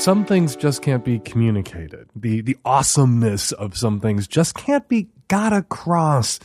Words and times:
some 0.00 0.24
things 0.24 0.56
just 0.56 0.80
can't 0.80 1.04
be 1.04 1.18
communicated. 1.18 2.08
The 2.16 2.40
the 2.40 2.56
awesomeness 2.64 3.52
of 3.52 3.76
some 3.76 4.00
things 4.00 4.26
just 4.26 4.54
can't 4.54 4.88
be 4.88 5.08
got 5.28 5.52
across 5.52 6.40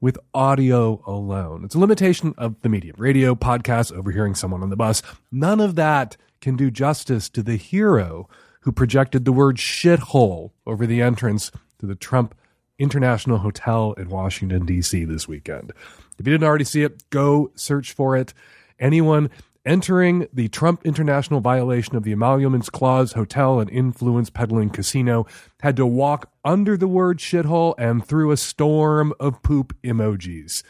with 0.00 0.18
audio 0.34 1.00
alone. 1.06 1.64
It's 1.64 1.76
a 1.76 1.78
limitation 1.78 2.34
of 2.36 2.60
the 2.62 2.68
medium. 2.68 2.96
Radio, 2.98 3.36
podcast, 3.36 3.92
overhearing 3.92 4.34
someone 4.34 4.62
on 4.62 4.70
the 4.70 4.76
bus. 4.76 5.02
None 5.30 5.60
of 5.60 5.76
that 5.76 6.16
can 6.40 6.56
do 6.56 6.68
justice 6.68 7.28
to 7.28 7.44
the 7.44 7.56
hero 7.56 8.28
who 8.62 8.72
projected 8.72 9.24
the 9.24 9.32
word 9.32 9.58
shithole 9.58 10.50
over 10.66 10.84
the 10.84 11.00
entrance 11.00 11.52
to 11.78 11.86
the 11.86 11.94
Trump 11.94 12.34
International 12.78 13.38
Hotel 13.38 13.92
in 13.92 14.08
Washington, 14.08 14.66
D.C. 14.66 15.04
this 15.04 15.28
weekend. 15.28 15.72
If 16.18 16.26
you 16.26 16.32
didn't 16.32 16.44
already 16.44 16.64
see 16.64 16.82
it, 16.82 17.08
go 17.10 17.52
search 17.54 17.92
for 17.92 18.16
it. 18.16 18.34
Anyone 18.80 19.30
entering 19.64 20.26
the 20.32 20.48
Trump 20.48 20.84
International 20.84 21.40
violation 21.40 21.96
of 21.96 22.02
the 22.02 22.12
Emoluments 22.12 22.70
Clause 22.70 23.12
hotel 23.12 23.60
and 23.60 23.68
influence 23.70 24.30
peddling 24.30 24.70
casino 24.70 25.26
had 25.60 25.76
to 25.76 25.86
walk 25.86 26.30
under 26.44 26.76
the 26.76 26.88
word 26.88 27.18
shithole 27.18 27.74
and 27.78 28.04
through 28.04 28.30
a 28.30 28.36
storm 28.36 29.12
of 29.20 29.42
poop 29.42 29.74
emojis. 29.82 30.62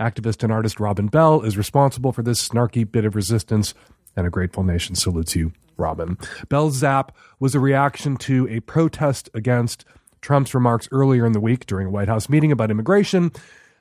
Activist 0.00 0.42
and 0.42 0.52
artist 0.52 0.80
Robin 0.80 1.06
Bell 1.08 1.42
is 1.42 1.58
responsible 1.58 2.12
for 2.12 2.22
this 2.22 2.46
snarky 2.46 2.90
bit 2.90 3.04
of 3.04 3.14
resistance, 3.14 3.74
and 4.16 4.26
a 4.26 4.30
grateful 4.30 4.62
nation 4.62 4.94
salutes 4.94 5.36
you, 5.36 5.52
Robin. 5.76 6.16
Bell's 6.48 6.76
zap 6.76 7.14
was 7.38 7.54
a 7.54 7.60
reaction 7.60 8.16
to 8.16 8.48
a 8.48 8.60
protest 8.60 9.28
against 9.34 9.84
Trump's 10.22 10.54
remarks 10.54 10.88
earlier 10.92 11.26
in 11.26 11.32
the 11.32 11.40
week 11.40 11.66
during 11.66 11.88
a 11.88 11.90
White 11.90 12.08
House 12.08 12.28
meeting 12.28 12.52
about 12.52 12.70
immigration. 12.70 13.32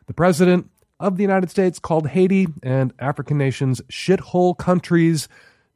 The 0.07 0.13
president 0.13 0.69
of 1.01 1.17
the 1.17 1.23
United 1.23 1.49
States 1.49 1.79
called 1.79 2.07
Haiti 2.09 2.47
and 2.63 2.93
African 2.99 3.37
nations 3.37 3.81
shithole 3.89 4.57
countries 4.57 5.27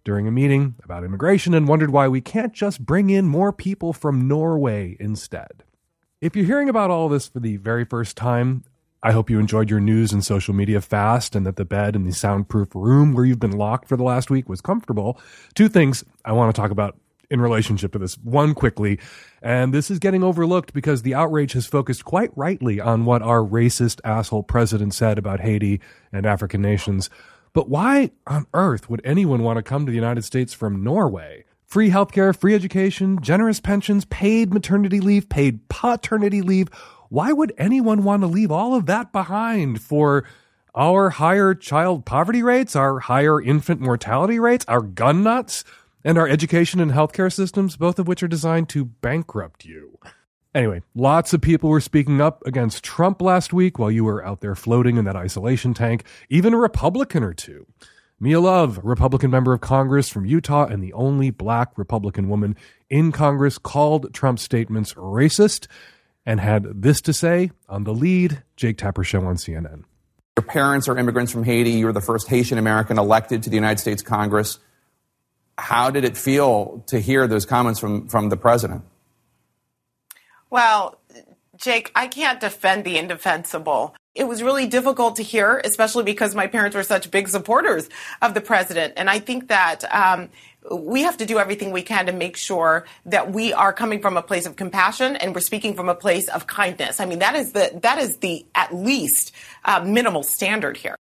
during 0.04 0.28
a 0.28 0.32
meeting 0.32 0.76
about 0.84 1.04
immigration 1.04 1.54
and 1.54 1.68
wondered 1.68 1.90
why 1.90 2.08
we 2.08 2.22
can't 2.22 2.54
just 2.54 2.86
bring 2.86 3.10
in 3.10 3.26
more 3.26 3.52
people 3.52 3.92
from 3.92 4.28
Norway 4.28 4.96
instead. 5.00 5.64
If 6.22 6.36
you're 6.36 6.46
hearing 6.46 6.70
about 6.70 6.92
all 6.92 7.10
this 7.10 7.28
for 7.28 7.40
the 7.40 7.58
very 7.58 7.84
first 7.84 8.16
time, 8.16 8.64
I 9.02 9.12
hope 9.12 9.30
you 9.30 9.40
enjoyed 9.40 9.70
your 9.70 9.80
news 9.80 10.14
and 10.14 10.24
social 10.24 10.54
media 10.54 10.80
fast 10.80 11.36
and 11.36 11.46
that 11.46 11.56
the 11.58 11.66
bed 11.66 11.96
in 11.96 12.04
the 12.04 12.12
soundproof 12.12 12.74
room 12.74 13.14
where 13.14 13.26
you've 13.26 13.40
been 13.40 13.58
locked 13.58 13.88
for 13.88 13.98
the 13.98 14.04
last 14.04 14.30
week 14.30 14.48
was 14.48 14.62
comfortable. 14.62 15.20
Two 15.56 15.70
things 15.70 16.04
I 16.24 16.32
want 16.32 16.56
to 16.56 16.60
talk 16.60 16.72
about 16.72 16.98
in 17.30 17.42
relationship 17.42 17.92
to 17.94 18.00
this. 18.00 18.18
One 18.20 18.54
quickly, 18.54 19.00
and 19.42 19.74
this 19.74 19.92
is 19.92 20.00
getting 20.00 20.24
overlooked 20.24 20.74
because 20.74 21.02
the 21.02 21.14
outrage 21.14 21.54
has 21.54 21.66
focused 21.66 22.06
quite 22.06 22.32
rightly 22.36 22.80
on 22.80 23.06
what 23.06 23.22
our 23.22 23.40
racist 23.40 24.02
asshole 24.04 24.44
president 24.44 24.94
said 24.94 25.18
about 25.18 25.40
Haiti 25.40 25.82
and 26.12 26.26
African 26.26 26.62
nations. 26.62 27.10
But 27.54 27.70
why 27.70 28.12
on 28.28 28.48
earth 28.54 28.90
would 28.90 29.02
anyone 29.06 29.42
want 29.42 29.58
to 29.58 29.64
come 29.64 29.86
to 29.86 29.90
the 29.90 29.96
United 29.96 30.24
States 30.24 30.54
from 30.54 30.84
Norway? 30.84 31.46
Free 31.66 31.90
healthcare, 31.90 32.36
free 32.36 32.54
education, 32.54 33.20
generous 33.22 33.60
pensions, 33.60 34.06
paid 34.06 34.54
maternity 34.54 35.00
leave, 35.00 35.30
paid 35.30 35.68
paternity 35.68 36.42
leave. 36.42 36.68
Why 37.10 37.32
would 37.32 37.54
anyone 37.58 38.04
want 38.04 38.22
to 38.22 38.28
leave 38.28 38.52
all 38.52 38.76
of 38.76 38.86
that 38.88 39.12
behind 39.12 39.82
for 39.82 40.26
our 40.76 41.12
higher 41.12 41.56
child 41.56 42.06
poverty 42.06 42.44
rates, 42.44 42.76
our 42.76 43.00
higher 43.00 43.42
infant 43.42 43.80
mortality 43.80 44.40
rates, 44.40 44.66
our 44.68 44.82
gun 44.82 45.24
nuts? 45.24 45.64
And 46.06 46.20
our 46.20 46.28
education 46.30 46.80
and 46.80 46.92
healthcare 46.92 47.34
systems, 47.34 47.76
both 47.76 47.98
of 47.98 48.08
which 48.08 48.22
are 48.22 48.28
designed 48.28 48.70
to 48.70 48.86
bankrupt 48.86 49.66
you. 49.66 49.98
Anyway, 50.54 50.82
lots 50.94 51.34
of 51.34 51.42
people 51.42 51.70
were 51.70 51.82
speaking 51.82 52.22
up 52.22 52.46
against 52.46 52.84
Trump 52.84 53.22
last 53.22 53.52
week 53.52 53.78
while 53.78 53.92
you 53.92 54.06
were 54.06 54.24
out 54.24 54.40
there 54.40 54.56
floating 54.56 54.96
in 54.96 55.04
that 55.04 55.16
isolation 55.16 55.74
tank, 55.74 56.06
even 56.30 56.54
a 56.54 56.58
Republican 56.58 57.24
or 57.24 57.34
two. 57.34 57.66
Mia 58.20 58.40
Love, 58.40 58.80
Republican 58.82 59.30
member 59.30 59.52
of 59.52 59.60
Congress 59.60 60.08
from 60.08 60.26
Utah 60.26 60.66
and 60.66 60.82
the 60.82 60.94
only 60.94 61.32
black 61.32 61.78
Republican 61.78 62.30
woman 62.30 62.56
in 62.90 63.12
Congress, 63.12 63.58
called 63.58 64.14
Trump's 64.14 64.44
statements 64.44 64.94
racist 64.94 65.68
and 66.26 66.40
had 66.40 66.82
this 66.82 67.02
to 67.02 67.12
say 67.12 67.52
on 67.68 67.84
the 67.84 67.94
lead 67.94 68.44
Jake 68.56 68.78
Tapper 68.78 69.04
show 69.04 69.26
on 69.26 69.36
CNN. 69.36 69.84
Your 70.38 70.46
parents 70.46 70.88
are 70.88 70.98
immigrants 70.98 71.32
from 71.32 71.44
Haiti. 71.44 71.72
You 71.72 71.88
were 71.88 71.94
the 71.94 72.00
first 72.00 72.30
Haitian 72.30 72.58
American 72.58 72.98
elected 72.98 73.44
to 73.44 73.50
the 73.50 73.56
United 73.56 73.80
States 73.80 74.02
Congress 74.02 74.60
how 75.58 75.90
did 75.90 76.04
it 76.04 76.18
feel 76.18 76.84
to 76.88 77.00
hear 77.00 77.28
those 77.28 77.46
comments 77.46 77.80
from, 77.80 78.08
from 78.08 78.30
the 78.30 78.38
president? 78.38 78.84
Well, 80.50 81.00
Jake, 81.58 81.92
I 81.96 82.08
can't 82.08 82.40
defend 82.40 82.84
the 82.84 82.98
indefensible. 82.98 83.96
It 84.14 84.26
was 84.26 84.42
really 84.42 84.68
difficult 84.68 85.18
to 85.18 85.24
hear, 85.24 85.62
especially 85.64 86.04
because 86.04 86.36
my 86.36 86.48
parents 86.48 86.76
were 86.76 86.84
such 86.84 87.12
big 87.12 87.28
supporters 87.28 87.90
of 88.22 88.34
the 88.34 88.42
president. 88.42 88.94
And 88.98 89.10
I 89.10 89.20
think 89.20 89.50
that 89.50 89.84
um, 89.94 90.30
we 90.72 91.02
have 91.02 91.18
to 91.18 91.26
do 91.26 91.40
everything 91.40 91.72
we 91.72 91.82
can 91.82 92.06
to 92.06 92.12
make 92.12 92.38
sure 92.38 92.86
that 93.06 93.32
we 93.32 93.54
are 93.54 93.74
coming 93.74 94.02
from 94.02 94.18
a 94.18 94.22
place 94.22 94.46
of 94.46 94.56
compassion 94.56 95.16
and 95.16 95.36
we're 95.36 95.42
speaking 95.42 95.74
from 95.76 95.90
a 95.90 95.96
place 95.96 96.28
of 96.30 96.48
kindness. 96.48 97.00
I 97.00 97.06
mean, 97.06 97.20
that 97.20 97.36
is 97.36 97.52
the 97.52 97.78
that 97.84 98.00
is 98.00 98.18
the 98.18 98.46
at 98.56 98.74
least 98.74 99.34
uh, 99.66 99.84
minimal 99.84 100.24
standard 100.24 100.78
here. 100.78 100.96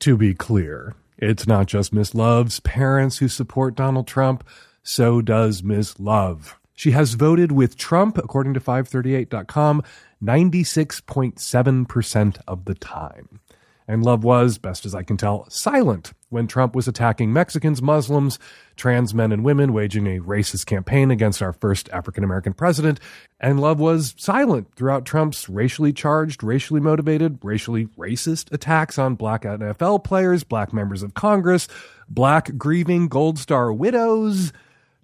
To 0.00 0.16
be 0.16 0.34
clear, 0.34 0.94
it's 1.18 1.46
not 1.46 1.66
just 1.66 1.92
Miss 1.92 2.14
Love's 2.14 2.60
parents 2.60 3.18
who 3.18 3.28
support 3.28 3.74
Donald 3.74 4.06
Trump, 4.06 4.42
so 4.82 5.20
does 5.22 5.62
Miss 5.62 5.98
Love. 5.98 6.58
She 6.74 6.90
has 6.90 7.14
voted 7.14 7.52
with 7.52 7.78
Trump, 7.78 8.18
according 8.18 8.52
to 8.54 8.60
538.com, 8.60 9.82
96.7% 10.22 12.38
of 12.46 12.66
the 12.66 12.74
time. 12.74 13.40
And 13.88 14.04
Love 14.04 14.24
was, 14.24 14.58
best 14.58 14.84
as 14.84 14.94
I 14.94 15.02
can 15.02 15.16
tell, 15.16 15.48
silent 15.48 16.12
when 16.28 16.48
Trump 16.48 16.74
was 16.74 16.88
attacking 16.88 17.32
Mexicans, 17.32 17.80
Muslims, 17.80 18.38
trans 18.74 19.14
men 19.14 19.30
and 19.30 19.44
women, 19.44 19.72
waging 19.72 20.06
a 20.08 20.20
racist 20.20 20.66
campaign 20.66 21.12
against 21.12 21.40
our 21.40 21.52
first 21.52 21.88
African 21.90 22.24
American 22.24 22.52
president. 22.52 22.98
And 23.38 23.60
Love 23.60 23.78
was 23.78 24.14
silent 24.18 24.74
throughout 24.74 25.04
Trump's 25.04 25.48
racially 25.48 25.92
charged, 25.92 26.42
racially 26.42 26.80
motivated, 26.80 27.38
racially 27.42 27.86
racist 27.96 28.52
attacks 28.52 28.98
on 28.98 29.14
black 29.14 29.42
NFL 29.42 30.02
players, 30.02 30.42
black 30.42 30.72
members 30.72 31.04
of 31.04 31.14
Congress, 31.14 31.68
black 32.08 32.56
grieving 32.56 33.06
Gold 33.06 33.38
Star 33.38 33.72
widows. 33.72 34.52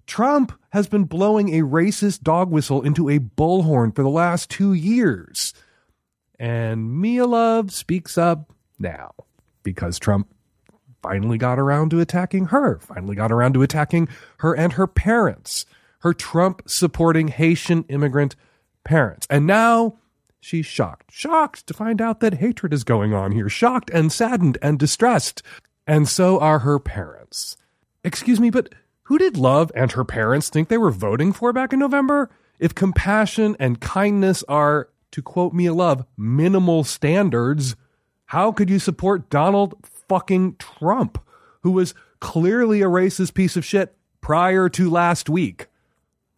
Trump 0.05 0.51
has 0.71 0.87
been 0.87 1.05
blowing 1.05 1.53
a 1.53 1.61
racist 1.61 2.21
dog 2.21 2.51
whistle 2.51 2.81
into 2.81 3.09
a 3.09 3.19
bullhorn 3.19 3.95
for 3.95 4.03
the 4.03 4.09
last 4.09 4.49
two 4.49 4.73
years. 4.73 5.53
And 6.37 6.99
Mia 6.99 7.25
Love 7.25 7.71
speaks 7.71 8.17
up 8.17 8.51
now 8.83 9.13
because 9.63 9.97
Trump 9.97 10.27
finally 11.01 11.37
got 11.37 11.57
around 11.57 11.89
to 11.89 11.99
attacking 11.99 12.45
her, 12.45 12.79
finally 12.79 13.15
got 13.15 13.31
around 13.31 13.53
to 13.53 13.63
attacking 13.63 14.07
her 14.37 14.53
and 14.53 14.73
her 14.73 14.87
parents, 14.87 15.65
her 15.99 16.13
Trump 16.13 16.61
supporting 16.67 17.29
Haitian 17.29 17.83
immigrant 17.89 18.35
parents. 18.83 19.25
And 19.29 19.47
now 19.47 19.97
she's 20.39 20.65
shocked, 20.65 21.11
shocked 21.11 21.65
to 21.67 21.73
find 21.73 22.01
out 22.01 22.19
that 22.19 22.35
hatred 22.35 22.73
is 22.73 22.83
going 22.83 23.13
on 23.13 23.31
here, 23.31 23.49
shocked 23.49 23.89
and 23.91 24.11
saddened 24.11 24.57
and 24.61 24.77
distressed. 24.77 25.41
And 25.87 26.07
so 26.07 26.39
are 26.39 26.59
her 26.59 26.79
parents. 26.79 27.57
Excuse 28.03 28.39
me, 28.39 28.49
but 28.49 28.73
who 29.03 29.17
did 29.17 29.37
Love 29.37 29.71
and 29.75 29.91
her 29.93 30.05
parents 30.05 30.49
think 30.49 30.69
they 30.69 30.77
were 30.77 30.91
voting 30.91 31.33
for 31.33 31.51
back 31.51 31.73
in 31.73 31.79
November? 31.79 32.29
If 32.59 32.75
compassion 32.75 33.57
and 33.59 33.81
kindness 33.81 34.43
are, 34.47 34.89
to 35.11 35.21
quote 35.21 35.53
Mia 35.53 35.73
Love, 35.73 36.05
minimal 36.17 36.83
standards, 36.83 37.75
how 38.33 38.51
could 38.51 38.67
you 38.67 38.79
support 38.79 39.29
Donald 39.29 39.75
fucking 40.09 40.55
Trump, 40.55 41.23
who 41.61 41.69
was 41.69 41.93
clearly 42.19 42.81
a 42.81 42.87
racist 42.87 43.35
piece 43.35 43.55
of 43.55 43.63
shit 43.63 43.95
prior 44.21 44.69
to 44.69 44.89
last 44.89 45.29
week, 45.29 45.67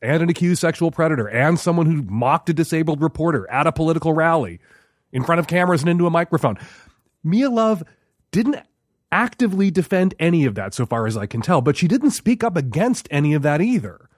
and 0.02 0.22
an 0.22 0.28
accused 0.28 0.60
sexual 0.60 0.92
predator, 0.92 1.30
and 1.30 1.58
someone 1.58 1.86
who 1.86 2.02
mocked 2.02 2.50
a 2.50 2.54
disabled 2.54 3.02
reporter 3.02 3.50
at 3.50 3.66
a 3.66 3.72
political 3.72 4.12
rally 4.12 4.60
in 5.14 5.24
front 5.24 5.40
of 5.40 5.48
cameras 5.48 5.84
and 5.84 5.90
into 5.90 6.06
a 6.06 6.10
microphone. 6.10 6.58
Mia 7.24 7.50
Love 7.50 7.82
didn't 8.30 8.58
actively 9.10 9.72
defend 9.72 10.14
any 10.20 10.44
of 10.44 10.56
that, 10.56 10.74
so 10.74 10.86
far 10.86 11.08
as 11.08 11.16
I 11.16 11.28
can 11.28 11.40
tell, 11.40 11.62
but 11.62 11.78
she 11.78 11.88
didn't 11.88 12.12
speak 12.12 12.44
up 12.44 12.58
against 12.58 13.08
any 13.10 13.34
of 13.34 13.42
that 13.44 13.62
either. 13.62 14.10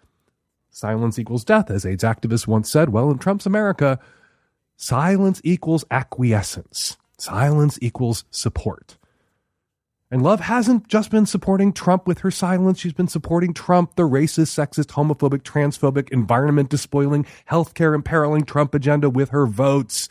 Silence 0.71 1.19
equals 1.19 1.45
death, 1.45 1.69
as 1.69 1.85
AIDS 1.85 2.03
activists 2.03 2.47
once 2.47 2.71
said. 2.71 2.89
Well, 2.89 3.11
in 3.11 3.19
Trump's 3.19 3.45
America, 3.45 3.99
silence 4.77 5.39
equals 5.43 5.85
acquiescence. 5.91 6.97
Silence 7.17 7.79
equals 7.81 8.25
support. 8.31 8.97
And 10.09 10.21
Love 10.21 10.39
hasn't 10.39 10.87
just 10.87 11.11
been 11.11 11.25
supporting 11.25 11.73
Trump 11.73 12.07
with 12.07 12.19
her 12.19 12.31
silence. 12.31 12.79
She's 12.79 12.93
been 12.93 13.09
supporting 13.09 13.53
Trump, 13.53 13.95
the 13.95 14.03
racist, 14.03 14.55
sexist, 14.55 14.91
homophobic, 14.91 15.41
transphobic, 15.41 16.09
environment 16.11 16.69
despoiling, 16.69 17.25
healthcare 17.49 17.93
imperiling 17.93 18.43
Trump 18.43 18.73
agenda 18.73 19.09
with 19.09 19.29
her 19.29 19.45
votes 19.45 20.07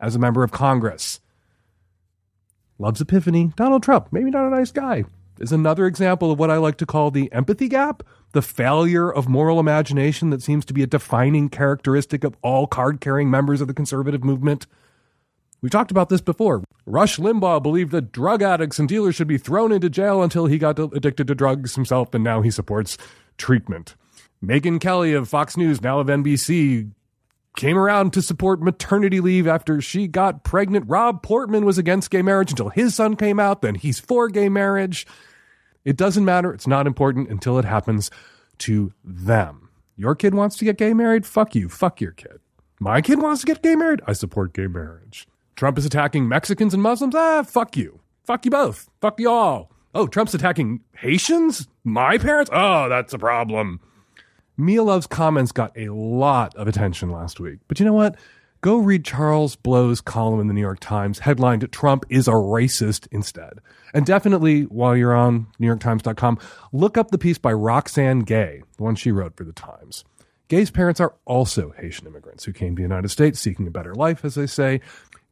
as 0.00 0.16
a 0.16 0.18
member 0.18 0.42
of 0.42 0.50
Congress. 0.50 1.20
Love's 2.78 3.00
epiphany, 3.00 3.52
Donald 3.56 3.82
Trump, 3.82 4.08
maybe 4.10 4.30
not 4.30 4.46
a 4.46 4.50
nice 4.50 4.72
guy, 4.72 5.04
is 5.38 5.52
another 5.52 5.86
example 5.86 6.32
of 6.32 6.38
what 6.38 6.50
I 6.50 6.56
like 6.56 6.76
to 6.78 6.86
call 6.86 7.10
the 7.10 7.32
empathy 7.32 7.68
gap, 7.68 8.02
the 8.32 8.42
failure 8.42 9.10
of 9.10 9.28
moral 9.28 9.60
imagination 9.60 10.30
that 10.30 10.42
seems 10.42 10.64
to 10.66 10.74
be 10.74 10.82
a 10.82 10.86
defining 10.86 11.48
characteristic 11.48 12.24
of 12.24 12.36
all 12.42 12.66
card 12.66 13.00
carrying 13.00 13.30
members 13.30 13.60
of 13.60 13.68
the 13.68 13.74
conservative 13.74 14.24
movement. 14.24 14.66
We've 15.66 15.72
talked 15.72 15.90
about 15.90 16.10
this 16.10 16.20
before. 16.20 16.62
Rush 16.86 17.18
Limbaugh 17.18 17.60
believed 17.60 17.90
that 17.90 18.12
drug 18.12 18.40
addicts 18.40 18.78
and 18.78 18.88
dealers 18.88 19.16
should 19.16 19.26
be 19.26 19.36
thrown 19.36 19.72
into 19.72 19.90
jail 19.90 20.22
until 20.22 20.46
he 20.46 20.58
got 20.58 20.78
addicted 20.78 21.26
to 21.26 21.34
drugs 21.34 21.74
himself, 21.74 22.14
and 22.14 22.22
now 22.22 22.40
he 22.40 22.52
supports 22.52 22.96
treatment. 23.36 23.96
Megyn 24.40 24.80
Kelly 24.80 25.12
of 25.12 25.28
Fox 25.28 25.56
News, 25.56 25.82
now 25.82 25.98
of 25.98 26.06
NBC, 26.06 26.92
came 27.56 27.76
around 27.76 28.12
to 28.12 28.22
support 28.22 28.62
maternity 28.62 29.18
leave 29.18 29.48
after 29.48 29.80
she 29.80 30.06
got 30.06 30.44
pregnant. 30.44 30.84
Rob 30.86 31.24
Portman 31.24 31.64
was 31.64 31.78
against 31.78 32.12
gay 32.12 32.22
marriage 32.22 32.52
until 32.52 32.68
his 32.68 32.94
son 32.94 33.16
came 33.16 33.40
out, 33.40 33.60
then 33.60 33.74
he's 33.74 33.98
for 33.98 34.28
gay 34.28 34.48
marriage. 34.48 35.04
It 35.84 35.96
doesn't 35.96 36.24
matter. 36.24 36.54
It's 36.54 36.68
not 36.68 36.86
important 36.86 37.28
until 37.28 37.58
it 37.58 37.64
happens 37.64 38.08
to 38.58 38.92
them. 39.02 39.68
Your 39.96 40.14
kid 40.14 40.32
wants 40.32 40.58
to 40.58 40.64
get 40.64 40.78
gay 40.78 40.94
married? 40.94 41.26
Fuck 41.26 41.56
you. 41.56 41.68
Fuck 41.68 42.00
your 42.00 42.12
kid. 42.12 42.38
My 42.78 43.00
kid 43.00 43.20
wants 43.20 43.40
to 43.40 43.46
get 43.48 43.64
gay 43.64 43.74
married? 43.74 44.00
I 44.06 44.12
support 44.12 44.52
gay 44.52 44.68
marriage. 44.68 45.26
Trump 45.56 45.78
is 45.78 45.86
attacking 45.86 46.28
Mexicans 46.28 46.74
and 46.74 46.82
Muslims? 46.82 47.14
Ah, 47.14 47.42
fuck 47.42 47.78
you. 47.78 48.00
Fuck 48.24 48.44
you 48.44 48.50
both. 48.50 48.90
Fuck 49.00 49.18
you 49.18 49.30
all. 49.30 49.72
Oh, 49.94 50.06
Trump's 50.06 50.34
attacking 50.34 50.80
Haitians? 50.94 51.66
My 51.82 52.18
parents? 52.18 52.50
Oh, 52.52 52.90
that's 52.90 53.14
a 53.14 53.18
problem. 53.18 53.80
Mia 54.58 54.82
Love's 54.82 55.06
comments 55.06 55.52
got 55.52 55.72
a 55.74 55.88
lot 55.88 56.54
of 56.56 56.68
attention 56.68 57.08
last 57.08 57.40
week. 57.40 57.60
But 57.68 57.80
you 57.80 57.86
know 57.86 57.94
what? 57.94 58.16
Go 58.60 58.76
read 58.76 59.04
Charles 59.04 59.56
Blow's 59.56 60.02
column 60.02 60.40
in 60.40 60.48
the 60.48 60.52
New 60.52 60.60
York 60.60 60.80
Times, 60.80 61.20
headlined 61.20 61.70
Trump 61.72 62.04
is 62.10 62.28
a 62.28 62.32
racist 62.32 63.06
instead. 63.10 63.60
And 63.94 64.04
definitely, 64.04 64.62
while 64.64 64.94
you're 64.94 65.14
on 65.14 65.46
NewYorkTimes.com, 65.58 66.38
look 66.72 66.98
up 66.98 67.10
the 67.10 67.18
piece 67.18 67.38
by 67.38 67.52
Roxane 67.54 68.20
Gay, 68.20 68.62
the 68.76 68.82
one 68.82 68.94
she 68.94 69.10
wrote 69.10 69.36
for 69.36 69.44
the 69.44 69.52
Times. 69.52 70.04
Gay's 70.48 70.70
parents 70.70 71.00
are 71.00 71.14
also 71.24 71.72
Haitian 71.76 72.06
immigrants 72.06 72.44
who 72.44 72.52
came 72.52 72.76
to 72.76 72.76
the 72.76 72.82
United 72.82 73.08
States 73.08 73.40
seeking 73.40 73.66
a 73.66 73.70
better 73.70 73.94
life, 73.96 74.24
as 74.24 74.36
they 74.36 74.46
say, 74.46 74.80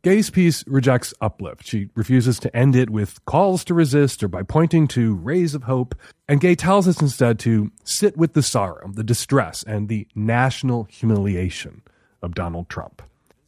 Gay's 0.05 0.29
piece 0.29 0.67
rejects 0.67 1.15
uplift. 1.23 1.67
She 1.67 1.89
refuses 1.95 2.39
to 2.41 2.55
end 2.55 2.77
it 2.77 2.91
with 2.91 3.25
calls 3.25 3.65
to 3.65 3.73
resist 3.73 4.23
or 4.23 4.29
by 4.29 4.43
pointing 4.43 4.87
to 4.89 5.15
rays 5.15 5.55
of 5.55 5.63
hope. 5.63 5.95
And 6.29 6.43
Gay 6.43 6.55
tells 6.55 6.87
us 6.87 7.01
instead 7.01 7.39
to 7.39 7.73
sit 7.85 8.15
with 8.15 8.35
the 8.35 8.43
sorrow, 8.43 8.91
the 8.93 9.03
distress, 9.03 9.63
and 9.63 9.89
the 9.89 10.07
national 10.15 10.85
humiliation 10.85 11.81
of 12.21 12.35
Donald 12.35 12.69
Trump. 12.69 13.01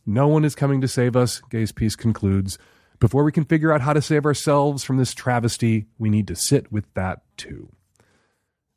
No 0.06 0.28
one 0.28 0.46
is 0.46 0.54
coming 0.54 0.80
to 0.80 0.88
save 0.88 1.14
us, 1.14 1.42
Gay's 1.50 1.72
piece 1.72 1.94
concludes. 1.94 2.56
Before 3.00 3.22
we 3.22 3.32
can 3.32 3.44
figure 3.44 3.70
out 3.70 3.82
how 3.82 3.92
to 3.92 4.00
save 4.00 4.24
ourselves 4.24 4.82
from 4.82 4.96
this 4.96 5.12
travesty, 5.12 5.84
we 5.98 6.08
need 6.08 6.26
to 6.28 6.34
sit 6.34 6.72
with 6.72 6.86
that 6.94 7.20
too. 7.36 7.68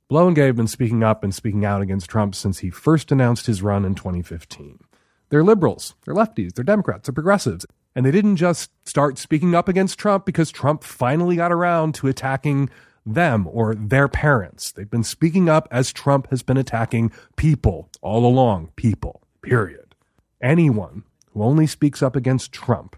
Blow 0.10 0.28
and 0.28 0.36
Gay 0.36 0.48
have 0.48 0.58
been 0.58 0.68
speaking 0.68 1.02
up 1.02 1.24
and 1.24 1.34
speaking 1.34 1.64
out 1.64 1.82
against 1.82 2.10
Trump 2.10 2.36
since 2.36 2.60
he 2.60 2.72
first 2.72 3.10
announced 3.10 3.46
his 3.46 3.64
run 3.64 3.86
in 3.86 3.96
2015. 3.96 4.80
They're 5.30 5.44
liberals, 5.44 5.96
they're 6.06 6.16
lefties, 6.16 6.54
they're 6.54 6.64
Democrats, 6.64 7.08
they're 7.08 7.14
progressives. 7.14 7.66
And 7.96 8.06
they 8.06 8.12
didn't 8.12 8.38
just 8.38 8.72
start 8.88 9.18
speaking 9.18 9.56
up 9.56 9.68
against 9.68 10.00
Trump 10.00 10.26
because 10.26 10.52
Trump 10.52 10.84
finally 10.84 11.36
got 11.36 11.52
around 11.52 11.96
to 11.96 12.08
attacking 12.08 12.70
them 13.06 13.48
or 13.50 13.76
their 13.76 14.08
parents. 14.08 14.72
They've 14.72 14.90
been 14.90 15.04
speaking 15.04 15.50
up 15.50 15.68
as 15.72 15.92
Trump 15.92 16.30
has 16.30 16.44
been 16.44 16.58
attacking 16.58 17.12
people 17.36 17.90
all 18.02 18.26
along. 18.26 18.72
People, 18.76 19.22
period. 19.42 19.96
Anyone 20.42 21.04
who 21.34 21.44
only 21.44 21.68
speaks 21.68 22.02
up 22.02 22.16
against 22.16 22.52
Trump 22.52 22.96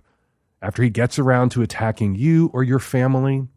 after 0.61 0.83
he 0.83 0.89
gets 0.89 1.17
around 1.17 1.49
to 1.51 1.61
attacking 1.61 2.15
you 2.15 2.49
or 2.53 2.63
your 2.63 2.79
family, 2.79 3.47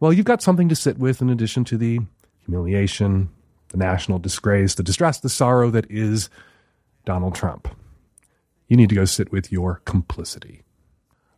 well, 0.00 0.12
you've 0.12 0.26
got 0.26 0.42
something 0.42 0.68
to 0.68 0.76
sit 0.76 0.98
with 0.98 1.20
in 1.20 1.30
addition 1.30 1.64
to 1.64 1.76
the 1.76 2.00
humiliation, 2.44 3.28
the 3.68 3.78
national 3.78 4.18
disgrace, 4.18 4.74
the 4.74 4.82
distress, 4.82 5.20
the 5.20 5.28
sorrow 5.28 5.70
that 5.70 5.90
is 5.90 6.30
Donald 7.04 7.34
Trump. 7.34 7.68
You 8.68 8.76
need 8.76 8.90
to 8.90 8.94
go 8.94 9.06
sit 9.06 9.32
with 9.32 9.50
your 9.50 9.80
complicity. 9.86 10.62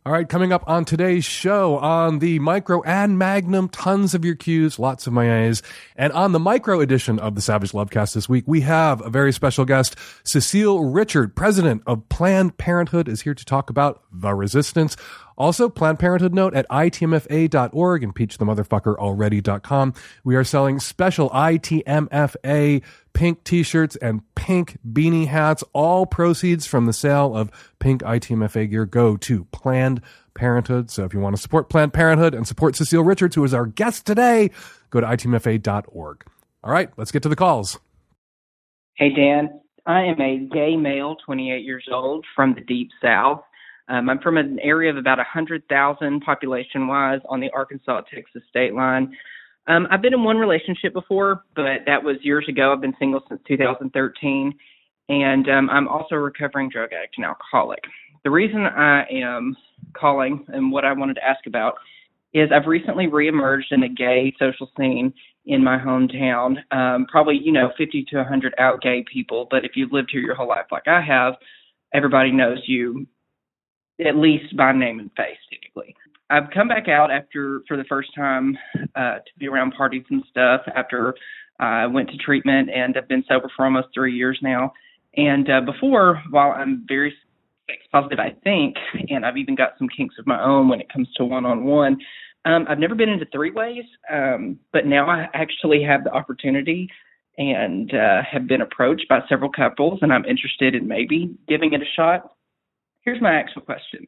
All 0.03 0.11
right, 0.11 0.27
coming 0.27 0.51
up 0.51 0.63
on 0.67 0.83
today's 0.83 1.23
show 1.23 1.77
on 1.77 2.17
the 2.17 2.39
Micro 2.39 2.81
and 2.81 3.19
Magnum, 3.19 3.69
tons 3.69 4.15
of 4.15 4.25
your 4.25 4.33
cues, 4.33 4.79
lots 4.79 5.05
of 5.05 5.13
my 5.13 5.43
A's. 5.43 5.61
And 5.95 6.11
on 6.13 6.31
the 6.31 6.39
Micro 6.39 6.79
edition 6.79 7.19
of 7.19 7.35
the 7.35 7.41
Savage 7.41 7.71
Lovecast 7.71 8.15
this 8.15 8.27
week, 8.27 8.45
we 8.47 8.61
have 8.61 9.05
a 9.05 9.11
very 9.11 9.31
special 9.31 9.63
guest. 9.63 9.95
Cecile 10.23 10.83
Richards, 10.85 11.33
president 11.35 11.83
of 11.85 12.09
Planned 12.09 12.57
Parenthood, 12.57 13.07
is 13.07 13.21
here 13.21 13.35
to 13.35 13.45
talk 13.45 13.69
about 13.69 14.01
the 14.11 14.33
resistance. 14.33 14.97
Also, 15.37 15.69
Planned 15.69 15.99
Parenthood 15.99 16.33
note 16.33 16.53
at 16.53 16.67
itmfa.org 16.69 18.03
and 18.03 18.13
impeachthemotherfuckeralready.com. 18.13 19.93
We 20.23 20.35
are 20.35 20.43
selling 20.43 20.79
special 20.79 21.29
ITMFA 21.29 22.83
pink 23.13 23.43
t-shirts 23.43 23.95
and 23.97 24.21
pink 24.35 24.77
beanie 24.87 25.27
hats. 25.27 25.63
All 25.73 26.05
proceeds 26.05 26.65
from 26.65 26.85
the 26.85 26.93
sale 26.93 27.35
of 27.35 27.51
pink 27.79 28.01
ITMFA 28.01 28.69
gear 28.69 28.85
go 28.85 29.17
to 29.17 29.45
Planned 29.45 30.01
Parenthood. 30.33 30.89
So 30.89 31.03
if 31.05 31.13
you 31.13 31.19
want 31.19 31.35
to 31.35 31.41
support 31.41 31.69
Planned 31.69 31.93
Parenthood 31.93 32.33
and 32.33 32.47
support 32.47 32.75
Cecile 32.75 33.03
Richards, 33.03 33.35
who 33.35 33.43
is 33.43 33.53
our 33.53 33.65
guest 33.65 34.05
today, 34.05 34.51
go 34.89 35.01
to 35.01 35.07
itmfa.org. 35.07 36.25
All 36.63 36.71
right, 36.71 36.89
let's 36.97 37.11
get 37.11 37.23
to 37.23 37.29
the 37.29 37.35
calls. 37.35 37.79
Hey, 38.95 39.09
Dan. 39.09 39.61
I 39.85 40.03
am 40.03 40.21
a 40.21 40.37
gay 40.37 40.77
male, 40.77 41.15
28 41.25 41.63
years 41.63 41.87
old, 41.91 42.25
from 42.35 42.53
the 42.53 42.61
Deep 42.61 42.91
South. 43.01 43.41
Um, 43.91 44.09
I'm 44.09 44.19
from 44.19 44.37
an 44.37 44.57
area 44.63 44.89
of 44.89 44.95
about 44.95 45.17
100,000 45.17 46.21
population 46.21 46.87
wise 46.87 47.19
on 47.27 47.41
the 47.41 47.49
Arkansas 47.53 48.01
Texas 48.13 48.41
state 48.49 48.73
line. 48.73 49.13
Um, 49.67 49.85
I've 49.91 50.01
been 50.01 50.13
in 50.13 50.23
one 50.23 50.37
relationship 50.37 50.93
before, 50.93 51.43
but 51.57 51.65
that 51.85 52.01
was 52.01 52.15
years 52.21 52.45
ago. 52.47 52.71
I've 52.71 52.79
been 52.79 52.95
single 52.97 53.21
since 53.27 53.41
2013, 53.47 54.53
and 55.09 55.49
um, 55.49 55.69
I'm 55.69 55.89
also 55.89 56.15
a 56.15 56.19
recovering 56.19 56.69
drug 56.69 56.93
addict 56.93 57.15
and 57.17 57.25
alcoholic. 57.25 57.81
The 58.23 58.31
reason 58.31 58.65
I 58.65 59.03
am 59.11 59.57
calling 59.93 60.45
and 60.47 60.71
what 60.71 60.85
I 60.85 60.93
wanted 60.93 61.15
to 61.15 61.27
ask 61.27 61.45
about 61.45 61.75
is 62.33 62.49
I've 62.49 62.67
recently 62.67 63.07
reemerged 63.07 63.71
in 63.71 63.81
the 63.81 63.89
gay 63.89 64.33
social 64.39 64.71
scene 64.77 65.13
in 65.45 65.61
my 65.61 65.77
hometown. 65.77 66.55
Um, 66.71 67.07
probably, 67.11 67.37
you 67.43 67.51
know, 67.51 67.71
50 67.77 68.05
to 68.11 68.17
100 68.17 68.55
out 68.57 68.81
gay 68.81 69.03
people, 69.11 69.47
but 69.51 69.65
if 69.65 69.71
you've 69.75 69.91
lived 69.91 70.11
here 70.13 70.21
your 70.21 70.35
whole 70.35 70.47
life 70.47 70.67
like 70.71 70.87
I 70.87 71.01
have, 71.01 71.33
everybody 71.93 72.31
knows 72.31 72.59
you 72.67 73.05
at 74.05 74.15
least 74.15 74.55
by 74.57 74.71
name 74.71 74.99
and 74.99 75.11
face, 75.15 75.37
typically. 75.49 75.95
I've 76.29 76.49
come 76.53 76.67
back 76.67 76.87
out 76.87 77.11
after 77.11 77.61
for 77.67 77.75
the 77.75 77.83
first 77.85 78.09
time 78.15 78.57
uh, 78.95 79.15
to 79.15 79.31
be 79.37 79.47
around 79.47 79.71
parties 79.71 80.03
and 80.09 80.23
stuff 80.29 80.61
after 80.75 81.13
I 81.59 81.85
went 81.85 82.09
to 82.09 82.17
treatment 82.17 82.69
and 82.73 82.97
I've 82.97 83.07
been 83.07 83.23
sober 83.27 83.51
for 83.55 83.65
almost 83.65 83.89
three 83.93 84.15
years 84.15 84.39
now. 84.41 84.73
And 85.17 85.49
uh, 85.49 85.61
before, 85.61 86.21
while 86.29 86.51
I'm 86.51 86.85
very 86.87 87.13
sex 87.67 87.81
positive, 87.91 88.19
I 88.19 88.33
think, 88.43 88.75
and 89.09 89.25
I've 89.25 89.37
even 89.37 89.55
got 89.55 89.73
some 89.77 89.89
kinks 89.89 90.15
of 90.17 90.25
my 90.25 90.41
own 90.41 90.69
when 90.69 90.79
it 90.79 90.91
comes 90.91 91.09
to 91.17 91.25
one 91.25 91.45
on 91.45 91.65
one. 91.65 91.97
I've 92.43 92.79
never 92.79 92.95
been 92.95 93.09
into 93.09 93.27
three 93.31 93.51
ways, 93.51 93.83
um, 94.11 94.57
but 94.73 94.87
now 94.87 95.07
I 95.07 95.27
actually 95.33 95.83
have 95.83 96.03
the 96.03 96.11
opportunity 96.11 96.89
and 97.37 97.93
uh, 97.93 98.21
have 98.29 98.47
been 98.47 98.61
approached 98.61 99.07
by 99.07 99.19
several 99.29 99.51
couples, 99.51 99.99
and 100.01 100.11
I'm 100.11 100.25
interested 100.25 100.73
in 100.73 100.87
maybe 100.87 101.35
giving 101.47 101.73
it 101.73 101.81
a 101.81 101.85
shot. 101.95 102.31
Here's 103.03 103.21
my 103.21 103.33
actual 103.33 103.63
question. 103.63 104.07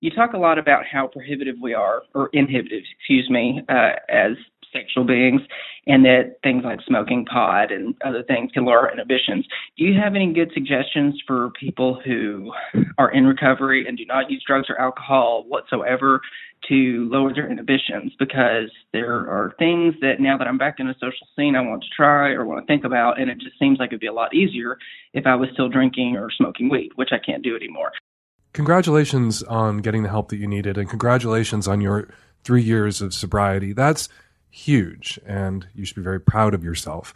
You 0.00 0.10
talk 0.10 0.34
a 0.34 0.38
lot 0.38 0.58
about 0.58 0.84
how 0.84 1.06
prohibitive 1.06 1.56
we 1.62 1.72
are, 1.72 2.02
or 2.14 2.28
inhibitive, 2.34 2.82
excuse 2.98 3.30
me, 3.30 3.62
uh, 3.70 3.92
as 4.10 4.32
sexual 4.70 5.04
beings, 5.04 5.40
and 5.86 6.04
that 6.04 6.36
things 6.42 6.62
like 6.62 6.80
smoking 6.86 7.24
pot 7.24 7.72
and 7.72 7.94
other 8.04 8.22
things 8.22 8.50
can 8.52 8.66
lower 8.66 8.90
inhibitions. 8.90 9.46
Do 9.78 9.84
you 9.84 9.98
have 9.98 10.14
any 10.14 10.32
good 10.34 10.50
suggestions 10.52 11.22
for 11.26 11.52
people 11.58 12.02
who 12.04 12.52
are 12.98 13.12
in 13.12 13.24
recovery 13.24 13.86
and 13.86 13.96
do 13.96 14.04
not 14.04 14.30
use 14.30 14.42
drugs 14.46 14.66
or 14.68 14.78
alcohol 14.78 15.44
whatsoever 15.48 16.20
to 16.68 17.08
lower 17.10 17.32
their 17.32 17.50
inhibitions? 17.50 18.12
Because 18.18 18.70
there 18.92 19.14
are 19.14 19.54
things 19.58 19.94
that 20.02 20.20
now 20.20 20.36
that 20.36 20.48
I'm 20.48 20.58
back 20.58 20.80
in 20.80 20.88
a 20.88 20.94
social 20.94 21.26
scene, 21.34 21.56
I 21.56 21.60
want 21.62 21.82
to 21.82 21.88
try 21.96 22.32
or 22.32 22.44
want 22.44 22.60
to 22.60 22.66
think 22.66 22.84
about, 22.84 23.18
and 23.18 23.30
it 23.30 23.38
just 23.40 23.58
seems 23.58 23.78
like 23.78 23.88
it'd 23.88 24.00
be 24.00 24.06
a 24.08 24.12
lot 24.12 24.34
easier 24.34 24.76
if 25.14 25.24
I 25.24 25.36
was 25.36 25.48
still 25.54 25.70
drinking 25.70 26.16
or 26.18 26.30
smoking 26.30 26.68
weed, 26.68 26.90
which 26.96 27.10
I 27.12 27.18
can't 27.24 27.42
do 27.42 27.56
anymore 27.56 27.92
congratulations 28.54 29.42
on 29.42 29.78
getting 29.78 30.02
the 30.02 30.08
help 30.08 30.30
that 30.30 30.38
you 30.38 30.46
needed 30.46 30.78
and 30.78 30.88
congratulations 30.88 31.68
on 31.68 31.82
your 31.82 32.08
three 32.44 32.62
years 32.62 33.02
of 33.02 33.12
sobriety. 33.12 33.74
That's 33.74 34.08
huge 34.50 35.18
and 35.26 35.66
you 35.74 35.84
should 35.84 35.96
be 35.96 36.02
very 36.02 36.20
proud 36.20 36.54
of 36.54 36.64
yourself. 36.64 37.12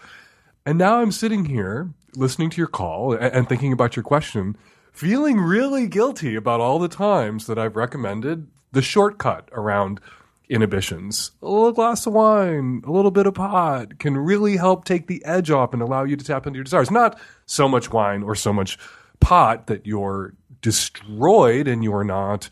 And 0.66 0.76
now 0.76 1.00
I'm 1.00 1.12
sitting 1.12 1.46
here 1.46 1.90
listening 2.16 2.50
to 2.50 2.58
your 2.58 2.66
call 2.66 3.14
and 3.14 3.48
thinking 3.48 3.72
about 3.72 3.96
your 3.96 4.02
question, 4.02 4.56
feeling 4.92 5.40
really 5.40 5.86
guilty 5.86 6.34
about 6.34 6.60
all 6.60 6.78
the 6.78 6.88
times 6.88 7.46
that 7.46 7.58
I've 7.58 7.76
recommended 7.76 8.48
the 8.72 8.82
shortcut 8.82 9.48
around 9.52 10.00
inhibitions. 10.48 11.30
A 11.42 11.48
little 11.48 11.72
glass 11.72 12.06
of 12.06 12.14
wine, 12.14 12.82
a 12.84 12.90
little 12.90 13.10
bit 13.10 13.26
of 13.26 13.34
pot 13.34 13.98
can 13.98 14.16
really 14.16 14.56
help 14.56 14.84
take 14.84 15.06
the 15.06 15.24
edge 15.24 15.50
off 15.50 15.72
and 15.72 15.80
allow 15.80 16.04
you 16.04 16.16
to 16.16 16.24
tap 16.24 16.46
into 16.46 16.56
your 16.56 16.64
desires. 16.64 16.90
Not 16.90 17.18
so 17.46 17.68
much 17.68 17.92
wine 17.92 18.22
or 18.24 18.34
so 18.34 18.52
much 18.52 18.78
pot 19.20 19.68
that 19.68 19.86
you're 19.86 20.34
destroyed 20.62 21.68
and 21.68 21.84
you're 21.84 22.04
not 22.04 22.50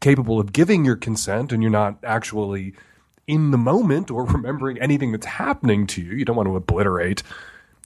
capable 0.00 0.38
of 0.38 0.52
giving 0.52 0.84
your 0.84 0.96
consent 0.96 1.52
and 1.52 1.62
you're 1.62 1.72
not 1.72 1.98
actually 2.04 2.74
in 3.26 3.50
the 3.50 3.58
moment 3.58 4.10
or 4.10 4.24
remembering 4.26 4.78
anything 4.80 5.12
that's 5.12 5.26
happening 5.26 5.86
to 5.88 6.02
you. 6.02 6.12
You 6.12 6.24
don't 6.24 6.36
want 6.36 6.48
to 6.48 6.56
obliterate 6.56 7.22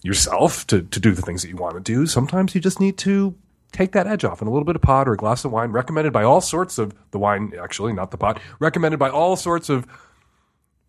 yourself 0.03 0.67
to, 0.67 0.83
to 0.83 1.01
do 1.01 1.13
the 1.13 1.23
things 1.23 1.43
that 1.43 1.49
you 1.49 1.57
want 1.57 1.75
to 1.75 1.81
do. 1.81 2.07
Sometimes 2.07 2.55
you 2.55 2.61
just 2.61 2.81
need 2.81 2.99
to 2.99 3.35
take 3.73 3.93
that 3.93 4.07
edge 4.07 4.25
off 4.25 4.41
and 4.41 4.49
a 4.49 4.53
little 4.53 4.67
bit 4.67 4.77
of 4.77 4.83
pot 4.83 5.09
or 5.09 5.15
a 5.15 5.17
glass 5.17 5.45
of 5.45 5.51
wine 5.51 5.73
recommended 5.73 6.13
by 6.13 6.23
all 6.23 6.41
sorts 6.41 6.79
of 6.79 6.95
the 7.11 7.19
wine 7.19 7.53
actually 7.61 7.93
not 7.93 8.11
the 8.11 8.19
pot 8.19 8.39
recommended 8.61 8.99
by 8.99 9.09
all 9.09 9.35
sorts 9.35 9.69
of 9.69 9.87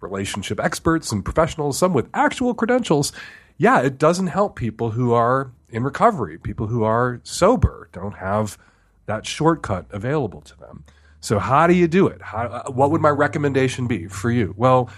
relationship 0.02 0.60
experts 0.60 1.12
and 1.12 1.24
professionals 1.24 1.78
some 1.78 1.94
with 1.94 2.10
actual 2.14 2.54
credentials 2.54 3.14
yeah 3.58 3.80
it 3.80 3.98
doesn't 3.98 4.28
help 4.28 4.58
people 4.58 4.92
who 4.92 5.14
are 5.14 5.52
in 5.70 5.82
recovery 5.82 6.38
people 6.38 6.68
who 6.68 6.84
are 6.84 7.22
sober 7.24 7.90
don't 7.94 8.18
have 8.18 8.58
that 9.06 9.26
shortcut 9.26 9.86
available 9.92 10.42
to 10.42 10.58
them 10.58 10.84
so 11.20 11.40
how 11.40 11.68
do 11.68 11.74
you 11.74 11.88
do 11.88 12.08
it 12.08 12.22
how, 12.22 12.46
uh, 12.46 12.72
what 12.72 12.92
would 12.92 13.02
my 13.02 13.10
recommendation 13.10 13.88
be 13.88 14.08
for 14.08 14.32
you 14.32 14.54
well 14.58 14.90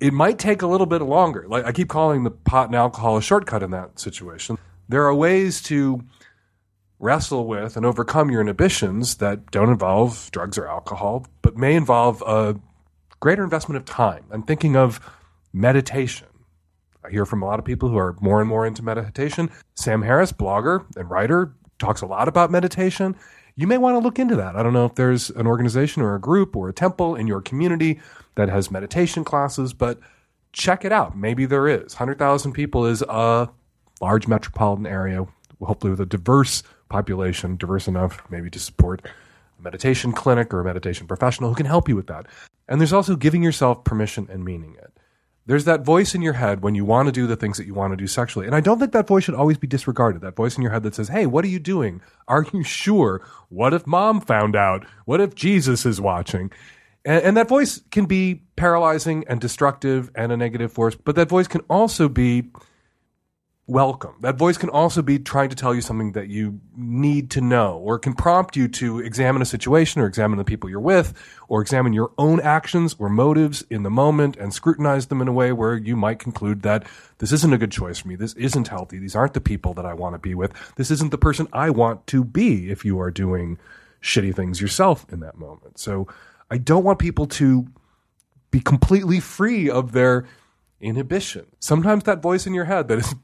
it 0.00 0.12
might 0.12 0.38
take 0.38 0.62
a 0.62 0.66
little 0.66 0.86
bit 0.86 1.02
longer 1.02 1.46
like 1.48 1.64
i 1.64 1.72
keep 1.72 1.88
calling 1.88 2.24
the 2.24 2.30
pot 2.30 2.66
and 2.66 2.76
alcohol 2.76 3.16
a 3.16 3.22
shortcut 3.22 3.62
in 3.62 3.70
that 3.70 3.98
situation 3.98 4.58
there 4.88 5.04
are 5.04 5.14
ways 5.14 5.62
to 5.62 6.02
wrestle 7.02 7.46
with 7.46 7.76
and 7.76 7.84
overcome 7.84 8.30
your 8.30 8.40
inhibitions 8.40 9.16
that 9.16 9.50
don't 9.50 9.68
involve 9.68 10.30
drugs 10.30 10.56
or 10.56 10.68
alcohol, 10.68 11.26
but 11.42 11.56
may 11.56 11.74
involve 11.74 12.22
a 12.22 12.58
greater 13.20 13.42
investment 13.42 13.76
of 13.76 13.84
time. 13.84 14.24
I'm 14.30 14.44
thinking 14.44 14.76
of 14.76 15.00
meditation. 15.52 16.28
I 17.04 17.10
hear 17.10 17.26
from 17.26 17.42
a 17.42 17.46
lot 17.46 17.58
of 17.58 17.64
people 17.64 17.88
who 17.88 17.98
are 17.98 18.16
more 18.20 18.40
and 18.40 18.48
more 18.48 18.64
into 18.64 18.84
meditation. 18.84 19.50
Sam 19.74 20.02
Harris, 20.02 20.30
blogger 20.32 20.86
and 20.96 21.10
writer, 21.10 21.52
talks 21.82 22.00
a 22.00 22.06
lot 22.06 22.28
about 22.28 22.50
meditation. 22.50 23.16
You 23.56 23.66
may 23.66 23.76
want 23.76 23.94
to 23.96 23.98
look 23.98 24.18
into 24.18 24.36
that. 24.36 24.56
I 24.56 24.62
don't 24.62 24.72
know 24.72 24.86
if 24.86 24.94
there's 24.94 25.30
an 25.30 25.46
organization 25.46 26.00
or 26.00 26.14
a 26.14 26.20
group 26.20 26.56
or 26.56 26.68
a 26.68 26.72
temple 26.72 27.16
in 27.16 27.26
your 27.26 27.42
community 27.42 28.00
that 28.36 28.48
has 28.48 28.70
meditation 28.70 29.24
classes, 29.24 29.74
but 29.74 29.98
check 30.52 30.84
it 30.84 30.92
out. 30.92 31.16
Maybe 31.16 31.44
there 31.44 31.68
is. 31.68 31.94
100,000 31.94 32.52
people 32.52 32.86
is 32.86 33.02
a 33.02 33.50
large 34.00 34.26
metropolitan 34.28 34.86
area, 34.86 35.26
hopefully 35.60 35.90
with 35.90 36.00
a 36.00 36.06
diverse 36.06 36.62
population, 36.88 37.56
diverse 37.56 37.88
enough 37.88 38.22
maybe 38.30 38.48
to 38.50 38.58
support 38.58 39.02
a 39.04 39.62
meditation 39.62 40.12
clinic 40.12 40.54
or 40.54 40.60
a 40.60 40.64
meditation 40.64 41.06
professional 41.06 41.50
who 41.50 41.56
can 41.56 41.66
help 41.66 41.88
you 41.88 41.96
with 41.96 42.06
that. 42.06 42.26
And 42.68 42.80
there's 42.80 42.92
also 42.92 43.16
giving 43.16 43.42
yourself 43.42 43.84
permission 43.84 44.28
and 44.30 44.44
meaning 44.44 44.76
it. 44.78 44.91
There's 45.46 45.64
that 45.64 45.84
voice 45.84 46.14
in 46.14 46.22
your 46.22 46.34
head 46.34 46.62
when 46.62 46.74
you 46.74 46.84
want 46.84 47.06
to 47.06 47.12
do 47.12 47.26
the 47.26 47.36
things 47.36 47.56
that 47.58 47.66
you 47.66 47.74
want 47.74 47.92
to 47.92 47.96
do 47.96 48.06
sexually. 48.06 48.46
And 48.46 48.54
I 48.54 48.60
don't 48.60 48.78
think 48.78 48.92
that 48.92 49.08
voice 49.08 49.24
should 49.24 49.34
always 49.34 49.58
be 49.58 49.66
disregarded. 49.66 50.22
That 50.22 50.36
voice 50.36 50.56
in 50.56 50.62
your 50.62 50.70
head 50.70 50.84
that 50.84 50.94
says, 50.94 51.08
Hey, 51.08 51.26
what 51.26 51.44
are 51.44 51.48
you 51.48 51.58
doing? 51.58 52.00
Are 52.28 52.46
you 52.52 52.62
sure? 52.62 53.26
What 53.48 53.74
if 53.74 53.86
mom 53.86 54.20
found 54.20 54.54
out? 54.54 54.86
What 55.04 55.20
if 55.20 55.34
Jesus 55.34 55.84
is 55.84 56.00
watching? 56.00 56.52
And, 57.04 57.24
and 57.24 57.36
that 57.36 57.48
voice 57.48 57.80
can 57.90 58.06
be 58.06 58.42
paralyzing 58.56 59.24
and 59.28 59.40
destructive 59.40 60.10
and 60.14 60.30
a 60.30 60.36
negative 60.36 60.72
force, 60.72 60.94
but 60.94 61.16
that 61.16 61.28
voice 61.28 61.48
can 61.48 61.62
also 61.62 62.08
be 62.08 62.50
welcome. 63.66 64.14
That 64.20 64.36
voice 64.36 64.58
can 64.58 64.68
also 64.68 65.02
be 65.02 65.18
trying 65.18 65.48
to 65.50 65.56
tell 65.56 65.74
you 65.74 65.80
something 65.80 66.12
that 66.12 66.28
you 66.28 66.60
need 66.76 67.30
to 67.30 67.40
know, 67.40 67.78
or 67.78 67.98
can 67.98 68.12
prompt 68.12 68.56
you 68.56 68.68
to 68.68 68.98
examine 68.98 69.40
a 69.40 69.46
situation, 69.46 70.02
or 70.02 70.06
examine 70.06 70.38
the 70.38 70.44
people 70.44 70.68
you're 70.68 70.80
with, 70.80 71.14
or 71.48 71.62
examine 71.62 71.92
your 71.92 72.12
own 72.18 72.40
actions 72.40 72.96
or 72.98 73.08
motives 73.08 73.64
in 73.70 73.82
the 73.82 73.90
moment 73.90 74.36
and 74.36 74.52
scrutinize 74.52 75.06
them 75.06 75.20
in 75.20 75.28
a 75.28 75.32
way 75.32 75.52
where 75.52 75.76
you 75.76 75.96
might 75.96 76.18
conclude 76.18 76.62
that 76.62 76.84
this 77.18 77.32
isn't 77.32 77.52
a 77.52 77.58
good 77.58 77.72
choice 77.72 77.98
for 77.98 78.08
me. 78.08 78.16
This 78.16 78.34
isn't 78.34 78.68
healthy. 78.68 78.98
These 78.98 79.14
aren't 79.14 79.34
the 79.34 79.40
people 79.40 79.74
that 79.74 79.86
I 79.86 79.94
want 79.94 80.14
to 80.14 80.18
be 80.18 80.34
with. 80.34 80.52
This 80.76 80.90
isn't 80.90 81.10
the 81.10 81.18
person 81.18 81.46
I 81.52 81.70
want 81.70 82.06
to 82.08 82.24
be 82.24 82.70
if 82.70 82.84
you 82.84 83.00
are 83.00 83.10
doing 83.10 83.58
shitty 84.02 84.34
things 84.34 84.60
yourself 84.60 85.06
in 85.10 85.20
that 85.20 85.38
moment. 85.38 85.78
So 85.78 86.08
I 86.50 86.58
don't 86.58 86.84
want 86.84 86.98
people 86.98 87.26
to 87.26 87.68
be 88.50 88.60
completely 88.60 89.20
free 89.20 89.70
of 89.70 89.92
their 89.92 90.26
inhibition. 90.80 91.46
Sometimes 91.60 92.04
that 92.04 92.20
voice 92.20 92.46
in 92.46 92.54
your 92.54 92.64
head 92.64 92.88
that 92.88 92.98
is 92.98 93.14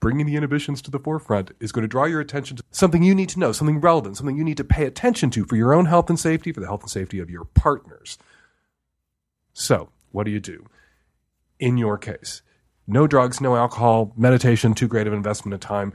bringing 0.00 0.26
the 0.26 0.36
inhibitions 0.36 0.82
to 0.82 0.90
the 0.90 0.98
forefront 0.98 1.52
is 1.60 1.72
going 1.72 1.82
to 1.82 1.88
draw 1.88 2.04
your 2.04 2.20
attention 2.20 2.56
to 2.56 2.62
something 2.70 3.02
you 3.02 3.14
need 3.14 3.28
to 3.30 3.38
know, 3.38 3.52
something 3.52 3.80
relevant, 3.80 4.16
something 4.16 4.36
you 4.36 4.44
need 4.44 4.56
to 4.56 4.64
pay 4.64 4.84
attention 4.84 5.30
to 5.30 5.44
for 5.44 5.56
your 5.56 5.74
own 5.74 5.86
health 5.86 6.08
and 6.10 6.18
safety, 6.18 6.52
for 6.52 6.60
the 6.60 6.66
health 6.66 6.82
and 6.82 6.90
safety 6.90 7.18
of 7.18 7.30
your 7.30 7.44
partners. 7.44 8.18
So, 9.52 9.90
what 10.12 10.24
do 10.24 10.30
you 10.30 10.40
do? 10.40 10.66
In 11.58 11.78
your 11.78 11.96
case, 11.96 12.42
no 12.86 13.06
drugs, 13.06 13.40
no 13.40 13.56
alcohol, 13.56 14.12
meditation, 14.16 14.74
too 14.74 14.88
great 14.88 15.06
of 15.06 15.12
an 15.12 15.16
investment 15.16 15.54
of 15.54 15.60
time. 15.60 15.92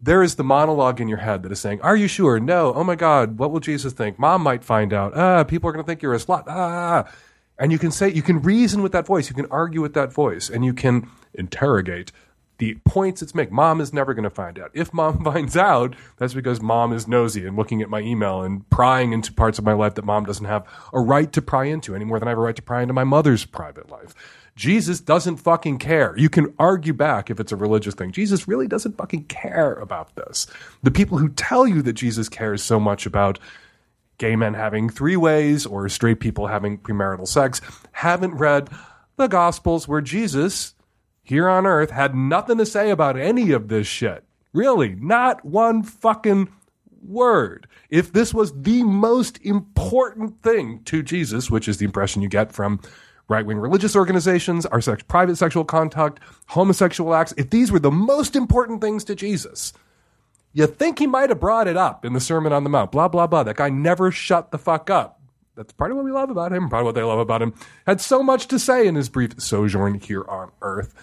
There 0.00 0.22
is 0.22 0.34
the 0.34 0.44
monologue 0.44 1.00
in 1.00 1.08
your 1.08 1.18
head 1.18 1.42
that 1.42 1.52
is 1.52 1.60
saying, 1.60 1.80
Are 1.80 1.96
you 1.96 2.08
sure? 2.08 2.38
No. 2.38 2.74
Oh 2.74 2.84
my 2.84 2.96
God. 2.96 3.38
What 3.38 3.50
will 3.50 3.60
Jesus 3.60 3.92
think? 3.92 4.18
Mom 4.18 4.42
might 4.42 4.62
find 4.62 4.92
out. 4.92 5.16
Ah, 5.16 5.44
people 5.44 5.70
are 5.70 5.72
going 5.72 5.84
to 5.84 5.86
think 5.86 6.02
you're 6.02 6.14
a 6.14 6.18
slut. 6.18 6.44
Ah. 6.48 7.10
And 7.58 7.72
you 7.72 7.78
can 7.78 7.90
say, 7.90 8.12
you 8.12 8.22
can 8.22 8.42
reason 8.42 8.82
with 8.82 8.92
that 8.92 9.06
voice. 9.06 9.30
You 9.30 9.34
can 9.34 9.46
argue 9.50 9.80
with 9.80 9.94
that 9.94 10.12
voice 10.12 10.50
and 10.50 10.64
you 10.64 10.74
can 10.74 11.08
interrogate 11.32 12.12
the 12.58 12.74
points 12.84 13.22
it's 13.22 13.34
making. 13.34 13.54
Mom 13.54 13.80
is 13.80 13.92
never 13.92 14.14
going 14.14 14.24
to 14.24 14.30
find 14.30 14.58
out. 14.58 14.70
If 14.72 14.92
mom 14.92 15.22
finds 15.24 15.56
out, 15.56 15.94
that's 16.16 16.34
because 16.34 16.60
mom 16.60 16.92
is 16.92 17.06
nosy 17.06 17.46
and 17.46 17.56
looking 17.56 17.82
at 17.82 17.90
my 17.90 18.00
email 18.00 18.42
and 18.42 18.68
prying 18.70 19.12
into 19.12 19.32
parts 19.32 19.58
of 19.58 19.64
my 19.64 19.72
life 19.72 19.94
that 19.94 20.04
mom 20.04 20.24
doesn't 20.24 20.46
have 20.46 20.66
a 20.92 21.00
right 21.00 21.32
to 21.32 21.42
pry 21.42 21.64
into 21.64 21.94
any 21.94 22.04
more 22.04 22.18
than 22.18 22.28
I 22.28 22.32
have 22.32 22.38
a 22.38 22.42
right 22.42 22.56
to 22.56 22.62
pry 22.62 22.82
into 22.82 22.94
my 22.94 23.04
mother's 23.04 23.44
private 23.44 23.90
life. 23.90 24.14
Jesus 24.56 25.00
doesn't 25.00 25.36
fucking 25.36 25.78
care. 25.78 26.14
You 26.16 26.30
can 26.30 26.54
argue 26.58 26.94
back 26.94 27.28
if 27.30 27.38
it's 27.38 27.52
a 27.52 27.56
religious 27.56 27.94
thing. 27.94 28.10
Jesus 28.10 28.48
really 28.48 28.66
doesn't 28.66 28.96
fucking 28.96 29.24
care 29.24 29.74
about 29.74 30.16
this. 30.16 30.46
The 30.82 30.90
people 30.90 31.18
who 31.18 31.28
tell 31.28 31.66
you 31.66 31.82
that 31.82 31.92
Jesus 31.92 32.30
cares 32.30 32.62
so 32.62 32.80
much 32.80 33.04
about 33.04 33.38
gay 34.16 34.34
men 34.34 34.54
having 34.54 34.88
three 34.88 35.16
ways 35.16 35.66
or 35.66 35.86
straight 35.90 36.20
people 36.20 36.46
having 36.46 36.78
premarital 36.78 37.28
sex 37.28 37.60
haven't 37.92 38.34
read 38.34 38.70
the 39.16 39.26
Gospels 39.26 39.86
where 39.86 40.00
Jesus 40.00 40.74
here 41.26 41.48
on 41.48 41.66
earth 41.66 41.90
had 41.90 42.14
nothing 42.14 42.56
to 42.58 42.64
say 42.64 42.90
about 42.90 43.18
any 43.18 43.50
of 43.50 43.66
this 43.66 43.88
shit. 43.88 44.22
Really, 44.52 44.94
not 44.94 45.44
one 45.44 45.82
fucking 45.82 46.48
word. 47.02 47.66
If 47.90 48.12
this 48.12 48.32
was 48.32 48.52
the 48.62 48.84
most 48.84 49.40
important 49.44 50.40
thing 50.42 50.82
to 50.84 51.02
Jesus, 51.02 51.50
which 51.50 51.66
is 51.66 51.78
the 51.78 51.84
impression 51.84 52.22
you 52.22 52.28
get 52.28 52.52
from 52.52 52.80
right 53.28 53.44
wing 53.44 53.58
religious 53.58 53.96
organizations, 53.96 54.66
our 54.66 54.80
sex, 54.80 55.02
private 55.02 55.34
sexual 55.34 55.64
contact, 55.64 56.20
homosexual 56.46 57.12
acts, 57.12 57.34
if 57.36 57.50
these 57.50 57.72
were 57.72 57.80
the 57.80 57.90
most 57.90 58.36
important 58.36 58.80
things 58.80 59.02
to 59.02 59.16
Jesus, 59.16 59.72
you 60.52 60.68
think 60.68 61.00
he 61.00 61.08
might 61.08 61.30
have 61.30 61.40
brought 61.40 61.66
it 61.66 61.76
up 61.76 62.04
in 62.04 62.12
the 62.12 62.20
Sermon 62.20 62.52
on 62.52 62.62
the 62.62 62.70
Mount. 62.70 62.92
Blah, 62.92 63.08
blah, 63.08 63.26
blah. 63.26 63.42
That 63.42 63.56
guy 63.56 63.68
never 63.68 64.12
shut 64.12 64.52
the 64.52 64.58
fuck 64.58 64.90
up. 64.90 65.20
That's 65.56 65.72
part 65.72 65.90
of 65.90 65.96
what 65.96 66.04
we 66.04 66.12
love 66.12 66.30
about 66.30 66.52
him, 66.52 66.68
part 66.68 66.82
of 66.82 66.86
what 66.86 66.94
they 66.94 67.02
love 67.02 67.18
about 67.18 67.42
him. 67.42 67.54
Had 67.86 68.00
so 68.00 68.22
much 68.22 68.46
to 68.48 68.58
say 68.58 68.86
in 68.86 68.94
his 68.94 69.08
brief 69.08 69.40
sojourn 69.40 69.94
here 69.94 70.24
on 70.28 70.52
earth. 70.62 70.94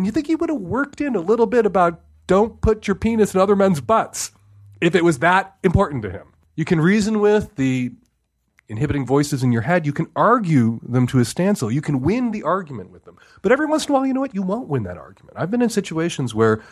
And 0.00 0.06
you 0.06 0.12
think 0.12 0.28
he 0.28 0.34
would 0.34 0.48
have 0.48 0.58
worked 0.58 1.02
in 1.02 1.14
a 1.14 1.20
little 1.20 1.44
bit 1.44 1.66
about 1.66 2.00
don't 2.26 2.58
put 2.62 2.88
your 2.88 2.94
penis 2.94 3.34
in 3.34 3.40
other 3.42 3.54
men's 3.54 3.82
butts 3.82 4.32
if 4.80 4.94
it 4.94 5.04
was 5.04 5.18
that 5.18 5.56
important 5.62 6.00
to 6.04 6.10
him. 6.10 6.32
You 6.56 6.64
can 6.64 6.80
reason 6.80 7.20
with 7.20 7.54
the 7.56 7.92
inhibiting 8.66 9.04
voices 9.04 9.42
in 9.42 9.52
your 9.52 9.60
head. 9.60 9.84
You 9.84 9.92
can 9.92 10.06
argue 10.16 10.80
them 10.82 11.06
to 11.08 11.18
a 11.18 11.24
standstill. 11.26 11.70
You 11.70 11.82
can 11.82 12.00
win 12.00 12.30
the 12.30 12.44
argument 12.44 12.88
with 12.88 13.04
them. 13.04 13.18
But 13.42 13.52
every 13.52 13.66
once 13.66 13.84
in 13.84 13.90
a 13.90 13.92
while, 13.92 14.06
you 14.06 14.14
know 14.14 14.22
what? 14.22 14.34
You 14.34 14.40
won't 14.40 14.68
win 14.68 14.84
that 14.84 14.96
argument. 14.96 15.36
I've 15.36 15.50
been 15.50 15.60
in 15.60 15.68
situations 15.68 16.34
where 16.34 16.62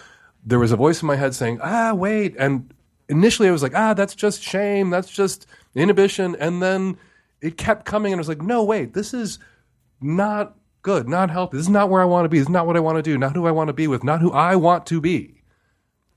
there 0.43 0.59
was 0.59 0.73
a 0.73 0.77
voice 0.77 1.03
in 1.03 1.07
my 1.07 1.17
head 1.17 1.35
saying, 1.35 1.61
ah, 1.63 1.93
wait. 1.93 2.35
And 2.39 2.73
initially 3.11 3.47
I 3.47 3.53
was 3.53 3.63
like, 3.63 3.75
ah, 3.75 3.93
that's 3.93 4.15
just 4.15 4.43
shame. 4.43 4.89
That's 4.89 5.11
just 5.11 5.47
inhibition. 5.75 6.35
And 6.41 6.63
then 6.63 6.97
it 7.43 7.59
kept 7.59 7.85
coming 7.85 8.15
and 8.15 8.21
I 8.21 8.23
was 8.23 8.29
like, 8.31 8.41
no, 8.41 8.65
wait, 8.65 8.95
this 8.95 9.13
is 9.13 9.39
not 10.01 10.57
good, 10.83 11.09
not 11.09 11.31
healthy. 11.31 11.57
This 11.57 11.67
is 11.67 11.71
not 11.71 11.91
where 11.91 12.03
I 12.03 12.07
want 12.07 12.25
to 12.25 12.29
be. 12.29 12.39
This 12.39 12.47
is 12.47 12.53
not 12.53 12.67
what 12.67 12.77
I 12.77 12.81
want 12.81 12.97
to 12.97 13.03
do. 13.03 13.19
Not 13.19 13.35
who 13.35 13.47
I 13.47 13.51
want 13.51 13.69
to 13.69 13.75
be 13.75 13.87
with. 13.87 14.05
Not 14.05 14.21
who 14.21 14.33
I 14.33 14.57
want 14.57 14.87
to 14.87 15.01
be. 15.01 15.43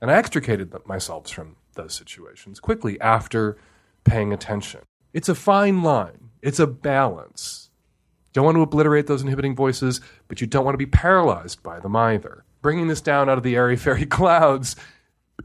And 0.00 0.10
I 0.10 0.14
extricated 0.14 0.74
myself 0.86 1.30
from 1.30 1.56
those 1.74 1.94
situations 1.94 2.60
quickly 2.60 3.00
after 3.00 3.56
paying 4.04 4.32
attention. 4.32 4.80
It's 5.12 5.28
a 5.28 5.34
fine 5.34 5.82
line. 5.82 6.30
It's 6.42 6.58
a 6.58 6.66
balance. 6.66 7.70
You 8.28 8.40
Don't 8.40 8.46
want 8.46 8.56
to 8.56 8.62
obliterate 8.62 9.06
those 9.06 9.22
inhibiting 9.22 9.54
voices, 9.54 10.00
but 10.26 10.40
you 10.40 10.46
don't 10.46 10.64
want 10.64 10.74
to 10.74 10.78
be 10.78 10.86
paralyzed 10.86 11.62
by 11.62 11.80
them 11.80 11.94
either. 11.94 12.44
Bringing 12.62 12.88
this 12.88 13.00
down 13.00 13.28
out 13.28 13.38
of 13.38 13.44
the 13.44 13.56
airy 13.56 13.76
fairy 13.78 14.06
clouds, 14.06 14.74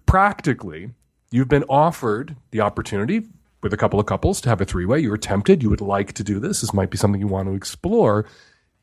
practically, 0.05 0.91
you've 1.31 1.49
been 1.49 1.65
offered 1.69 2.35
the 2.51 2.61
opportunity 2.61 3.27
with 3.61 3.73
a 3.73 3.77
couple 3.77 3.99
of 3.99 4.05
couples 4.05 4.39
to 4.41 4.49
have 4.49 4.61
a 4.61 4.65
three 4.65 4.85
way. 4.85 4.99
You 4.99 5.09
were 5.09 5.17
tempted. 5.17 5.61
You 5.61 5.69
would 5.69 5.81
like 5.81 6.13
to 6.13 6.23
do 6.23 6.39
this. 6.39 6.61
This 6.61 6.73
might 6.73 6.89
be 6.89 6.97
something 6.97 7.19
you 7.19 7.27
want 7.27 7.49
to 7.49 7.55
explore 7.55 8.25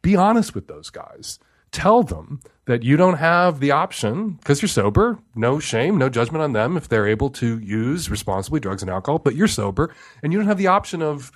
be 0.04 0.14
honest 0.14 0.54
with 0.54 0.68
those 0.68 0.90
guys. 0.90 1.38
Tell 1.72 2.04
them 2.04 2.40
that 2.66 2.84
you 2.84 2.96
don't 2.96 3.16
have 3.16 3.58
the 3.58 3.72
option 3.72 4.32
because 4.32 4.60
you're 4.62 4.68
sober. 4.68 5.18
No 5.34 5.58
shame, 5.58 5.96
no 5.96 6.08
judgment 6.08 6.42
on 6.42 6.52
them 6.52 6.76
if 6.76 6.88
they're 6.88 7.08
able 7.08 7.30
to 7.30 7.58
use 7.58 8.10
responsibly 8.10 8.60
drugs 8.60 8.82
and 8.82 8.90
alcohol, 8.90 9.18
but 9.18 9.34
you're 9.34 9.48
sober 9.48 9.92
and 10.22 10.32
you 10.32 10.38
don't 10.38 10.46
have 10.46 10.58
the 10.58 10.68
option 10.68 11.02
of 11.02 11.32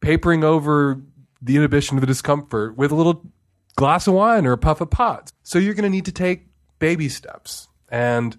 papering 0.00 0.44
over 0.44 1.02
the 1.42 1.56
inhibition 1.56 1.96
of 1.96 2.00
the 2.00 2.06
discomfort 2.06 2.76
with 2.76 2.92
a 2.92 2.94
little 2.94 3.26
glass 3.74 4.06
of 4.06 4.14
wine 4.14 4.46
or 4.46 4.52
a 4.52 4.58
puff 4.58 4.80
of 4.80 4.88
pot. 4.88 5.32
So 5.42 5.58
you're 5.58 5.74
going 5.74 5.82
to 5.82 5.90
need 5.90 6.06
to 6.06 6.12
take 6.12 6.46
baby 6.78 7.08
steps 7.08 7.68
and 7.90 8.38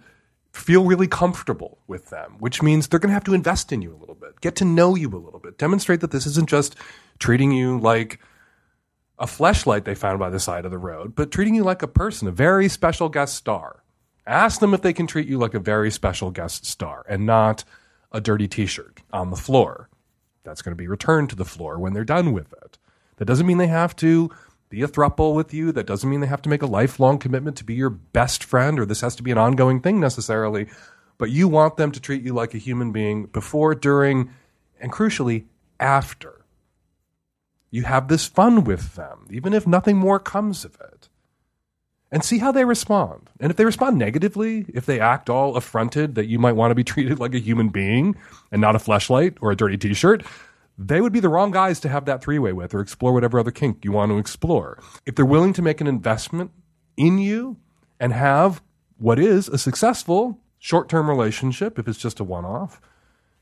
feel 0.54 0.86
really 0.86 1.08
comfortable 1.08 1.80
with 1.86 2.10
them, 2.10 2.38
which 2.40 2.62
means 2.62 2.88
they're 2.88 3.00
going 3.00 3.10
to 3.10 3.14
have 3.14 3.26
to 3.26 3.34
invest 3.34 3.74
in 3.74 3.82
you 3.82 3.94
a 3.94 4.00
little 4.00 4.16
bit, 4.16 4.40
get 4.40 4.56
to 4.56 4.66
know 4.66 4.96
you 4.96 5.10
a 5.10 5.18
little 5.18 5.40
bit, 5.40 5.58
demonstrate 5.58 6.00
that 6.00 6.12
this 6.12 6.26
isn't 6.26 6.50
just 6.50 6.76
treating 7.20 7.52
you 7.52 7.78
like 7.78 8.20
a 9.24 9.26
fleshlight 9.26 9.86
they 9.86 9.96
found 9.96 10.20
by 10.20 10.30
the 10.30 10.40
side 10.40 10.66
of 10.66 10.72
the 10.72 10.78
road, 10.78 11.16
but 11.16 11.32
treating 11.32 11.56
you 11.56 11.64
like 11.64 11.82
a 11.82 11.88
person, 11.88 12.28
a 12.28 12.32
very 12.32 12.68
special 12.68 13.08
guest 13.08 13.34
star. 13.36 13.82
Ask 14.28 14.60
them 14.60 14.74
if 14.74 14.82
they 14.82 14.92
can 14.92 15.08
treat 15.08 15.30
you 15.30 15.38
like 15.38 15.54
a 15.54 15.62
very 15.62 15.92
special 15.92 16.30
guest 16.30 16.66
star 16.66 17.06
and 17.08 17.26
not 17.26 17.64
a 18.12 18.20
dirty 18.20 18.50
t 18.50 18.66
shirt 18.66 19.00
on 19.14 19.30
the 19.30 19.38
floor. 19.38 19.88
That's 20.44 20.62
going 20.62 20.74
to 20.74 20.82
be 20.82 20.90
returned 20.90 21.30
to 21.30 21.38
the 21.38 21.46
floor 21.46 21.80
when 21.80 21.94
they're 21.94 22.04
done 22.04 22.34
with 22.34 22.52
it. 22.52 22.78
That 23.16 23.24
doesn't 23.24 23.48
mean 23.48 23.60
they 23.60 23.68
have 23.68 23.96
to 23.98 24.30
be 24.68 24.82
a 24.82 24.90
thruple 24.90 25.34
with 25.34 25.54
you. 25.54 25.72
That 25.72 25.88
doesn't 25.88 26.10
mean 26.10 26.20
they 26.20 26.28
have 26.28 26.42
to 26.42 26.50
make 26.50 26.62
a 26.62 26.66
lifelong 26.66 27.18
commitment 27.18 27.56
to 27.58 27.64
be 27.64 27.76
your 27.76 27.92
best 27.92 28.44
friend 28.44 28.78
or 28.78 28.86
this 28.86 29.00
has 29.00 29.16
to 29.16 29.24
be 29.24 29.32
an 29.32 29.38
ongoing 29.38 29.80
thing 29.80 30.02
necessarily. 30.02 30.68
But 31.18 31.32
you 31.32 31.48
want 31.48 31.78
them 31.78 31.94
to 31.94 32.02
treat 32.02 32.24
you 32.24 32.34
like 32.34 32.54
a 32.54 32.58
human 32.58 32.92
being 32.92 33.28
before, 33.28 33.74
during, 33.74 34.32
and 34.82 34.92
crucially, 34.92 35.46
after. 35.80 36.43
You 37.74 37.86
have 37.86 38.08
this 38.08 38.28
fun 38.28 38.66
with 38.66 38.94
them, 38.94 39.26
even 39.32 39.52
if 39.52 39.66
nothing 39.66 39.98
more 39.98 40.20
comes 40.20 40.64
of 40.64 40.78
it. 40.80 41.10
And 42.12 42.24
see 42.24 42.38
how 42.38 42.52
they 42.52 42.66
respond. 42.66 43.32
And 43.40 43.50
if 43.50 43.58
they 43.58 43.66
respond 43.66 43.98
negatively, 43.98 44.68
if 44.72 44.86
they 44.86 45.00
act 45.00 45.28
all 45.28 45.56
affronted 45.56 46.14
that 46.14 46.28
you 46.28 46.38
might 46.38 46.52
want 46.52 46.70
to 46.70 46.76
be 46.76 46.84
treated 46.94 47.18
like 47.18 47.34
a 47.34 47.40
human 47.40 47.70
being 47.70 48.16
and 48.52 48.62
not 48.62 48.76
a 48.76 48.78
fleshlight 48.78 49.38
or 49.42 49.50
a 49.50 49.56
dirty 49.56 49.78
t 49.78 49.96
shirt, 49.96 50.24
they 50.78 51.02
would 51.02 51.12
be 51.12 51.20
the 51.20 51.30
wrong 51.30 51.50
guys 51.50 51.80
to 51.80 51.90
have 51.90 52.06
that 52.06 52.22
three 52.24 52.38
way 52.38 52.54
with 52.54 52.76
or 52.76 52.80
explore 52.80 53.12
whatever 53.12 53.40
other 53.40 53.50
kink 53.50 53.84
you 53.84 53.92
want 53.92 54.12
to 54.12 54.20
explore. 54.20 54.78
If 55.08 55.16
they're 55.16 55.26
willing 55.26 55.54
to 55.54 55.64
make 55.64 55.82
an 55.82 55.88
investment 55.88 56.52
in 56.96 57.18
you 57.18 57.58
and 58.00 58.14
have 58.14 58.62
what 59.00 59.18
is 59.18 59.48
a 59.50 59.58
successful 59.58 60.38
short 60.60 60.90
term 60.90 61.10
relationship, 61.10 61.80
if 61.80 61.88
it's 61.88 61.98
just 61.98 62.20
a 62.20 62.24
one 62.24 62.46
off, 62.46 62.80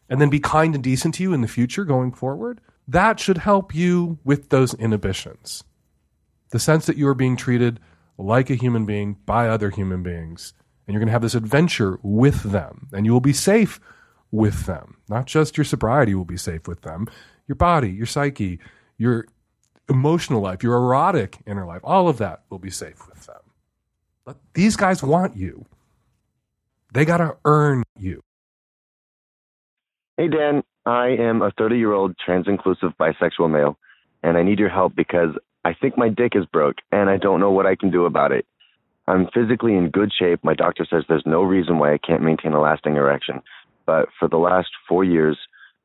and 0.08 0.22
then 0.22 0.30
be 0.30 0.40
kind 0.40 0.74
and 0.74 0.82
decent 0.82 1.16
to 1.16 1.24
you 1.24 1.34
in 1.34 1.42
the 1.42 1.50
future 1.50 1.84
going 1.84 2.14
forward, 2.14 2.62
that 2.88 3.20
should 3.20 3.40
help 3.40 3.74
you 3.74 4.20
with 4.24 4.50
those 4.50 4.74
inhibitions. 4.74 5.64
The 6.50 6.60
sense 6.60 6.86
that 6.86 6.98
you 6.98 7.08
are 7.08 7.16
being 7.16 7.38
treated 7.38 7.80
like 8.18 8.50
a 8.50 8.56
human 8.56 8.86
being 8.86 9.18
by 9.26 9.48
other 9.48 9.70
human 9.70 10.04
beings, 10.04 10.54
and 10.86 10.94
you're 10.94 11.00
going 11.00 11.08
to 11.08 11.14
have 11.14 11.22
this 11.22 11.36
adventure 11.36 12.00
with 12.04 12.44
them, 12.44 12.88
and 12.92 13.06
you 13.06 13.14
will 13.14 13.22
be 13.22 13.34
safe 13.34 13.80
with 14.32 14.66
them. 14.66 14.98
Not 15.10 15.26
just 15.26 15.58
your 15.58 15.66
sobriety 15.66 16.16
will 16.16 16.26
be 16.26 16.38
safe 16.38 16.68
with 16.68 16.82
them, 16.82 17.08
your 17.48 17.56
body, 17.56 17.90
your 17.90 18.06
psyche, 18.06 18.60
your 18.98 19.26
emotional 19.90 20.42
life, 20.42 20.64
your 20.64 20.76
erotic 20.76 21.40
inner 21.46 21.66
life, 21.66 21.82
all 21.84 22.08
of 22.08 22.18
that 22.18 22.44
will 22.50 22.60
be 22.60 22.70
safe 22.70 23.08
with 23.08 23.26
them. 23.26 23.42
But 24.26 24.38
these 24.54 24.76
guys 24.76 25.04
want 25.04 25.36
you. 25.36 25.66
They 26.94 27.06
got 27.06 27.18
to 27.18 27.38
earn 27.46 27.84
you. 27.98 28.22
Hey, 30.18 30.28
Dan. 30.28 30.64
I 30.86 31.10
am 31.10 31.42
a 31.42 31.52
30 31.52 31.78
year 31.78 31.94
old 31.94 32.16
trans 32.24 32.48
inclusive 32.48 32.92
bisexual 33.00 33.52
male, 33.52 33.78
and 34.24 34.38
I 34.38 34.44
need 34.44 34.60
your 34.60 34.70
help 34.70 34.96
because 34.96 35.36
I 35.64 35.74
think 35.74 35.98
my 35.98 36.10
dick 36.10 36.34
is 36.36 36.46
broke 36.46 36.78
and 36.92 37.10
I 37.10 37.18
don't 37.18 37.40
know 37.40 37.52
what 37.52 37.68
I 37.68 37.76
can 37.76 37.92
do 37.92 38.06
about 38.06 38.32
it. 38.32 38.46
I'm 39.08 39.28
physically 39.34 39.76
in 39.76 39.90
good 39.90 40.12
shape. 40.18 40.44
My 40.44 40.54
doctor 40.54 40.86
says 40.90 41.04
there's 41.08 41.26
no 41.26 41.44
reason 41.44 41.80
why 41.80 41.94
I 41.94 41.98
can't 41.98 42.24
maintain 42.24 42.54
a 42.54 42.62
lasting 42.62 42.96
erection 42.96 43.42
but 43.86 44.10
for 44.18 44.28
the 44.28 44.38
last 44.38 44.70
four 44.88 45.04
years, 45.04 45.38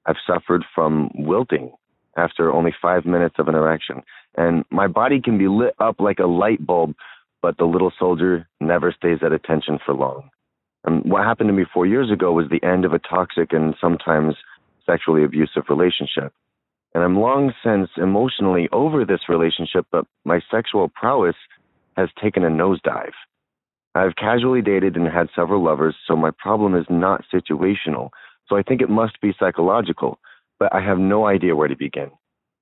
I've 0.06 0.16
suffered 0.26 0.64
from 0.74 1.10
wilting 1.14 1.72
after 2.16 2.52
only 2.52 2.74
five 2.80 3.04
minutes 3.04 3.36
of 3.38 3.48
an 3.48 3.54
erection. 3.54 4.02
And 4.36 4.64
my 4.70 4.86
body 4.86 5.20
can 5.20 5.38
be 5.38 5.48
lit 5.48 5.74
up 5.78 6.00
like 6.00 6.18
a 6.18 6.26
light 6.26 6.64
bulb, 6.64 6.94
but 7.42 7.58
the 7.58 7.64
little 7.64 7.92
soldier 7.98 8.48
never 8.60 8.92
stays 8.92 9.18
at 9.22 9.32
attention 9.32 9.78
for 9.84 9.94
long. 9.94 10.30
And 10.84 11.04
what 11.04 11.24
happened 11.24 11.48
to 11.48 11.52
me 11.52 11.64
four 11.74 11.86
years 11.86 12.10
ago 12.12 12.32
was 12.32 12.46
the 12.48 12.62
end 12.64 12.84
of 12.84 12.92
a 12.92 13.00
toxic 13.00 13.52
and 13.52 13.74
sometimes 13.80 14.36
sexually 14.86 15.24
abusive 15.24 15.64
relationship. 15.68 16.32
And 16.94 17.04
I'm 17.04 17.18
long 17.18 17.52
since 17.62 17.90
emotionally 17.96 18.68
over 18.72 19.04
this 19.04 19.28
relationship, 19.28 19.86
but 19.92 20.06
my 20.24 20.40
sexual 20.50 20.88
prowess 20.88 21.36
has 21.96 22.08
taken 22.22 22.44
a 22.44 22.48
nosedive. 22.48 23.12
I've 23.94 24.16
casually 24.16 24.62
dated 24.62 24.96
and 24.96 25.06
had 25.06 25.28
several 25.34 25.62
lovers, 25.62 25.96
so 26.06 26.16
my 26.16 26.30
problem 26.38 26.74
is 26.74 26.86
not 26.88 27.24
situational. 27.32 28.10
So 28.48 28.56
I 28.56 28.62
think 28.62 28.80
it 28.80 28.90
must 28.90 29.20
be 29.20 29.34
psychological, 29.38 30.18
but 30.58 30.74
I 30.74 30.80
have 30.80 30.98
no 30.98 31.26
idea 31.26 31.56
where 31.56 31.68
to 31.68 31.76
begin. 31.76 32.10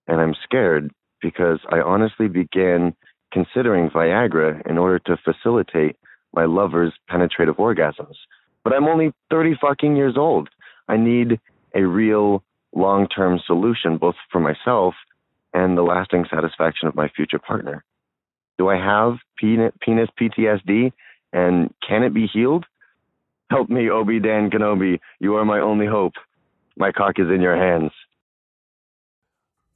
And 0.07 0.21
I'm 0.21 0.35
scared 0.43 0.93
because 1.21 1.59
I 1.71 1.81
honestly 1.81 2.29
began 2.29 2.95
considering 3.33 3.91
Viagra 3.91 4.65
in 4.69 4.79
order 4.79 4.99
to 5.01 5.17
facilitate 5.25 5.97
my 6.35 6.45
lover's 6.45 6.93
penetrative 7.09 7.57
orgasms. 7.57 8.15
But 8.63 8.73
I'm 8.73 8.85
only 8.85 9.13
30 9.31 9.57
fucking 9.61 9.97
years 9.97 10.15
old. 10.17 10.49
I 10.89 10.97
need 10.97 11.41
a 11.75 11.83
real 11.83 12.43
long 12.75 13.09
term 13.09 13.41
solution, 13.47 13.99
both 13.99 14.17
for 14.31 14.41
myself 14.41 14.95
and 15.53 15.79
the 15.79 15.83
lasting 15.83 16.27
satisfaction 16.29 16.89
of 16.89 16.95
my 16.95 17.09
future 17.09 17.39
partner. 17.39 17.85
Do 18.59 18.69
I 18.69 18.77
have 18.77 19.19
penis 19.39 19.73
PTSD? 20.21 20.93
And 21.33 21.73
can 21.87 22.03
it 22.03 22.13
be 22.13 22.27
healed? 22.27 22.67
Help 23.51 23.69
me, 23.69 23.91
Obi 23.91 24.21
Dan 24.21 24.51
Kenobi. 24.51 24.99
You 25.21 25.37
are 25.37 25.45
my 25.45 25.61
only 25.61 25.87
hope. 25.87 26.15
My 26.77 26.91
cock 26.91 27.19
is 27.19 27.29
in 27.29 27.41
your 27.41 27.57
hands. 27.57 27.93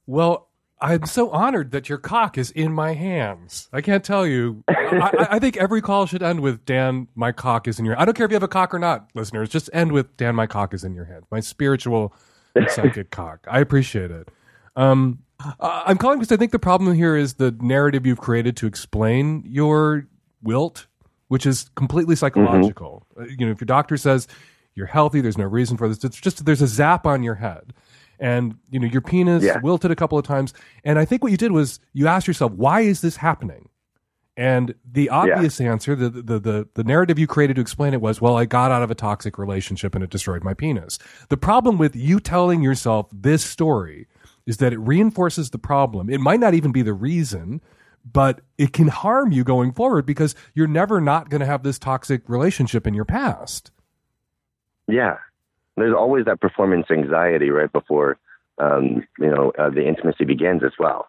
Well, 0.05 0.48
I'm 0.81 1.05
so 1.05 1.29
honored 1.31 1.71
that 1.71 1.89
your 1.89 1.97
cock 1.97 2.37
is 2.37 2.51
in 2.51 2.71
my 2.71 2.93
hands. 2.93 3.67
I 3.73 3.81
can't 3.81 4.03
tell 4.03 4.25
you. 4.25 4.63
I, 4.67 5.27
I, 5.31 5.39
think 5.39 5.57
every 5.57 5.81
call 5.81 6.05
should 6.05 6.23
end 6.23 6.39
with 6.39 6.63
Dan, 6.65 7.07
my 7.15 7.31
cock 7.33 7.67
is 7.67 7.79
in 7.79 7.85
your. 7.85 7.99
I 7.99 8.05
don't 8.05 8.15
care 8.15 8.25
if 8.25 8.31
you 8.31 8.35
have 8.35 8.43
a 8.43 8.47
cock 8.47 8.73
or 8.73 8.79
not, 8.79 9.09
listeners. 9.13 9.49
Just 9.49 9.69
end 9.73 9.91
with 9.91 10.15
Dan, 10.15 10.35
my 10.35 10.47
cock 10.47 10.73
is 10.73 10.83
in 10.83 10.95
your 10.95 11.05
hands. 11.05 11.25
My 11.31 11.41
spiritual 11.41 12.13
psychic 12.67 13.11
cock. 13.11 13.45
I 13.49 13.59
appreciate 13.59 14.09
it. 14.09 14.29
Um, 14.75 15.19
I'm 15.59 15.97
calling 15.97 16.19
because 16.19 16.31
I 16.31 16.37
think 16.37 16.51
the 16.51 16.59
problem 16.59 16.93
here 16.93 17.15
is 17.15 17.35
the 17.35 17.55
narrative 17.59 18.05
you've 18.05 18.21
created 18.21 18.55
to 18.57 18.67
explain 18.67 19.43
your 19.45 20.07
wilt 20.41 20.87
which 21.29 21.45
is 21.45 21.69
completely 21.75 22.15
psychological. 22.15 23.07
Mm-hmm. 23.15 23.39
You 23.39 23.45
know, 23.45 23.51
if 23.53 23.61
your 23.61 23.65
doctor 23.65 23.95
says 23.95 24.27
you're 24.75 24.87
healthy, 24.87 25.21
there's 25.21 25.37
no 25.37 25.45
reason 25.45 25.77
for 25.77 25.87
this. 25.87 26.03
It's 26.03 26.19
just 26.19 26.45
there's 26.45 26.61
a 26.61 26.67
zap 26.67 27.05
on 27.05 27.23
your 27.23 27.35
head, 27.35 27.73
and 28.19 28.55
you 28.69 28.79
know 28.79 28.87
your 28.87 29.01
penis 29.01 29.43
yeah. 29.43 29.59
wilted 29.61 29.91
a 29.91 29.95
couple 29.95 30.17
of 30.17 30.25
times. 30.25 30.53
And 30.83 30.99
I 30.99 31.05
think 31.05 31.23
what 31.23 31.31
you 31.31 31.37
did 31.37 31.51
was 31.51 31.79
you 31.93 32.07
asked 32.07 32.27
yourself, 32.27 32.51
why 32.53 32.81
is 32.81 33.01
this 33.01 33.17
happening? 33.17 33.69
And 34.37 34.73
the 34.89 35.09
obvious 35.09 35.59
yeah. 35.59 35.71
answer, 35.71 35.95
the, 35.95 36.09
the 36.09 36.39
the 36.39 36.67
the 36.73 36.83
narrative 36.83 37.19
you 37.19 37.27
created 37.27 37.55
to 37.55 37.61
explain 37.61 37.93
it 37.93 38.01
was, 38.01 38.21
well, 38.21 38.37
I 38.37 38.45
got 38.45 38.71
out 38.71 38.83
of 38.83 38.89
a 38.89 38.95
toxic 38.95 39.37
relationship 39.37 39.95
and 39.95 40.03
it 40.03 40.09
destroyed 40.09 40.43
my 40.43 40.53
penis. 40.53 40.97
The 41.27 41.37
problem 41.37 41.77
with 41.77 41.95
you 41.95 42.19
telling 42.19 42.61
yourself 42.61 43.07
this 43.11 43.43
story 43.43 44.07
is 44.45 44.57
that 44.57 44.71
it 44.71 44.79
reinforces 44.79 45.49
the 45.49 45.59
problem. 45.59 46.09
It 46.09 46.21
might 46.21 46.39
not 46.39 46.53
even 46.53 46.71
be 46.71 46.81
the 46.81 46.93
reason, 46.93 47.61
but 48.09 48.41
it 48.57 48.73
can 48.73 48.87
harm 48.87 49.31
you 49.31 49.43
going 49.43 49.73
forward 49.73 50.05
because 50.05 50.35
you're 50.53 50.67
never 50.67 51.01
not 51.01 51.29
going 51.29 51.41
to 51.41 51.45
have 51.45 51.63
this 51.63 51.77
toxic 51.77 52.27
relationship 52.29 52.87
in 52.87 52.93
your 52.93 53.05
past. 53.05 53.71
Yeah. 54.87 55.17
There's 55.79 55.95
always 55.95 56.25
that 56.25 56.41
performance 56.41 56.87
anxiety 56.91 57.49
right 57.49 57.71
before, 57.71 58.17
um, 58.59 59.07
you 59.17 59.29
know, 59.29 59.51
uh, 59.57 59.69
the 59.69 59.87
intimacy 59.87 60.25
begins 60.25 60.63
as 60.63 60.73
well. 60.77 61.07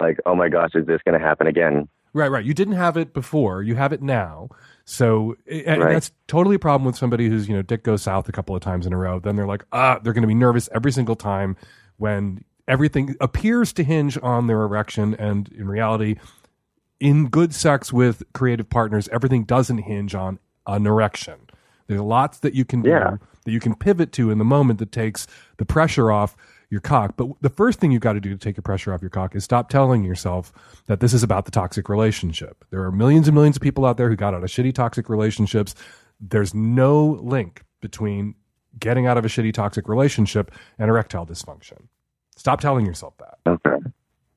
Like, 0.00 0.18
oh 0.26 0.34
my 0.34 0.48
gosh, 0.48 0.70
is 0.74 0.86
this 0.86 1.00
going 1.04 1.18
to 1.18 1.24
happen 1.24 1.46
again? 1.46 1.88
Right, 2.14 2.30
right. 2.30 2.44
You 2.44 2.52
didn't 2.52 2.74
have 2.74 2.96
it 2.96 3.14
before. 3.14 3.62
You 3.62 3.74
have 3.76 3.92
it 3.92 4.02
now. 4.02 4.50
So 4.84 5.36
and 5.50 5.82
right. 5.82 5.94
that's 5.94 6.12
totally 6.26 6.56
a 6.56 6.58
problem 6.58 6.84
with 6.84 6.96
somebody 6.96 7.28
who's, 7.28 7.48
you 7.48 7.56
know, 7.56 7.62
dick 7.62 7.84
goes 7.84 8.02
south 8.02 8.28
a 8.28 8.32
couple 8.32 8.54
of 8.54 8.60
times 8.60 8.86
in 8.86 8.92
a 8.92 8.98
row. 8.98 9.18
Then 9.18 9.36
they're 9.36 9.46
like, 9.46 9.64
ah, 9.72 9.98
they're 10.02 10.12
going 10.12 10.22
to 10.22 10.28
be 10.28 10.34
nervous 10.34 10.68
every 10.74 10.92
single 10.92 11.16
time 11.16 11.56
when 11.96 12.44
everything 12.68 13.16
appears 13.20 13.72
to 13.74 13.84
hinge 13.84 14.18
on 14.22 14.46
their 14.46 14.62
erection, 14.62 15.14
and 15.14 15.48
in 15.48 15.68
reality, 15.68 16.16
in 17.00 17.28
good 17.28 17.54
sex 17.54 17.92
with 17.92 18.22
creative 18.32 18.68
partners, 18.68 19.08
everything 19.10 19.44
doesn't 19.44 19.78
hinge 19.78 20.14
on 20.14 20.38
an 20.66 20.86
erection. 20.86 21.40
There's 21.86 22.00
lots 22.00 22.38
that 22.40 22.54
you 22.54 22.64
can 22.64 22.84
yeah. 22.84 23.10
do 23.10 23.20
that 23.44 23.52
you 23.52 23.60
can 23.60 23.74
pivot 23.74 24.12
to 24.12 24.30
in 24.30 24.38
the 24.38 24.44
moment 24.44 24.78
that 24.78 24.92
takes 24.92 25.26
the 25.58 25.64
pressure 25.64 26.10
off 26.10 26.36
your 26.70 26.80
cock. 26.80 27.14
But 27.16 27.28
the 27.42 27.50
first 27.50 27.80
thing 27.80 27.92
you've 27.92 28.00
got 28.00 28.14
to 28.14 28.20
do 28.20 28.30
to 28.30 28.38
take 28.38 28.56
the 28.56 28.62
pressure 28.62 28.94
off 28.94 29.02
your 29.02 29.10
cock 29.10 29.36
is 29.36 29.44
stop 29.44 29.68
telling 29.68 30.04
yourself 30.04 30.52
that 30.86 31.00
this 31.00 31.12
is 31.12 31.22
about 31.22 31.44
the 31.44 31.50
toxic 31.50 31.88
relationship. 31.88 32.64
There 32.70 32.82
are 32.82 32.90
millions 32.90 33.28
and 33.28 33.34
millions 33.34 33.56
of 33.56 33.62
people 33.62 33.84
out 33.84 33.98
there 33.98 34.08
who 34.08 34.16
got 34.16 34.32
out 34.32 34.42
of 34.42 34.48
shitty 34.48 34.74
toxic 34.74 35.08
relationships. 35.08 35.74
There's 36.18 36.54
no 36.54 37.18
link 37.22 37.62
between 37.80 38.36
getting 38.78 39.06
out 39.06 39.18
of 39.18 39.24
a 39.24 39.28
shitty 39.28 39.52
toxic 39.52 39.86
relationship 39.86 40.50
and 40.78 40.88
erectile 40.88 41.26
dysfunction. 41.26 41.88
Stop 42.36 42.60
telling 42.60 42.86
yourself 42.86 43.14
that. 43.18 43.38
Okay. 43.46 43.76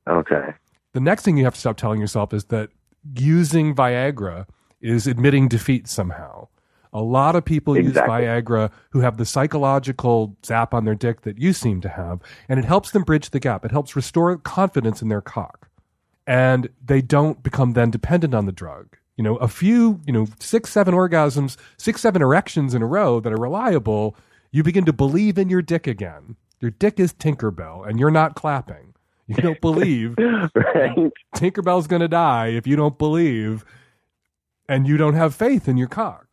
Okay. 0.08 0.52
The 0.92 1.00
next 1.00 1.24
thing 1.24 1.36
you 1.36 1.44
have 1.44 1.54
to 1.54 1.60
stop 1.60 1.76
telling 1.76 2.00
yourself 2.00 2.34
is 2.34 2.44
that 2.46 2.68
using 3.14 3.74
Viagra 3.74 4.46
is 4.80 5.06
admitting 5.06 5.48
defeat 5.48 5.88
somehow. 5.88 6.48
A 6.96 7.02
lot 7.02 7.36
of 7.36 7.44
people 7.44 7.74
Exactly. 7.76 8.24
use 8.24 8.26
Viagra 8.26 8.70
who 8.90 9.00
have 9.00 9.18
the 9.18 9.26
psychological 9.26 10.34
zap 10.44 10.72
on 10.72 10.86
their 10.86 10.94
dick 10.94 11.20
that 11.22 11.38
you 11.38 11.52
seem 11.52 11.82
to 11.82 11.90
have, 11.90 12.20
and 12.48 12.58
it 12.58 12.64
helps 12.64 12.90
them 12.90 13.02
bridge 13.02 13.30
the 13.30 13.38
gap. 13.38 13.66
It 13.66 13.70
helps 13.70 13.94
restore 13.94 14.34
confidence 14.38 15.02
in 15.02 15.08
their 15.08 15.20
cock. 15.20 15.68
And 16.26 16.70
they 16.82 17.02
don't 17.02 17.42
become 17.42 17.74
then 17.74 17.90
dependent 17.90 18.34
on 18.34 18.46
the 18.46 18.52
drug. 18.52 18.96
You 19.16 19.24
know, 19.24 19.36
a 19.36 19.46
few, 19.48 20.00
you 20.06 20.12
know, 20.12 20.26
six, 20.40 20.70
seven 20.70 20.94
orgasms, 20.94 21.58
six, 21.76 22.00
seven 22.00 22.22
erections 22.22 22.74
in 22.74 22.80
a 22.82 22.86
row 22.86 23.20
that 23.20 23.32
are 23.32 23.36
reliable, 23.40 24.16
you 24.50 24.62
begin 24.62 24.86
to 24.86 24.92
believe 24.92 25.36
in 25.36 25.50
your 25.50 25.62
dick 25.62 25.86
again. 25.86 26.36
Your 26.60 26.70
dick 26.70 26.98
is 26.98 27.12
Tinkerbell, 27.12 27.86
and 27.86 28.00
you're 28.00 28.10
not 28.10 28.34
clapping. 28.34 28.94
You 29.26 29.36
don't 29.42 29.60
believe 29.60 30.14
right? 30.18 31.12
Tinkerbell's 31.34 31.86
going 31.88 32.00
to 32.00 32.08
die 32.08 32.48
if 32.48 32.66
you 32.66 32.74
don't 32.76 32.96
believe 32.96 33.64
and 34.68 34.86
you 34.86 34.96
don't 34.96 35.14
have 35.14 35.34
faith 35.34 35.68
in 35.68 35.76
your 35.76 35.88
cock. 35.88 36.25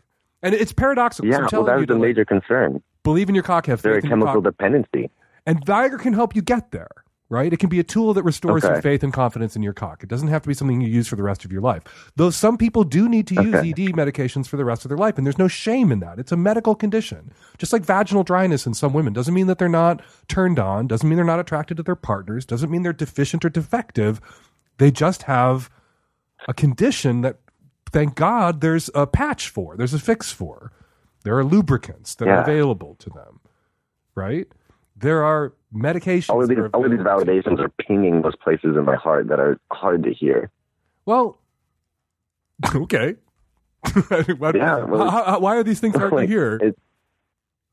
And 0.44 0.54
it's 0.54 0.74
paradoxical. 0.74 1.32
Yeah, 1.32 1.48
well, 1.52 1.64
that 1.64 1.76
was 1.78 1.82
the 1.88 1.88
to, 1.88 1.94
like, 1.94 2.02
major 2.10 2.26
concern. 2.26 2.84
believe 3.04 3.30
in 3.30 3.36
your 3.36 3.44
cock, 3.44 3.66
have 3.68 3.82
faith 3.82 4.04
in 4.04 4.10
chemical 4.10 4.42
dependency. 4.42 5.10
And 5.46 5.66
Viagra 5.66 6.00
can 6.00 6.14
help 6.14 6.36
you 6.36 6.42
get 6.42 6.72
there, 6.72 6.90
right? 7.30 7.52
It 7.52 7.58
can 7.58 7.70
be 7.70 7.80
a 7.80 7.84
tool 7.84 8.14
that 8.14 8.24
restores 8.24 8.64
your 8.64 8.82
faith 8.82 9.04
and 9.04 9.12
confidence 9.14 9.56
in 9.56 9.64
your 9.64 9.74
cock. 9.74 10.04
It 10.04 10.10
doesn't 10.10 10.28
have 10.28 10.42
to 10.44 10.48
be 10.48 10.54
something 10.54 10.80
you 10.82 10.88
use 10.90 11.08
for 11.08 11.16
the 11.16 11.24
rest 11.24 11.44
of 11.46 11.52
your 11.52 11.62
life. 11.62 11.84
Though 12.16 12.30
some 12.30 12.58
people 12.58 12.84
do 12.84 13.10
need 13.10 13.26
to 13.28 13.36
use 13.36 13.56
Okay. 13.56 13.70
ED 13.72 13.94
medications 13.94 14.48
for 14.48 14.58
the 14.58 14.66
rest 14.66 14.86
of 14.86 14.90
their 14.90 14.98
life, 14.98 15.18
and 15.18 15.26
there's 15.26 15.38
no 15.38 15.48
shame 15.48 15.92
in 15.92 16.00
that. 16.02 16.20
It's 16.20 16.32
a 16.32 16.38
medical 16.38 16.76
condition. 16.76 17.32
Just 17.58 17.72
like 17.74 17.84
vaginal 17.84 18.24
dryness 18.24 18.66
in 18.68 18.74
some 18.74 18.94
women 18.94 19.14
doesn't 19.14 19.34
mean 19.34 19.48
that 19.48 19.58
they're 19.60 19.70
not 19.70 20.02
turned 20.28 20.60
on, 20.60 20.88
doesn't 20.88 21.08
mean 21.08 21.16
they're 21.16 21.26
not 21.26 21.40
attracted 21.40 21.78
to 21.78 21.84
their 21.84 21.96
partners, 21.96 22.46
doesn't 22.46 22.70
mean 22.70 22.84
they're 22.84 22.94
deficient 22.94 23.44
or 23.46 23.50
defective. 23.50 24.20
They 24.78 24.92
just 24.92 25.24
have 25.24 25.70
a 26.48 26.54
condition 26.54 27.22
that 27.22 27.38
thank 27.94 28.16
God 28.16 28.60
there's 28.60 28.90
a 28.94 29.08
patch 29.08 29.48
for, 29.50 29.78
there's 29.78 29.94
a 29.94 30.00
fix 30.00 30.32
for. 30.32 30.72
There 31.24 31.38
are 31.38 31.44
lubricants 31.46 32.16
that 32.16 32.28
are 32.28 32.42
available 32.42 32.96
to 33.00 33.10
them, 33.10 33.40
right? 34.16 34.48
There 34.98 35.24
are 35.24 35.54
medications. 35.74 36.30
All 36.32 36.44
of 36.44 36.50
these, 36.50 36.58
all 36.74 36.84
of 36.86 36.92
these 36.92 37.00
validations 37.00 37.60
are 37.60 37.70
pinging 37.70 38.22
those 38.22 38.36
places 38.36 38.76
in 38.76 38.84
my 38.84 38.96
heart 38.98 39.28
that 39.30 39.40
are 39.40 39.58
hard 39.72 40.04
to 40.04 40.14
hear. 40.14 40.52
Well, 41.06 41.38
okay. 42.76 43.16
What- 44.38 44.56
Yeah, 44.56 44.84
well, 44.86 45.10
how- 45.10 45.24
how- 45.24 45.40
why 45.40 45.56
are 45.56 45.64
these 45.64 45.80
things 45.80 45.96
hard 46.04 46.12
to 46.12 46.26
hear? 46.26 46.58
Is, 46.62 46.74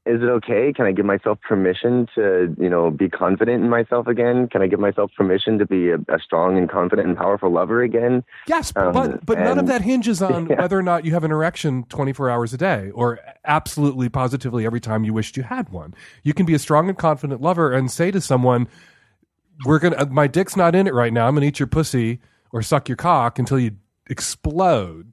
is 0.06 0.22
it 0.22 0.26
okay? 0.26 0.72
Can 0.72 0.86
I 0.86 0.92
give 0.92 1.04
myself 1.04 1.38
permission 1.46 2.08
to, 2.14 2.56
you 2.58 2.70
know, 2.70 2.90
be 2.90 3.08
confident 3.08 3.62
in 3.62 3.68
myself 3.68 4.06
again? 4.06 4.48
Can 4.48 4.62
I 4.62 4.66
give 4.66 4.80
myself 4.80 5.10
permission 5.14 5.58
to 5.58 5.66
be 5.66 5.90
a, 5.90 5.96
a 6.08 6.18
strong 6.18 6.56
and 6.56 6.70
confident 6.70 7.06
and 7.06 7.16
powerful 7.16 7.52
lover 7.52 7.82
again? 7.82 8.24
Yes, 8.46 8.72
Um, 8.76 8.92
but 8.92 9.26
but 9.26 9.38
none 9.38 9.58
of 9.58 9.66
that 9.66 9.82
hinges 9.82 10.22
on 10.30 10.46
Yeah. 10.48 10.58
whether 10.60 10.78
or 10.78 10.82
not 10.82 11.04
you 11.04 11.12
have 11.12 11.22
an 11.22 11.30
erection 11.30 11.84
24 11.90 12.30
hours 12.30 12.54
a 12.54 12.56
day 12.56 12.90
or 12.94 13.18
absolutely 13.44 14.08
positively 14.08 14.64
every 14.64 14.80
time 14.80 15.04
you 15.04 15.12
wished 15.12 15.36
you 15.36 15.42
had 15.42 15.68
one. 15.68 15.92
You 16.22 16.32
can 16.32 16.46
be 16.46 16.54
a 16.54 16.58
strong 16.58 16.88
and 16.88 16.96
confident 16.96 17.42
lover 17.42 17.70
and 17.70 17.90
say 17.90 18.10
to 18.10 18.22
someone, 18.22 18.68
"We're 19.66 19.78
going 19.80 19.92
to 19.94 20.06
my 20.06 20.26
dick's 20.28 20.56
not 20.56 20.74
in 20.74 20.86
it 20.86 20.94
right 20.94 21.12
now. 21.12 21.26
I'm 21.26 21.34
going 21.34 21.42
to 21.42 21.48
eat 21.48 21.60
your 21.60 21.66
pussy 21.66 22.20
or 22.52 22.62
suck 22.62 22.88
your 22.88 22.96
cock 22.96 23.38
until 23.38 23.58
you 23.58 23.72
explode." 24.08 25.09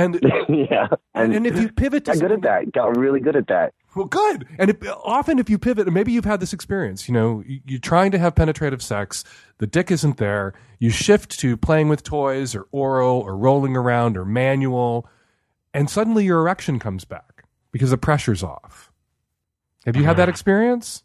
And 0.00 0.20
yeah. 0.48 0.86
and, 1.14 1.34
and 1.34 1.46
if 1.46 1.58
you 1.60 1.68
pivot 1.70 2.04
to 2.06 2.12
got 2.12 2.20
good 2.20 2.32
at 2.32 2.42
that. 2.42 2.72
Got 2.72 2.96
really 2.96 3.20
good 3.20 3.36
at 3.36 3.46
that. 3.48 3.74
Well, 3.94 4.06
good. 4.06 4.46
And 4.58 4.70
if, 4.70 4.76
often, 5.04 5.38
if 5.38 5.50
you 5.50 5.58
pivot, 5.58 5.86
and 5.86 5.94
maybe 5.94 6.12
you've 6.12 6.24
had 6.24 6.40
this 6.40 6.52
experience, 6.52 7.08
you 7.08 7.14
know, 7.14 7.42
you- 7.46 7.60
you're 7.66 7.80
trying 7.80 8.10
to 8.12 8.18
have 8.18 8.34
penetrative 8.34 8.82
sex, 8.82 9.24
the 9.58 9.66
dick 9.66 9.90
isn't 9.90 10.16
there. 10.16 10.54
You 10.78 10.90
shift 10.90 11.38
to 11.40 11.56
playing 11.56 11.88
with 11.88 12.02
toys 12.02 12.54
or 12.54 12.66
oral 12.72 13.20
or 13.20 13.36
rolling 13.36 13.76
around 13.76 14.16
or 14.16 14.24
manual, 14.24 15.08
and 15.74 15.90
suddenly 15.90 16.24
your 16.24 16.38
erection 16.40 16.78
comes 16.78 17.04
back 17.04 17.44
because 17.72 17.90
the 17.90 17.98
pressure's 17.98 18.42
off. 18.42 18.90
Have 19.86 19.96
you 19.96 20.04
had 20.04 20.16
that 20.18 20.28
experience? 20.28 21.02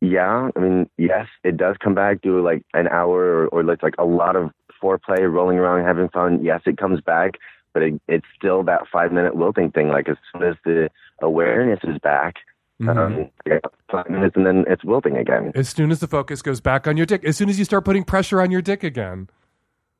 Yeah, 0.00 0.50
I 0.56 0.58
mean, 0.58 0.88
yes, 0.98 1.26
it 1.44 1.56
does 1.56 1.76
come 1.82 1.94
back 1.94 2.22
to 2.22 2.42
like 2.42 2.64
an 2.74 2.88
hour 2.88 3.22
or, 3.22 3.46
or 3.48 3.62
like 3.62 3.82
like 3.82 3.94
a 3.98 4.04
lot 4.04 4.34
of 4.36 4.50
foreplay, 4.82 5.30
rolling 5.32 5.58
around, 5.58 5.84
having 5.84 6.08
fun. 6.08 6.42
Yes, 6.42 6.60
it 6.66 6.76
comes 6.76 7.00
back, 7.00 7.32
but 7.72 7.82
it, 7.82 8.00
it's 8.08 8.26
still 8.36 8.62
that 8.64 8.82
five 8.92 9.12
minute 9.12 9.34
wilting 9.36 9.70
thing. 9.70 9.88
Like 9.88 10.08
as 10.08 10.16
soon 10.32 10.42
as 10.42 10.56
the 10.64 10.90
awareness 11.20 11.80
is 11.84 11.98
back, 11.98 12.36
Mm-hmm. 12.80 12.98
um, 12.98 13.30
I 13.46 13.60
five 13.92 14.10
minutes 14.10 14.34
and 14.34 14.44
then 14.44 14.64
it's 14.66 14.82
wilting 14.82 15.16
again. 15.16 15.52
As 15.54 15.68
soon 15.68 15.92
as 15.92 16.00
the 16.00 16.08
focus 16.08 16.42
goes 16.42 16.60
back 16.60 16.88
on 16.88 16.96
your 16.96 17.06
dick, 17.06 17.22
as 17.24 17.36
soon 17.36 17.48
as 17.48 17.56
you 17.56 17.64
start 17.64 17.84
putting 17.84 18.02
pressure 18.02 18.40
on 18.40 18.50
your 18.50 18.62
dick 18.62 18.82
again, 18.82 19.28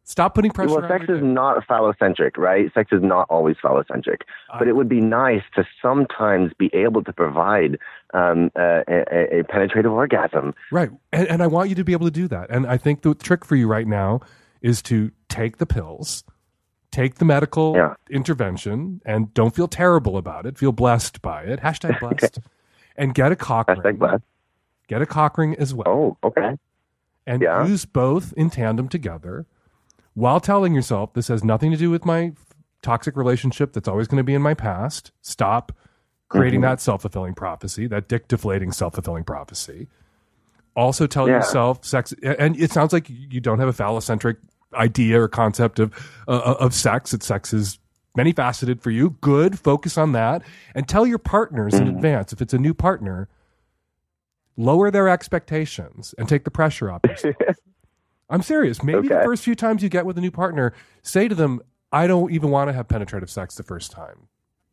stop 0.02 0.34
putting 0.34 0.50
pressure 0.50 0.80
Well, 0.80 0.88
sex 0.88 1.04
is 1.04 1.18
dick. 1.20 1.22
not 1.22 1.64
phallocentric, 1.68 2.36
right? 2.36 2.72
Sex 2.74 2.90
is 2.90 3.00
not 3.02 3.26
always 3.30 3.54
phallocentric, 3.62 4.22
but 4.58 4.66
it 4.66 4.72
would 4.72 4.88
be 4.88 5.00
nice 5.00 5.42
to 5.54 5.64
sometimes 5.80 6.52
be 6.58 6.70
able 6.72 7.04
to 7.04 7.12
provide 7.12 7.78
um, 8.14 8.50
a, 8.56 8.82
a, 8.88 9.40
a 9.40 9.44
penetrative 9.44 9.92
orgasm. 9.92 10.52
Right. 10.72 10.90
And, 11.12 11.28
and 11.28 11.42
I 11.42 11.46
want 11.46 11.68
you 11.68 11.76
to 11.76 11.84
be 11.84 11.92
able 11.92 12.06
to 12.06 12.10
do 12.12 12.26
that. 12.28 12.50
And 12.50 12.66
I 12.66 12.78
think 12.78 13.02
the 13.02 13.14
trick 13.14 13.44
for 13.44 13.54
you 13.54 13.68
right 13.68 13.86
now 13.86 14.22
is 14.60 14.82
to 14.82 15.12
take 15.28 15.58
the 15.58 15.66
pills, 15.66 16.24
take 16.92 17.16
the 17.16 17.24
medical 17.24 17.74
Yeah. 17.74 17.94
intervention, 18.10 19.00
and 19.04 19.34
don't 19.34 19.54
feel 19.54 19.66
terrible 19.66 20.16
about 20.16 20.46
it. 20.46 20.56
Feel 20.58 20.70
blessed 20.72 21.20
by 21.22 21.42
it. 21.42 21.60
Hashtag 21.60 21.98
blessed. 22.20 22.38
and 22.96 23.14
get 23.14 23.32
a 23.32 23.36
cock 23.36 23.66
Hashtag 23.68 23.84
ring. 23.84 23.96
blessed. 23.96 24.22
Get 24.88 25.02
a 25.02 25.06
cock 25.06 25.36
ring 25.38 25.56
as 25.58 25.72
well. 25.74 25.88
Oh, 25.88 26.16
okay. 26.28 26.56
and 27.26 27.42
yeah. 27.42 27.66
use 27.66 27.84
both 27.86 28.32
in 28.36 28.50
tandem 28.50 28.88
together 28.88 29.46
while 30.14 30.38
telling 30.40 30.74
yourself 30.74 31.14
this 31.14 31.28
has 31.28 31.42
nothing 31.42 31.70
to 31.70 31.76
do 31.76 31.90
with 31.90 32.04
my 32.04 32.32
toxic 32.82 33.16
relationship 33.16 33.72
that's 33.72 33.88
always 33.88 34.06
going 34.08 34.18
to 34.18 34.24
be 34.24 34.34
in 34.34 34.42
my 34.42 34.54
past. 34.54 35.10
Stop 35.22 35.72
creating 36.28 36.60
Mm-hmm. 36.60 36.68
that 36.70 36.80
self 36.80 37.02
fulfilling 37.02 37.34
prophecy, 37.34 37.86
that 37.86 38.08
dick 38.08 38.28
deflating 38.28 38.70
self 38.72 38.94
fulfilling 38.94 39.24
prophecy. 39.24 39.88
Also 40.76 41.06
tell 41.06 41.28
Yeah. 41.28 41.36
yourself 41.36 41.84
sex, 41.84 42.12
and 42.22 42.58
it 42.60 42.70
sounds 42.72 42.92
like 42.92 43.08
you 43.08 43.40
don't 43.40 43.58
have 43.60 43.68
a 43.68 43.72
phallocentric 43.72 44.36
idea 44.74 45.20
or 45.20 45.28
concept 45.28 45.78
of 45.78 45.92
uh, 46.28 46.54
of 46.60 46.74
sex. 46.74 47.10
That 47.12 47.22
sex 47.22 47.52
is 47.52 47.78
many 48.16 48.32
faceted 48.32 48.80
for 48.82 48.90
you. 48.90 49.10
Good, 49.20 49.58
focus 49.58 49.96
on 49.98 50.12
that, 50.12 50.42
and 50.74 50.88
tell 50.88 51.06
your 51.06 51.18
partners 51.18 51.74
Mm-hmm. 51.74 51.86
in 51.88 51.96
advance 51.96 52.32
if 52.32 52.40
it's 52.42 52.54
a 52.54 52.58
new 52.58 52.74
partner. 52.74 53.28
Lower 54.56 54.90
their 54.90 55.08
expectations 55.08 56.14
and 56.18 56.28
take 56.28 56.44
the 56.44 56.50
pressure 56.50 56.90
off. 56.90 57.00
I'm 58.30 58.42
serious. 58.42 58.82
Maybe 58.82 59.08
the 59.08 59.22
first 59.24 59.44
few 59.44 59.54
times 59.54 59.82
you 59.82 59.88
get 59.88 60.04
with 60.04 60.18
a 60.18 60.20
new 60.20 60.30
partner, 60.30 60.74
say 61.02 61.26
to 61.26 61.34
them, 61.34 61.60
I 61.90 62.06
don't 62.06 62.30
even 62.32 62.50
want 62.50 62.68
to 62.68 62.72
have 62.74 62.86
penetrative 62.86 63.30
sex 63.30 63.54
the 63.54 63.62
first 63.62 63.90
time. 63.90 64.28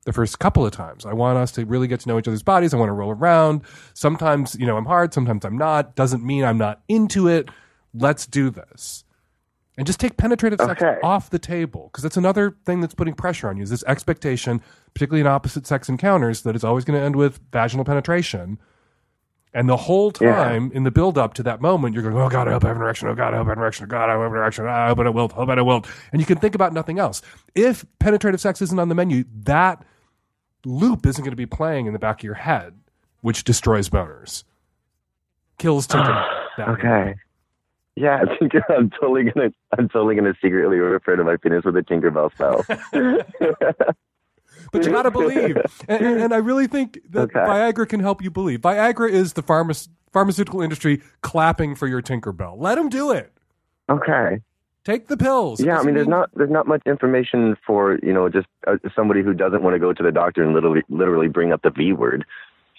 The 0.05 0.12
first 0.13 0.39
couple 0.39 0.65
of 0.65 0.71
times. 0.73 1.05
I 1.05 1.13
want 1.13 1.38
us 1.38 1.51
to 1.53 1.65
really 1.65 1.88
get 1.88 2.01
to 2.01 2.09
know 2.09 2.17
each 2.19 2.27
other's 2.27 2.43
bodies. 2.43 2.73
I 2.73 2.77
want 2.77 2.89
to 2.89 2.93
roll 2.93 3.12
around. 3.12 3.62
Sometimes, 3.93 4.55
you 4.59 4.65
know, 4.65 4.75
I'm 4.77 4.85
hard, 4.85 5.13
sometimes 5.13 5.45
I'm 5.45 5.57
not. 5.57 5.95
Doesn't 5.95 6.25
mean 6.25 6.43
I'm 6.43 6.57
not 6.57 6.81
into 6.89 7.27
it. 7.29 7.49
Let's 7.93 8.25
do 8.25 8.49
this. 8.49 9.03
And 9.79 9.87
just 9.87 9.99
take 10.01 10.17
penetrative 10.17 10.59
sex 10.59 10.81
Okay. 10.83 10.99
off 11.01 11.29
the 11.29 11.39
table 11.39 11.87
because 11.89 12.03
that's 12.03 12.17
another 12.17 12.57
thing 12.65 12.81
that's 12.81 12.93
putting 12.93 13.13
pressure 13.13 13.47
on 13.47 13.55
you 13.55 13.63
is 13.63 13.69
this 13.69 13.83
expectation, 13.87 14.61
particularly 14.93 15.21
in 15.21 15.27
opposite 15.27 15.65
sex 15.65 15.87
encounters, 15.87 16.41
that 16.41 16.53
it's 16.53 16.65
always 16.65 16.83
going 16.83 16.99
to 16.99 17.05
end 17.05 17.15
with 17.15 17.39
vaginal 17.53 17.85
penetration. 17.85 18.59
And 19.53 19.69
the 19.69 19.77
whole 19.77 20.11
Yeah. 20.19 20.35
time 20.35 20.69
in 20.73 20.83
the 20.83 20.91
build 20.91 21.17
up 21.17 21.33
to 21.35 21.43
that 21.43 21.61
moment, 21.61 21.93
you're 21.95 22.03
going, 22.03 22.13
oh 22.17 22.27
God, 22.27 22.49
I 22.49 22.51
hope 22.51 22.65
I 22.65 22.67
have 22.67 22.75
an 22.75 22.83
erection. 22.83 23.07
Oh 23.07 23.15
God, 23.15 23.33
I 23.33 23.37
hope 23.37 23.47
I 23.47 23.51
have 23.51 23.57
an 23.57 23.63
erection. 23.63 23.85
Oh 23.85 23.87
God, 23.87 24.09
I 24.09 24.11
hope 24.13 24.19
I 24.19 24.23
have 24.23 24.31
an 24.33 24.37
erection. 24.37 24.65
Ah, 24.67 24.83
I 24.83 24.87
hope 24.89 24.99
I 24.99 25.09
will. 25.09 25.29
Hope 25.29 25.49
I 25.49 25.61
will. 25.61 25.85
And 26.11 26.19
you 26.21 26.25
can 26.25 26.37
think 26.39 26.55
about 26.55 26.73
nothing 26.73 26.99
else. 26.99 27.21
If 27.55 27.85
penetrative 27.99 28.41
sex 28.41 28.61
isn't 28.61 28.77
on 28.79 28.89
the 28.89 28.95
menu, 28.95 29.23
that 29.43 29.81
loop 30.65 31.05
isn't 31.05 31.23
going 31.23 31.31
to 31.31 31.37
be 31.37 31.45
playing 31.45 31.85
in 31.85 31.93
the 31.93 31.99
back 31.99 32.19
of 32.19 32.23
your 32.25 32.33
head, 32.35 32.73
which 33.21 33.45
destroys 33.45 33.89
boners. 33.89 34.43
Kills 35.57 35.87
Tinkerbell. 35.87 36.27
that 36.57 36.67
way. 36.67 37.15
Yeah, 37.99 38.21
I 38.23 38.38
think 38.38 38.53
I'm 38.69 38.89
totally 38.91 39.25
gonna 39.29 39.49
I'm 39.77 39.89
totally 39.89 40.15
gonna 40.15 40.33
secretly 40.41 40.77
refer 40.77 41.17
to 41.17 41.23
my 41.25 41.35
penis 41.35 41.65
with 41.65 41.75
a 41.75 41.81
Tinkerbell 41.81 42.31
spell. 42.33 42.63
But 44.71 44.85
you 44.85 44.91
got 44.91 45.03
to 45.03 45.12
believe. 45.12 45.57
And, 45.88 46.05
and, 46.05 46.21
and 46.21 46.33
I 46.33 46.38
really 46.38 46.67
think 46.67 46.99
that 47.12 47.21
Okay. 47.29 47.39
Viagra 47.39 47.88
can 47.88 47.99
help 48.01 48.21
you 48.21 48.29
believe. 48.29 48.62
Viagra 48.62 49.09
is 49.09 49.33
the 49.33 49.41
pharma- 49.43 49.88
pharmaceutical 50.12 50.62
industry 50.62 51.01
clapping 51.21 51.75
for 51.75 51.88
your 51.88 52.01
Tinkerbell. 52.01 52.55
Let 52.57 52.75
them 52.75 52.89
do 52.89 53.12
it. 53.12 53.31
okay. 53.89 54.41
Take 54.85 55.07
the 55.07 55.17
pills. 55.17 55.59
Yeah, 55.59 55.73
I 55.73 55.75
doesn't 55.75 55.85
mean, 55.88 55.95
there's 55.95 56.07
not 56.07 56.29
there's 56.35 56.49
not 56.49 56.65
much 56.67 56.81
information 56.85 57.57
for 57.67 57.99
you 58.01 58.13
know 58.13 58.29
just 58.29 58.47
uh, 58.65 58.77
somebody 58.95 59.21
who 59.21 59.33
doesn't 59.33 59.62
want 59.62 59.75
to 59.75 59.79
go 59.79 59.91
to 59.93 60.01
the 60.01 60.12
doctor 60.12 60.41
and 60.41 60.53
literally 60.53 60.81
literally 60.89 61.27
bring 61.27 61.51
up 61.51 61.62
the 61.63 61.69
V 61.69 61.91
word 61.93 62.25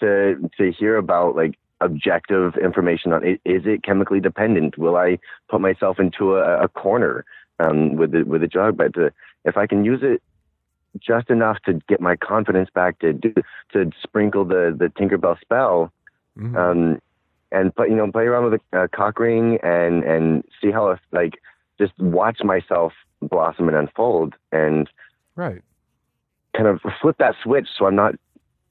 to 0.01 0.51
to 0.57 0.73
hear 0.73 0.97
about 0.97 1.37
like 1.37 1.57
objective 1.81 2.57
information 2.57 3.13
on 3.13 3.25
it. 3.25 3.41
Is 3.45 3.63
it 3.65 3.83
chemically 3.83 4.21
dependent? 4.21 4.79
Will 4.79 4.97
I 4.97 5.19
put 5.49 5.61
myself 5.61 5.99
into 5.99 6.37
a, 6.37 6.65
a 6.65 6.69
corner 6.69 7.25
um, 7.59 7.97
with 7.97 8.13
the 8.13 8.23
with 8.25 8.41
the 8.43 8.47
drug? 8.47 8.77
But 8.77 8.95
to, 8.95 9.13
if 9.45 9.57
I 9.57 9.67
can 9.67 9.85
use 9.85 10.01
it 10.03 10.23
just 10.99 11.31
enough 11.31 11.59
to 11.67 11.75
get 11.89 12.01
my 12.01 12.17
confidence 12.17 12.69
back 12.75 12.99
to 12.99 13.13
do, 13.13 13.33
to 13.73 13.91
sprinkle 14.03 14.45
the 14.45 14.75
the 14.77 14.87
Tinkerbell 14.87 15.41
spell, 15.41 15.93
Mhm. 16.39 16.57
um, 16.57 17.01
and 17.53 17.75
play, 17.75 17.89
you 17.89 17.97
know, 17.97 18.11
play 18.11 18.25
around 18.25 18.51
with 18.51 18.61
a, 18.73 18.83
a 18.85 18.89
cock 18.89 19.19
ring 19.19 19.59
and 19.63 20.05
and 20.05 20.45
see 20.61 20.71
how, 20.71 20.91
if, 20.91 21.01
like, 21.13 21.41
just 21.79 21.93
watch 21.99 22.43
myself 22.45 22.93
blossom 23.23 23.69
and 23.69 23.77
unfold. 23.77 24.35
And 24.53 24.89
Right. 25.37 25.63
kind 26.55 26.69
of 26.69 26.81
flip 27.01 27.17
that 27.19 27.35
switch 27.43 27.69
so 27.77 27.87
I'm 27.87 27.97
not 27.97 28.15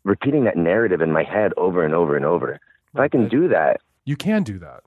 repeating 0.03 0.43
that 0.45 0.57
narrative 0.57 1.01
in 1.01 1.11
my 1.11 1.23
head 1.23 1.53
over 1.57 1.83
and 1.83 1.93
over 1.93 2.15
and 2.15 2.25
over. 2.25 2.59
If 2.99 3.03
I 3.03 3.07
can 3.07 3.29
do 3.29 3.47
that, 3.47 3.79
You 4.03 4.17
can 4.17 4.43
do 4.43 4.59
that. 4.59 4.81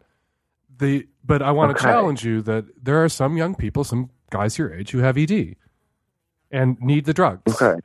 The 0.79 1.07
but 1.25 1.41
I 1.41 1.51
want 1.51 1.71
to 1.77 1.83
Okay. 1.83 1.91
challenge 1.93 2.25
you 2.25 2.43
that 2.43 2.67
there 2.83 3.03
are 3.03 3.09
some 3.09 3.37
young 3.39 3.55
people, 3.55 3.85
some 3.85 4.11
guys 4.31 4.59
your 4.59 4.75
age, 4.75 4.91
who 4.91 4.99
have 4.99 5.17
ED 5.17 5.57
and 6.51 6.79
need 6.81 7.07
the 7.07 7.15
drugs 7.15 7.55
okay, 7.63 7.81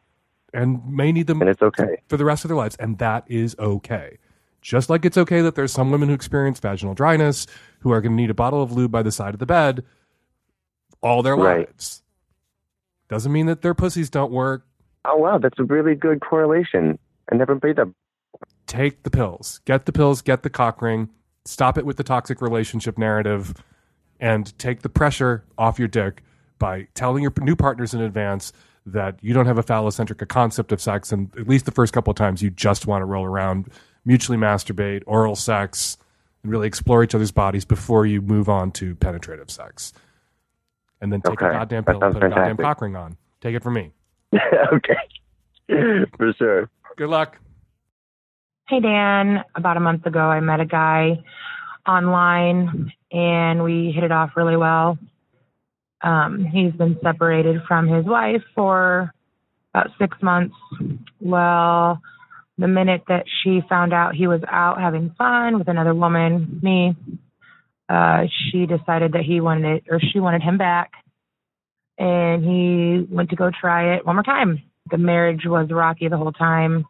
and 0.53 0.85
may 0.85 1.13
need 1.13 1.27
them 1.27 1.39
and 1.41 1.49
it's 1.49 1.61
okay. 1.61 2.01
for 2.09 2.17
the 2.17 2.25
rest 2.25 2.43
of 2.43 2.49
their 2.49 2.57
lives, 2.57 2.75
and 2.77 2.97
that 2.97 3.23
is 3.27 3.55
okay. 3.57 4.17
Just 4.61 4.89
like 4.89 5.05
it's 5.05 5.17
okay 5.17 5.39
that 5.41 5.55
there's 5.55 5.71
some 5.71 5.91
women 5.91 6.09
who 6.09 6.15
experience 6.15 6.59
vaginal 6.59 6.93
dryness 6.93 7.47
who 7.79 7.91
are 7.91 8.01
going 8.01 8.11
to 8.11 8.21
need 8.21 8.29
a 8.29 8.33
bottle 8.33 8.61
of 8.61 8.73
lube 8.73 8.91
by 8.91 9.03
the 9.03 9.11
side 9.13 9.33
of 9.33 9.39
the 9.39 9.45
bed 9.45 9.85
all 11.01 11.21
their 11.23 11.37
Right. 11.37 11.67
lives. 11.69 12.01
Doesn't 13.07 13.31
mean 13.31 13.45
that 13.45 13.61
their 13.61 13.73
pussies 13.75 14.09
don't 14.09 14.31
work. 14.31 14.65
Oh 15.05 15.15
wow, 15.15 15.37
that's 15.37 15.59
a 15.59 15.63
really 15.63 15.95
good 15.95 16.19
correlation. 16.19 16.99
I 17.31 17.35
never 17.35 17.57
made 17.63 17.77
that. 17.77 17.87
Take 18.67 19.03
the 19.03 19.09
pills. 19.09 19.61
Get 19.65 19.85
the 19.85 19.91
pills, 19.91 20.21
get 20.21 20.43
the 20.43 20.49
cock 20.49 20.81
ring, 20.81 21.09
stop 21.45 21.77
it 21.77 21.85
with 21.85 21.97
the 21.97 22.03
toxic 22.03 22.41
relationship 22.41 22.97
narrative, 22.97 23.53
and 24.19 24.57
take 24.59 24.81
the 24.81 24.89
pressure 24.89 25.45
off 25.57 25.79
your 25.79 25.87
dick 25.87 26.23
by 26.59 26.87
telling 26.93 27.23
your 27.23 27.33
new 27.39 27.55
partners 27.55 27.93
in 27.93 28.01
advance 28.01 28.51
that 28.85 29.17
you 29.21 29.33
don't 29.33 29.45
have 29.45 29.57
a 29.57 29.63
phallocentric 29.63 30.25
concept 30.27 30.71
of 30.71 30.81
sex, 30.81 31.11
and 31.11 31.33
at 31.37 31.47
least 31.47 31.65
the 31.65 31.71
first 31.71 31.93
couple 31.93 32.11
of 32.11 32.17
times 32.17 32.41
you 32.41 32.49
just 32.49 32.87
want 32.87 33.01
to 33.01 33.05
roll 33.05 33.25
around, 33.25 33.69
mutually 34.05 34.37
masturbate, 34.37 35.03
oral 35.05 35.35
sex, 35.35 35.97
and 36.43 36.51
really 36.51 36.67
explore 36.67 37.03
each 37.03 37.13
other's 37.13 37.31
bodies 37.31 37.65
before 37.65 38.05
you 38.05 38.21
move 38.21 38.47
on 38.47 38.71
to 38.71 38.95
penetrative 38.95 39.51
sex. 39.51 39.93
And 41.01 41.11
then 41.11 41.21
take 41.21 41.41
a 41.41 41.51
goddamn 41.51 41.83
pill, 41.83 42.01
and 42.01 42.13
put 42.13 42.23
a 42.23 42.29
goddamn 42.29 42.57
cock 42.57 42.81
ring 42.81 42.95
on. 42.95 43.17
Take 43.41 43.55
it 43.55 43.61
from 43.61 43.73
me. 43.73 43.91
okay, 44.73 46.07
for 46.17 46.33
sure. 46.33 46.69
Good 46.95 47.09
luck. 47.09 47.37
Hey 48.69 48.81
Dan, 48.81 49.45
about 49.55 49.77
a 49.77 49.79
month 49.79 50.05
ago 50.05 50.19
I 50.19 50.41
met 50.41 50.59
a 50.59 50.65
guy 50.65 51.23
online 51.87 52.91
and 53.13 53.63
we 53.63 53.93
hit 53.95 54.03
it 54.03 54.11
off 54.11 54.31
really 54.35 54.57
well. 54.57 54.97
Um, 56.01 56.43
he's 56.43 56.73
been 56.73 56.99
separated 57.01 57.61
from 57.65 57.87
his 57.87 58.05
wife 58.05 58.41
for 58.53 59.13
about 59.73 59.91
six 59.97 60.17
months. 60.21 60.53
Well, 61.21 62.01
the 62.57 62.67
minute 62.67 63.03
that 63.07 63.23
she 63.41 63.61
found 63.69 63.93
out 63.93 64.15
he 64.15 64.27
was 64.27 64.41
out 64.51 64.81
having 64.81 65.15
fun 65.17 65.57
with 65.57 65.69
another 65.69 65.95
woman, 65.95 66.59
me, 66.61 66.93
uh, 67.87 68.23
she 68.51 68.65
decided 68.65 69.13
that 69.13 69.23
he 69.23 69.39
wanted 69.39 69.77
it 69.77 69.83
or 69.89 70.01
she 70.11 70.19
wanted 70.19 70.41
him 70.41 70.57
back. 70.57 70.91
And 71.97 72.43
he 72.43 73.15
went 73.15 73.29
to 73.29 73.37
go 73.37 73.49
try 73.49 73.95
it 73.95 74.05
one 74.05 74.17
more 74.17 74.23
time. 74.23 74.61
The 74.91 74.97
marriage 74.97 75.43
was 75.45 75.69
rocky 75.71 76.09
the 76.09 76.17
whole 76.17 76.33
time 76.33 76.85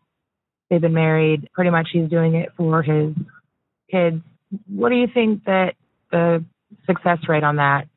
they've 0.69 0.81
been 0.81 0.93
married. 0.93 1.49
Pretty 1.53 1.69
much 1.69 1.89
he's 1.91 2.09
doing 2.09 2.35
it 2.35 2.49
for 2.57 2.81
his 2.81 3.13
kids. 3.91 4.21
What 4.67 4.89
do 4.89 4.95
you 4.95 5.07
think 5.13 5.43
that 5.45 5.75
the 6.11 6.43
success 6.85 7.19
rate 7.27 7.43
on 7.43 7.57
that 7.57 7.87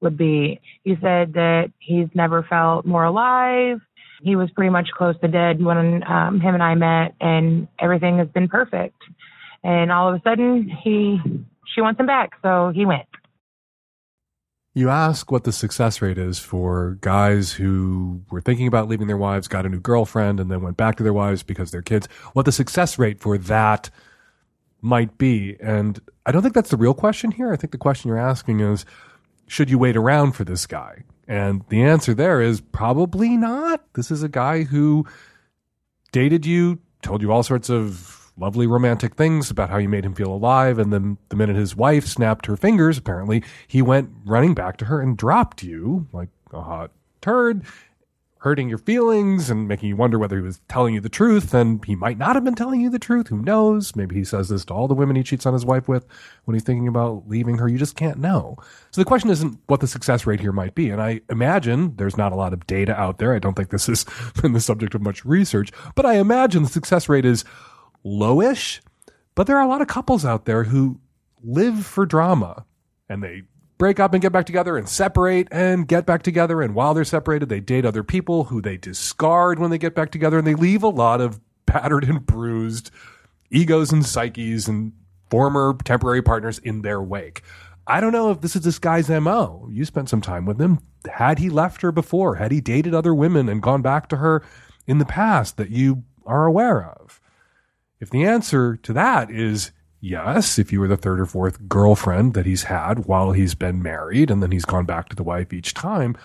would 0.00 0.16
be? 0.16 0.60
You 0.84 0.96
said 1.00 1.34
that 1.34 1.72
he's 1.78 2.08
never 2.14 2.42
felt 2.42 2.86
more 2.86 3.04
alive. 3.04 3.80
He 4.22 4.36
was 4.36 4.50
pretty 4.50 4.70
much 4.70 4.88
close 4.96 5.14
to 5.20 5.28
dead 5.28 5.62
when 5.62 6.02
um, 6.04 6.40
him 6.40 6.54
and 6.54 6.62
I 6.62 6.74
met, 6.74 7.14
and 7.20 7.68
everything 7.78 8.18
has 8.18 8.28
been 8.28 8.48
perfect. 8.48 8.96
And 9.62 9.92
all 9.92 10.08
of 10.08 10.14
a 10.14 10.22
sudden, 10.22 10.70
he 10.82 11.18
she 11.74 11.82
wants 11.82 12.00
him 12.00 12.06
back, 12.06 12.30
so 12.42 12.72
he 12.74 12.86
went. 12.86 13.06
You 14.76 14.90
ask 14.90 15.32
what 15.32 15.44
the 15.44 15.52
success 15.52 16.02
rate 16.02 16.18
is 16.18 16.38
for 16.38 16.98
guys 17.00 17.50
who 17.50 18.20
were 18.30 18.42
thinking 18.42 18.66
about 18.66 18.88
leaving 18.88 19.06
their 19.06 19.16
wives, 19.16 19.48
got 19.48 19.64
a 19.64 19.70
new 19.70 19.80
girlfriend, 19.80 20.38
and 20.38 20.50
then 20.50 20.60
went 20.60 20.76
back 20.76 20.96
to 20.96 21.02
their 21.02 21.14
wives 21.14 21.42
because 21.42 21.70
they're 21.70 21.80
kids. 21.80 22.08
What 22.34 22.44
the 22.44 22.52
success 22.52 22.98
rate 22.98 23.18
for 23.18 23.38
that 23.38 23.88
might 24.82 25.16
be. 25.16 25.56
And 25.62 25.98
I 26.26 26.30
don't 26.30 26.42
think 26.42 26.54
that's 26.54 26.68
the 26.68 26.76
real 26.76 26.92
question 26.92 27.30
here. 27.30 27.54
I 27.54 27.56
think 27.56 27.70
the 27.70 27.78
question 27.78 28.08
you're 28.08 28.18
asking 28.18 28.60
is 28.60 28.84
should 29.46 29.70
you 29.70 29.78
wait 29.78 29.96
around 29.96 30.32
for 30.32 30.44
this 30.44 30.66
guy? 30.66 31.04
And 31.26 31.64
the 31.70 31.82
answer 31.82 32.12
there 32.12 32.42
is 32.42 32.60
probably 32.60 33.38
not. 33.38 33.82
This 33.94 34.10
is 34.10 34.22
a 34.22 34.28
guy 34.28 34.64
who 34.64 35.06
dated 36.12 36.44
you, 36.44 36.80
told 37.00 37.22
you 37.22 37.32
all 37.32 37.42
sorts 37.42 37.70
of 37.70 38.25
lovely 38.36 38.66
romantic 38.66 39.14
things 39.14 39.50
about 39.50 39.70
how 39.70 39.78
you 39.78 39.88
made 39.88 40.04
him 40.04 40.14
feel 40.14 40.32
alive. 40.32 40.78
And 40.78 40.92
then 40.92 41.18
the 41.28 41.36
minute 41.36 41.56
his 41.56 41.76
wife 41.76 42.06
snapped 42.06 42.46
her 42.46 42.56
fingers, 42.56 42.98
apparently, 42.98 43.42
he 43.66 43.82
went 43.82 44.10
running 44.24 44.54
back 44.54 44.76
to 44.78 44.86
her 44.86 45.00
and 45.00 45.16
dropped 45.16 45.62
you 45.62 46.06
like 46.12 46.28
a 46.52 46.62
hot 46.62 46.90
turd, 47.20 47.64
hurting 48.38 48.68
your 48.68 48.78
feelings 48.78 49.50
and 49.50 49.66
making 49.66 49.88
you 49.88 49.96
wonder 49.96 50.18
whether 50.18 50.36
he 50.36 50.42
was 50.42 50.60
telling 50.68 50.94
you 50.94 51.00
the 51.00 51.08
truth. 51.08 51.52
And 51.52 51.84
he 51.84 51.96
might 51.96 52.18
not 52.18 52.36
have 52.36 52.44
been 52.44 52.54
telling 52.54 52.80
you 52.80 52.90
the 52.90 52.98
truth. 52.98 53.28
Who 53.28 53.42
knows? 53.42 53.96
Maybe 53.96 54.14
he 54.14 54.22
says 54.22 54.50
this 54.50 54.64
to 54.66 54.74
all 54.74 54.86
the 54.86 54.94
women 54.94 55.16
he 55.16 55.22
cheats 55.22 55.46
on 55.46 55.54
his 55.54 55.64
wife 55.64 55.88
with 55.88 56.06
when 56.44 56.54
he's 56.54 56.62
thinking 56.62 56.86
about 56.86 57.24
leaving 57.26 57.58
her. 57.58 57.68
You 57.68 57.78
just 57.78 57.96
can't 57.96 58.18
know. 58.18 58.56
So 58.92 59.00
the 59.00 59.06
question 59.06 59.30
isn't 59.30 59.58
what 59.66 59.80
the 59.80 59.88
success 59.88 60.26
rate 60.26 60.40
here 60.40 60.52
might 60.52 60.74
be. 60.74 60.90
And 60.90 61.02
I 61.02 61.22
imagine 61.30 61.96
there's 61.96 62.18
not 62.18 62.32
a 62.32 62.36
lot 62.36 62.52
of 62.52 62.66
data 62.66 62.94
out 62.94 63.18
there. 63.18 63.34
I 63.34 63.40
don't 63.40 63.54
think 63.54 63.70
this 63.70 63.86
has 63.86 64.04
been 64.42 64.52
the 64.52 64.60
subject 64.60 64.94
of 64.94 65.02
much 65.02 65.24
research, 65.24 65.72
but 65.94 66.06
I 66.06 66.14
imagine 66.14 66.62
the 66.62 66.68
success 66.68 67.08
rate 67.08 67.24
is 67.24 67.44
lowish. 68.06 68.80
But 69.34 69.46
there 69.46 69.56
are 69.56 69.64
a 69.64 69.68
lot 69.68 69.82
of 69.82 69.88
couples 69.88 70.24
out 70.24 70.44
there 70.44 70.64
who 70.64 71.00
live 71.42 71.84
for 71.84 72.06
drama 72.06 72.64
and 73.08 73.22
they 73.22 73.42
break 73.78 74.00
up 74.00 74.14
and 74.14 74.22
get 74.22 74.32
back 74.32 74.46
together 74.46 74.76
and 74.76 74.88
separate 74.88 75.48
and 75.50 75.86
get 75.86 76.06
back 76.06 76.22
together. 76.22 76.62
And 76.62 76.74
while 76.74 76.94
they're 76.94 77.04
separated, 77.04 77.48
they 77.48 77.60
date 77.60 77.84
other 77.84 78.02
people 78.02 78.44
who 78.44 78.62
they 78.62 78.76
discard 78.76 79.58
when 79.58 79.70
they 79.70 79.78
get 79.78 79.94
back 79.94 80.10
together. 80.10 80.38
And 80.38 80.46
they 80.46 80.54
leave 80.54 80.82
a 80.82 80.88
lot 80.88 81.20
of 81.20 81.40
battered 81.66 82.04
and 82.04 82.24
bruised 82.24 82.90
egos 83.50 83.92
and 83.92 84.04
psyches 84.04 84.68
and 84.68 84.92
former 85.28 85.76
temporary 85.84 86.22
partners 86.22 86.58
in 86.58 86.82
their 86.82 87.02
wake. 87.02 87.42
I 87.86 88.00
don't 88.00 88.12
know 88.12 88.30
if 88.30 88.40
this 88.40 88.56
is 88.56 88.62
this 88.62 88.78
guy's 88.78 89.08
MO. 89.08 89.68
You 89.70 89.84
spent 89.84 90.08
some 90.08 90.20
time 90.20 90.44
with 90.44 90.60
him. 90.60 90.80
Had 91.08 91.38
he 91.38 91.50
left 91.50 91.82
her 91.82 91.92
before? 91.92 92.36
Had 92.36 92.50
he 92.50 92.60
dated 92.60 92.94
other 92.94 93.14
women 93.14 93.48
and 93.48 93.62
gone 93.62 93.82
back 93.82 94.08
to 94.08 94.16
her 94.16 94.42
in 94.86 94.98
the 94.98 95.04
past 95.04 95.56
that 95.56 95.70
you 95.70 96.02
are 96.24 96.46
aware 96.46 96.84
of? 96.84 97.20
If 98.00 98.10
the 98.10 98.24
answer 98.24 98.76
to 98.76 98.92
that 98.92 99.30
is 99.30 99.72
yes, 100.00 100.58
if 100.58 100.72
you 100.72 100.80
were 100.80 100.88
the 100.88 100.96
third 100.96 101.20
or 101.20 101.26
fourth 101.26 101.68
girlfriend 101.68 102.34
that 102.34 102.46
he's 102.46 102.64
had 102.64 103.06
while 103.06 103.32
he's 103.32 103.54
been 103.54 103.82
married 103.82 104.30
and 104.30 104.42
then 104.42 104.52
he's 104.52 104.64
gone 104.64 104.84
back 104.84 105.08
to 105.08 105.16
the 105.16 105.22
wife 105.22 105.52
each 105.52 105.74
time, 105.74 106.16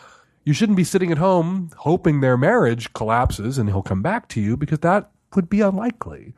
you 0.44 0.54
shouldn't 0.54 0.78
be 0.78 0.84
sitting 0.84 1.12
at 1.12 1.18
home 1.18 1.70
hoping 1.78 2.20
their 2.20 2.38
marriage 2.38 2.92
collapses 2.94 3.58
and 3.58 3.70
he'll 3.70 3.82
come 3.82 4.02
back 4.02 4.28
to 4.30 4.42
you 4.42 4.58
because 4.58 4.80
that 4.80 5.12
would 5.36 5.50
be 5.50 5.62
unlikely. 5.62 6.34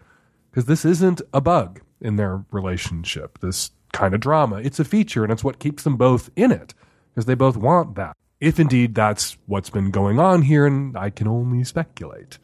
Because 0.52 0.66
this 0.66 0.86
isn't 0.86 1.22
a 1.34 1.42
bug 1.42 1.82
in 2.00 2.18
their 2.18 2.46
relationship, 2.52 3.40
this 3.40 3.72
kind 3.92 4.14
of 4.14 4.20
drama. 4.20 4.58
It's 4.58 4.80
a 4.80 4.86
feature 4.86 5.24
and 5.24 5.32
it's 5.32 5.44
what 5.44 5.60
keeps 5.60 5.84
them 5.84 5.98
both 5.98 6.30
in 6.36 6.52
it 6.52 6.74
because 7.10 7.26
they 7.26 7.36
both 7.36 7.58
want 7.58 7.96
that. 7.96 8.16
If 8.40 8.60
indeed 8.60 8.94
that's 8.94 9.38
what's 9.46 9.70
been 9.70 9.90
going 9.90 10.20
on 10.20 10.42
here, 10.42 10.66
and 10.66 10.98
I 10.98 11.10
can 11.12 11.30
only 11.30 11.64
speculate, 11.64 12.40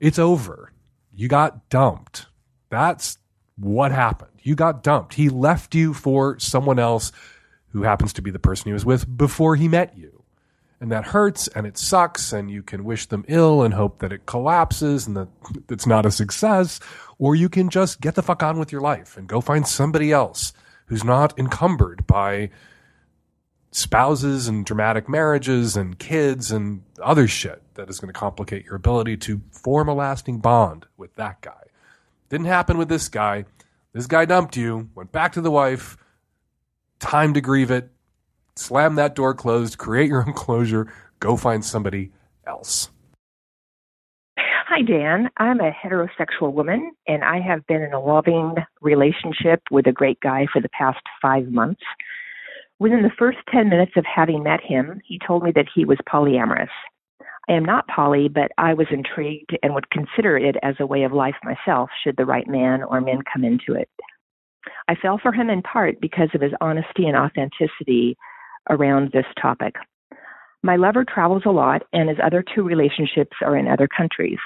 it's 0.00 0.18
over. 0.18 0.72
You 1.14 1.28
got 1.28 1.68
dumped. 1.68 2.26
That's 2.70 3.18
what 3.56 3.92
happened. 3.92 4.30
You 4.42 4.54
got 4.54 4.82
dumped. 4.82 5.14
He 5.14 5.28
left 5.28 5.74
you 5.74 5.92
for 5.92 6.38
someone 6.38 6.78
else 6.78 7.12
who 7.72 7.82
happens 7.82 8.12
to 8.14 8.22
be 8.22 8.30
the 8.30 8.38
person 8.38 8.68
he 8.68 8.72
was 8.72 8.84
with 8.84 9.16
before 9.16 9.56
he 9.56 9.68
met 9.68 9.96
you. 9.96 10.22
And 10.80 10.90
that 10.90 11.04
hurts 11.04 11.46
and 11.48 11.66
it 11.66 11.76
sucks, 11.76 12.32
and 12.32 12.50
you 12.50 12.62
can 12.62 12.84
wish 12.84 13.04
them 13.06 13.24
ill 13.28 13.62
and 13.62 13.74
hope 13.74 13.98
that 13.98 14.12
it 14.12 14.24
collapses 14.24 15.06
and 15.06 15.14
that 15.14 15.28
it's 15.68 15.86
not 15.86 16.06
a 16.06 16.10
success. 16.10 16.80
Or 17.18 17.34
you 17.34 17.50
can 17.50 17.68
just 17.68 18.00
get 18.00 18.14
the 18.14 18.22
fuck 18.22 18.42
on 18.42 18.58
with 18.58 18.72
your 18.72 18.80
life 18.80 19.16
and 19.18 19.28
go 19.28 19.42
find 19.42 19.68
somebody 19.68 20.10
else 20.10 20.54
who's 20.86 21.04
not 21.04 21.38
encumbered 21.38 22.06
by 22.06 22.50
spouses 23.72 24.48
and 24.48 24.66
dramatic 24.66 25.08
marriages 25.08 25.76
and 25.76 25.98
kids 25.98 26.50
and 26.50 26.82
other 27.02 27.28
shit 27.28 27.62
that 27.74 27.88
is 27.88 28.00
going 28.00 28.12
to 28.12 28.18
complicate 28.18 28.64
your 28.64 28.74
ability 28.74 29.16
to 29.16 29.40
form 29.50 29.88
a 29.88 29.94
lasting 29.94 30.38
bond 30.38 30.86
with 30.96 31.14
that 31.14 31.40
guy. 31.40 31.52
Didn't 32.28 32.46
happen 32.46 32.78
with 32.78 32.88
this 32.88 33.08
guy. 33.08 33.44
This 33.92 34.06
guy 34.06 34.24
dumped 34.24 34.56
you, 34.56 34.88
went 34.94 35.12
back 35.12 35.32
to 35.32 35.40
the 35.40 35.50
wife, 35.50 35.96
time 36.98 37.34
to 37.34 37.40
grieve 37.40 37.70
it, 37.70 37.90
slam 38.54 38.96
that 38.96 39.14
door 39.14 39.34
closed, 39.34 39.78
create 39.78 40.08
your 40.08 40.24
own 40.26 40.32
closure, 40.32 40.92
go 41.18 41.36
find 41.36 41.64
somebody 41.64 42.12
else. 42.46 42.90
Hi, 44.36 44.82
Dan. 44.82 45.28
I'm 45.36 45.58
a 45.58 45.72
heterosexual 45.72 46.52
woman, 46.52 46.92
and 47.08 47.24
I 47.24 47.40
have 47.40 47.66
been 47.66 47.82
in 47.82 47.92
a 47.92 48.00
loving 48.00 48.54
relationship 48.80 49.62
with 49.70 49.88
a 49.88 49.92
great 49.92 50.20
guy 50.20 50.46
for 50.52 50.62
the 50.62 50.68
past 50.68 51.00
five 51.20 51.48
months. 51.48 51.82
Within 52.80 53.02
the 53.02 53.10
first 53.18 53.36
10 53.52 53.68
minutes 53.68 53.92
of 53.96 54.06
having 54.06 54.42
met 54.42 54.60
him, 54.62 55.02
he 55.04 55.18
told 55.24 55.42
me 55.42 55.52
that 55.54 55.68
he 55.72 55.84
was 55.84 55.98
polyamorous. 56.10 56.70
I 57.46 57.52
am 57.52 57.64
not 57.64 57.86
poly, 57.88 58.28
but 58.28 58.52
I 58.56 58.72
was 58.72 58.86
intrigued 58.90 59.56
and 59.62 59.74
would 59.74 59.90
consider 59.90 60.38
it 60.38 60.56
as 60.62 60.76
a 60.80 60.86
way 60.86 61.02
of 61.02 61.12
life 61.12 61.34
myself 61.44 61.90
should 62.02 62.16
the 62.16 62.24
right 62.24 62.48
man 62.48 62.82
or 62.82 63.02
men 63.02 63.18
come 63.30 63.44
into 63.44 63.74
it. 63.74 63.90
I 64.88 64.94
fell 64.94 65.18
for 65.22 65.30
him 65.30 65.50
in 65.50 65.60
part 65.60 66.00
because 66.00 66.30
of 66.34 66.40
his 66.40 66.52
honesty 66.62 67.04
and 67.04 67.16
authenticity 67.16 68.16
around 68.70 69.12
this 69.12 69.26
topic. 69.40 69.74
My 70.62 70.76
lover 70.76 71.04
travels 71.04 71.42
a 71.44 71.50
lot, 71.50 71.82
and 71.92 72.08
his 72.08 72.18
other 72.22 72.42
two 72.54 72.62
relationships 72.62 73.36
are 73.42 73.56
in 73.56 73.68
other 73.68 73.88
countries. 73.94 74.38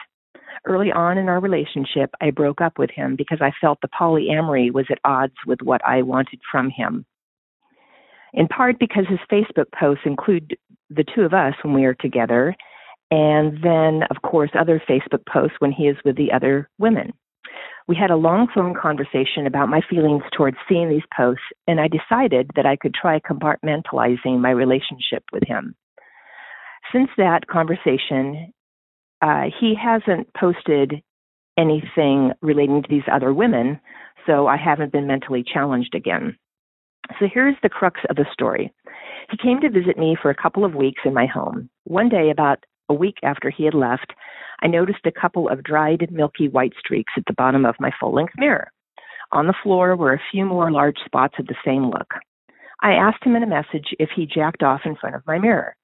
Early 0.64 0.90
on 0.90 1.18
in 1.18 1.28
our 1.28 1.40
relationship, 1.40 2.10
I 2.20 2.30
broke 2.30 2.60
up 2.60 2.78
with 2.78 2.90
him 2.90 3.14
because 3.16 3.38
I 3.40 3.52
felt 3.60 3.78
the 3.80 3.88
polyamory 3.88 4.72
was 4.72 4.86
at 4.90 4.98
odds 5.04 5.34
with 5.46 5.60
what 5.62 5.84
I 5.86 6.02
wanted 6.02 6.40
from 6.50 6.70
him. 6.70 7.04
In 8.34 8.48
part 8.48 8.78
because 8.80 9.06
his 9.08 9.20
Facebook 9.30 9.66
posts 9.78 10.02
include 10.04 10.56
the 10.90 11.04
two 11.14 11.22
of 11.22 11.32
us 11.32 11.54
when 11.62 11.72
we 11.72 11.84
are 11.84 11.94
together, 11.94 12.54
and 13.10 13.62
then, 13.62 14.02
of 14.10 14.22
course, 14.22 14.50
other 14.58 14.82
Facebook 14.88 15.24
posts 15.32 15.56
when 15.60 15.70
he 15.70 15.84
is 15.84 15.96
with 16.04 16.16
the 16.16 16.32
other 16.32 16.68
women. 16.78 17.12
We 17.86 17.94
had 17.96 18.10
a 18.10 18.16
long 18.16 18.48
phone 18.52 18.74
conversation 18.74 19.46
about 19.46 19.68
my 19.68 19.82
feelings 19.88 20.22
towards 20.36 20.56
seeing 20.68 20.88
these 20.88 21.06
posts, 21.16 21.44
and 21.68 21.80
I 21.80 21.88
decided 21.88 22.50
that 22.56 22.66
I 22.66 22.76
could 22.76 22.94
try 22.94 23.20
compartmentalizing 23.20 24.40
my 24.40 24.50
relationship 24.50 25.22
with 25.32 25.44
him. 25.46 25.76
Since 26.92 27.10
that 27.16 27.46
conversation, 27.46 28.52
uh, 29.22 29.44
he 29.60 29.74
hasn't 29.74 30.32
posted 30.34 31.02
anything 31.56 32.32
relating 32.42 32.82
to 32.82 32.88
these 32.88 33.06
other 33.12 33.32
women, 33.32 33.80
so 34.26 34.48
I 34.48 34.56
haven't 34.56 34.92
been 34.92 35.06
mentally 35.06 35.44
challenged 35.44 35.94
again. 35.94 36.36
So 37.18 37.26
here's 37.32 37.56
the 37.62 37.68
crux 37.68 38.00
of 38.08 38.16
the 38.16 38.26
story. 38.32 38.72
He 39.30 39.36
came 39.36 39.60
to 39.60 39.70
visit 39.70 39.98
me 39.98 40.16
for 40.20 40.30
a 40.30 40.34
couple 40.34 40.64
of 40.64 40.74
weeks 40.74 41.02
in 41.04 41.14
my 41.14 41.26
home. 41.26 41.68
One 41.84 42.08
day, 42.08 42.30
about 42.30 42.64
a 42.88 42.94
week 42.94 43.16
after 43.22 43.50
he 43.50 43.64
had 43.64 43.74
left, 43.74 44.12
I 44.62 44.66
noticed 44.66 45.06
a 45.06 45.12
couple 45.12 45.48
of 45.48 45.62
dried, 45.62 46.10
milky 46.10 46.48
white 46.48 46.74
streaks 46.78 47.12
at 47.16 47.24
the 47.26 47.34
bottom 47.34 47.64
of 47.64 47.76
my 47.80 47.90
full 47.98 48.14
length 48.14 48.34
mirror. 48.36 48.70
On 49.32 49.46
the 49.46 49.54
floor 49.62 49.96
were 49.96 50.14
a 50.14 50.22
few 50.30 50.44
more 50.44 50.70
large 50.70 50.98
spots 51.04 51.34
of 51.38 51.46
the 51.46 51.56
same 51.64 51.90
look. 51.90 52.14
I 52.82 52.92
asked 52.92 53.24
him 53.24 53.36
in 53.36 53.42
a 53.42 53.46
message 53.46 53.94
if 53.98 54.10
he 54.14 54.26
jacked 54.26 54.62
off 54.62 54.82
in 54.84 54.96
front 54.96 55.16
of 55.16 55.26
my 55.26 55.38
mirror. 55.38 55.76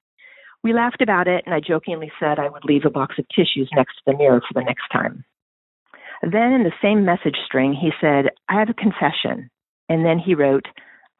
We 0.63 0.75
laughed 0.75 1.01
about 1.01 1.27
it, 1.27 1.43
and 1.47 1.55
I 1.55 1.61
jokingly 1.61 2.13
said 2.21 2.39
I 2.39 2.51
would 2.51 2.65
leave 2.65 2.85
a 2.85 2.91
box 2.91 3.17
of 3.19 3.27
tissues 3.29 3.71
next 3.75 3.95
to 3.97 4.03
the 4.07 4.19
mirror 4.19 4.43
for 4.47 4.55
the 4.55 4.65
next 4.65 4.89
time. 4.93 5.25
Then, 6.23 6.53
in 6.53 6.65
the 6.65 6.73
same 6.83 7.05
message 7.05 7.39
string, 7.47 7.73
he 7.73 7.93
said, 7.99 8.27
I 8.49 8.59
have 8.59 8.69
a 8.69 8.75
confession. 8.75 9.51
And 9.89 10.05
then 10.05 10.19
he 10.19 10.35
wrote, 10.35 10.67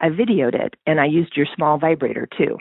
I 0.01 0.09
videoed 0.09 0.55
it, 0.55 0.73
and 0.85 0.99
I 0.99 1.05
used 1.05 1.37
your 1.37 1.45
small 1.55 1.77
vibrator 1.77 2.27
too. 2.37 2.57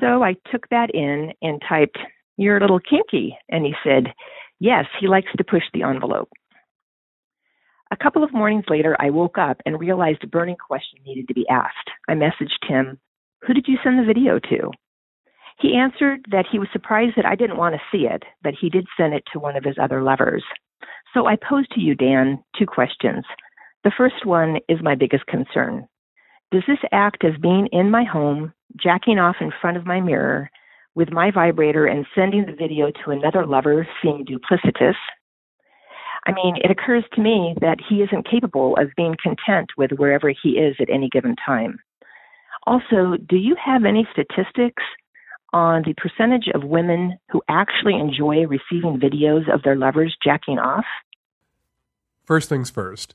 So 0.00 0.24
I 0.24 0.34
took 0.50 0.68
that 0.70 0.92
in 0.94 1.32
and 1.40 1.62
typed, 1.66 1.98
You're 2.36 2.58
a 2.58 2.60
little 2.60 2.80
kinky. 2.80 3.38
And 3.48 3.64
he 3.64 3.74
said, 3.84 4.12
Yes, 4.58 4.86
he 5.00 5.06
likes 5.06 5.30
to 5.36 5.44
push 5.44 5.62
the 5.72 5.84
envelope. 5.84 6.28
A 7.92 7.96
couple 7.96 8.24
of 8.24 8.32
mornings 8.32 8.64
later, 8.68 8.96
I 8.98 9.10
woke 9.10 9.38
up 9.38 9.60
and 9.64 9.78
realized 9.78 10.24
a 10.24 10.26
burning 10.26 10.56
question 10.56 10.98
needed 11.04 11.28
to 11.28 11.34
be 11.34 11.46
asked. 11.48 11.90
I 12.08 12.14
messaged 12.14 12.66
him, 12.66 12.98
Who 13.46 13.54
did 13.54 13.66
you 13.68 13.78
send 13.84 13.98
the 13.98 14.04
video 14.04 14.38
to? 14.38 14.70
He 15.60 15.76
answered 15.76 16.24
that 16.30 16.46
he 16.50 16.58
was 16.58 16.68
surprised 16.72 17.14
that 17.16 17.26
I 17.26 17.36
didn't 17.36 17.58
want 17.58 17.74
to 17.76 17.80
see 17.92 18.06
it, 18.06 18.24
but 18.42 18.54
he 18.60 18.68
did 18.68 18.86
send 18.96 19.14
it 19.14 19.22
to 19.32 19.38
one 19.38 19.56
of 19.56 19.64
his 19.64 19.76
other 19.80 20.02
lovers. 20.02 20.42
So 21.14 21.26
I 21.26 21.36
pose 21.36 21.68
to 21.68 21.80
you, 21.80 21.94
Dan, 21.94 22.42
two 22.58 22.66
questions. 22.66 23.24
The 23.84 23.92
first 23.96 24.24
one 24.24 24.58
is 24.68 24.78
my 24.82 24.94
biggest 24.94 25.26
concern. 25.26 25.86
Does 26.52 26.62
this 26.68 26.78
act 26.92 27.24
of 27.24 27.40
being 27.40 27.66
in 27.72 27.90
my 27.90 28.04
home, 28.04 28.52
jacking 28.76 29.18
off 29.18 29.36
in 29.40 29.52
front 29.60 29.78
of 29.78 29.86
my 29.86 30.02
mirror, 30.02 30.50
with 30.94 31.10
my 31.10 31.30
vibrator 31.30 31.86
and 31.86 32.04
sending 32.14 32.44
the 32.44 32.52
video 32.52 32.90
to 32.90 33.10
another 33.10 33.46
lover 33.46 33.88
seem 34.02 34.26
duplicitous? 34.26 34.96
I 36.26 36.32
mean, 36.32 36.56
it 36.62 36.70
occurs 36.70 37.04
to 37.14 37.22
me 37.22 37.54
that 37.62 37.78
he 37.88 38.02
isn't 38.02 38.28
capable 38.30 38.76
of 38.76 38.90
being 38.98 39.16
content 39.20 39.70
with 39.78 39.92
wherever 39.92 40.30
he 40.30 40.50
is 40.50 40.76
at 40.78 40.90
any 40.90 41.08
given 41.08 41.36
time. 41.44 41.78
Also, 42.66 43.16
do 43.26 43.36
you 43.36 43.56
have 43.56 43.86
any 43.86 44.06
statistics 44.12 44.82
on 45.54 45.82
the 45.86 45.94
percentage 45.94 46.48
of 46.54 46.64
women 46.64 47.18
who 47.30 47.40
actually 47.48 47.94
enjoy 47.94 48.46
receiving 48.46 49.00
videos 49.00 49.52
of 49.52 49.62
their 49.62 49.74
lovers 49.74 50.14
jacking 50.22 50.58
off? 50.58 50.84
First 52.24 52.50
things 52.50 52.70
first, 52.70 53.14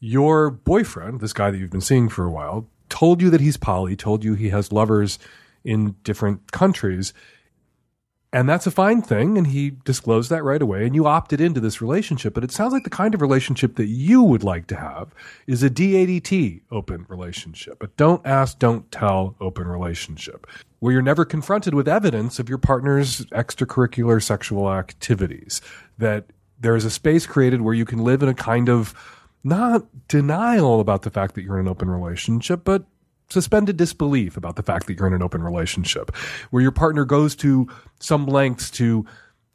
your 0.00 0.50
boyfriend, 0.50 1.20
this 1.20 1.32
guy 1.32 1.50
that 1.50 1.58
you've 1.58 1.70
been 1.70 1.80
seeing 1.80 2.08
for 2.08 2.24
a 2.24 2.30
while, 2.30 2.68
told 2.88 3.20
you 3.20 3.30
that 3.30 3.40
he's 3.40 3.56
poly, 3.56 3.96
told 3.96 4.24
you 4.24 4.34
he 4.34 4.50
has 4.50 4.72
lovers 4.72 5.18
in 5.64 5.96
different 6.04 6.52
countries. 6.52 7.12
And 8.30 8.46
that's 8.46 8.66
a 8.66 8.70
fine 8.70 9.00
thing. 9.00 9.38
And 9.38 9.46
he 9.46 9.70
disclosed 9.84 10.30
that 10.30 10.44
right 10.44 10.60
away. 10.60 10.84
And 10.84 10.94
you 10.94 11.06
opted 11.06 11.40
into 11.40 11.60
this 11.60 11.80
relationship. 11.80 12.34
But 12.34 12.44
it 12.44 12.52
sounds 12.52 12.74
like 12.74 12.84
the 12.84 12.90
kind 12.90 13.14
of 13.14 13.22
relationship 13.22 13.76
that 13.76 13.86
you 13.86 14.22
would 14.22 14.44
like 14.44 14.66
to 14.68 14.76
have 14.76 15.14
is 15.46 15.62
a 15.62 15.70
DADT 15.70 16.60
open 16.70 17.06
relationship. 17.08 17.78
But 17.78 17.96
don't 17.96 18.24
ask, 18.26 18.58
don't 18.58 18.90
tell 18.92 19.34
open 19.40 19.66
relationship 19.66 20.46
where 20.80 20.92
you're 20.92 21.02
never 21.02 21.24
confronted 21.24 21.74
with 21.74 21.88
evidence 21.88 22.38
of 22.38 22.48
your 22.48 22.58
partner's 22.58 23.24
extracurricular 23.26 24.22
sexual 24.22 24.70
activities. 24.70 25.62
That 25.96 26.26
there 26.60 26.76
is 26.76 26.84
a 26.84 26.90
space 26.90 27.26
created 27.26 27.62
where 27.62 27.74
you 27.74 27.86
can 27.86 28.04
live 28.04 28.22
in 28.22 28.28
a 28.28 28.34
kind 28.34 28.68
of 28.68 28.94
not 29.44 29.86
denial 30.08 30.80
about 30.80 31.02
the 31.02 31.10
fact 31.10 31.34
that 31.34 31.42
you're 31.42 31.58
in 31.58 31.66
an 31.66 31.70
open 31.70 31.90
relationship, 31.90 32.62
but 32.64 32.84
suspended 33.30 33.76
disbelief 33.76 34.36
about 34.36 34.56
the 34.56 34.62
fact 34.62 34.86
that 34.86 34.98
you're 34.98 35.06
in 35.06 35.12
an 35.12 35.22
open 35.22 35.42
relationship, 35.42 36.14
where 36.50 36.62
your 36.62 36.72
partner 36.72 37.04
goes 37.04 37.36
to 37.36 37.68
some 38.00 38.26
lengths 38.26 38.70
to 38.70 39.04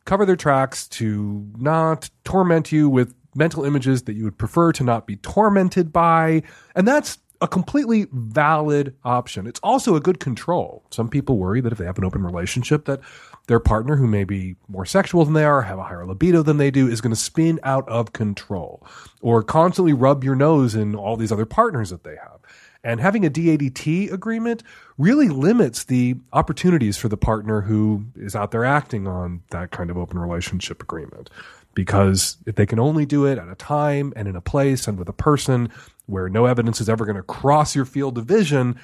cover 0.06 0.26
their 0.26 0.36
tracks, 0.36 0.88
to 0.88 1.48
not 1.58 2.10
torment 2.24 2.72
you 2.72 2.90
with 2.90 3.14
mental 3.36 3.64
images 3.64 4.04
that 4.04 4.14
you 4.14 4.24
would 4.24 4.38
prefer 4.38 4.72
to 4.72 4.84
not 4.84 5.08
be 5.08 5.16
tormented 5.18 5.92
by. 5.92 6.44
And 6.76 6.88
that's 6.88 7.18
a 7.42 7.48
completely 7.48 8.08
valid 8.12 8.96
option. 9.04 9.48
It's 9.48 9.60
also 9.62 9.96
a 9.96 10.00
good 10.00 10.20
control. 10.20 10.84
Some 10.92 11.10
people 11.10 11.38
worry 11.38 11.60
that 11.62 11.72
if 11.72 11.78
they 11.78 11.86
have 11.86 11.98
an 11.98 12.06
open 12.06 12.24
relationship, 12.24 12.86
that 12.86 13.02
their 13.48 13.60
partner, 13.60 13.98
who 13.98 14.08
may 14.08 14.24
be 14.24 14.56
more 14.68 14.86
sexual 14.86 15.26
than 15.26 15.34
they 15.34 15.44
are, 15.44 15.64
have 15.64 15.80
a 15.80 15.84
higher 15.84 16.06
libido 16.06 16.44
than 16.44 16.58
they 16.58 16.72
do, 16.72 16.88
is 16.88 17.02
going 17.02 17.14
to 17.14 17.20
spin 17.20 17.60
out 17.64 17.88
of 17.90 18.14
control 18.14 18.86
or 19.22 19.44
constantly 19.44 19.94
rub 19.94 20.24
your 20.24 20.36
nose 20.36 20.76
in 20.76 20.96
all 20.96 21.18
these 21.18 21.32
other 21.32 21.46
partners 21.46 21.90
that 21.90 22.04
they 22.04 22.16
have. 22.16 22.40
And 22.86 23.00
having 23.00 23.26
a 23.26 23.30
DADT 23.30 24.12
agreement 24.12 24.64
really 24.98 25.30
limits 25.30 25.86
the 25.86 26.16
opportunities 26.34 26.98
for 26.98 27.08
the 27.08 27.18
partner 27.18 27.62
who 27.62 28.06
is 28.16 28.36
out 28.36 28.52
there 28.52 28.66
acting 28.66 29.08
on 29.08 29.42
that 29.52 29.72
kind 29.72 29.90
of 29.90 29.98
open 29.98 30.20
relationship 30.20 30.82
agreement. 30.82 31.30
Because 31.76 32.38
if 32.46 32.56
they 32.56 32.66
can 32.66 32.80
only 32.80 33.06
do 33.06 33.26
it 33.26 33.38
at 33.38 33.48
a 33.48 33.56
time 33.56 34.14
and 34.16 34.28
in 34.28 34.36
a 34.36 34.42
place 34.42 34.88
and 34.88 34.98
with 34.98 35.10
a 35.10 35.14
person 35.14 35.70
where 36.06 36.30
no 36.30 36.46
evidence 36.46 36.82
is 36.82 36.90
ever 36.90 37.06
going 37.06 37.16
to 37.16 37.24
cross 37.24 37.76
your 37.76 37.86
field 37.86 38.18
of 38.18 38.26
vision, 38.26 38.80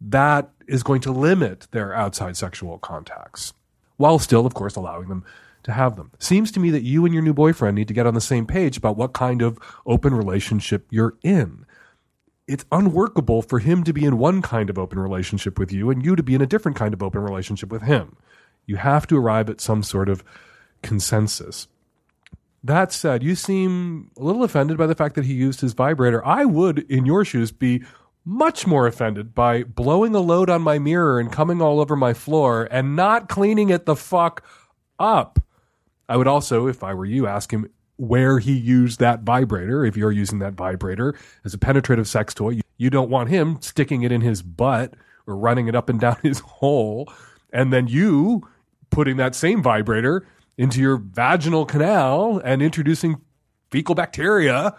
that 0.00 0.50
is 0.66 0.82
going 0.82 1.00
to 1.02 1.12
limit 1.12 1.66
their 1.72 1.92
outside 1.92 2.36
sexual 2.36 2.78
contacts, 2.78 3.52
while 4.00 4.18
still, 4.18 4.46
of 4.46 4.54
course, 4.54 4.76
allowing 4.76 5.08
them 5.08 5.24
to 5.62 5.72
have 5.72 5.96
them. 5.96 6.10
Seems 6.18 6.50
to 6.52 6.60
me 6.60 6.70
that 6.70 6.82
you 6.82 7.04
and 7.04 7.12
your 7.12 7.22
new 7.22 7.34
boyfriend 7.34 7.76
need 7.76 7.88
to 7.88 7.94
get 7.94 8.06
on 8.06 8.14
the 8.14 8.20
same 8.20 8.46
page 8.46 8.76
about 8.76 8.96
what 8.96 9.12
kind 9.12 9.42
of 9.42 9.58
open 9.86 10.14
relationship 10.14 10.86
you're 10.90 11.16
in 11.22 11.66
it's 12.50 12.64
unworkable 12.72 13.42
for 13.42 13.60
him 13.60 13.84
to 13.84 13.92
be 13.92 14.04
in 14.04 14.18
one 14.18 14.42
kind 14.42 14.68
of 14.70 14.76
open 14.76 14.98
relationship 14.98 15.56
with 15.56 15.70
you 15.70 15.88
and 15.88 16.04
you 16.04 16.16
to 16.16 16.22
be 16.22 16.34
in 16.34 16.42
a 16.42 16.46
different 16.46 16.76
kind 16.76 16.92
of 16.92 17.00
open 17.00 17.22
relationship 17.22 17.70
with 17.70 17.82
him. 17.82 18.16
You 18.66 18.74
have 18.74 19.06
to 19.06 19.16
arrive 19.16 19.48
at 19.48 19.60
some 19.60 19.84
sort 19.84 20.08
of 20.08 20.24
consensus. 20.82 21.68
That 22.64 22.92
said, 22.92 23.22
you 23.22 23.36
seem 23.36 24.10
a 24.16 24.24
little 24.24 24.42
offended 24.42 24.76
by 24.76 24.88
the 24.88 24.96
fact 24.96 25.14
that 25.14 25.26
he 25.26 25.32
used 25.32 25.60
his 25.60 25.74
vibrator. 25.74 26.26
I 26.26 26.44
would, 26.44 26.80
in 26.90 27.06
your 27.06 27.24
shoes, 27.24 27.52
be 27.52 27.84
much 28.24 28.66
more 28.66 28.86
offended 28.86 29.34
by 29.34 29.62
blowing 29.62 30.14
a 30.14 30.20
load 30.20 30.50
on 30.50 30.62
my 30.62 30.78
mirror 30.78 31.18
and 31.18 31.32
coming 31.32 31.62
all 31.62 31.80
over 31.80 31.96
my 31.96 32.12
floor 32.12 32.68
and 32.70 32.94
not 32.94 33.28
cleaning 33.28 33.70
it 33.70 33.86
the 33.86 33.96
fuck 33.96 34.44
up. 34.98 35.38
I 36.08 36.16
would 36.16 36.26
also, 36.26 36.66
if 36.66 36.82
I 36.82 36.94
were 36.94 37.06
you, 37.06 37.26
ask 37.26 37.52
him 37.52 37.70
where 37.96 38.38
he 38.38 38.52
used 38.52 38.98
that 39.00 39.20
vibrator. 39.20 39.84
If 39.84 39.96
you're 39.96 40.12
using 40.12 40.38
that 40.40 40.54
vibrator 40.54 41.14
as 41.44 41.54
a 41.54 41.58
penetrative 41.58 42.08
sex 42.08 42.34
toy, 42.34 42.60
you 42.78 42.90
don't 42.90 43.10
want 43.10 43.28
him 43.28 43.58
sticking 43.60 44.02
it 44.02 44.12
in 44.12 44.20
his 44.20 44.42
butt 44.42 44.94
or 45.26 45.36
running 45.36 45.68
it 45.68 45.74
up 45.74 45.88
and 45.88 46.00
down 46.00 46.16
his 46.22 46.40
hole. 46.40 47.12
And 47.52 47.72
then 47.72 47.86
you 47.86 48.48
putting 48.90 49.16
that 49.18 49.34
same 49.34 49.62
vibrator 49.62 50.26
into 50.58 50.80
your 50.80 50.96
vaginal 50.96 51.64
canal 51.64 52.40
and 52.44 52.62
introducing 52.62 53.20
fecal 53.70 53.94
bacteria. 53.94 54.74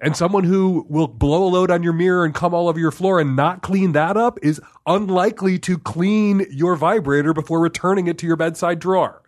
And 0.00 0.16
someone 0.16 0.44
who 0.44 0.86
will 0.88 1.08
blow 1.08 1.44
a 1.44 1.50
load 1.50 1.70
on 1.70 1.82
your 1.82 1.92
mirror 1.92 2.24
and 2.24 2.34
come 2.34 2.54
all 2.54 2.68
over 2.68 2.78
your 2.78 2.90
floor 2.90 3.20
and 3.20 3.36
not 3.36 3.60
clean 3.60 3.92
that 3.92 4.16
up 4.16 4.38
is 4.42 4.60
unlikely 4.86 5.58
to 5.60 5.76
clean 5.76 6.46
your 6.50 6.74
vibrator 6.74 7.34
before 7.34 7.60
returning 7.60 8.06
it 8.06 8.16
to 8.18 8.26
your 8.26 8.36
bedside 8.36 8.78
drawer. 8.78 9.22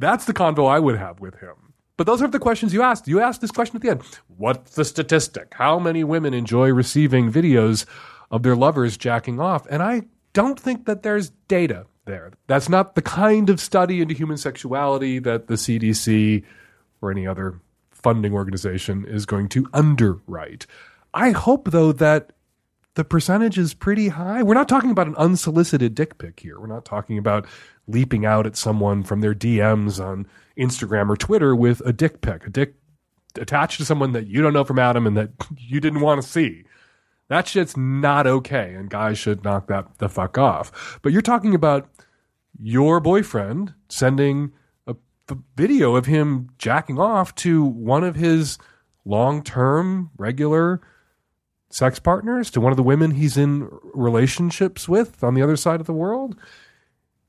That's 0.00 0.24
the 0.24 0.34
convo 0.34 0.68
I 0.68 0.80
would 0.80 0.98
have 0.98 1.20
with 1.20 1.36
him. 1.36 1.54
But 1.96 2.06
those 2.06 2.22
are 2.22 2.28
the 2.28 2.38
questions 2.38 2.72
you 2.72 2.82
asked. 2.82 3.08
You 3.08 3.20
asked 3.20 3.40
this 3.40 3.50
question 3.50 3.76
at 3.76 3.82
the 3.82 3.90
end. 3.90 4.02
What's 4.36 4.74
the 4.74 4.84
statistic? 4.84 5.54
How 5.54 5.78
many 5.78 6.04
women 6.04 6.34
enjoy 6.34 6.72
receiving 6.72 7.32
videos 7.32 7.86
of 8.30 8.42
their 8.42 8.56
lovers 8.56 8.96
jacking 8.96 9.40
off? 9.40 9.66
And 9.68 9.82
I 9.82 10.02
don't 10.32 10.58
think 10.58 10.86
that 10.86 11.02
there's 11.02 11.30
data 11.48 11.86
there. 12.04 12.32
That's 12.46 12.68
not 12.68 12.94
the 12.94 13.02
kind 13.02 13.50
of 13.50 13.60
study 13.60 14.00
into 14.00 14.14
human 14.14 14.36
sexuality 14.36 15.18
that 15.20 15.48
the 15.48 15.54
CDC 15.54 16.44
or 17.00 17.10
any 17.10 17.26
other 17.26 17.60
funding 18.02 18.32
organization 18.32 19.04
is 19.06 19.26
going 19.26 19.48
to 19.50 19.68
underwrite. 19.72 20.66
I 21.14 21.30
hope, 21.30 21.70
though, 21.70 21.92
that 21.92 22.32
the 22.94 23.04
percentage 23.04 23.58
is 23.58 23.74
pretty 23.74 24.08
high. 24.08 24.42
We're 24.42 24.54
not 24.54 24.68
talking 24.68 24.90
about 24.90 25.06
an 25.06 25.16
unsolicited 25.16 25.94
dick 25.94 26.18
pic 26.18 26.40
here. 26.40 26.58
We're 26.58 26.66
not 26.66 26.84
talking 26.84 27.16
about 27.16 27.46
leaping 27.86 28.26
out 28.26 28.46
at 28.46 28.56
someone 28.56 29.02
from 29.04 29.20
their 29.20 29.34
DMs 29.34 30.04
on 30.04 30.26
Instagram 30.58 31.08
or 31.08 31.16
Twitter 31.16 31.54
with 31.54 31.80
a 31.86 31.92
dick 31.92 32.20
pic, 32.20 32.46
a 32.46 32.50
dick 32.50 32.74
attached 33.36 33.78
to 33.78 33.84
someone 33.84 34.12
that 34.12 34.26
you 34.26 34.42
don't 34.42 34.52
know 34.52 34.64
from 34.64 34.78
Adam 34.78 35.06
and 35.06 35.16
that 35.16 35.30
you 35.56 35.80
didn't 35.80 36.00
want 36.00 36.20
to 36.20 36.28
see. 36.28 36.64
That 37.28 37.46
shit's 37.46 37.76
not 37.76 38.26
okay, 38.26 38.74
and 38.74 38.88
guys 38.88 39.18
should 39.18 39.44
knock 39.44 39.68
that 39.68 39.98
the 39.98 40.08
fuck 40.08 40.38
off. 40.38 40.98
But 41.02 41.12
you're 41.12 41.22
talking 41.22 41.54
about 41.54 41.88
your 42.58 43.00
boyfriend 43.00 43.74
sending 43.88 44.52
a 45.30 45.38
video 45.56 45.96
of 45.96 46.06
him 46.06 46.50
jacking 46.58 46.98
off 46.98 47.34
to 47.36 47.64
one 47.64 48.04
of 48.04 48.16
his 48.16 48.58
long 49.04 49.42
term, 49.42 50.10
regular 50.16 50.80
sex 51.70 51.98
partners, 51.98 52.50
to 52.50 52.60
one 52.60 52.72
of 52.72 52.76
the 52.76 52.82
women 52.82 53.12
he's 53.12 53.36
in 53.36 53.68
relationships 53.94 54.88
with 54.88 55.22
on 55.22 55.34
the 55.34 55.42
other 55.42 55.56
side 55.56 55.80
of 55.80 55.86
the 55.86 55.92
world. 55.92 56.36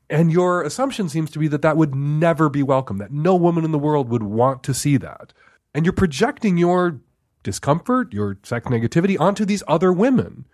And 0.09 0.31
your 0.31 0.63
assumption 0.63 1.07
seems 1.07 1.29
to 1.31 1.39
be 1.39 1.47
that 1.49 1.61
that 1.61 1.77
would 1.77 1.93
never 1.93 2.49
be 2.49 2.63
welcome, 2.63 2.97
that 2.97 3.11
no 3.11 3.35
woman 3.35 3.63
in 3.63 3.71
the 3.71 3.77
world 3.77 4.09
would 4.09 4.23
want 4.23 4.63
to 4.63 4.73
see 4.73 4.97
that. 4.97 5.33
And 5.73 5.85
you're 5.85 5.93
projecting 5.93 6.57
your 6.57 6.99
discomfort, 7.43 8.11
your 8.11 8.37
sex 8.43 8.67
negativity 8.67 9.19
onto 9.19 9.45
these 9.45 9.63
other 9.67 9.93
women 9.93 10.45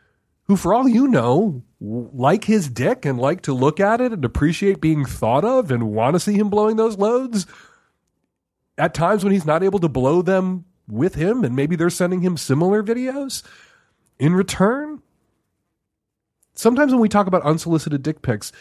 who, 0.44 0.58
for 0.58 0.74
all 0.74 0.88
you 0.88 1.08
know, 1.08 1.64
like 1.82 2.46
his 2.46 2.70
dick 2.70 3.06
and 3.06 3.20
like 3.20 3.42
to 3.42 3.54
look 3.54 3.80
at 3.80 4.02
it 4.02 4.12
and 4.12 4.24
appreciate 4.24 4.82
being 4.82 5.06
thought 5.06 5.44
of 5.44 5.72
and 5.72 5.92
want 5.92 6.16
to 6.16 6.20
see 6.20 6.34
him 6.34 6.50
blowing 6.50 6.78
those 6.78 6.98
loads. 6.98 7.46
At 8.78 8.94
times 8.94 9.24
when 9.24 9.34
he's 9.34 9.46
not 9.46 9.64
able 9.64 9.80
to 9.80 9.90
blow 9.90 10.22
them 10.22 10.66
with 10.88 11.16
him, 11.16 11.44
and 11.44 11.56
maybe 11.56 11.76
they're 11.76 11.90
sending 11.90 12.22
him 12.22 12.38
similar 12.38 12.84
videos 12.84 13.44
in 14.20 14.34
return. 14.34 15.02
Sometimes 16.54 16.92
when 16.92 17.02
we 17.02 17.10
talk 17.10 17.28
about 17.28 17.42
unsolicited 17.44 18.04
dick 18.04 18.22
pics, 18.22 18.52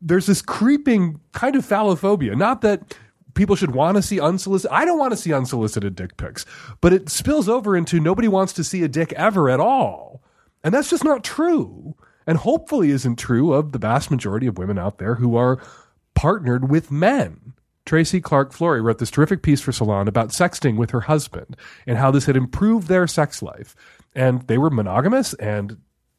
there's 0.00 0.26
this 0.26 0.42
creeping 0.42 1.20
kind 1.32 1.56
of 1.56 1.66
phallophobia. 1.66 2.36
Not 2.36 2.60
that 2.62 2.96
people 3.34 3.56
should 3.56 3.74
want 3.74 3.96
to 3.96 4.02
see 4.02 4.20
unsolicited. 4.20 4.74
I 4.74 4.84
don't 4.84 4.98
want 4.98 5.12
to 5.12 5.16
see 5.16 5.32
unsolicited 5.32 5.94
dick 5.96 6.16
pics, 6.16 6.46
but 6.80 6.92
it 6.92 7.08
spills 7.08 7.48
over 7.48 7.76
into 7.76 8.00
nobody 8.00 8.28
wants 8.28 8.52
to 8.54 8.64
see 8.64 8.82
a 8.82 8.88
dick 8.88 9.12
ever 9.14 9.50
at 9.50 9.60
all. 9.60 10.22
And 10.62 10.72
that's 10.72 10.90
just 10.90 11.04
not 11.04 11.24
true. 11.24 11.94
And 12.26 12.38
hopefully 12.38 12.90
isn't 12.90 13.16
true 13.16 13.52
of 13.52 13.72
the 13.72 13.78
vast 13.78 14.10
majority 14.10 14.46
of 14.46 14.58
women 14.58 14.78
out 14.78 14.98
there 14.98 15.16
who 15.16 15.36
are 15.36 15.60
partnered 16.14 16.70
with 16.70 16.90
men. 16.90 17.52
Tracy 17.86 18.20
Clark 18.20 18.52
Flory 18.52 18.80
wrote 18.80 18.98
this 18.98 19.10
terrific 19.10 19.42
piece 19.42 19.60
for 19.60 19.72
Salon 19.72 20.08
about 20.08 20.30
sexting 20.30 20.76
with 20.76 20.90
her 20.90 21.02
husband 21.02 21.56
and 21.86 21.98
how 21.98 22.10
this 22.10 22.24
had 22.24 22.36
improved 22.36 22.88
their 22.88 23.06
sex 23.06 23.42
life. 23.42 23.76
And 24.14 24.42
they 24.46 24.56
were 24.56 24.70
monogamous 24.70 25.34
and 25.34 25.76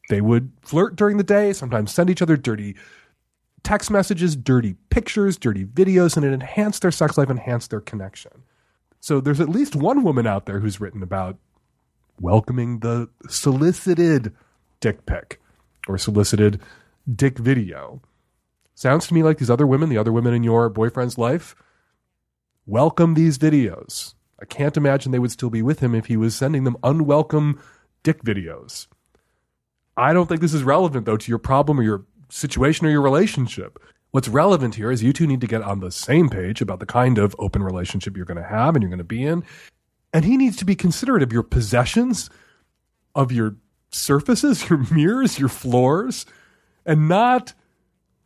they 0.10 0.22
would 0.22 0.52
flirt 0.62 0.96
during 0.96 1.18
the 1.18 1.24
day, 1.24 1.54
sometimes 1.54 1.92
send 1.92 2.10
each 2.10 2.22
other 2.22 2.38
dirty 2.38 2.76
text 3.64 3.90
messages, 3.90 4.36
dirty 4.36 4.76
pictures, 4.92 5.38
dirty 5.38 5.66
videos, 5.66 6.16
and 6.16 6.24
it 6.24 6.34
enhanced 6.34 6.84
their 6.84 6.92
sex 6.92 7.18
life, 7.18 7.32
enhanced 7.32 7.72
their 7.72 7.82
connection. 7.82 8.44
So 9.00 9.20
there's 9.20 9.40
at 9.42 9.50
least 9.50 9.76
one 9.76 10.04
woman 10.04 10.28
out 10.28 10.46
there 10.46 10.60
who's 10.60 10.80
written 10.80 11.02
about 11.02 11.38
welcoming 12.22 12.80
the 12.80 13.10
solicited 13.28 14.34
dick 14.80 15.06
pic 15.08 15.42
or 15.88 15.98
solicited 15.98 16.62
dick 17.14 17.38
video. 17.38 18.02
Sounds 18.74 19.08
to 19.08 19.14
me 19.14 19.24
like 19.24 19.38
these 19.38 19.50
other 19.50 19.68
women, 19.68 19.90
the 19.90 19.98
other 19.98 20.12
women 20.12 20.34
in 20.34 20.44
your 20.44 20.70
boyfriend's 20.70 21.18
life, 21.18 21.56
welcome 22.66 23.14
these 23.14 23.38
videos. 23.38 24.16
I 24.42 24.46
can't 24.46 24.76
imagine 24.76 25.12
they 25.12 25.20
would 25.20 25.32
still 25.32 25.50
be 25.50 25.62
with 25.62 25.80
him 25.80 25.96
if 25.96 26.08
he 26.08 26.18
was 26.18 26.36
sending 26.36 26.66
them 26.66 26.78
unwelcome 26.84 27.62
dick 28.04 28.24
videos. 28.24 28.88
I 29.98 30.12
don't 30.12 30.28
think 30.28 30.42
this 30.42 30.54
is 30.54 30.64
relevant, 30.64 31.06
though, 31.06 31.18
to 31.18 31.32
your 31.32 31.40
problem 31.40 31.80
or 31.80 31.84
your 31.84 32.06
situation 32.30 32.86
or 32.86 32.90
your 32.90 33.02
relationship. 33.02 33.80
What's 34.12 34.28
relevant 34.28 34.76
here 34.76 34.92
is 34.92 35.04
you 35.04 35.14
two 35.14 35.28
need 35.28 35.42
to 35.42 35.48
get 35.48 35.62
on 35.62 35.80
the 35.80 35.92
same 35.92 36.30
page 36.30 36.62
about 36.62 36.80
the 36.80 36.86
kind 36.86 37.18
of 37.18 37.36
open 37.40 37.64
relationship 37.64 38.16
you're 38.16 38.26
going 38.26 38.42
to 38.42 38.44
have 38.44 38.76
and 38.76 38.84
you're 38.84 38.90
going 38.90 38.98
to 38.98 39.04
be 39.04 39.24
in. 39.24 39.44
And 40.14 40.26
he 40.26 40.38
needs 40.38 40.58
to 40.58 40.66
be 40.66 40.76
considerate 40.76 41.24
of 41.24 41.34
your 41.34 41.44
possessions, 41.44 42.30
of 43.14 43.32
your 43.32 43.56
surfaces, 43.96 44.70
your 44.70 44.80
mirrors, 44.92 45.40
your 45.40 45.50
floors, 45.50 46.26
and 46.86 47.08
not 47.08 47.54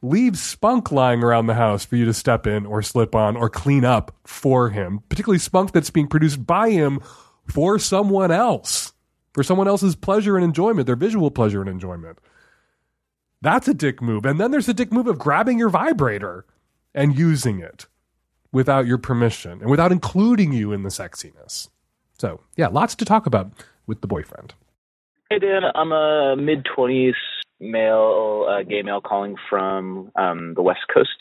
leave 0.01 0.37
spunk 0.37 0.91
lying 0.91 1.23
around 1.23 1.47
the 1.47 1.53
house 1.53 1.85
for 1.85 1.95
you 1.95 2.05
to 2.05 2.13
step 2.13 2.47
in 2.47 2.65
or 2.65 2.81
slip 2.81 3.15
on 3.15 3.35
or 3.35 3.49
clean 3.49 3.83
up 3.83 4.15
for 4.25 4.69
him, 4.69 5.01
particularly 5.09 5.39
spunk 5.39 5.71
that's 5.71 5.89
being 5.89 6.07
produced 6.07 6.45
by 6.45 6.69
him 6.69 6.99
for 7.45 7.77
someone 7.79 8.31
else, 8.31 8.93
for 9.33 9.43
someone 9.43 9.67
else's 9.67 9.95
pleasure 9.95 10.35
and 10.35 10.45
enjoyment, 10.45 10.85
their 10.85 10.95
visual 10.95 11.31
pleasure 11.31 11.61
and 11.61 11.69
enjoyment. 11.69 12.19
That's 13.41 13.67
a 13.67 13.73
dick 13.73 14.01
move. 14.01 14.25
And 14.25 14.39
then 14.39 14.51
there's 14.51 14.65
the 14.65 14.73
dick 14.73 14.91
move 14.91 15.07
of 15.07 15.19
grabbing 15.19 15.59
your 15.59 15.69
vibrator 15.69 16.45
and 16.93 17.17
using 17.17 17.59
it 17.59 17.87
without 18.51 18.85
your 18.85 18.97
permission 18.97 19.61
and 19.61 19.69
without 19.69 19.91
including 19.91 20.51
you 20.51 20.71
in 20.71 20.83
the 20.83 20.89
sexiness. 20.89 21.69
So, 22.17 22.41
yeah, 22.57 22.67
lots 22.67 22.95
to 22.95 23.05
talk 23.05 23.25
about 23.25 23.51
with 23.87 24.01
the 24.01 24.07
boyfriend. 24.07 24.53
Hey, 25.31 25.37
Dan. 25.37 25.61
I'm 25.75 25.91
a 25.91 26.35
mid 26.35 26.65
20s 26.75 27.13
male, 27.59 28.47
uh, 28.49 28.63
gay 28.63 28.81
male 28.81 28.99
calling 28.99 29.35
from 29.47 30.11
um, 30.15 30.55
the 30.55 30.63
West 30.63 30.87
Coast. 30.91 31.19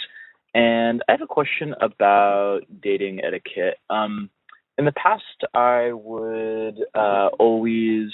And 0.54 1.02
I 1.06 1.12
have 1.12 1.20
a 1.20 1.26
question 1.26 1.74
about 1.82 2.60
dating 2.82 3.20
etiquette. 3.22 3.76
Um, 3.90 4.30
in 4.78 4.86
the 4.86 4.92
past, 4.92 5.44
I 5.52 5.92
would 5.92 6.76
uh, 6.94 7.28
always 7.38 8.08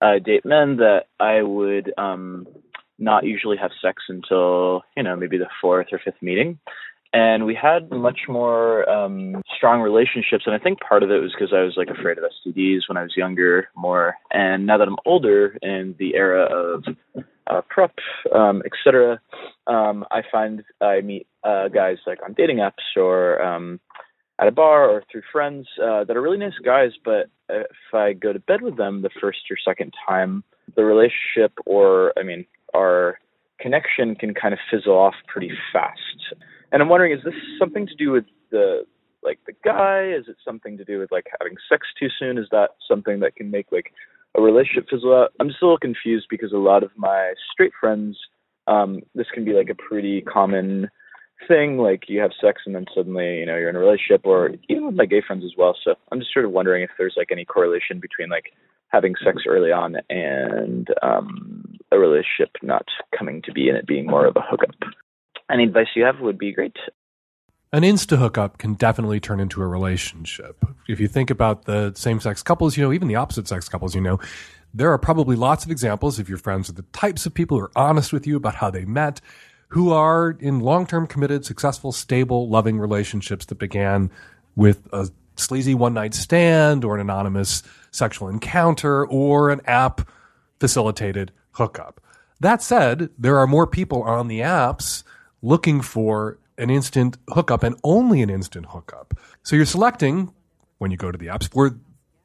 uh, 0.00 0.20
date 0.24 0.46
men 0.46 0.78
that 0.78 1.08
I 1.20 1.42
would 1.42 1.92
um, 1.98 2.46
not 2.98 3.24
usually 3.24 3.58
have 3.58 3.72
sex 3.82 4.04
until 4.08 4.84
you 4.96 5.02
know 5.02 5.16
maybe 5.16 5.36
the 5.36 5.50
fourth 5.60 5.88
or 5.92 6.00
fifth 6.02 6.22
meeting 6.22 6.58
and 7.16 7.46
we 7.46 7.54
had 7.54 7.90
much 7.90 8.20
more 8.28 8.88
um 8.90 9.42
strong 9.56 9.80
relationships. 9.80 10.44
And 10.46 10.54
i 10.54 10.58
think 10.58 10.80
part 10.80 11.02
of 11.02 11.10
it 11.10 11.20
was 11.24 11.32
because 11.32 11.52
i 11.54 11.62
was 11.62 11.74
like 11.76 11.88
afraid 11.88 12.18
of 12.18 12.24
stds 12.24 12.82
when 12.88 12.98
i 12.98 13.02
was 13.02 13.16
younger 13.16 13.68
more. 13.74 14.16
And 14.30 14.66
now 14.66 14.76
that 14.78 14.88
i'm 14.88 15.02
older 15.06 15.56
in 15.62 15.94
the 15.98 16.14
era 16.14 16.44
of 16.44 16.84
uh 17.50 17.62
PrEP 17.70 17.94
um 18.34 18.62
etc 18.66 19.20
um 19.66 20.04
i 20.10 20.20
find 20.30 20.62
i 20.80 21.00
meet 21.00 21.26
uh 21.42 21.68
guys 21.68 21.98
like 22.06 22.20
on 22.24 22.34
dating 22.34 22.58
apps 22.58 22.86
or 22.96 23.42
um 23.42 23.80
at 24.38 24.48
a 24.48 24.52
bar 24.52 24.80
or 24.90 25.02
through 25.10 25.22
friends 25.32 25.66
uh 25.82 26.04
that 26.04 26.16
are 26.16 26.22
really 26.22 26.42
nice 26.46 26.58
guys. 26.64 26.92
But 27.02 27.30
if 27.48 27.94
i 27.94 28.12
go 28.12 28.32
to 28.34 28.40
bed 28.40 28.60
with 28.60 28.76
them 28.76 29.00
the 29.02 29.16
first 29.20 29.50
or 29.50 29.56
second 29.64 29.94
time 30.06 30.44
the 30.76 30.84
relationship 30.84 31.52
or 31.64 32.12
i 32.18 32.22
mean 32.22 32.44
our 32.74 33.18
connection 33.58 34.14
can 34.14 34.34
kind 34.34 34.52
of 34.52 34.60
fizzle 34.70 34.98
off 34.98 35.14
pretty 35.28 35.50
fast. 35.72 36.34
And 36.76 36.82
I'm 36.82 36.90
wondering, 36.90 37.12
is 37.16 37.24
this 37.24 37.32
something 37.58 37.86
to 37.86 37.94
do 37.94 38.10
with 38.10 38.26
the 38.50 38.84
like 39.22 39.38
the 39.46 39.54
guy? 39.64 40.08
Is 40.08 40.28
it 40.28 40.36
something 40.44 40.76
to 40.76 40.84
do 40.84 40.98
with 40.98 41.10
like 41.10 41.24
having 41.40 41.56
sex 41.70 41.86
too 41.98 42.08
soon? 42.18 42.36
Is 42.36 42.48
that 42.50 42.72
something 42.86 43.20
that 43.20 43.34
can 43.34 43.50
make 43.50 43.72
like 43.72 43.94
a 44.36 44.42
relationship 44.42 44.84
fizzle 44.90 45.16
out? 45.16 45.32
I'm 45.40 45.48
just 45.48 45.62
a 45.62 45.64
little 45.64 45.78
confused 45.78 46.26
because 46.28 46.52
a 46.52 46.58
lot 46.58 46.82
of 46.82 46.90
my 46.94 47.32
straight 47.50 47.72
friends, 47.80 48.18
um, 48.66 49.00
this 49.14 49.26
can 49.32 49.42
be 49.42 49.54
like 49.54 49.70
a 49.70 49.74
pretty 49.74 50.20
common 50.20 50.90
thing. 51.48 51.78
Like 51.78 52.10
you 52.10 52.20
have 52.20 52.32
sex 52.38 52.60
and 52.66 52.74
then 52.74 52.84
suddenly, 52.94 53.38
you 53.38 53.46
know, 53.46 53.56
you're 53.56 53.70
in 53.70 53.76
a 53.76 53.78
relationship 53.78 54.26
or 54.26 54.50
even 54.68 54.84
with 54.84 54.96
my 54.96 55.06
gay 55.06 55.22
friends 55.26 55.44
as 55.46 55.56
well. 55.56 55.74
So 55.82 55.94
I'm 56.12 56.20
just 56.20 56.34
sort 56.34 56.44
of 56.44 56.52
wondering 56.52 56.82
if 56.82 56.90
there's 56.98 57.14
like 57.16 57.32
any 57.32 57.46
correlation 57.46 58.00
between 58.00 58.28
like 58.28 58.52
having 58.88 59.14
sex 59.24 59.44
early 59.48 59.72
on 59.72 59.96
and 60.10 60.88
um, 61.02 61.78
a 61.90 61.98
relationship 61.98 62.50
not 62.62 62.84
coming 63.18 63.40
to 63.46 63.52
be 63.52 63.70
and 63.70 63.78
it 63.78 63.86
being 63.86 64.04
more 64.04 64.26
of 64.26 64.36
a 64.36 64.42
hookup. 64.42 64.74
Any 65.50 65.64
advice 65.64 65.88
you 65.94 66.04
have 66.04 66.20
would 66.20 66.38
be 66.38 66.52
great. 66.52 66.76
An 67.72 67.82
insta 67.82 68.16
hookup 68.16 68.58
can 68.58 68.74
definitely 68.74 69.20
turn 69.20 69.40
into 69.40 69.60
a 69.60 69.66
relationship. 69.66 70.64
If 70.88 71.00
you 71.00 71.08
think 71.08 71.30
about 71.30 71.64
the 71.64 71.92
same 71.94 72.20
sex 72.20 72.42
couples, 72.42 72.76
you 72.76 72.84
know, 72.84 72.92
even 72.92 73.08
the 73.08 73.16
opposite 73.16 73.48
sex 73.48 73.68
couples, 73.68 73.94
you 73.94 74.00
know, 74.00 74.18
there 74.72 74.90
are 74.92 74.98
probably 74.98 75.36
lots 75.36 75.64
of 75.64 75.70
examples 75.70 76.18
if 76.18 76.28
your 76.28 76.38
friends 76.38 76.70
are 76.70 76.74
the 76.74 76.84
types 76.92 77.26
of 77.26 77.34
people 77.34 77.58
who 77.58 77.64
are 77.64 77.72
honest 77.76 78.12
with 78.12 78.26
you 78.26 78.36
about 78.36 78.56
how 78.56 78.70
they 78.70 78.84
met, 78.84 79.20
who 79.68 79.92
are 79.92 80.36
in 80.40 80.60
long 80.60 80.86
term 80.86 81.06
committed, 81.06 81.44
successful, 81.44 81.92
stable, 81.92 82.48
loving 82.48 82.78
relationships 82.78 83.46
that 83.46 83.58
began 83.58 84.10
with 84.54 84.88
a 84.92 85.10
sleazy 85.36 85.74
one 85.74 85.94
night 85.94 86.14
stand 86.14 86.84
or 86.84 86.94
an 86.94 87.00
anonymous 87.00 87.62
sexual 87.90 88.28
encounter 88.28 89.06
or 89.06 89.50
an 89.50 89.60
app 89.66 90.08
facilitated 90.60 91.32
hookup. 91.52 92.00
That 92.40 92.62
said, 92.62 93.10
there 93.18 93.38
are 93.38 93.46
more 93.46 93.66
people 93.66 94.02
on 94.02 94.28
the 94.28 94.40
apps 94.40 95.02
looking 95.42 95.80
for 95.80 96.38
an 96.58 96.70
instant 96.70 97.18
hookup 97.28 97.62
and 97.62 97.78
only 97.84 98.22
an 98.22 98.30
instant 98.30 98.66
hookup. 98.70 99.14
So 99.42 99.56
you're 99.56 99.66
selecting, 99.66 100.32
when 100.78 100.90
you 100.90 100.96
go 100.96 101.12
to 101.12 101.18
the 101.18 101.26
apps, 101.26 101.50
for 101.50 101.78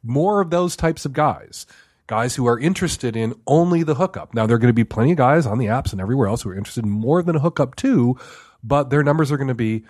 more 0.03 0.41
of 0.41 0.49
those 0.49 0.75
types 0.75 1.05
of 1.05 1.13
guys. 1.13 1.65
Guys 2.07 2.35
who 2.35 2.47
are 2.47 2.59
interested 2.59 3.15
in 3.15 3.33
only 3.47 3.83
the 3.83 3.95
hookup. 3.95 4.33
Now, 4.33 4.45
there 4.45 4.55
are 4.55 4.59
going 4.59 4.67
to 4.67 4.73
be 4.73 4.83
plenty 4.83 5.11
of 5.11 5.17
guys 5.17 5.45
on 5.45 5.59
the 5.59 5.67
apps 5.67 5.91
and 5.91 6.01
everywhere 6.01 6.27
else 6.27 6.41
who 6.41 6.49
are 6.49 6.57
interested 6.57 6.83
in 6.83 6.89
more 6.89 7.23
than 7.23 7.35
a 7.35 7.39
hookup 7.39 7.75
too, 7.75 8.17
but 8.63 8.89
their 8.89 9.03
numbers 9.03 9.31
are 9.31 9.37
going 9.37 9.47
to 9.47 9.53
be 9.53 9.85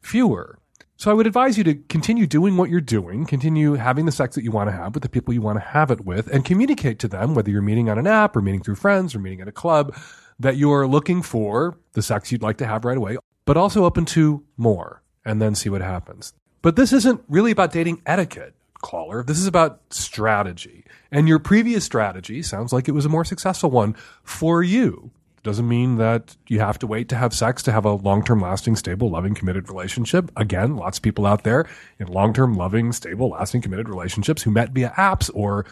fewer. 0.00 0.58
So 0.96 1.10
I 1.10 1.14
would 1.14 1.26
advise 1.26 1.58
you 1.58 1.64
to 1.64 1.74
continue 1.74 2.26
doing 2.26 2.56
what 2.56 2.70
you're 2.70 2.80
doing, 2.80 3.26
continue 3.26 3.74
having 3.74 4.06
the 4.06 4.12
sex 4.12 4.34
that 4.34 4.44
you 4.44 4.50
want 4.50 4.68
to 4.68 4.76
have 4.76 4.94
with 4.94 5.02
the 5.02 5.08
people 5.08 5.34
you 5.34 5.42
want 5.42 5.56
to 5.56 5.64
have 5.64 5.90
it 5.90 6.04
with, 6.04 6.26
and 6.28 6.44
communicate 6.44 6.98
to 7.00 7.08
them, 7.08 7.34
whether 7.34 7.50
you're 7.50 7.62
meeting 7.62 7.88
on 7.88 7.98
an 7.98 8.06
app 8.06 8.34
or 8.34 8.40
meeting 8.40 8.62
through 8.62 8.76
friends 8.76 9.14
or 9.14 9.18
meeting 9.18 9.40
at 9.40 9.46
a 9.46 9.52
club, 9.52 9.94
that 10.38 10.56
you're 10.56 10.86
looking 10.86 11.22
for 11.22 11.76
the 11.92 12.02
sex 12.02 12.30
you'd 12.30 12.42
like 12.42 12.58
to 12.58 12.66
have 12.66 12.84
right 12.84 12.96
away, 12.96 13.16
but 13.44 13.56
also 13.56 13.84
open 13.84 14.04
to 14.06 14.44
more, 14.56 15.02
and 15.24 15.40
then 15.40 15.54
see 15.54 15.68
what 15.68 15.80
happens. 15.80 16.32
But 16.62 16.76
this 16.76 16.92
isn't 16.92 17.22
really 17.28 17.50
about 17.50 17.72
dating 17.72 18.02
etiquette, 18.06 18.54
caller. 18.82 19.22
This 19.22 19.38
is 19.38 19.46
about 19.46 19.80
strategy. 19.90 20.84
And 21.10 21.28
your 21.28 21.38
previous 21.38 21.84
strategy 21.84 22.42
sounds 22.42 22.72
like 22.72 22.88
it 22.88 22.92
was 22.92 23.06
a 23.06 23.08
more 23.08 23.24
successful 23.24 23.70
one 23.70 23.94
for 24.22 24.62
you 24.62 25.10
doesn't 25.42 25.68
mean 25.68 25.96
that 25.96 26.36
you 26.48 26.60
have 26.60 26.78
to 26.78 26.86
wait 26.86 27.08
to 27.08 27.16
have 27.16 27.32
sex 27.32 27.62
to 27.62 27.72
have 27.72 27.84
a 27.84 27.92
long 27.92 28.24
term, 28.24 28.40
lasting, 28.40 28.76
stable, 28.76 29.10
loving, 29.10 29.34
committed 29.34 29.68
relationship. 29.68 30.30
Again, 30.36 30.76
lots 30.76 30.98
of 30.98 31.02
people 31.02 31.26
out 31.26 31.44
there 31.44 31.66
in 31.98 32.06
long 32.08 32.34
term, 32.34 32.54
loving, 32.54 32.92
stable, 32.92 33.30
lasting, 33.30 33.62
committed 33.62 33.88
relationships 33.88 34.42
who 34.42 34.50
met 34.50 34.70
via 34.70 34.92
apps 34.96 35.30
or 35.32 35.64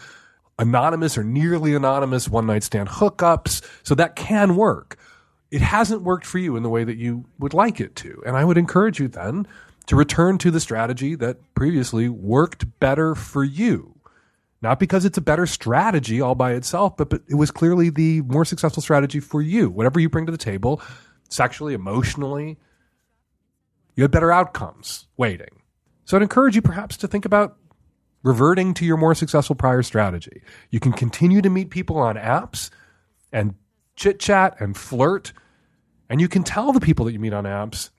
anonymous 0.59 1.17
or 1.17 1.23
nearly 1.23 1.75
anonymous 1.75 2.29
one 2.29 2.47
night 2.47 2.63
stand 2.63 2.89
hookups. 2.89 3.65
So 3.83 3.95
that 3.95 4.15
can 4.15 4.55
work. 4.55 4.97
It 5.51 5.61
hasn't 5.61 6.01
worked 6.01 6.25
for 6.25 6.39
you 6.39 6.55
in 6.55 6.63
the 6.63 6.69
way 6.69 6.83
that 6.83 6.97
you 6.97 7.25
would 7.39 7.53
like 7.53 7.79
it 7.79 7.95
to. 7.97 8.21
And 8.25 8.35
I 8.35 8.43
would 8.43 8.57
encourage 8.57 8.99
you 8.99 9.07
then 9.07 9.47
to 9.85 9.95
return 9.95 10.37
to 10.39 10.51
the 10.51 10.59
strategy 10.59 11.15
that 11.15 11.37
previously 11.55 12.09
worked 12.09 12.79
better 12.79 13.15
for 13.15 13.43
you 13.43 13.97
not 14.61 14.79
because 14.79 15.05
it's 15.05 15.17
a 15.17 15.21
better 15.21 15.45
strategy 15.45 16.19
all 16.19 16.35
by 16.35 16.53
itself, 16.53 16.97
but, 16.97 17.09
but 17.09 17.21
it 17.29 17.35
was 17.35 17.51
clearly 17.51 17.89
the 17.89 18.21
more 18.21 18.45
successful 18.45 18.81
strategy 18.81 19.19
for 19.19 19.41
you. 19.41 19.69
Whatever 19.69 19.99
you 19.99 20.09
bring 20.09 20.25
to 20.25 20.31
the 20.31 20.37
table, 20.37 20.81
sexually, 21.29 21.73
emotionally, 21.73 22.57
you 23.95 24.03
had 24.03 24.11
better 24.11 24.31
outcomes 24.31 25.07
waiting. 25.15 25.61
So 26.05 26.17
I'd 26.17 26.23
encourage 26.23 26.55
you 26.55 26.61
perhaps 26.61 26.97
to 26.97 27.07
think 27.07 27.25
about 27.25 27.57
reverting 28.27 28.73
to 28.75 28.85
your 28.85 28.97
more 28.97 29.15
successful 29.15 29.55
prior 29.55 29.81
strategy. 29.81 30.41
You 30.69 30.79
can 30.79 30.91
continue 30.91 31.41
to 31.41 31.49
meet 31.49 31.69
people 31.69 31.97
on 31.97 32.15
apps 32.15 32.69
and 33.31 33.55
chit 33.95 34.19
chat 34.19 34.59
and 34.59 34.75
flirt, 34.77 35.33
and 36.09 36.21
you 36.21 36.27
can 36.27 36.43
tell 36.43 36.73
the 36.73 36.79
people 36.79 37.05
that 37.05 37.13
you 37.13 37.19
meet 37.19 37.33
on 37.33 37.45
apps, 37.45 37.89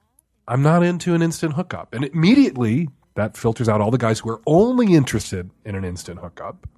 I'm 0.47 0.63
not 0.63 0.83
into 0.83 1.15
an 1.15 1.23
instant 1.23 1.55
hookup. 1.55 1.95
And 1.95 2.05
immediately 2.05 2.89
that 3.15 3.37
filters 3.37 3.69
out 3.69 3.81
all 3.81 3.91
the 3.91 3.99
guys 3.99 4.21
who 4.21 4.31
are 4.31 4.41
only 4.47 4.95
interested 4.95 5.51
in 5.65 5.75
an 5.75 5.85
instant 5.85 6.21
hookup. 6.21 6.69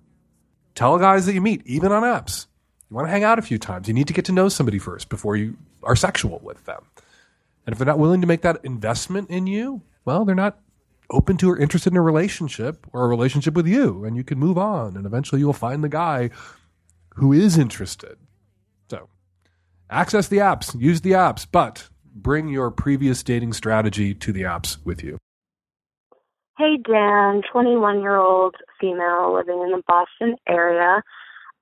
Tell 0.75 0.99
guys 0.99 1.27
that 1.27 1.35
you 1.35 1.41
meet, 1.41 1.63
even 1.67 1.93
on 1.93 2.03
apps. 2.03 2.47
You 2.89 2.97
want 2.97 3.07
to 3.09 3.11
hang 3.11 3.25
out 3.25 3.39
a 3.39 3.43
few 3.43 3.59
times. 3.59 3.89
You 3.89 3.95
need 3.95 4.09
to 4.09 4.15
get 4.15 4.25
to 4.25 4.33
know 4.33 4.49
somebody 4.49 4.79
first 4.79 5.09
before 5.11 5.37
you 5.37 5.57
are 5.83 5.95
sexual 5.95 6.41
with 6.43 6.65
them. 6.65 6.83
And 7.67 7.73
if 7.73 7.79
they're 7.79 7.87
not 7.87 7.99
willing 7.99 8.23
to 8.23 8.27
make 8.27 8.43
that 8.43 8.65
investment 8.65 9.29
in 9.29 9.47
you, 9.47 9.83
well, 10.05 10.25
they're 10.25 10.35
not 10.35 10.59
open 11.11 11.37
to 11.39 11.51
or 11.51 11.59
interested 11.59 11.93
in 11.93 11.97
a 11.97 12.03
relationship 12.03 12.87
or 12.93 13.05
a 13.05 13.09
relationship 13.09 13.55
with 13.55 13.67
you. 13.67 14.05
And 14.05 14.17
you 14.17 14.25
can 14.25 14.39
move 14.39 14.59
on. 14.59 14.97
And 14.97 15.07
eventually 15.07 15.41
you 15.41 15.47
will 15.47 15.53
find 15.53 15.83
the 15.83 15.89
guy 15.89 16.31
who 17.17 17.33
is 17.33 17.59
interested. 17.59 18.17
So 18.89 19.09
access 19.91 20.29
the 20.29 20.39
apps, 20.39 20.79
use 20.81 21.01
the 21.01 21.13
apps, 21.13 21.47
but 21.51 21.89
bring 22.15 22.49
your 22.49 22.71
previous 22.71 23.23
dating 23.23 23.53
strategy 23.53 24.15
to 24.15 24.33
the 24.33 24.43
apps 24.43 24.79
with 24.85 25.03
you. 25.03 25.19
Hey, 26.59 26.77
Dan, 26.77 27.43
21 27.51 28.01
year 28.01 28.17
old 28.17 28.55
female 28.81 29.35
living 29.35 29.63
in 29.63 29.71
the 29.71 29.83
Boston 29.87 30.37
area. 30.47 31.03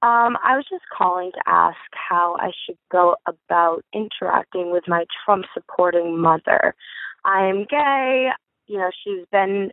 Um, 0.01 0.37
I 0.45 0.55
was 0.57 0.65
just 0.71 0.85
calling 0.97 1.33
to 1.33 1.41
ask 1.47 1.77
how 1.93 2.37
I 2.39 2.51
should 2.65 2.79
go 2.91 3.17
about 3.27 3.85
interacting 3.93 4.71
with 4.73 4.85
my 4.87 5.05
Trump 5.25 5.45
supporting 5.55 6.21
mother. 6.21 6.75
I 7.25 7.47
am 7.47 7.67
gay. 7.69 8.31
You 8.69 8.79
know, 8.79 8.91
she's 9.05 9.27
been 9.33 9.73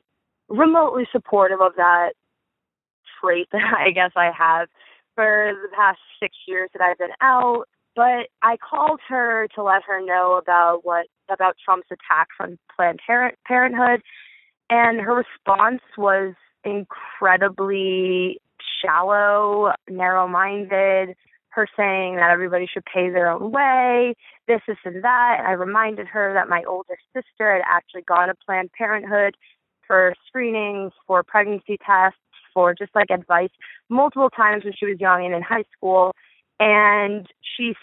remotely 0.49 1.07
supportive 1.11 1.61
of 1.61 1.73
that 1.77 2.13
trait 3.21 3.47
that 3.51 3.73
I 3.77 3.91
guess 3.91 4.11
I 4.15 4.31
have 4.37 4.67
for 5.15 5.53
the 5.61 5.75
past 5.75 5.99
six 6.19 6.35
years 6.47 6.69
that 6.73 6.81
I've 6.81 6.97
been 6.97 7.15
out. 7.21 7.65
But 7.95 8.27
I 8.41 8.57
called 8.57 8.99
her 9.07 9.47
to 9.55 9.63
let 9.63 9.83
her 9.87 10.03
know 10.05 10.37
about 10.41 10.81
what 10.83 11.05
about 11.29 11.55
Trump's 11.63 11.87
attacks 11.89 12.35
on 12.41 12.57
Planned 12.75 12.99
Parenthood 13.07 14.01
and 14.69 14.99
her 14.99 15.15
response 15.15 15.81
was 15.97 16.33
incredibly 16.63 18.41
shallow, 18.81 19.73
narrow 19.89 20.27
minded, 20.27 21.15
her 21.55 21.67
saying 21.75 22.17
that 22.17 22.31
everybody 22.31 22.67
should 22.71 22.85
pay 22.85 23.09
their 23.09 23.29
own 23.29 23.51
way, 23.51 24.13
this, 24.47 24.61
this, 24.67 24.77
and 24.85 25.03
that. 25.03 25.37
And 25.39 25.47
I 25.47 25.51
reminded 25.51 26.07
her 26.07 26.33
that 26.33 26.49
my 26.49 26.63
older 26.67 26.97
sister 27.13 27.53
had 27.53 27.61
actually 27.65 28.03
gone 28.03 28.27
to 28.27 28.35
Planned 28.45 28.71
Parenthood 28.73 29.35
for 29.87 30.13
screenings, 30.27 30.91
for 31.07 31.23
pregnancy 31.23 31.77
tests, 31.85 32.19
for 32.53 32.73
just 32.73 32.93
like 32.95 33.09
advice 33.09 33.49
multiple 33.89 34.29
times 34.29 34.63
when 34.63 34.73
she 34.77 34.85
was 34.85 34.99
young 34.99 35.25
and 35.25 35.33
in 35.33 35.41
high 35.41 35.65
school. 35.75 36.13
And 36.59 37.27
she, 37.41 37.73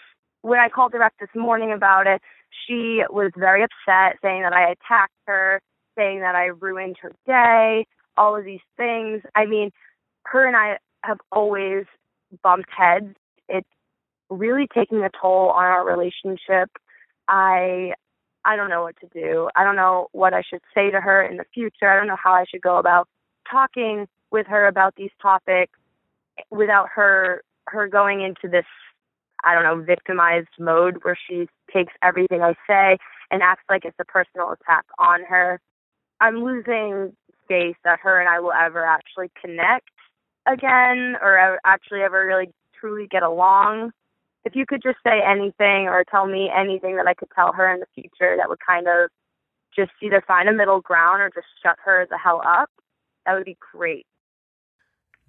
when 0.41 0.59
I 0.59 0.69
called 0.69 0.93
her 0.93 0.99
direct 0.99 1.19
this 1.19 1.29
morning 1.35 1.71
about 1.71 2.07
it, 2.07 2.21
she 2.67 3.03
was 3.09 3.31
very 3.35 3.63
upset, 3.63 4.17
saying 4.21 4.43
that 4.43 4.53
I 4.53 4.71
attacked 4.71 5.13
her 5.27 5.61
saying 5.97 6.21
that 6.21 6.35
I 6.35 6.45
ruined 6.45 6.97
her 7.01 7.11
day, 7.25 7.85
all 8.17 8.35
of 8.35 8.45
these 8.45 8.61
things. 8.77 9.21
I 9.35 9.45
mean, 9.45 9.71
her 10.25 10.45
and 10.45 10.55
I 10.55 10.77
have 11.03 11.19
always 11.31 11.85
bumped 12.41 12.69
heads. 12.75 13.15
It's 13.49 13.67
really 14.29 14.67
taking 14.73 15.03
a 15.03 15.09
toll 15.21 15.49
on 15.49 15.63
our 15.63 15.85
relationship. 15.85 16.69
I 17.27 17.93
I 18.45 18.55
don't 18.55 18.69
know 18.69 18.81
what 18.81 18.95
to 18.99 19.07
do. 19.13 19.49
I 19.55 19.63
don't 19.63 19.77
know 19.77 20.07
what 20.11 20.33
I 20.33 20.41
should 20.41 20.61
say 20.73 20.91
to 20.91 20.99
her 20.99 21.23
in 21.23 21.37
the 21.37 21.45
future. 21.53 21.89
I 21.89 21.95
don't 21.95 22.07
know 22.07 22.17
how 22.21 22.33
I 22.33 22.45
should 22.49 22.61
go 22.61 22.77
about 22.77 23.07
talking 23.49 24.07
with 24.31 24.47
her 24.47 24.67
about 24.67 24.95
these 24.95 25.11
topics 25.21 25.77
without 26.49 26.89
her 26.89 27.41
her 27.67 27.87
going 27.87 28.21
into 28.21 28.49
this 28.49 28.65
I 29.43 29.53
don't 29.53 29.63
know 29.63 29.83
victimized 29.83 30.49
mode 30.59 30.99
where 31.03 31.17
she 31.27 31.47
takes 31.73 31.93
everything 32.01 32.41
I 32.41 32.55
say 32.67 32.97
and 33.31 33.41
acts 33.41 33.63
like 33.69 33.85
it's 33.85 33.95
a 33.99 34.05
personal 34.05 34.51
attack 34.51 34.85
on 34.99 35.23
her. 35.23 35.59
I'm 36.21 36.43
losing 36.43 37.15
faith 37.47 37.75
that 37.83 37.99
her 38.01 38.19
and 38.19 38.29
I 38.29 38.39
will 38.39 38.53
ever 38.53 38.85
actually 38.85 39.31
connect 39.39 39.89
again 40.45 41.15
or 41.21 41.59
actually 41.65 42.01
ever 42.01 42.25
really 42.25 42.49
truly 42.83 43.07
get 43.07 43.23
along. 43.23 43.91
If 44.45 44.55
you 44.55 44.65
could 44.67 44.81
just 44.83 44.97
say 45.05 45.21
anything 45.25 45.87
or 45.87 46.03
tell 46.09 46.27
me 46.27 46.51
anything 46.53 46.97
that 46.97 47.07
I 47.07 47.13
could 47.13 47.29
tell 47.33 47.53
her 47.53 47.73
in 47.73 47.79
the 47.79 47.85
future 47.95 48.35
that 48.37 48.49
would 48.49 48.59
kind 48.65 48.87
of 48.87 49.09
just 49.75 49.91
either 50.01 50.21
find 50.27 50.49
a 50.49 50.53
middle 50.53 50.81
ground 50.81 51.21
or 51.21 51.31
just 51.33 51.47
shut 51.63 51.77
her 51.85 52.05
the 52.09 52.17
hell 52.17 52.41
up, 52.45 52.69
that 53.25 53.33
would 53.33 53.45
be 53.45 53.57
great. 53.71 54.05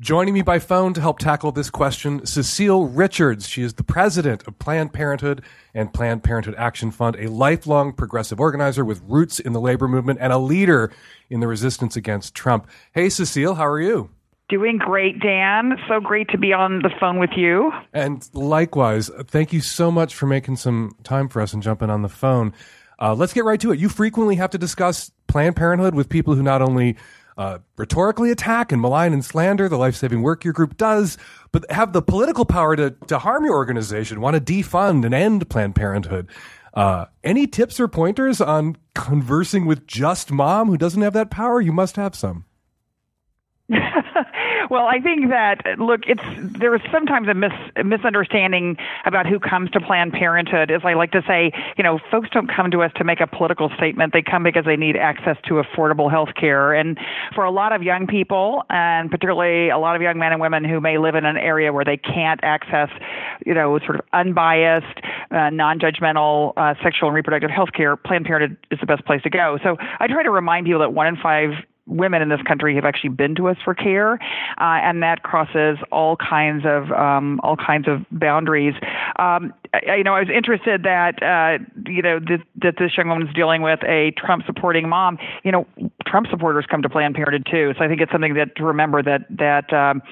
Joining 0.01 0.35
me 0.35 0.43
by 0.43 0.59
phone 0.59 0.93
to 0.95 1.01
help 1.01 1.21
tackle 1.21 1.53
this 1.53 1.71
question, 1.71 2.27
Cecile 2.27 2.89
Richards. 2.89 3.49
She 3.49 3.63
is 3.63 3.75
the 3.75 3.85
president 3.85 4.45
of 4.49 4.59
Planned 4.59 4.93
Parenthood 4.93 5.41
and 5.73 5.95
Planned 5.95 6.25
Parenthood 6.25 6.57
Action 6.59 6.91
Fund, 6.91 7.15
a 7.17 7.31
lifelong 7.31 7.93
progressive 7.93 8.41
organizer 8.41 8.85
with 8.85 9.01
roots 9.07 9.39
in 9.39 9.53
the 9.53 9.61
labor 9.61 9.87
movement 9.87 10.19
and 10.21 10.33
a 10.33 10.39
leader 10.39 10.91
in 11.31 11.39
the 11.39 11.47
resistance 11.47 11.95
against 11.95 12.35
Trump. 12.35 12.67
Hey, 12.93 13.09
Cecile, 13.09 13.55
how 13.55 13.67
are 13.67 13.81
you? 13.81 14.11
Doing 14.51 14.77
great, 14.77 15.21
Dan. 15.21 15.79
So 15.89 16.01
great 16.01 16.29
to 16.29 16.39
be 16.39 16.53
on 16.53 16.81
the 16.81 16.91
phone 17.01 17.19
with 17.19 17.31
you. 17.35 17.73
And 17.95 18.29
likewise, 18.35 19.11
thank 19.27 19.55
you 19.55 19.61
so 19.61 19.91
much 19.91 20.15
for 20.15 20.27
making 20.27 20.57
some 20.57 20.95
time 21.03 21.29
for 21.29 21.41
us 21.41 21.55
and 21.55 21.63
jumping 21.63 21.89
on 21.89 22.03
the 22.03 22.11
phone. 22.11 22.53
Uh, 23.01 23.15
let's 23.15 23.33
get 23.33 23.45
right 23.45 23.61
to 23.61 23.73
it. 23.73 23.79
You 23.79 23.89
frequently 23.89 24.37
have 24.37 24.51
to 24.51 24.59
discuss 24.59 25.11
Planned 25.29 25.57
Parenthood 25.57 25.95
with 25.95 26.11
people 26.11 26.35
who 26.35 26.43
not 26.43 26.61
only 26.61 26.97
uh, 27.37 27.59
rhetorically 27.77 28.31
attack 28.31 28.71
and 28.71 28.81
malign 28.81 29.13
and 29.13 29.25
slander 29.25 29.69
the 29.69 29.79
life 29.79 29.97
saving 29.97 30.23
work 30.23 30.45
your 30.45 30.53
group 30.53 30.77
does, 30.77 31.19
but 31.51 31.69
have 31.71 31.93
the 31.93 32.03
political 32.03 32.45
power 32.45 32.77
to, 32.77 32.91
to 33.07 33.19
harm 33.19 33.45
your 33.45 33.55
organization, 33.55 34.21
want 34.21 34.37
to 34.37 34.41
defund 34.41 35.05
and 35.05 35.15
end 35.15 35.49
Planned 35.49 35.75
Parenthood. 35.75 36.29
Uh, 36.75 37.07
any 37.23 37.47
tips 37.47 37.81
or 37.81 37.89
pointers 37.89 38.41
on 38.41 38.77
conversing 38.95 39.65
with 39.65 39.87
just 39.87 40.31
mom 40.31 40.69
who 40.69 40.77
doesn't 40.77 41.03
have 41.03 41.13
that 41.15 41.31
power? 41.31 41.61
You 41.61 41.73
must 41.73 41.97
have 41.97 42.15
some. 42.15 42.45
well, 44.75 44.87
I 44.87 44.99
think 44.99 45.29
that 45.31 45.79
look, 45.79 46.01
it's 46.09 46.21
there's 46.59 46.81
sometimes 46.91 47.29
a, 47.29 47.35
mis, 47.35 47.53
misunderstanding 47.85 48.77
about 49.05 49.25
who 49.25 49.39
comes 49.39 49.71
to 49.71 49.81
Planned 49.81 50.13
Parenthood. 50.13 50.73
As 50.73 50.81
I 50.85 50.95
like 50.95 51.13
to 51.13 51.23
say, 51.29 51.53
you 51.79 51.85
know, 51.85 52.01
folks 52.11 52.29
don't 52.31 52.49
come 52.53 52.73
to 52.73 52.83
us 52.83 52.91
to 52.97 53.05
make 53.05 53.21
a 53.21 53.29
political 53.29 53.71
statement. 53.77 54.13
They 54.13 54.21
come 54.21 54.43
because 54.43 54.65
they 54.65 54.75
need 54.75 54.97
access 54.97 55.37
to 55.47 55.63
affordable 55.63 56.11
health 56.11 56.31
care. 56.35 56.75
And 56.75 56.99
for 57.37 57.45
a 57.45 57.53
lot 57.53 57.73
of 57.73 57.85
young 57.85 58.09
people, 58.09 58.65
and 58.69 59.13
particularly 59.13 59.69
a 59.69 59.79
lot 59.79 59.95
of 59.95 60.03
young 60.03 60.19
men 60.19 60.33
and 60.33 60.41
women 60.41 60.65
who 60.65 60.81
may 60.81 60.99
live 60.99 61.15
in 61.15 61.25
an 61.25 61.37
area 61.37 61.73
where 61.73 61.85
they 61.85 61.97
can't 61.97 62.41
access, 62.43 62.89
you 63.47 63.55
know, 63.55 63.79
sort 63.79 63.95
of 63.95 64.01
unbiased, 64.13 64.99
uh, 65.31 65.51
non-judgmental 65.51 66.53
uh, 66.57 66.75
sexual 66.83 67.11
and 67.11 67.15
reproductive 67.15 67.51
health 67.51 67.71
care, 67.73 67.97
Planned 67.97 68.25
Parenthood 68.25 68.59
is 68.73 68.81
the 68.81 68.87
best 68.87 69.05
place 69.07 69.23
to 69.23 69.31
go. 69.31 69.57
So 69.63 69.77
I 70.01 70.09
try 70.09 70.25
to 70.25 70.33
remind 70.33 70.67
people 70.67 70.81
that 70.81 70.93
one 70.93 71.07
in 71.07 71.17
five 71.17 71.53
women 71.87 72.23
in 72.23 72.29
this 72.29 72.41
country 72.43 72.75
have 72.75 72.85
actually 72.85 73.11
been 73.11 73.35
to 73.35 73.49
us 73.49 73.57
for 73.65 73.75
care, 73.75 74.15
uh, 74.15 74.81
and 74.83 75.03
that 75.03 75.23
crosses 75.23 75.79
all 75.93 76.17
kinds 76.17 76.65
of 76.65 76.91
um, 76.93 77.41
all 77.43 77.57
kinds 77.57 77.89
of 77.89 78.05
boundaries. 78.11 78.75
Um, 79.19 79.53
you 79.97 80.05
know, 80.05 80.15
I 80.15 80.21
was 80.21 80.29
interested 80.31 80.83
that 80.83 81.23
uh, 81.23 81.65
you 81.87 82.03
know 82.03 82.19
that, 82.21 82.41
that 82.63 82.75
this 82.79 82.97
young 82.97 83.09
woman 83.09 83.29
is 83.29 83.35
dealing 83.35 83.63
with 83.63 83.81
a 83.85 84.13
Trump 84.17 84.45
supporting 84.47 84.89
mom. 84.89 85.19
You 85.43 85.53
know, 85.53 85.67
Trump 86.07 86.27
supporters 86.31 86.67
come 86.71 86.83
to 86.83 86.89
Planned 86.89 87.15
Parenthood 87.15 87.47
too, 87.51 87.73
so 87.79 87.85
I 87.85 87.89
think 87.89 88.01
it's 88.01 88.13
something 88.13 88.35
that 88.35 88.57
to 88.57 88.65
remember 88.65 89.03
that 89.03 89.23
that 89.31 89.73
um, 89.73 90.03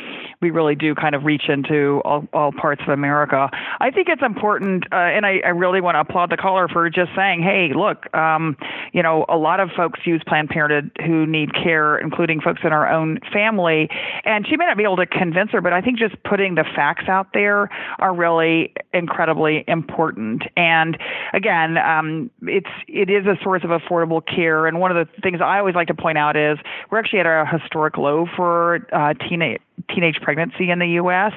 we 0.41 0.51
really 0.51 0.75
do 0.75 0.95
kind 0.95 1.15
of 1.15 1.25
reach 1.25 1.49
into 1.49 2.01
all, 2.05 2.27
all 2.33 2.53
parts 2.53 2.83
of 2.83 2.89
America. 2.89 3.51
I 3.81 3.91
think 3.91 4.09
it's 4.09 4.23
important, 4.23 4.85
uh, 4.93 4.97
and 4.97 5.27
I, 5.27 5.41
I 5.45 5.51
really 5.51 5.81
want 5.81 5.97
to 5.97 6.01
applaud 6.01 6.31
the 6.31 6.37
caller 6.37 6.69
for 6.69 6.89
just 6.89 7.11
saying, 7.15 7.43
"Hey, 7.43 7.73
look, 7.75 8.15
um, 8.15 8.57
you 8.93 9.03
know, 9.03 9.25
a 9.29 9.37
lot 9.37 9.61
of 9.61 9.71
folks 9.77 10.01
use 10.05 10.23
Planned 10.27 10.49
Parenthood 10.49 10.91
who 11.05 11.27
need 11.27 11.55
care, 11.55 11.99
including 11.99 12.41
folks 12.41 12.61
in 12.65 12.73
our 12.73 12.91
own 12.91 13.19
family." 13.33 13.89
And 14.25 14.47
she 14.47 14.57
may 14.57 14.67
not 14.67 14.77
be 14.77 14.85
able 14.85 14.97
to 14.97 15.07
convince 15.07 15.51
her, 15.51 15.61
but 15.61 15.73
I 15.73 15.81
think 15.81 15.99
just 15.99 16.21
putting 16.25 16.55
the 16.55 16.65
facts 16.75 17.09
out 17.09 17.29
there 17.35 17.69
are 17.99 18.15
really 18.15 18.73
incredibly 18.93 19.52
important. 19.69 20.45
And 20.57 20.99
again, 21.33 21.79
um, 21.79 22.31
it's 22.43 22.71
it 22.89 23.11
is 23.11 23.27
a 23.27 23.37
source 23.43 23.63
of 23.65 23.71
affordable 23.71 24.23
care. 24.25 24.67
And 24.67 24.81
one 24.81 24.95
of 24.95 25.07
the 25.07 25.21
things 25.21 25.41
I 25.41 25.59
always 25.59 25.75
like 25.75 25.89
to 25.89 25.95
point 25.95 26.19
out 26.19 26.37
is 26.37 26.59
we're 26.91 26.99
actually 26.99 27.21
at 27.21 27.27
a 27.27 27.47
historic 27.47 27.97
low 27.97 28.27
for 28.37 28.87
uh, 28.93 29.15
teenage 29.15 29.61
teenage 29.93 30.21
pregnancy 30.21 30.71
in 30.71 30.79
the 30.79 30.89
U.S. 30.89 31.33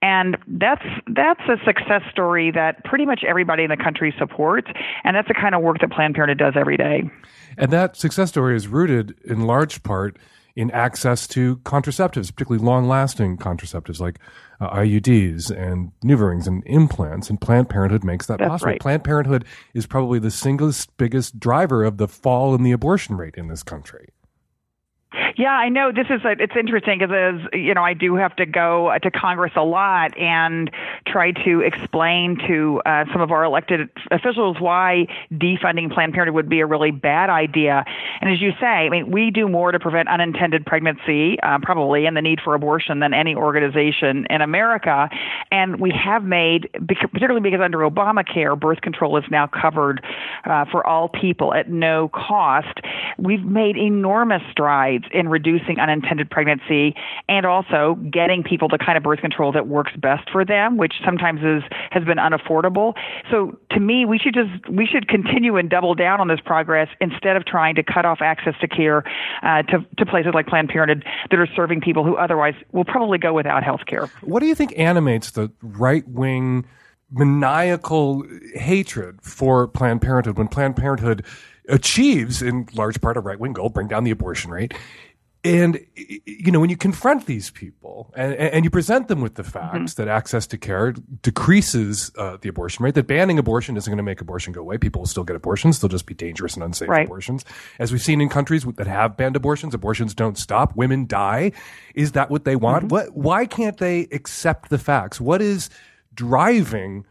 And 0.00 0.36
that's 0.46 0.84
that's 1.08 1.40
a 1.48 1.56
success 1.64 2.02
story 2.10 2.50
that 2.50 2.84
pretty 2.84 3.06
much 3.06 3.24
everybody 3.26 3.64
in 3.64 3.70
the 3.70 3.76
country 3.76 4.14
supports, 4.18 4.68
and 5.04 5.16
that's 5.16 5.28
the 5.28 5.34
kind 5.34 5.54
of 5.54 5.62
work 5.62 5.78
that 5.80 5.90
Planned 5.90 6.14
Parenthood 6.14 6.38
does 6.38 6.54
every 6.56 6.76
day. 6.76 7.10
And 7.56 7.70
that 7.70 7.96
success 7.96 8.30
story 8.30 8.56
is 8.56 8.66
rooted 8.68 9.14
in 9.24 9.42
large 9.42 9.82
part 9.82 10.16
in 10.54 10.70
access 10.70 11.26
to 11.28 11.56
contraceptives, 11.58 12.32
particularly 12.32 12.64
long-lasting 12.64 13.38
contraceptives 13.38 14.00
like 14.00 14.18
uh, 14.60 14.70
IUDs 14.70 15.50
and 15.50 15.92
NuvaRings 16.04 16.46
and 16.46 16.62
implants. 16.66 17.30
And 17.30 17.40
Planned 17.40 17.68
Parenthood 17.68 18.04
makes 18.04 18.26
that 18.26 18.38
That's 18.38 18.48
possible. 18.48 18.72
right. 18.72 18.80
Planned 18.80 19.04
Parenthood 19.04 19.44
is 19.74 19.86
probably 19.86 20.18
the 20.18 20.30
single 20.30 20.72
biggest 20.96 21.40
driver 21.40 21.84
of 21.84 21.96
the 21.96 22.08
fall 22.08 22.54
in 22.54 22.62
the 22.62 22.72
abortion 22.72 23.16
rate 23.16 23.34
in 23.36 23.48
this 23.48 23.62
country. 23.62 24.10
Yeah, 25.36 25.52
I 25.52 25.68
know 25.68 25.92
this 25.92 26.06
is 26.10 26.24
a, 26.24 26.32
it's 26.32 26.54
interesting 26.56 26.98
because 26.98 27.40
you 27.52 27.74
know 27.74 27.82
I 27.82 27.94
do 27.94 28.14
have 28.16 28.36
to 28.36 28.46
go 28.46 28.88
uh, 28.88 28.98
to 28.98 29.10
Congress 29.10 29.52
a 29.56 29.64
lot 29.64 30.16
and 30.18 30.70
try 31.06 31.32
to 31.32 31.60
explain 31.60 32.38
to 32.46 32.82
uh, 32.84 33.04
some 33.12 33.20
of 33.20 33.30
our 33.30 33.44
elected 33.44 33.88
officials 34.10 34.60
why 34.60 35.06
defunding 35.32 35.92
Planned 35.92 36.12
Parenthood 36.12 36.34
would 36.34 36.48
be 36.48 36.60
a 36.60 36.66
really 36.66 36.90
bad 36.90 37.30
idea. 37.30 37.84
And 38.20 38.30
as 38.30 38.40
you 38.40 38.52
say, 38.60 38.66
I 38.66 38.88
mean, 38.88 39.10
we 39.10 39.30
do 39.30 39.48
more 39.48 39.72
to 39.72 39.78
prevent 39.78 40.08
unintended 40.08 40.66
pregnancy, 40.66 41.40
uh, 41.40 41.58
probably, 41.62 42.06
and 42.06 42.16
the 42.16 42.22
need 42.22 42.40
for 42.42 42.54
abortion 42.54 43.00
than 43.00 43.14
any 43.14 43.34
organization 43.34 44.26
in 44.28 44.40
America. 44.40 45.08
And 45.50 45.80
we 45.80 45.90
have 45.92 46.24
made, 46.24 46.68
particularly 46.86 47.40
because 47.40 47.60
under 47.60 47.78
Obamacare, 47.78 48.58
birth 48.58 48.80
control 48.80 49.16
is 49.16 49.24
now 49.30 49.46
covered 49.46 50.04
uh, 50.44 50.66
for 50.70 50.86
all 50.86 51.08
people 51.08 51.54
at 51.54 51.70
no 51.70 52.08
cost. 52.08 52.80
We've 53.18 53.44
made 53.44 53.76
enormous 53.76 54.42
strides 54.50 55.04
in 55.12 55.28
reducing 55.28 55.78
unintended 55.78 56.30
pregnancy 56.30 56.94
and 57.28 57.46
also 57.46 57.98
getting 58.10 58.42
people 58.42 58.68
the 58.68 58.78
kind 58.78 58.96
of 58.96 59.02
birth 59.02 59.20
control 59.20 59.52
that 59.52 59.68
works 59.68 59.92
best 59.96 60.30
for 60.30 60.44
them, 60.44 60.76
which 60.76 60.94
sometimes 61.04 61.40
is 61.42 61.62
has 61.90 62.04
been 62.04 62.18
unaffordable. 62.18 62.94
So 63.30 63.58
to 63.70 63.80
me, 63.80 64.04
we 64.04 64.18
should 64.18 64.34
just 64.34 64.68
we 64.68 64.86
should 64.86 65.08
continue 65.08 65.56
and 65.56 65.68
double 65.68 65.94
down 65.94 66.20
on 66.20 66.28
this 66.28 66.40
progress 66.44 66.88
instead 67.00 67.36
of 67.36 67.44
trying 67.44 67.74
to 67.76 67.82
cut 67.82 68.04
off 68.04 68.18
access 68.20 68.54
to 68.60 68.68
care 68.68 69.04
uh, 69.42 69.62
to 69.62 69.84
to 69.98 70.06
places 70.06 70.32
like 70.34 70.46
Planned 70.46 70.68
Parenthood 70.68 71.04
that 71.30 71.38
are 71.38 71.48
serving 71.54 71.80
people 71.80 72.04
who 72.04 72.16
otherwise 72.16 72.54
will 72.72 72.84
probably 72.84 73.18
go 73.18 73.32
without 73.32 73.62
health 73.62 73.86
care. 73.86 74.06
What 74.22 74.40
do 74.40 74.46
you 74.46 74.54
think 74.54 74.78
animates 74.78 75.30
the 75.30 75.50
right 75.62 76.06
wing 76.08 76.66
maniacal 77.12 78.24
hatred 78.54 79.20
for 79.22 79.68
Planned 79.68 80.00
Parenthood 80.00 80.38
when 80.38 80.48
Planned 80.48 80.76
Parenthood 80.76 81.24
achieves, 81.68 82.42
in 82.42 82.68
large 82.74 83.00
part, 83.00 83.16
a 83.16 83.20
right 83.20 83.38
wing 83.38 83.52
goal, 83.52 83.68
bring 83.68 83.88
down 83.88 84.04
the 84.04 84.10
abortion 84.10 84.50
rate? 84.50 84.74
And 85.44 85.84
you 85.96 86.52
know, 86.52 86.60
when 86.60 86.70
you 86.70 86.76
confront 86.76 87.26
these 87.26 87.50
people 87.50 88.12
and, 88.14 88.32
and 88.34 88.64
you 88.64 88.70
present 88.70 89.08
them 89.08 89.20
with 89.20 89.34
the 89.34 89.42
facts 89.42 89.94
that 89.94 90.06
access 90.06 90.46
to 90.46 90.56
care 90.56 90.92
decreases 90.92 92.12
uh, 92.16 92.36
the 92.40 92.48
abortion 92.48 92.84
rate, 92.84 92.94
that 92.94 93.08
banning 93.08 93.40
abortion 93.40 93.76
isn't 93.76 93.90
going 93.90 93.96
to 93.96 94.04
make 94.04 94.20
abortion 94.20 94.52
go 94.52 94.60
away. 94.60 94.78
People 94.78 95.00
will 95.00 95.06
still 95.08 95.24
get 95.24 95.34
abortions; 95.34 95.80
they'll 95.80 95.88
just 95.88 96.06
be 96.06 96.14
dangerous 96.14 96.54
and 96.54 96.62
unsafe 96.62 96.88
Right. 96.88 97.06
abortions. 97.06 97.44
As 97.80 97.90
we've 97.90 98.00
seen 98.00 98.20
in 98.20 98.28
countries 98.28 98.64
that 98.76 98.86
have 98.86 99.16
banned 99.16 99.34
abortions, 99.34 99.74
abortions 99.74 100.14
don't 100.14 100.38
stop. 100.38 100.76
Women 100.76 101.06
die. 101.06 101.50
Is 101.96 102.12
that 102.12 102.30
what 102.30 102.44
they 102.44 102.54
want? 102.54 102.92
What? 102.92 103.12
Why 103.16 103.44
can't 103.44 103.78
they 103.78 104.02
accept 104.12 104.70
the 104.70 104.78
facts? 104.78 105.20
What 105.20 105.42
is 105.42 105.70
driving 106.14 107.04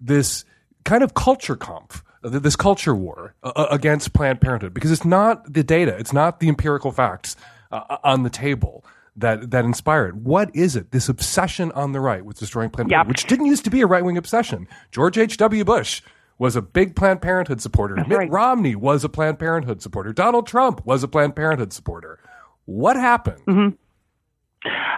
this 0.00 0.44
kind 0.84 1.02
of 1.02 1.14
culture 1.14 1.56
comp? 1.56 1.94
Th- 2.22 2.42
This 2.42 2.56
culture 2.56 2.94
war 2.94 3.34
uh, 3.42 3.66
against 3.70 4.12
Planned 4.12 4.40
Parenthood 4.40 4.74
because 4.74 4.90
it's 4.90 5.04
not 5.04 5.52
the 5.52 5.62
data, 5.64 5.96
it's 5.98 6.12
not 6.12 6.40
the 6.40 6.48
empirical 6.48 6.92
facts 6.92 7.36
uh, 7.70 7.96
on 8.04 8.22
the 8.22 8.30
table 8.30 8.84
that 9.16 9.50
that 9.50 9.64
inspire 9.64 10.06
it. 10.08 10.14
What 10.14 10.54
is 10.54 10.74
it? 10.76 10.90
This 10.90 11.08
obsession 11.08 11.70
on 11.72 11.92
the 11.92 12.00
right 12.00 12.24
with 12.24 12.38
destroying 12.38 12.70
Planned 12.70 12.88
Parenthood, 12.90 13.08
which 13.12 13.26
didn't 13.26 13.46
used 13.46 13.64
to 13.64 13.70
be 13.70 13.80
a 13.82 13.86
right 13.86 14.04
wing 14.04 14.16
obsession. 14.16 14.66
George 14.90 15.18
H. 15.18 15.36
W. 15.36 15.64
Bush 15.64 16.00
was 16.38 16.56
a 16.56 16.62
big 16.62 16.96
Planned 16.96 17.20
Parenthood 17.22 17.60
supporter. 17.60 17.94
Mitt 18.08 18.30
Romney 18.30 18.74
was 18.74 19.04
a 19.04 19.08
Planned 19.08 19.38
Parenthood 19.38 19.82
supporter. 19.82 20.12
Donald 20.12 20.46
Trump 20.46 20.84
was 20.86 21.02
a 21.02 21.08
Planned 21.08 21.36
Parenthood 21.36 21.72
supporter. 21.72 22.18
What 22.64 22.96
happened? 22.96 23.76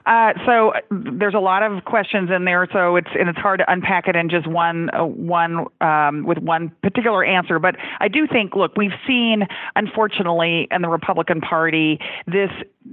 Uh, 0.07 0.33
so 0.45 0.73
there's 0.91 1.35
a 1.35 1.41
lot 1.41 1.63
of 1.63 1.85
questions 1.85 2.31
in 2.35 2.45
there, 2.45 2.69
so 2.73 2.97
it's 2.97 3.09
and 3.19 3.29
it's 3.29 3.39
hard 3.39 3.61
to 3.61 3.73
unpack 3.73 4.07
it 4.09 4.17
in 4.17 4.29
just 4.29 4.47
one 4.47 4.91
uh, 4.95 5.05
one 5.05 5.67
um, 5.81 6.25
with 6.25 6.39
one 6.39 6.71
particular 6.83 7.25
answer. 7.25 7.59
But 7.59 7.77
I 8.01 8.09
do 8.09 8.27
think, 8.27 8.55
look, 8.55 8.77
we've 8.77 8.93
seen, 9.07 9.47
unfortunately, 9.77 10.69
in 10.71 10.83
the 10.83 10.89
Republican 10.89 11.41
Party, 11.41 11.99
this 12.27 12.51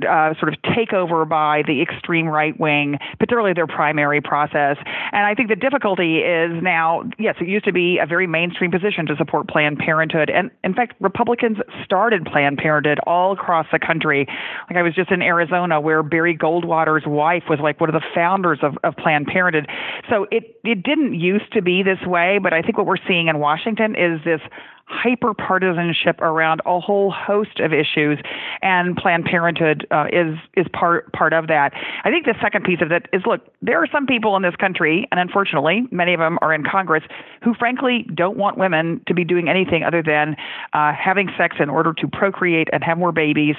uh, 0.07 0.33
sort 0.39 0.53
of 0.53 0.59
takeover 0.61 1.27
by 1.27 1.63
the 1.67 1.81
extreme 1.81 2.27
right 2.27 2.57
wing, 2.59 2.97
particularly 3.19 3.53
their 3.53 3.67
primary 3.67 4.21
process. 4.21 4.77
And 5.11 5.25
I 5.25 5.35
think 5.35 5.49
the 5.49 5.55
difficulty 5.55 6.19
is 6.19 6.51
now, 6.63 7.03
yes, 7.19 7.35
it 7.41 7.47
used 7.47 7.65
to 7.65 7.73
be 7.73 7.99
a 8.01 8.05
very 8.05 8.27
mainstream 8.27 8.71
position 8.71 9.05
to 9.07 9.15
support 9.17 9.47
Planned 9.47 9.79
Parenthood, 9.79 10.29
and 10.29 10.49
in 10.63 10.73
fact, 10.73 10.95
Republicans 10.99 11.57
started 11.83 12.25
Planned 12.25 12.57
Parenthood 12.57 12.99
all 13.05 13.33
across 13.33 13.65
the 13.71 13.79
country. 13.79 14.25
Like 14.69 14.77
I 14.77 14.81
was 14.81 14.95
just 14.95 15.11
in 15.11 15.21
Arizona, 15.21 15.81
where 15.81 16.03
Barry 16.03 16.37
Goldwater's 16.37 17.05
wife 17.05 17.43
was 17.49 17.59
like 17.61 17.79
one 17.79 17.89
of 17.89 17.93
the 17.93 18.05
founders 18.15 18.59
of, 18.61 18.77
of 18.83 18.95
Planned 18.95 19.27
Parenthood. 19.27 19.67
So 20.09 20.27
it 20.31 20.59
it 20.63 20.83
didn't 20.83 21.19
used 21.19 21.51
to 21.53 21.61
be 21.61 21.83
this 21.83 21.99
way, 22.05 22.39
but 22.41 22.53
I 22.53 22.61
think 22.61 22.77
what 22.77 22.85
we're 22.85 23.03
seeing 23.07 23.27
in 23.27 23.39
Washington 23.39 23.95
is 23.95 24.23
this 24.23 24.41
hyper 24.85 25.33
partisanship 25.33 26.19
around 26.21 26.61
a 26.65 26.79
whole 26.79 27.11
host 27.11 27.59
of 27.59 27.73
issues, 27.73 28.19
and 28.61 28.95
Planned 28.95 29.25
Parenthood 29.25 29.87
uh, 29.91 30.05
is 30.11 30.37
is 30.55 30.65
part 30.73 31.11
part 31.13 31.33
of 31.33 31.47
that. 31.47 31.73
I 32.03 32.09
think 32.09 32.25
the 32.25 32.35
second 32.41 32.63
piece 32.63 32.81
of 32.81 32.91
it 32.91 33.07
is 33.13 33.21
look, 33.25 33.41
there 33.61 33.81
are 33.81 33.87
some 33.91 34.05
people 34.05 34.35
in 34.35 34.41
this 34.41 34.55
country, 34.55 35.07
and 35.11 35.19
unfortunately, 35.19 35.83
many 35.91 36.13
of 36.13 36.19
them 36.19 36.37
are 36.41 36.53
in 36.53 36.63
Congress, 36.63 37.03
who 37.43 37.53
frankly 37.53 38.05
don't 38.13 38.37
want 38.37 38.57
women 38.57 39.01
to 39.07 39.13
be 39.13 39.23
doing 39.23 39.49
anything 39.49 39.83
other 39.83 40.03
than 40.03 40.35
uh, 40.73 40.93
having 40.93 41.29
sex 41.37 41.57
in 41.59 41.69
order 41.69 41.93
to 41.93 42.07
procreate 42.07 42.67
and 42.73 42.83
have 42.83 42.97
more 42.97 43.11
babies. 43.11 43.55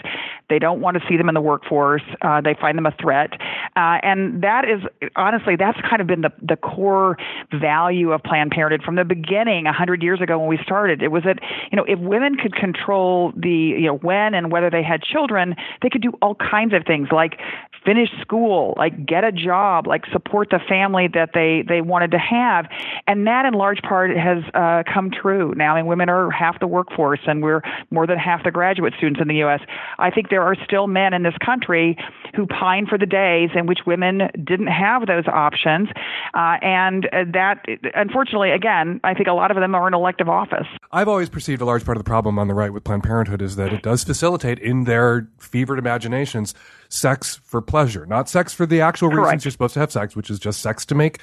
They 0.48 0.58
don't 0.58 0.80
want 0.80 0.96
to 1.00 1.02
see 1.08 1.16
them 1.16 1.28
in 1.28 1.34
the 1.34 1.40
workforce. 1.40 2.02
Uh, 2.20 2.40
they 2.40 2.54
find 2.60 2.76
them 2.76 2.86
a 2.86 2.94
threat, 3.00 3.32
uh, 3.76 3.98
and 4.02 4.42
that 4.42 4.64
is 4.68 4.82
honestly 5.16 5.56
that's 5.56 5.80
kind 5.88 6.00
of 6.00 6.06
been 6.06 6.22
the 6.22 6.32
the 6.42 6.56
core 6.56 7.16
value 7.52 8.12
of 8.12 8.22
Planned 8.22 8.50
Parenthood 8.50 8.84
from 8.84 8.96
the 8.96 9.04
beginning. 9.04 9.66
Hundred 9.66 10.02
years 10.02 10.20
ago 10.20 10.38
when 10.38 10.48
we 10.48 10.58
started, 10.62 11.02
it 11.02 11.10
was 11.12 11.22
that 11.24 11.38
you 11.70 11.76
know 11.76 11.84
if 11.84 11.98
women 11.98 12.36
could 12.36 12.54
control 12.54 13.32
the 13.36 13.50
you 13.50 13.86
know 13.86 13.98
when 13.98 14.34
and 14.34 14.50
whether 14.50 14.70
they 14.70 14.82
had 14.82 15.02
children, 15.02 15.54
they 15.82 15.88
could 15.88 16.02
do 16.02 16.12
all 16.20 16.34
kinds 16.34 16.74
of 16.74 16.84
things 16.84 17.08
like 17.12 17.38
finish 17.84 18.08
school, 18.20 18.74
like 18.76 19.06
get 19.06 19.24
a 19.24 19.32
job, 19.32 19.86
like 19.86 20.04
support 20.12 20.50
the 20.50 20.60
family 20.68 21.08
that 21.14 21.30
they 21.34 21.64
they 21.66 21.80
wanted 21.80 22.10
to 22.12 22.18
have, 22.18 22.66
and 23.06 23.26
that 23.26 23.44
in 23.44 23.54
large 23.54 23.82
part 23.82 24.16
has 24.16 24.42
uh, 24.54 24.82
come 24.92 25.10
true 25.10 25.54
now. 25.56 25.74
I 25.74 25.80
mean, 25.80 25.86
women 25.86 26.08
are 26.08 26.30
half 26.30 26.60
the 26.60 26.66
workforce, 26.66 27.20
and 27.26 27.42
we're 27.42 27.62
more 27.90 28.06
than 28.06 28.18
half 28.18 28.44
the 28.44 28.50
graduate 28.50 28.94
students 28.96 29.20
in 29.20 29.28
the 29.28 29.36
U.S. 29.36 29.60
I 29.98 30.10
think 30.10 30.30
there 30.30 30.42
are 30.42 30.56
still 30.64 30.86
men 30.86 31.12
in 31.12 31.22
this 31.22 31.36
country 31.44 31.96
who 32.34 32.46
pine 32.46 32.86
for 32.86 32.98
the 32.98 33.06
days 33.06 33.50
in 33.54 33.66
which 33.66 33.80
women 33.86 34.30
didn't 34.42 34.68
have 34.68 35.06
those 35.06 35.26
options, 35.26 35.88
uh, 36.34 36.56
and 36.62 37.06
uh, 37.06 37.24
that 37.32 37.64
unfortunately, 37.94 38.50
again, 38.50 39.00
I 39.04 39.14
think 39.14 39.28
a 39.28 39.32
lot 39.32 39.50
of 39.50 39.56
them 39.56 39.74
are 39.74 39.88
in 39.88 39.94
elective 39.94 40.28
office. 40.28 40.66
I've 41.02 41.08
always 41.08 41.28
perceived 41.28 41.60
a 41.60 41.64
large 41.64 41.84
part 41.84 41.96
of 41.96 42.04
the 42.04 42.08
problem 42.08 42.38
on 42.38 42.46
the 42.46 42.54
right 42.54 42.72
with 42.72 42.84
Planned 42.84 43.02
Parenthood 43.02 43.42
is 43.42 43.56
that 43.56 43.72
it 43.72 43.82
does 43.82 44.04
facilitate 44.04 44.60
in 44.60 44.84
their 44.84 45.26
fevered 45.36 45.80
imaginations 45.80 46.54
sex 46.88 47.40
for 47.42 47.60
pleasure, 47.60 48.06
not 48.06 48.28
sex 48.28 48.54
for 48.54 48.66
the 48.66 48.80
actual 48.80 49.08
reasons 49.08 49.44
you're 49.44 49.50
supposed 49.50 49.74
to 49.74 49.80
have 49.80 49.90
sex, 49.90 50.14
which 50.14 50.30
is 50.30 50.38
just 50.38 50.60
sex 50.60 50.86
to 50.86 50.94
make 50.94 51.18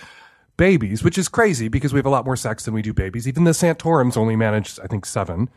babies, 0.57 1.01
which 1.01 1.17
is 1.17 1.29
crazy 1.29 1.69
because 1.69 1.93
we 1.93 1.97
have 1.97 2.05
a 2.05 2.09
lot 2.09 2.25
more 2.25 2.35
sex 2.35 2.65
than 2.65 2.73
we 2.73 2.81
do 2.81 2.91
babies. 2.91 3.25
Even 3.25 3.45
the 3.45 3.53
Santorums 3.53 4.17
only 4.17 4.35
manage, 4.35 4.77
I 4.83 4.87
think, 4.87 5.05
seven. 5.05 5.49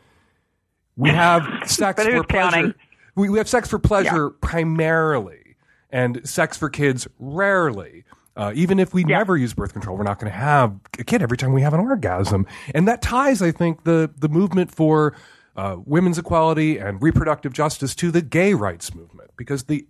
We 0.95 1.09
have 1.09 1.45
sex 1.65 2.01
for 2.01 2.23
pleasure. 2.23 2.75
We, 3.15 3.27
we 3.27 3.37
have 3.39 3.49
sex 3.49 3.67
for 3.67 3.77
pleasure 3.77 4.29
primarily, 4.29 5.57
and 5.89 6.25
sex 6.25 6.55
for 6.55 6.69
kids 6.69 7.09
rarely. 7.19 8.05
Uh, 8.35 8.51
even 8.55 8.79
if 8.79 8.93
we 8.93 9.03
never 9.03 9.37
use 9.37 9.53
birth 9.53 9.73
control, 9.73 9.95
we're 9.95 10.03
not 10.03 10.19
going 10.19 10.31
to 10.31 10.37
have 10.37 10.79
a 10.97 11.03
kid 11.03 11.21
every 11.21 11.37
time 11.37 11.53
we 11.53 11.61
have 11.61 11.73
an 11.73 11.79
orgasm. 11.79 12.47
And 12.73 12.87
that 12.87 13.01
ties, 13.01 13.41
I 13.41 13.51
think, 13.51 13.83
the, 13.83 14.11
the 14.17 14.27
movement 14.27 14.71
for 14.71 15.15
uh, 15.55 15.77
women's 15.85 16.17
equality 16.17 16.79
and 16.79 17.01
reproductive 17.01 17.53
justice 17.53 17.93
to 17.95 18.09
the 18.09 18.21
gay 18.21 18.55
rights 18.55 18.95
movement. 18.95 19.29
Because 19.37 19.65
the 19.65 19.85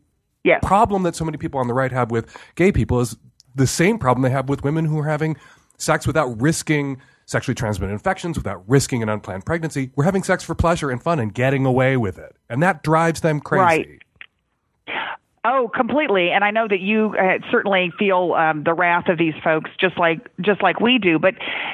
problem 0.62 1.04
that 1.04 1.16
so 1.16 1.24
many 1.24 1.38
people 1.38 1.60
on 1.60 1.68
the 1.68 1.74
right 1.74 1.92
have 1.92 2.12
with 2.12 2.36
gay 2.56 2.72
people 2.72 3.00
is 3.00 3.16
the 3.56 3.68
same 3.68 3.98
problem 3.98 4.24
they 4.24 4.30
have 4.30 4.50
with 4.50 4.64
women 4.64 4.86
who 4.86 5.00
are 5.00 5.08
having 5.08 5.38
sex 5.78 6.06
without 6.06 6.42
risking 6.42 7.02
sexually 7.26 7.56
transmitted 7.56 7.94
infections, 7.94 8.38
without 8.38 8.64
risking 8.68 9.02
an 9.02 9.10
unplanned 9.10 9.46
pregnancy. 9.46 9.92
We're 9.96 10.04
having 10.04 10.24
sex 10.24 10.44
for 10.44 10.56
pleasure 10.56 10.90
and 10.90 11.02
fun 11.02 11.20
and 11.20 11.34
getting 11.34 11.66
away 11.66 11.98
with 11.98 12.18
it. 12.18 12.36
And 12.50 12.62
that 12.64 12.84
drives 12.84 13.22
them 13.22 13.40
crazy. 13.40 14.00
Right. 14.88 15.18
Oh, 15.46 15.70
completely. 15.76 16.32
And 16.32 16.46
I 16.46 16.52
know 16.52 16.70
that 16.70 16.80
you 16.80 17.16
uh, 17.20 17.40
certainly 17.52 17.92
feel 18.00 18.34
um, 18.38 18.64
the 18.64 18.74
wrath 18.74 19.10
of 19.10 19.18
these 19.18 19.34
folks, 19.44 19.70
just 19.78 19.98
like 19.98 20.20
just 20.40 20.64
like 20.64 20.80
we 20.80 20.98
do. 20.98 21.20
But 21.20 21.34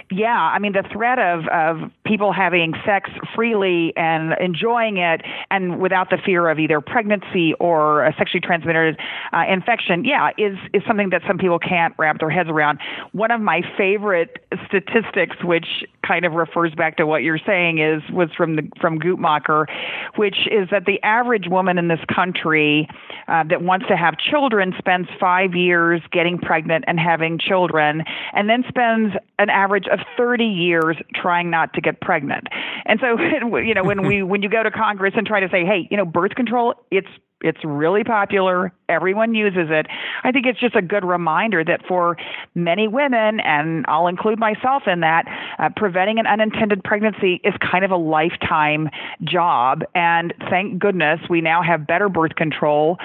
yeah, 0.09 0.41
I 0.41 0.57
mean, 0.57 0.71
the 0.73 0.83
threat 0.91 1.19
of 1.19 1.47
of 1.49 1.91
people 2.03 2.33
having 2.33 2.73
sex 2.83 3.11
freely 3.35 3.93
and 3.95 4.33
enjoying 4.41 4.97
it, 4.97 5.21
and 5.51 5.79
without 5.79 6.09
the 6.09 6.17
fear 6.17 6.49
of 6.49 6.57
either 6.57 6.81
pregnancy 6.81 7.53
or 7.59 8.05
a 8.05 8.15
sexually 8.17 8.41
transmitted 8.41 8.97
uh, 9.33 9.43
infection, 9.47 10.03
yeah, 10.03 10.31
is 10.39 10.57
is 10.73 10.81
something 10.87 11.11
that 11.11 11.21
some 11.27 11.37
people 11.37 11.59
can't 11.59 11.93
wrap 11.99 12.17
their 12.19 12.31
heads 12.31 12.49
around. 12.49 12.79
One 13.11 13.29
of 13.29 13.39
my 13.39 13.61
favorite 13.77 14.43
statistics, 14.65 15.35
which 15.43 15.85
kind 16.03 16.25
of 16.25 16.33
refers 16.33 16.73
back 16.73 16.97
to 16.97 17.05
what 17.05 17.21
you're 17.21 17.37
saying, 17.45 17.77
is 17.77 18.01
was 18.11 18.29
from 18.35 18.55
the 18.55 18.67
from 18.81 18.99
Guttmacher, 18.99 19.67
which 20.15 20.47
is 20.49 20.69
that 20.71 20.85
the 20.85 20.99
average 21.03 21.47
woman 21.47 21.77
in 21.77 21.87
this 21.87 22.03
country 22.11 22.87
uh, 23.27 23.43
that 23.43 23.58
wants 23.61 23.87
to 23.87 23.97
have 23.97 24.17
children 24.17 24.73
spends 24.77 25.07
five 25.19 25.55
years 25.55 26.01
getting 26.11 26.37
pregnant 26.37 26.85
and 26.87 26.99
having 26.99 27.39
children, 27.39 28.03
and 28.33 28.49
then 28.49 28.63
spends 28.67 29.13
an 29.37 29.49
average 29.49 29.85
of 29.91 29.99
30 30.17 30.45
years 30.45 30.97
trying 31.15 31.49
not 31.49 31.73
to 31.73 31.81
get 31.81 32.01
pregnant. 32.01 32.47
And 32.85 32.99
so, 32.99 33.19
you 33.57 33.73
know, 33.73 33.83
when 33.83 34.05
we 34.05 34.23
when 34.23 34.41
you 34.41 34.49
go 34.49 34.63
to 34.63 34.71
Congress 34.71 35.13
and 35.15 35.25
try 35.25 35.39
to 35.39 35.49
say, 35.49 35.65
hey, 35.65 35.87
you 35.91 35.97
know, 35.97 36.05
birth 36.05 36.35
control, 36.35 36.73
it's 36.91 37.09
it's 37.41 37.63
really 37.63 38.03
popular. 38.03 38.71
Everyone 38.89 39.33
uses 39.33 39.69
it. 39.69 39.87
I 40.23 40.31
think 40.31 40.45
it's 40.45 40.59
just 40.59 40.75
a 40.75 40.81
good 40.81 41.05
reminder 41.05 41.63
that 41.63 41.85
for 41.87 42.17
many 42.55 42.87
women, 42.87 43.39
and 43.39 43.85
I'll 43.87 44.07
include 44.07 44.39
myself 44.39 44.83
in 44.87 44.99
that, 45.01 45.25
uh, 45.57 45.69
preventing 45.75 46.19
an 46.19 46.27
unintended 46.27 46.83
pregnancy 46.83 47.39
is 47.43 47.53
kind 47.59 47.85
of 47.85 47.91
a 47.91 47.97
lifetime 47.97 48.89
job. 49.23 49.83
And 49.95 50.33
thank 50.49 50.79
goodness 50.79 51.19
we 51.29 51.41
now 51.41 51.61
have 51.63 51.87
better 51.87 52.09
birth 52.09 52.35
control. 52.35 52.97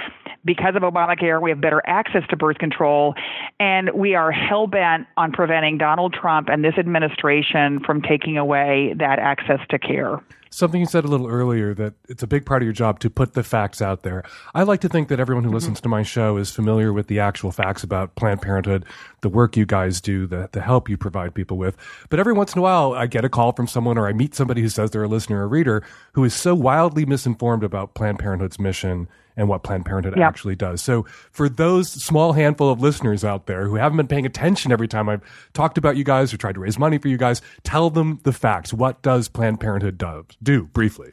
Because 0.45 0.77
of 0.77 0.83
Obamacare, 0.83 1.41
we 1.41 1.51
have 1.51 1.61
better 1.61 1.83
access 1.87 2.23
to 2.29 2.37
birth 2.37 2.59
control, 2.59 3.15
and 3.59 3.91
we 3.95 4.15
are 4.15 4.31
hell 4.31 4.67
bent 4.67 5.07
on 5.17 5.33
preventing 5.33 5.79
Donald 5.79 6.13
Trump 6.13 6.49
and 6.51 6.63
this 6.63 6.75
administration 6.77 7.81
from 7.81 8.03
taking 8.03 8.37
away 8.37 8.95
that 8.99 9.19
access 9.19 9.61
to 9.71 9.79
care. 9.79 10.21
Something 10.55 10.79
you 10.79 10.87
said 10.87 11.05
a 11.05 11.09
little 11.09 11.27
earlier 11.27 11.75
that 11.75 11.95
it's 12.09 12.23
a 12.23 12.29
big 12.29 12.47
part 12.47 12.63
of 12.63 12.65
your 12.65 12.73
job 12.73 13.01
to 13.01 13.11
put 13.11 13.35
the 13.35 13.43
facts 13.43 13.83
out 13.83 14.05
there. 14.05 14.23
I 14.55 14.63
like 14.63 14.81
to 14.83 14.89
think 14.89 15.09
that 15.09 15.19
everyone 15.19 15.43
who 15.43 15.49
mm-hmm. 15.49 15.57
listens 15.57 15.81
to 15.81 15.89
my 15.89 16.05
show 16.05 16.37
is 16.37 16.53
familiar 16.53 16.93
with 16.93 17.09
the 17.09 17.19
actual 17.19 17.51
facts 17.51 17.83
about 17.83 18.15
Planned 18.15 18.41
Parenthood, 18.41 18.85
the 19.23 19.29
work 19.29 19.57
you 19.57 19.67
guys 19.67 20.01
do, 20.01 20.29
the, 20.29 20.49
the 20.53 20.61
help 20.61 20.89
you 20.89 20.97
provide 20.97 21.35
people 21.35 21.57
with. 21.57 21.77
But 22.09 22.21
every 22.21 22.35
once 22.35 22.53
in 22.53 22.61
a 22.61 22.63
while, 22.63 22.93
I 22.93 23.09
get 23.09 23.25
a 23.25 23.29
call 23.29 23.51
from 23.51 23.67
someone 23.67 23.99
or 23.99 24.07
I 24.07 24.13
meet 24.13 24.37
somebody 24.37 24.61
who 24.61 24.69
says 24.69 24.93
they're 24.93 25.03
a 25.03 25.09
listener 25.09 25.41
or 25.41 25.43
a 25.43 25.49
reader 25.49 25.83
who 26.13 26.23
is 26.23 26.35
so 26.35 26.55
wildly 26.55 27.05
misinformed 27.05 27.65
about 27.65 27.95
Planned 27.95 28.21
Parenthood's 28.21 28.61
mission 28.61 29.09
and 29.37 29.49
what 29.49 29.63
Planned 29.63 29.85
Parenthood 29.87 30.15
Yep. 30.17 30.27
actually 30.29 30.55
does. 30.57 30.81
So 30.83 31.05
for 31.31 31.49
those 31.49 31.91
small 31.91 32.33
handful 32.35 32.71
of 32.71 32.81
listeners 32.81 33.25
out 33.25 33.47
there 33.47 33.67
who 33.67 33.75
haven't 33.77 33.97
been 33.97 34.07
paying 34.07 34.27
attention 34.27 34.71
every 34.73 34.89
time 34.89 35.09
I've 35.09 35.23
talked 35.53 35.79
about 35.79 35.97
you 35.97 36.05
guys 36.05 36.33
or 36.33 36.37
tried 36.37 36.55
to 36.55 36.61
raise 36.61 36.79
money 36.79 36.99
for 36.99 37.09
you 37.09 37.17
guys, 37.17 37.43
tell 37.65 37.91
them 37.91 38.21
the 38.25 38.33
facts. 38.33 38.73
What 38.73 39.03
does 39.03 39.29
Planned 39.29 39.61
Parenthood 39.61 39.99
do, 39.99 40.25
do 40.43 40.65
briefly? 40.65 41.13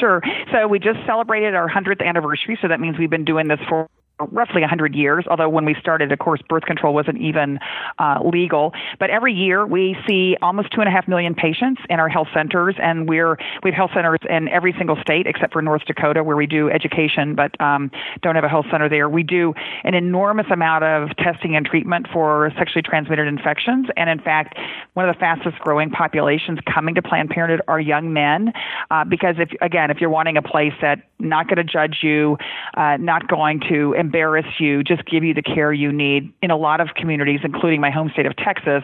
Sure. 0.00 0.22
So 0.50 0.66
we 0.66 0.78
just 0.78 0.98
celebrated 1.06 1.54
our 1.54 1.68
100th 1.68 2.02
anniversary, 2.04 2.58
so 2.62 2.68
that 2.68 2.80
means 2.80 2.98
we've 2.98 3.10
been 3.10 3.24
doing 3.26 3.48
this 3.48 3.60
for 3.68 3.88
roughly 4.32 4.60
100 4.60 4.94
years, 4.94 5.24
although 5.28 5.48
when 5.48 5.64
we 5.64 5.74
started, 5.80 6.12
of 6.12 6.18
course, 6.18 6.40
birth 6.48 6.64
control 6.64 6.94
wasn't 6.94 7.18
even 7.18 7.58
uh, 7.98 8.20
legal. 8.24 8.72
But 8.98 9.10
every 9.10 9.32
year 9.32 9.66
we 9.66 9.96
see 10.06 10.36
almost 10.42 10.70
two 10.72 10.80
and 10.80 10.88
a 10.88 10.92
half 10.92 11.08
million 11.08 11.34
patients 11.34 11.82
in 11.90 12.00
our 12.00 12.08
health 12.08 12.28
centers, 12.32 12.74
and 12.80 13.08
we're 13.08 13.38
we 13.62 13.70
have 13.70 13.76
health 13.76 13.90
centers 13.94 14.20
in 14.28 14.48
every 14.48 14.74
single 14.78 14.96
state 15.00 15.26
except 15.26 15.52
for 15.52 15.62
North 15.62 15.84
Dakota, 15.86 16.22
where 16.22 16.36
we 16.36 16.46
do 16.46 16.70
education, 16.70 17.34
but 17.34 17.58
um, 17.60 17.90
don't 18.22 18.34
have 18.34 18.44
a 18.44 18.48
health 18.48 18.66
center 18.70 18.88
there. 18.88 19.08
We 19.08 19.22
do 19.22 19.54
an 19.84 19.94
enormous 19.94 20.46
amount 20.50 20.84
of 20.84 21.16
testing 21.16 21.56
and 21.56 21.66
treatment 21.66 22.06
for 22.12 22.52
sexually 22.56 22.82
transmitted 22.82 23.26
infections, 23.26 23.88
and 23.96 24.08
in 24.10 24.20
fact, 24.20 24.58
one 24.94 25.08
of 25.08 25.14
the 25.14 25.18
fastest 25.18 25.58
growing 25.58 25.90
populations 25.90 26.58
coming 26.72 26.94
to 26.94 27.02
Planned 27.02 27.30
Parenthood 27.30 27.62
are 27.68 27.80
young 27.80 28.12
men, 28.12 28.52
uh, 28.90 29.04
because 29.04 29.36
if 29.38 29.50
again, 29.60 29.90
if 29.90 30.00
you're 30.00 30.10
wanting 30.10 30.36
a 30.36 30.42
place 30.42 30.74
that 30.80 31.02
not 31.18 31.48
going 31.48 31.56
to 31.56 31.64
judge 31.64 31.98
you, 32.02 32.36
uh, 32.74 32.96
not 32.98 33.28
going 33.28 33.60
to 33.68 33.92
embarrass 33.94 34.13
you, 34.58 34.82
just 34.82 35.04
give 35.06 35.24
you 35.24 35.34
the 35.34 35.42
care 35.42 35.72
you 35.72 35.92
need. 35.92 36.32
In 36.42 36.50
a 36.50 36.56
lot 36.56 36.80
of 36.80 36.88
communities, 36.94 37.40
including 37.42 37.80
my 37.80 37.90
home 37.90 38.10
state 38.10 38.26
of 38.26 38.36
Texas, 38.36 38.82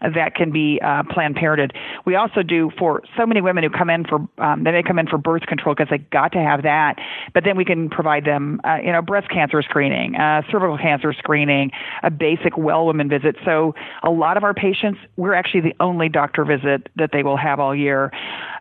that 0.00 0.34
can 0.34 0.50
be 0.50 0.80
uh, 0.82 1.02
Planned 1.10 1.36
Parenthood. 1.36 1.72
We 2.04 2.14
also 2.14 2.42
do 2.42 2.70
for 2.78 3.02
so 3.16 3.26
many 3.26 3.40
women 3.40 3.64
who 3.64 3.70
come 3.70 3.90
in 3.90 4.04
for 4.04 4.26
um, 4.38 4.64
they 4.64 4.72
may 4.72 4.82
come 4.82 4.98
in 4.98 5.06
for 5.06 5.18
birth 5.18 5.42
control 5.42 5.74
because 5.74 5.90
they 5.90 5.98
got 5.98 6.32
to 6.32 6.38
have 6.38 6.62
that, 6.62 6.96
but 7.34 7.44
then 7.44 7.56
we 7.56 7.64
can 7.64 7.88
provide 7.88 8.24
them, 8.24 8.60
uh, 8.64 8.78
you 8.82 8.92
know, 8.92 9.02
breast 9.02 9.28
cancer 9.30 9.62
screening, 9.62 10.16
uh, 10.16 10.42
cervical 10.50 10.78
cancer 10.78 11.12
screening, 11.12 11.70
a 12.02 12.10
basic 12.10 12.56
well 12.56 12.86
woman 12.86 13.08
visit. 13.08 13.36
So 13.44 13.74
a 14.02 14.10
lot 14.10 14.36
of 14.36 14.44
our 14.44 14.54
patients, 14.54 14.98
we're 15.16 15.34
actually 15.34 15.60
the 15.60 15.74
only 15.80 16.08
doctor 16.08 16.44
visit 16.44 16.88
that 16.96 17.10
they 17.12 17.22
will 17.22 17.36
have 17.36 17.60
all 17.60 17.74
year. 17.74 18.10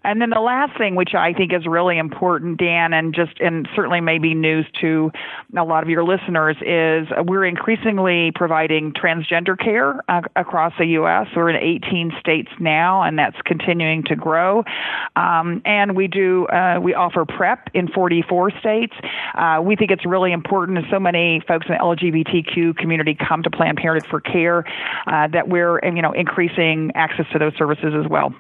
And 0.04 0.22
then 0.22 0.30
the 0.30 0.40
last 0.40 0.78
thing, 0.78 0.96
which 0.96 1.14
I 1.14 1.34
think 1.34 1.54
is 1.54 1.66
really 1.66 1.98
important, 1.98 2.58
Dan, 2.58 2.94
and 2.94 3.14
just 3.14 3.40
and 3.40 3.68
certainly 3.76 4.02
maybe 4.02 4.34
news 4.34 4.66
to 4.82 5.12
a 5.58 5.64
lot 5.64 5.84
of 5.84 5.90
your 5.90 6.04
listeners, 6.04 6.56
is 6.62 7.08
we're 7.26 7.46
increasingly 7.46 8.32
providing 8.36 8.94
transgender 8.94 9.58
care 9.58 10.02
uh, 10.10 10.22
across 10.36 10.74
the 10.78 10.86
U.S. 10.86 11.28
We're 11.36 11.50
in 11.50 11.56
18 11.56 12.14
states 12.20 12.50
now, 12.60 13.04
and 13.04 13.20
that's 13.20 13.38
continuing 13.46 14.04
to 14.04 14.16
grow. 14.16 14.64
Um, 15.16 15.62
and 15.66 15.96
we 15.96 16.08
do 16.08 16.48
uh, 16.48 16.80
we 16.82 16.94
offer 16.94 17.26
PrEP 17.26 17.70
in 17.74 17.88
44 17.90 18.52
states. 18.60 18.94
Uh, 19.36 19.62
we 19.64 19.76
think 19.76 19.92
it's 19.92 20.06
really 20.06 20.32
important, 20.32 20.86
so 20.90 21.00
many 21.00 21.42
folks 21.48 21.68
in 21.68 21.74
the 21.74 21.80
LGBTQ 21.80 22.78
community 22.78 23.16
come 23.16 23.44
to 23.44 23.50
Planned 23.50 23.78
Parenthood 23.78 24.10
for 24.10 24.22
care, 24.22 24.66
uh, 25.08 25.28
that 25.28 25.50
we're 25.50 25.80
you 25.84 26.02
know 26.02 26.12
increasing 26.12 26.92
access 26.96 27.26
to 27.34 27.40
those 27.40 27.54
services 27.58 27.94
as 27.98 28.10
well. 28.10 28.34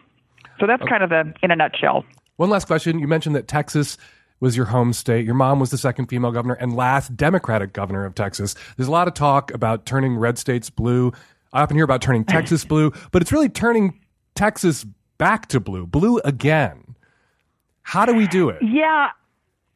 So 0.59 0.67
that's 0.67 0.83
kind 0.83 1.03
of 1.03 1.09
the 1.09 1.33
in 1.41 1.51
a 1.51 1.55
nutshell. 1.55 2.05
One 2.37 2.49
last 2.49 2.65
question. 2.65 2.99
You 2.99 3.07
mentioned 3.07 3.35
that 3.35 3.47
Texas 3.47 3.97
was 4.39 4.55
your 4.55 4.67
home 4.67 4.93
state. 4.93 5.25
Your 5.25 5.35
mom 5.35 5.59
was 5.59 5.69
the 5.69 5.77
second 5.77 6.07
female 6.07 6.31
governor 6.31 6.55
and 6.55 6.75
last 6.75 7.15
Democratic 7.17 7.73
governor 7.73 8.05
of 8.05 8.15
Texas. 8.15 8.55
There's 8.77 8.87
a 8.87 8.91
lot 8.91 9.07
of 9.07 9.13
talk 9.13 9.53
about 9.53 9.85
turning 9.85 10.15
red 10.15 10.37
states 10.37 10.69
blue. 10.69 11.11
I 11.51 11.61
often 11.63 11.75
hear 11.75 11.83
about 11.83 12.01
turning 12.01 12.23
Texas 12.25 12.63
blue, 12.65 12.93
but 13.11 13.21
it's 13.21 13.31
really 13.31 13.49
turning 13.49 13.99
Texas 14.35 14.85
back 15.17 15.47
to 15.47 15.59
blue, 15.59 15.85
blue 15.85 16.19
again. 16.19 16.95
How 17.81 18.05
do 18.05 18.13
we 18.13 18.27
do 18.27 18.49
it? 18.49 18.61
Yeah. 18.61 19.09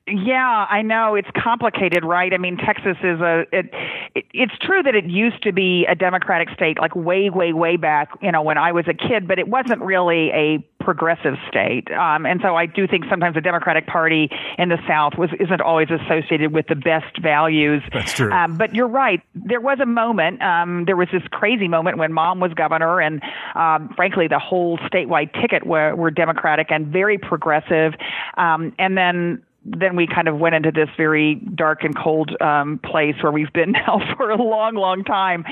Yeah, 0.05 0.65
I 0.69 0.81
know 0.81 1.15
it's 1.15 1.29
complicated, 1.41 2.03
right? 2.03 2.33
I 2.33 2.37
mean, 2.37 2.57
Texas 2.57 2.97
is 3.01 3.21
a. 3.21 3.45
It, 3.53 3.69
it, 4.13 4.25
it's 4.33 4.57
true 4.59 4.83
that 4.83 4.95
it 4.95 5.05
used 5.05 5.41
to 5.43 5.53
be 5.53 5.85
a 5.87 5.95
Democratic 5.95 6.49
state, 6.53 6.77
like 6.77 6.93
way, 6.93 7.29
way, 7.29 7.53
way 7.53 7.77
back, 7.77 8.09
you 8.21 8.29
know, 8.29 8.41
when 8.41 8.57
I 8.57 8.73
was 8.73 8.85
a 8.89 8.93
kid, 8.93 9.29
but 9.29 9.39
it 9.39 9.47
wasn't 9.47 9.81
really 9.81 10.29
a 10.31 10.57
progressive 10.83 11.35
state. 11.47 11.89
Um, 11.93 12.25
and 12.25 12.41
so 12.43 12.57
I 12.57 12.65
do 12.65 12.85
think 12.85 13.05
sometimes 13.09 13.35
the 13.35 13.41
Democratic 13.41 13.87
Party 13.87 14.29
in 14.57 14.67
the 14.67 14.77
South 14.85 15.13
was 15.17 15.29
isn't 15.39 15.61
always 15.61 15.87
associated 15.89 16.51
with 16.51 16.67
the 16.67 16.75
best 16.75 17.21
values. 17.21 17.81
That's 17.93 18.11
true. 18.11 18.29
Um, 18.29 18.57
but 18.57 18.75
you're 18.75 18.89
right. 18.89 19.21
There 19.33 19.61
was 19.61 19.79
a 19.79 19.85
moment. 19.85 20.41
Um, 20.41 20.83
there 20.83 20.97
was 20.97 21.07
this 21.13 21.23
crazy 21.31 21.69
moment 21.69 21.97
when 21.97 22.11
Mom 22.11 22.41
was 22.41 22.53
governor, 22.53 22.99
and 22.99 23.21
um, 23.55 23.93
frankly, 23.95 24.27
the 24.27 24.39
whole 24.39 24.77
statewide 24.79 25.31
ticket 25.39 25.65
were, 25.65 25.95
were 25.95 26.11
Democratic 26.11 26.71
and 26.71 26.87
very 26.87 27.17
progressive. 27.17 27.93
Um, 28.35 28.75
and 28.77 28.97
then 28.97 29.41
then 29.65 29.95
we 29.95 30.07
kind 30.07 30.27
of 30.27 30.37
went 30.37 30.55
into 30.55 30.71
this 30.71 30.89
very 30.97 31.35
dark 31.35 31.83
and 31.83 31.95
cold 31.95 32.35
um, 32.41 32.79
place 32.83 33.15
where 33.21 33.31
we've 33.31 33.53
been 33.53 33.71
now 33.87 33.99
for 34.17 34.29
a 34.29 34.41
long, 34.41 34.75
long 34.75 35.03
time. 35.03 35.45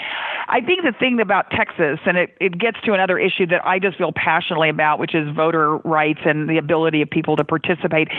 I 0.47 0.59
think 0.59 0.83
the 0.83 0.91
thing 0.91 1.19
about 1.21 1.49
Texas, 1.51 1.99
and 2.05 2.17
it, 2.17 2.35
it 2.41 2.57
gets 2.57 2.77
to 2.81 2.93
another 2.93 3.17
issue 3.17 3.45
that 3.47 3.65
I 3.65 3.79
just 3.79 3.97
feel 3.97 4.11
passionately 4.11 4.69
about, 4.69 4.99
which 4.99 5.15
is 5.15 5.33
voter 5.33 5.77
rights 5.77 6.19
and 6.25 6.49
the 6.49 6.57
ability 6.57 7.01
of 7.01 7.09
people 7.09 7.35
to 7.37 7.43
participate. 7.43 8.09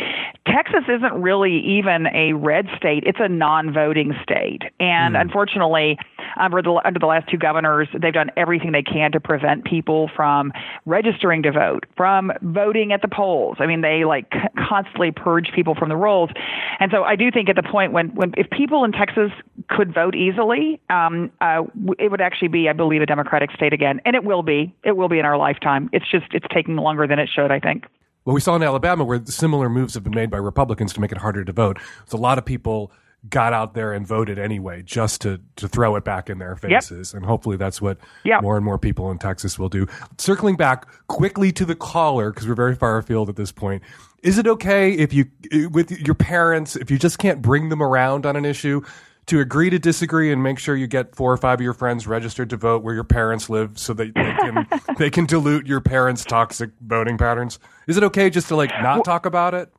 Texas 0.47 0.85
isn't 0.89 1.13
really 1.13 1.59
even 1.61 2.07
a 2.15 2.33
red 2.33 2.69
state; 2.77 3.05
it's 3.07 3.21
a 3.21 3.29
non-voting 3.29 4.15
state, 4.23 4.63
and 4.81 5.15
mm. 5.15 5.21
unfortunately, 5.21 5.99
under 6.41 6.63
the, 6.63 6.81
under 6.85 6.99
the 6.99 7.07
last 7.07 7.29
two 7.29 7.37
governors, 7.37 7.89
they've 8.01 8.13
done 8.13 8.31
everything 8.37 8.73
they 8.73 8.83
can 8.83 9.13
to 9.13 9.21
prevent 9.21 9.65
people 9.65 10.11
from 10.17 10.53
registering 10.87 11.43
to 11.43 11.53
vote, 11.53 11.85
from 11.97 12.33
voting 12.41 12.93
at 12.93 13.03
the 13.03 13.09
polls. 13.09 13.57
I 13.61 13.67
mean, 13.67 13.83
they 13.83 14.05
like 14.05 14.33
constantly 14.57 15.11
purge 15.11 15.51
people 15.55 15.75
from 15.83 15.89
the 15.89 15.97
rolls, 15.97 16.31
and 16.79 16.93
so 16.93 17.03
I 17.03 17.17
do 17.17 17.33
think 17.33 17.49
at 17.49 17.57
the 17.57 17.63
point 17.63 17.93
when 17.93 18.15
when 18.15 18.33
if 18.37 18.49
people 18.51 18.85
in 18.85 18.93
Texas 18.93 19.33
could 19.69 19.93
vote 19.93 20.15
easily, 20.15 20.81
um, 20.89 21.33
uh, 21.41 21.63
it 21.99 22.11
would 22.11 22.21
actually 22.21 22.49
be, 22.49 22.69
I 22.69 22.73
believe, 22.73 23.03
a 23.03 23.07
Democratic 23.07 23.51
state 23.51 23.73
again, 23.73 24.01
and 24.05 24.15
it 24.15 24.23
will 24.23 24.45
be. 24.45 24.73
It 24.85 24.97
will 24.97 25.09
be 25.09 25.19
in 25.19 25.25
our 25.25 25.37
lifetime. 25.37 25.91
It's 25.93 26.09
just 26.09 26.27
it's 26.31 26.47
taking 26.55 26.77
longer 26.77 27.09
than 27.09 27.19
it 27.19 27.29
should. 27.35 27.51
I 27.51 27.59
think. 27.59 27.87
Well, 28.25 28.35
we 28.35 28.41
saw 28.41 28.55
in 28.55 28.63
Alabama 28.63 29.03
where 29.03 29.21
similar 29.25 29.69
moves 29.69 29.95
have 29.95 30.05
been 30.05 30.15
made 30.15 30.31
by 30.31 30.37
Republicans 30.37 30.93
to 30.93 31.01
make 31.01 31.11
it 31.11 31.19
harder 31.19 31.45
to 31.45 31.53
vote. 31.53 31.81
There's 31.99 32.13
a 32.13 32.17
lot 32.17 32.39
of 32.39 32.45
people 32.45 32.93
got 33.29 33.53
out 33.53 33.75
there 33.75 33.93
and 33.93 34.07
voted 34.07 34.39
anyway 34.39 34.83
just 34.83 35.21
to 35.21 35.41
to 35.57 35.69
throw 35.69 35.95
it 35.97 36.05
back 36.05 36.29
in 36.29 36.39
their 36.39 36.57
faces. 36.57 37.13
Yep. 37.13 37.19
and 37.19 37.27
hopefully 37.27 37.57
that's 37.57 37.81
what 37.81 37.99
yep. 38.25 38.43
more 38.43 38.57
and 38.57 38.65
more 38.65 38.79
people 38.79 39.11
in 39.11 39.19
Texas 39.19 39.59
will 39.59 39.69
do. 39.69 39.87
Circling 40.19 40.57
back 40.57 40.87
quickly 41.07 41.53
to 41.53 41.65
the 41.65 41.77
caller 41.77 42.33
because 42.33 42.49
we're 42.49 42.55
very 42.55 42.75
far 42.75 42.99
afield 42.99 43.29
at 43.29 43.37
this 43.37 43.53
point. 43.53 43.83
Is 44.23 44.39
it 44.39 44.47
okay 44.47 44.93
if 44.93 45.13
you 45.13 45.27
with 45.71 45.91
your 45.91 46.15
parents 46.15 46.75
if 46.77 46.91
you 46.91 46.99
just 46.99 47.19
can't 47.19 47.41
bring 47.41 47.69
them 47.69 47.83
around 47.83 48.27
on 48.27 48.37
an 48.37 48.45
issue 48.45 48.83
to 49.27 49.39
agree 49.39 49.71
to 49.71 49.79
disagree 49.79 50.33
and 50.33 50.43
make 50.43 50.59
sure 50.59 50.75
you 50.75 50.89
get 50.89 51.15
four 51.15 51.33
or 51.33 51.37
five 51.37 51.61
of 51.61 51.63
your 51.63 51.75
friends 51.75 52.09
registered 52.09 52.51
to 52.51 52.57
vote 52.57 52.83
where 52.83 52.93
your 52.95 53.05
parents 53.05 53.49
live 53.49 53.79
so 53.79 53.95
that 53.95 54.13
they 54.15 54.35
can 54.35 54.67
they 54.99 55.11
can 55.11 55.27
dilute 55.27 55.67
your 55.67 55.81
parents 55.81 56.25
toxic 56.25 56.71
voting 56.81 57.17
patterns? 57.17 57.61
Is 57.87 57.97
it 57.97 58.03
okay 58.03 58.31
just 58.31 58.49
to 58.49 58.57
like 58.57 58.71
not 58.83 58.97
well, 58.97 59.03
talk 59.05 59.27
about 59.27 59.55
it 59.55 59.73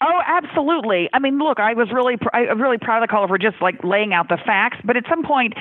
Oh, 0.00 0.20
absolutely. 0.24 1.10
I 1.12 1.18
mean, 1.18 1.38
look, 1.38 1.58
I 1.58 1.74
was 1.74 1.90
really, 1.92 2.16
pr- 2.16 2.28
I 2.32 2.42
was 2.42 2.60
really 2.60 2.78
proud 2.78 3.02
of 3.02 3.08
the 3.08 3.10
caller 3.10 3.26
for 3.26 3.36
just 3.36 3.60
like 3.60 3.82
laying 3.82 4.14
out 4.14 4.28
the 4.28 4.36
facts. 4.36 4.78
But 4.84 4.96
at 4.96 5.02
some 5.08 5.24
point, 5.24 5.54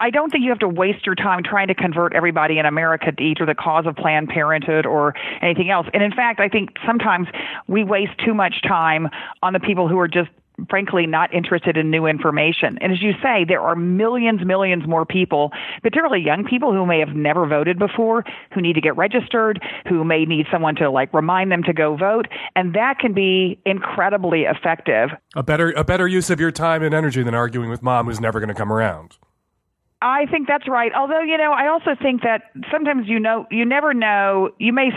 I 0.00 0.10
don't 0.10 0.30
think 0.30 0.44
you 0.44 0.50
have 0.50 0.58
to 0.58 0.68
waste 0.68 1.06
your 1.06 1.14
time 1.14 1.42
trying 1.42 1.68
to 1.68 1.74
convert 1.74 2.14
everybody 2.14 2.58
in 2.58 2.66
America 2.66 3.10
to 3.10 3.22
either 3.22 3.46
the 3.46 3.54
cause 3.54 3.86
of 3.86 3.96
Planned 3.96 4.28
Parenthood 4.28 4.84
or 4.84 5.14
anything 5.40 5.70
else. 5.70 5.86
And 5.94 6.02
in 6.02 6.12
fact, 6.12 6.40
I 6.40 6.48
think 6.48 6.76
sometimes 6.86 7.28
we 7.68 7.82
waste 7.82 8.12
too 8.22 8.34
much 8.34 8.60
time 8.68 9.08
on 9.42 9.54
the 9.54 9.60
people 9.60 9.88
who 9.88 9.98
are 9.98 10.08
just 10.08 10.28
frankly 10.68 11.06
not 11.06 11.32
interested 11.32 11.76
in 11.76 11.90
new 11.90 12.06
information. 12.06 12.78
And 12.80 12.92
as 12.92 13.02
you 13.02 13.12
say, 13.22 13.44
there 13.46 13.60
are 13.60 13.76
millions, 13.76 14.44
millions 14.44 14.86
more 14.86 15.04
people, 15.04 15.52
particularly 15.82 16.22
young 16.22 16.44
people 16.44 16.72
who 16.72 16.86
may 16.86 16.98
have 16.98 17.14
never 17.14 17.46
voted 17.46 17.78
before, 17.78 18.24
who 18.52 18.60
need 18.60 18.74
to 18.74 18.80
get 18.80 18.96
registered, 18.96 19.62
who 19.88 20.04
may 20.04 20.24
need 20.24 20.46
someone 20.50 20.74
to 20.76 20.90
like 20.90 21.12
remind 21.14 21.50
them 21.50 21.62
to 21.64 21.72
go 21.72 21.96
vote, 21.96 22.26
and 22.56 22.74
that 22.74 22.98
can 22.98 23.12
be 23.12 23.60
incredibly 23.64 24.42
effective. 24.42 25.10
A 25.34 25.42
better 25.42 25.70
a 25.72 25.84
better 25.84 26.08
use 26.08 26.30
of 26.30 26.40
your 26.40 26.50
time 26.50 26.82
and 26.82 26.94
energy 26.94 27.22
than 27.22 27.34
arguing 27.34 27.70
with 27.70 27.82
mom 27.82 28.06
who's 28.06 28.20
never 28.20 28.40
going 28.40 28.48
to 28.48 28.54
come 28.54 28.72
around. 28.72 29.18
I 30.02 30.26
think 30.26 30.48
that's 30.48 30.66
right. 30.66 30.92
Although, 30.94 31.20
you 31.20 31.36
know, 31.36 31.52
I 31.52 31.68
also 31.68 31.90
think 32.00 32.22
that 32.22 32.44
sometimes 32.72 33.06
you 33.06 33.20
know, 33.20 33.46
you 33.50 33.66
never 33.66 33.92
know. 33.92 34.50
You 34.58 34.72
may, 34.72 34.90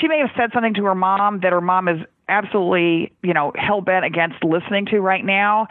she 0.00 0.06
may 0.06 0.18
have 0.18 0.30
said 0.36 0.50
something 0.54 0.74
to 0.74 0.84
her 0.84 0.94
mom 0.94 1.40
that 1.40 1.52
her 1.52 1.60
mom 1.60 1.88
is 1.88 1.98
absolutely, 2.28 3.12
you 3.22 3.34
know, 3.34 3.52
hell 3.56 3.80
bent 3.80 4.04
against 4.04 4.42
listening 4.44 4.86
to 4.86 5.00
right 5.00 5.24
now. 5.24 5.66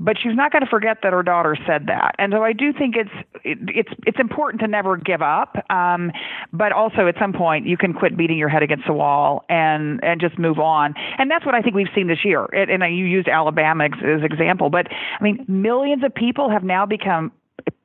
But 0.00 0.16
she's 0.22 0.36
not 0.36 0.52
going 0.52 0.62
to 0.62 0.68
forget 0.68 0.98
that 1.02 1.12
her 1.12 1.24
daughter 1.24 1.56
said 1.66 1.86
that, 1.86 2.14
and 2.20 2.32
so 2.32 2.44
I 2.44 2.52
do 2.52 2.72
think 2.72 2.94
it's 2.94 3.10
it, 3.42 3.58
it's 3.66 3.90
it's 4.06 4.20
important 4.20 4.60
to 4.60 4.68
never 4.68 4.96
give 4.96 5.22
up. 5.22 5.56
Um, 5.70 6.12
but 6.52 6.70
also 6.70 7.08
at 7.08 7.16
some 7.18 7.32
point 7.32 7.66
you 7.66 7.76
can 7.76 7.92
quit 7.92 8.16
beating 8.16 8.38
your 8.38 8.48
head 8.48 8.62
against 8.62 8.86
the 8.86 8.92
wall 8.92 9.44
and 9.48 9.98
and 10.04 10.20
just 10.20 10.38
move 10.38 10.60
on. 10.60 10.94
And 11.18 11.28
that's 11.28 11.44
what 11.44 11.56
I 11.56 11.62
think 11.62 11.74
we've 11.74 11.88
seen 11.96 12.06
this 12.06 12.24
year. 12.24 12.44
It, 12.52 12.70
and 12.70 12.80
you 12.96 13.06
used 13.06 13.26
Alabama 13.26 13.86
as, 13.86 14.20
as 14.20 14.22
example, 14.22 14.70
but 14.70 14.86
I 14.88 15.22
mean 15.22 15.44
millions 15.48 16.04
of 16.04 16.14
people 16.14 16.48
have 16.48 16.62
now 16.62 16.86
become 16.86 17.32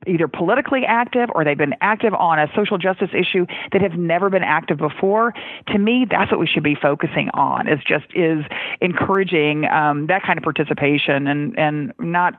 either 0.06 0.28
politically 0.28 0.82
active 0.86 1.28
or 1.34 1.44
they've 1.44 1.58
been 1.58 1.74
active 1.80 2.14
on 2.14 2.38
a 2.38 2.46
social 2.54 2.78
justice 2.78 3.10
issue 3.12 3.46
that 3.72 3.80
have 3.80 3.94
never 3.94 4.30
been 4.30 4.42
active 4.42 4.78
before. 4.78 5.32
To 5.68 5.78
me, 5.78 6.06
that's 6.08 6.30
what 6.30 6.40
we 6.40 6.46
should 6.46 6.62
be 6.62 6.74
focusing 6.74 7.30
on. 7.34 7.68
Is 7.68 7.80
just 7.86 8.06
is 8.14 8.44
encouraging 8.80 9.64
um, 9.66 10.06
that 10.06 10.22
kind 10.22 10.38
of 10.38 10.42
participation 10.42 11.26
and 11.26 11.58
and 11.58 11.92
not 11.98 12.34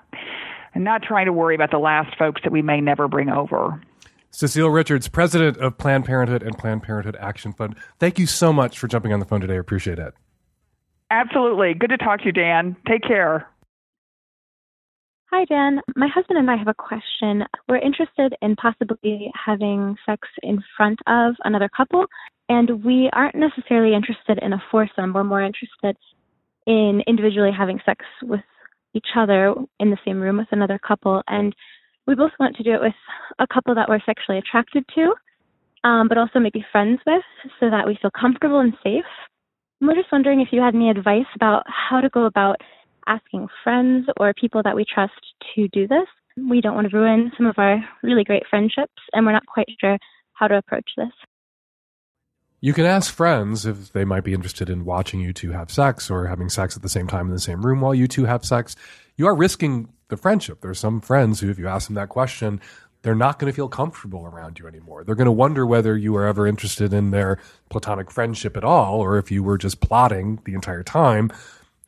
not 0.75 1.01
trying 1.03 1.25
to 1.25 1.33
worry 1.33 1.55
about 1.55 1.71
the 1.71 1.79
last 1.79 2.17
folks 2.17 2.41
that 2.43 2.51
we 2.51 2.61
may 2.61 2.81
never 2.81 3.07
bring 3.07 3.29
over. 3.29 3.81
Cecile 4.29 4.69
Richards, 4.69 5.07
president 5.07 5.57
of 5.57 5.77
Planned 5.77 6.03
Parenthood 6.03 6.43
and 6.43 6.57
Planned 6.57 6.83
Parenthood 6.83 7.15
Action 7.21 7.53
Fund. 7.53 7.75
Thank 7.99 8.19
you 8.19 8.27
so 8.27 8.51
much 8.51 8.77
for 8.77 8.89
jumping 8.89 9.13
on 9.13 9.21
the 9.21 9.25
phone 9.25 9.39
today. 9.39 9.53
I 9.53 9.59
appreciate 9.59 9.97
it. 9.97 10.13
Absolutely. 11.09 11.73
Good 11.73 11.91
to 11.91 11.97
talk 11.97 12.19
to 12.19 12.25
you, 12.25 12.31
Dan. 12.33 12.75
Take 12.86 13.03
care. 13.03 13.47
Hi, 15.38 15.43
Dan. 15.43 15.81
My 15.97 16.07
husband 16.07 16.39
and 16.39 16.49
I 16.49 16.55
have 16.55 16.69
a 16.69 16.73
question. 16.73 17.43
We're 17.67 17.75
interested 17.75 18.33
in 18.41 18.55
possibly 18.55 19.29
having 19.36 19.97
sex 20.05 20.29
in 20.41 20.63
front 20.77 20.97
of 21.07 21.36
another 21.43 21.67
couple, 21.75 22.05
and 22.47 22.86
we 22.86 23.09
aren't 23.11 23.36
necessarily 23.36 23.93
interested 23.93 24.39
in 24.41 24.53
a 24.53 24.63
foursome. 24.71 25.11
We're 25.11 25.25
more 25.25 25.41
interested 25.41 25.97
in 26.65 27.01
individually 27.05 27.51
having 27.51 27.81
sex 27.86 28.05
with 28.23 28.45
each 28.93 29.07
other 29.17 29.53
in 29.77 29.89
the 29.89 29.97
same 30.05 30.21
room 30.21 30.38
with 30.38 30.47
another 30.51 30.79
couple. 30.79 31.21
And 31.27 31.53
we 32.07 32.15
both 32.15 32.31
want 32.39 32.55
to 32.55 32.63
do 32.63 32.73
it 32.73 32.79
with 32.79 32.95
a 33.38 33.45
couple 33.53 33.75
that 33.75 33.89
we're 33.89 33.99
sexually 34.05 34.38
attracted 34.38 34.86
to, 34.95 35.13
um, 35.83 36.07
but 36.07 36.17
also 36.17 36.39
maybe 36.39 36.65
friends 36.71 37.01
with, 37.05 37.23
so 37.59 37.69
that 37.69 37.86
we 37.86 37.99
feel 38.01 38.11
comfortable 38.17 38.61
and 38.61 38.71
safe. 38.81 39.03
And 39.81 39.89
we're 39.89 39.95
just 39.95 40.13
wondering 40.13 40.39
if 40.39 40.53
you 40.53 40.61
had 40.61 40.75
any 40.75 40.89
advice 40.89 41.27
about 41.36 41.63
how 41.67 41.99
to 41.99 42.07
go 42.07 42.23
about 42.23 42.61
asking 43.08 43.47
friends 43.64 44.08
or 44.18 44.34
people 44.34 44.62
that 44.64 44.76
we 44.76 44.86
trust 44.86 45.14
to 45.56 45.68
do 45.70 45.88
this. 45.88 46.08
We 46.38 46.62
don't 46.62 46.76
want 46.76 46.89
to 46.89 46.97
ruin 46.97 47.32
some 47.38 47.45
of 47.45 47.56
our 47.58 47.84
really 48.03 48.24
great 48.24 48.43
friendships, 48.49 48.93
and 49.14 49.26
we're 49.26 49.32
not 49.32 49.45
quite 49.45 49.68
sure 49.80 49.97
how 50.34 50.47
to 50.47 50.58
approach 50.58 50.89
this. 50.97 51.12
You 52.62 52.74
can 52.74 52.86
ask 52.86 53.14
friends 53.14 53.66
if 53.66 53.93
they 53.93 54.06
might 54.06 54.24
be 54.24 54.34
interested 54.34 54.70
in 54.70 54.86
watching 54.86 55.20
you 55.20 55.34
two 55.34 55.51
have 55.51 55.70
sex 55.70 56.10
or 56.10 56.28
having 56.28 56.49
sex 56.49 56.76
at 56.76 56.82
the 56.82 56.89
same 56.89 57.08
time 57.08 57.28
in 57.28 57.34
the 57.34 57.39
same 57.39 57.66
room 57.66 57.82
while 57.82 57.93
you 57.93 58.08
two 58.08 58.26
have 58.26 58.43
sex. 58.43 58.76
You 59.18 59.28
are 59.28 59.36
risking 59.36 59.89
the 60.08 60.18
friendship. 60.18 60.62
There 60.62 60.72
are 60.72 60.76
some 60.76 60.99
friends 60.99 61.39
who, 61.39 61.49
if 61.49 61.60
you 61.60 61.68
ask 61.68 61.88
them 61.88 61.95
that 61.95 62.10
question, 62.10 62.60
they're 63.01 63.14
not 63.14 63.38
going 63.38 63.51
to 63.51 63.56
feel 63.56 63.70
comfortable 63.70 64.26
around 64.26 64.58
you 64.58 64.68
anymore. 64.68 65.03
They're 65.03 65.14
going 65.14 65.26
to 65.26 65.32
wonder 65.32 65.64
whether 65.64 65.95
you 65.95 66.16
are 66.16 66.26
ever 66.26 66.47
interested 66.47 66.91
in 66.91 67.12
their 67.12 67.38
platonic 67.70 68.10
friendship 68.10 68.58
at 68.58 68.64
all, 68.64 68.99
or 68.99 69.20
if 69.20 69.30
you 69.30 69.43
were 69.43 69.60
just 69.60 69.80
plotting 69.80 70.39
the 70.45 70.56
entire 70.56 70.82
time 70.82 71.32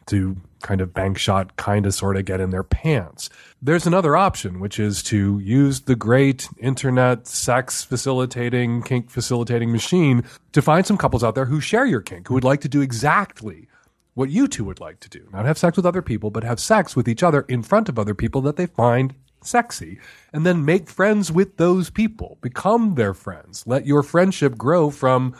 to 0.07 0.37
kind 0.61 0.81
of 0.81 0.93
bank 0.93 1.17
shot, 1.17 1.55
kind 1.55 1.85
of 1.85 1.93
sort 1.93 2.17
of 2.17 2.25
get 2.25 2.39
in 2.39 2.49
their 2.49 2.63
pants. 2.63 3.29
There's 3.61 3.85
another 3.85 4.15
option, 4.15 4.59
which 4.59 4.79
is 4.79 5.03
to 5.03 5.39
use 5.39 5.81
the 5.81 5.95
great 5.95 6.49
internet 6.57 7.27
sex 7.27 7.83
facilitating, 7.83 8.81
kink 8.81 9.09
facilitating 9.09 9.71
machine 9.71 10.23
to 10.53 10.61
find 10.61 10.85
some 10.85 10.97
couples 10.97 11.23
out 11.23 11.35
there 11.35 11.45
who 11.45 11.61
share 11.61 11.85
your 11.85 12.01
kink, 12.01 12.27
who 12.27 12.33
would 12.33 12.43
like 12.43 12.61
to 12.61 12.69
do 12.69 12.81
exactly 12.81 13.67
what 14.15 14.31
you 14.31 14.47
two 14.47 14.65
would 14.65 14.79
like 14.79 14.99
to 15.01 15.09
do. 15.09 15.27
Not 15.31 15.45
have 15.45 15.59
sex 15.59 15.77
with 15.77 15.85
other 15.85 16.01
people, 16.01 16.31
but 16.31 16.43
have 16.43 16.59
sex 16.59 16.95
with 16.95 17.07
each 17.07 17.21
other 17.21 17.41
in 17.41 17.61
front 17.61 17.87
of 17.87 17.99
other 17.99 18.15
people 18.15 18.41
that 18.41 18.55
they 18.55 18.65
find 18.65 19.13
sexy. 19.43 19.99
And 20.33 20.43
then 20.43 20.65
make 20.65 20.89
friends 20.89 21.31
with 21.31 21.57
those 21.57 21.91
people. 21.91 22.39
Become 22.41 22.95
their 22.95 23.13
friends. 23.13 23.63
Let 23.67 23.85
your 23.85 24.01
friendship 24.01 24.57
grow 24.57 24.89
from 24.89 25.35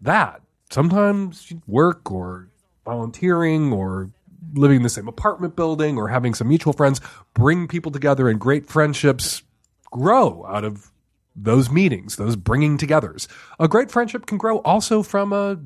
that. 0.00 0.40
Sometimes 0.70 1.52
work 1.66 2.10
or 2.10 2.48
volunteering 2.90 3.72
or 3.72 4.10
living 4.54 4.78
in 4.78 4.82
the 4.82 4.88
same 4.88 5.06
apartment 5.06 5.54
building 5.54 5.96
or 5.96 6.08
having 6.08 6.34
some 6.34 6.48
mutual 6.48 6.72
friends 6.72 7.00
bring 7.34 7.68
people 7.68 7.92
together 7.92 8.28
and 8.28 8.40
great 8.40 8.66
friendships 8.66 9.42
grow 9.92 10.44
out 10.46 10.64
of 10.64 10.90
those 11.36 11.70
meetings, 11.70 12.16
those 12.16 12.34
bringing 12.34 12.76
togethers. 12.76 13.28
A 13.60 13.68
great 13.68 13.90
friendship 13.90 14.26
can 14.26 14.38
grow 14.38 14.58
also 14.58 15.02
from 15.02 15.32
a 15.32 15.56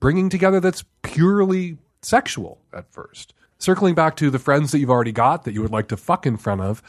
bringing 0.00 0.28
together 0.28 0.58
that's 0.58 0.84
purely 1.02 1.78
sexual 2.02 2.58
at 2.72 2.90
first. 2.92 3.32
Circling 3.58 3.94
back 3.94 4.16
to 4.16 4.28
the 4.28 4.40
friends 4.40 4.72
that 4.72 4.80
you've 4.80 4.90
already 4.90 5.12
got 5.12 5.44
that 5.44 5.54
you 5.54 5.62
would 5.62 5.70
like 5.70 5.86
to 5.88 5.96
fuck 5.96 6.26
in 6.26 6.36
front 6.36 6.62
of, 6.62 6.82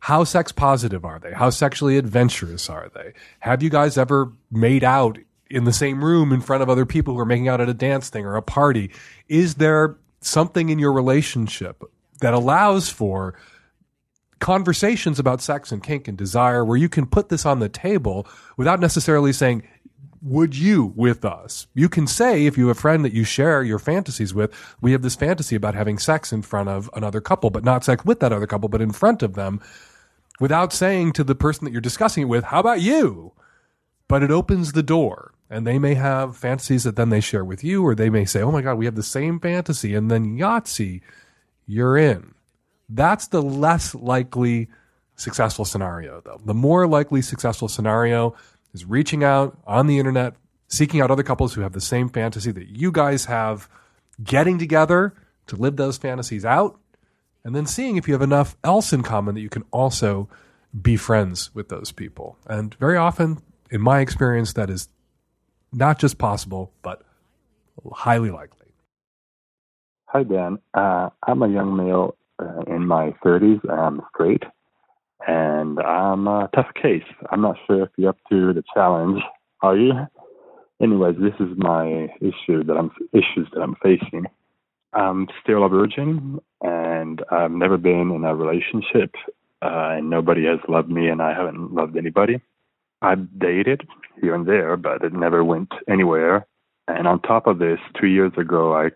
how 0.00 0.24
sex 0.24 0.50
positive 0.50 1.04
are 1.04 1.20
they? 1.20 1.32
How 1.32 1.50
sexually 1.50 1.96
adventurous 1.96 2.68
are 2.68 2.90
they? 2.92 3.12
Have 3.38 3.62
you 3.62 3.70
guys 3.70 3.96
ever 3.96 4.32
made 4.50 4.82
out 4.82 5.18
in 5.50 5.64
the 5.64 5.72
same 5.72 6.04
room 6.04 6.32
in 6.32 6.40
front 6.40 6.62
of 6.62 6.68
other 6.68 6.86
people 6.86 7.14
who 7.14 7.20
are 7.20 7.26
making 7.26 7.48
out 7.48 7.60
at 7.60 7.68
a 7.68 7.74
dance 7.74 8.08
thing 8.08 8.24
or 8.24 8.36
a 8.36 8.42
party? 8.42 8.90
Is 9.28 9.56
there 9.56 9.96
something 10.20 10.68
in 10.68 10.78
your 10.78 10.92
relationship 10.92 11.82
that 12.20 12.34
allows 12.34 12.88
for 12.88 13.34
conversations 14.38 15.18
about 15.18 15.40
sex 15.40 15.72
and 15.72 15.82
kink 15.82 16.08
and 16.08 16.18
desire 16.18 16.64
where 16.64 16.76
you 16.76 16.88
can 16.88 17.06
put 17.06 17.28
this 17.28 17.46
on 17.46 17.58
the 17.58 17.68
table 17.68 18.26
without 18.56 18.80
necessarily 18.80 19.32
saying, 19.32 19.62
would 20.22 20.56
you 20.56 20.92
with 20.96 21.24
us? 21.24 21.66
You 21.74 21.88
can 21.88 22.06
say, 22.06 22.46
if 22.46 22.58
you 22.58 22.68
have 22.68 22.76
a 22.76 22.80
friend 22.80 23.04
that 23.04 23.12
you 23.12 23.22
share 23.22 23.62
your 23.62 23.78
fantasies 23.78 24.34
with, 24.34 24.52
we 24.80 24.92
have 24.92 25.02
this 25.02 25.14
fantasy 25.14 25.54
about 25.54 25.74
having 25.74 25.98
sex 25.98 26.32
in 26.32 26.42
front 26.42 26.68
of 26.68 26.90
another 26.94 27.20
couple, 27.20 27.50
but 27.50 27.64
not 27.64 27.84
sex 27.84 28.04
with 28.04 28.20
that 28.20 28.32
other 28.32 28.46
couple, 28.46 28.68
but 28.68 28.82
in 28.82 28.90
front 28.90 29.22
of 29.22 29.34
them. 29.34 29.60
without 30.40 30.72
saying 30.72 31.12
to 31.12 31.24
the 31.24 31.34
person 31.34 31.64
that 31.64 31.72
you're 31.72 31.80
discussing 31.80 32.22
it 32.22 32.26
with, 32.26 32.44
how 32.44 32.60
about 32.60 32.80
you? 32.80 33.32
But 34.08 34.22
it 34.22 34.30
opens 34.30 34.72
the 34.72 34.82
door 34.82 35.32
and 35.48 35.66
they 35.66 35.78
may 35.78 35.94
have 35.94 36.36
fantasies 36.36 36.84
that 36.84 36.96
then 36.96 37.10
they 37.10 37.20
share 37.20 37.44
with 37.44 37.62
you, 37.62 37.84
or 37.84 37.94
they 37.94 38.10
may 38.10 38.24
say, 38.24 38.42
oh 38.42 38.50
my 38.50 38.62
God, 38.62 38.78
we 38.78 38.84
have 38.84 38.96
the 38.96 39.02
same 39.02 39.38
fantasy. 39.38 39.94
And 39.94 40.10
then 40.10 40.36
Yahtzee, 40.36 41.00
you're 41.66 41.96
in. 41.96 42.34
That's 42.88 43.28
the 43.28 43.42
less 43.42 43.94
likely 43.94 44.68
successful 45.16 45.64
scenario, 45.64 46.20
though. 46.20 46.40
The 46.44 46.54
more 46.54 46.86
likely 46.86 47.22
successful 47.22 47.68
scenario 47.68 48.34
is 48.74 48.84
reaching 48.84 49.24
out 49.24 49.58
on 49.66 49.86
the 49.86 49.98
internet, 49.98 50.34
seeking 50.68 51.00
out 51.00 51.10
other 51.10 51.22
couples 51.22 51.54
who 51.54 51.62
have 51.62 51.72
the 51.72 51.80
same 51.80 52.08
fantasy 52.08 52.52
that 52.52 52.68
you 52.68 52.92
guys 52.92 53.24
have, 53.26 53.68
getting 54.22 54.58
together 54.58 55.14
to 55.46 55.56
live 55.56 55.76
those 55.76 55.96
fantasies 55.96 56.44
out, 56.44 56.78
and 57.44 57.54
then 57.54 57.66
seeing 57.66 57.96
if 57.96 58.08
you 58.08 58.14
have 58.14 58.22
enough 58.22 58.56
else 58.64 58.92
in 58.92 59.02
common 59.02 59.34
that 59.36 59.40
you 59.40 59.48
can 59.48 59.64
also 59.70 60.28
be 60.80 60.96
friends 60.96 61.54
with 61.54 61.68
those 61.68 61.92
people. 61.92 62.36
And 62.46 62.74
very 62.74 62.96
often, 62.96 63.40
in 63.70 63.80
my 63.80 64.00
experience, 64.00 64.52
that 64.54 64.68
is 64.68 64.88
not 65.72 65.98
just 65.98 66.18
possible, 66.18 66.72
but 66.82 67.02
highly 67.92 68.30
likely. 68.30 68.66
Hi, 70.06 70.22
Dan. 70.22 70.58
Uh, 70.74 71.10
I'm 71.26 71.42
a 71.42 71.48
young 71.48 71.76
male 71.76 72.16
uh, 72.38 72.62
in 72.66 72.86
my 72.86 73.14
30s. 73.24 73.68
I'm 73.70 74.00
straight, 74.14 74.44
and 75.26 75.78
I'm 75.80 76.26
a 76.28 76.48
tough 76.54 76.72
case. 76.80 77.04
I'm 77.30 77.42
not 77.42 77.56
sure 77.66 77.84
if 77.84 77.90
you're 77.96 78.10
up 78.10 78.18
to 78.30 78.52
the 78.52 78.62
challenge. 78.74 79.22
Are 79.62 79.76
you? 79.76 79.92
Anyways, 80.80 81.16
this 81.16 81.34
is 81.40 81.56
my 81.56 82.08
issue 82.20 82.62
that 82.64 82.76
I'm 82.76 82.90
issues 83.12 83.48
that 83.52 83.60
I'm 83.60 83.76
facing. 83.82 84.26
I'm 84.92 85.28
still 85.42 85.64
a 85.64 85.68
virgin, 85.68 86.40
and 86.62 87.22
I've 87.30 87.50
never 87.50 87.76
been 87.76 88.10
in 88.10 88.24
a 88.24 88.34
relationship, 88.34 89.14
uh, 89.62 89.96
and 89.96 90.10
nobody 90.10 90.44
has 90.46 90.60
loved 90.68 90.90
me, 90.90 91.08
and 91.08 91.20
I 91.20 91.34
haven't 91.34 91.74
loved 91.74 91.96
anybody. 91.96 92.40
I've 93.02 93.38
dated 93.38 93.86
here 94.20 94.34
and 94.34 94.46
there, 94.46 94.76
but 94.76 95.04
it 95.04 95.12
never 95.12 95.44
went 95.44 95.72
anywhere. 95.88 96.46
And 96.88 97.06
on 97.06 97.20
top 97.22 97.46
of 97.46 97.58
this, 97.58 97.78
two 98.00 98.06
years 98.06 98.32
ago, 98.36 98.74
I 98.74 98.90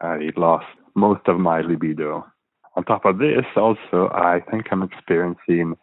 I 0.00 0.30
lost 0.36 0.66
most 0.94 1.26
of 1.26 1.38
my 1.38 1.60
libido. 1.60 2.24
On 2.76 2.84
top 2.84 3.04
of 3.04 3.18
this, 3.18 3.44
also, 3.56 4.08
I 4.14 4.40
think 4.50 4.66
I'm 4.70 4.82
experiencing 4.82 5.76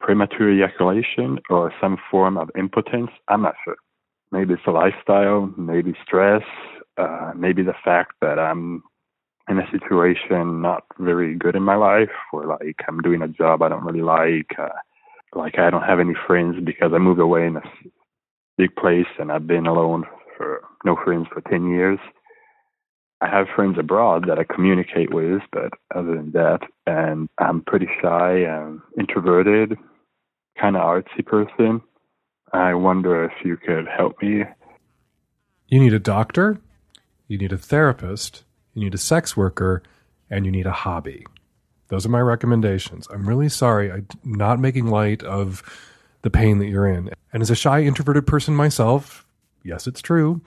premature 0.00 0.50
ejaculation 0.50 1.38
or 1.48 1.72
some 1.80 1.96
form 2.10 2.36
of 2.36 2.50
impotence. 2.58 3.10
I'm 3.28 3.42
not 3.42 3.54
sure. 3.64 3.76
Maybe 4.32 4.54
it's 4.54 4.62
a 4.66 4.70
lifestyle, 4.70 5.52
maybe 5.56 5.94
stress, 6.04 6.42
uh, 6.96 7.32
maybe 7.36 7.62
the 7.62 7.74
fact 7.84 8.12
that 8.20 8.38
I'm 8.38 8.82
in 9.48 9.58
a 9.58 9.70
situation 9.70 10.62
not 10.62 10.84
very 10.98 11.34
good 11.34 11.56
in 11.56 11.62
my 11.62 11.74
life, 11.76 12.10
or 12.32 12.46
like 12.46 12.76
I'm 12.88 13.00
doing 13.00 13.22
a 13.22 13.28
job 13.28 13.62
I 13.62 13.68
don't 13.68 13.84
really 13.84 14.02
like. 14.02 14.50
Uh, 14.58 14.68
like 15.34 15.58
I 15.58 15.70
don't 15.70 15.82
have 15.82 16.00
any 16.00 16.14
friends 16.26 16.56
because 16.64 16.92
I 16.94 16.98
moved 16.98 17.20
away 17.20 17.46
in 17.46 17.56
a 17.56 17.62
big 18.58 18.74
place 18.76 19.06
and 19.18 19.30
I've 19.30 19.46
been 19.46 19.66
alone 19.66 20.04
for 20.36 20.62
no 20.84 20.96
friends 21.04 21.26
for 21.32 21.40
10 21.42 21.70
years. 21.70 21.98
I 23.20 23.28
have 23.28 23.46
friends 23.54 23.76
abroad 23.78 24.26
that 24.28 24.38
I 24.38 24.44
communicate 24.44 25.12
with, 25.12 25.42
but 25.52 25.72
other 25.94 26.14
than 26.14 26.32
that, 26.32 26.60
and 26.86 27.28
I'm 27.38 27.60
pretty 27.62 27.88
shy 28.00 28.38
and 28.38 28.80
introverted, 28.98 29.76
kind 30.58 30.76
of 30.76 30.82
artsy 30.82 31.24
person. 31.24 31.82
I 32.52 32.74
wonder 32.74 33.24
if 33.24 33.32
you 33.44 33.56
could 33.56 33.86
help 33.86 34.20
me. 34.22 34.44
You 35.68 35.80
need 35.80 35.92
a 35.92 35.98
doctor, 35.98 36.60
you 37.28 37.36
need 37.36 37.52
a 37.52 37.58
therapist, 37.58 38.42
you 38.74 38.82
need 38.82 38.94
a 38.94 38.98
sex 38.98 39.36
worker, 39.36 39.82
and 40.30 40.46
you 40.46 40.50
need 40.50 40.66
a 40.66 40.72
hobby. 40.72 41.26
Those 41.90 42.06
are 42.06 42.10
my 42.10 42.20
recommendations. 42.20 43.06
I'm 43.12 43.28
really 43.28 43.48
sorry. 43.48 43.90
I'm 43.90 44.06
not 44.24 44.58
making 44.58 44.86
light 44.86 45.22
of 45.22 45.62
the 46.22 46.30
pain 46.30 46.58
that 46.58 46.66
you're 46.66 46.86
in. 46.86 47.10
And 47.32 47.42
as 47.42 47.50
a 47.50 47.56
shy, 47.56 47.82
introverted 47.82 48.26
person 48.26 48.54
myself, 48.54 49.26
yes, 49.64 49.86
it's 49.86 50.00
true. 50.00 50.40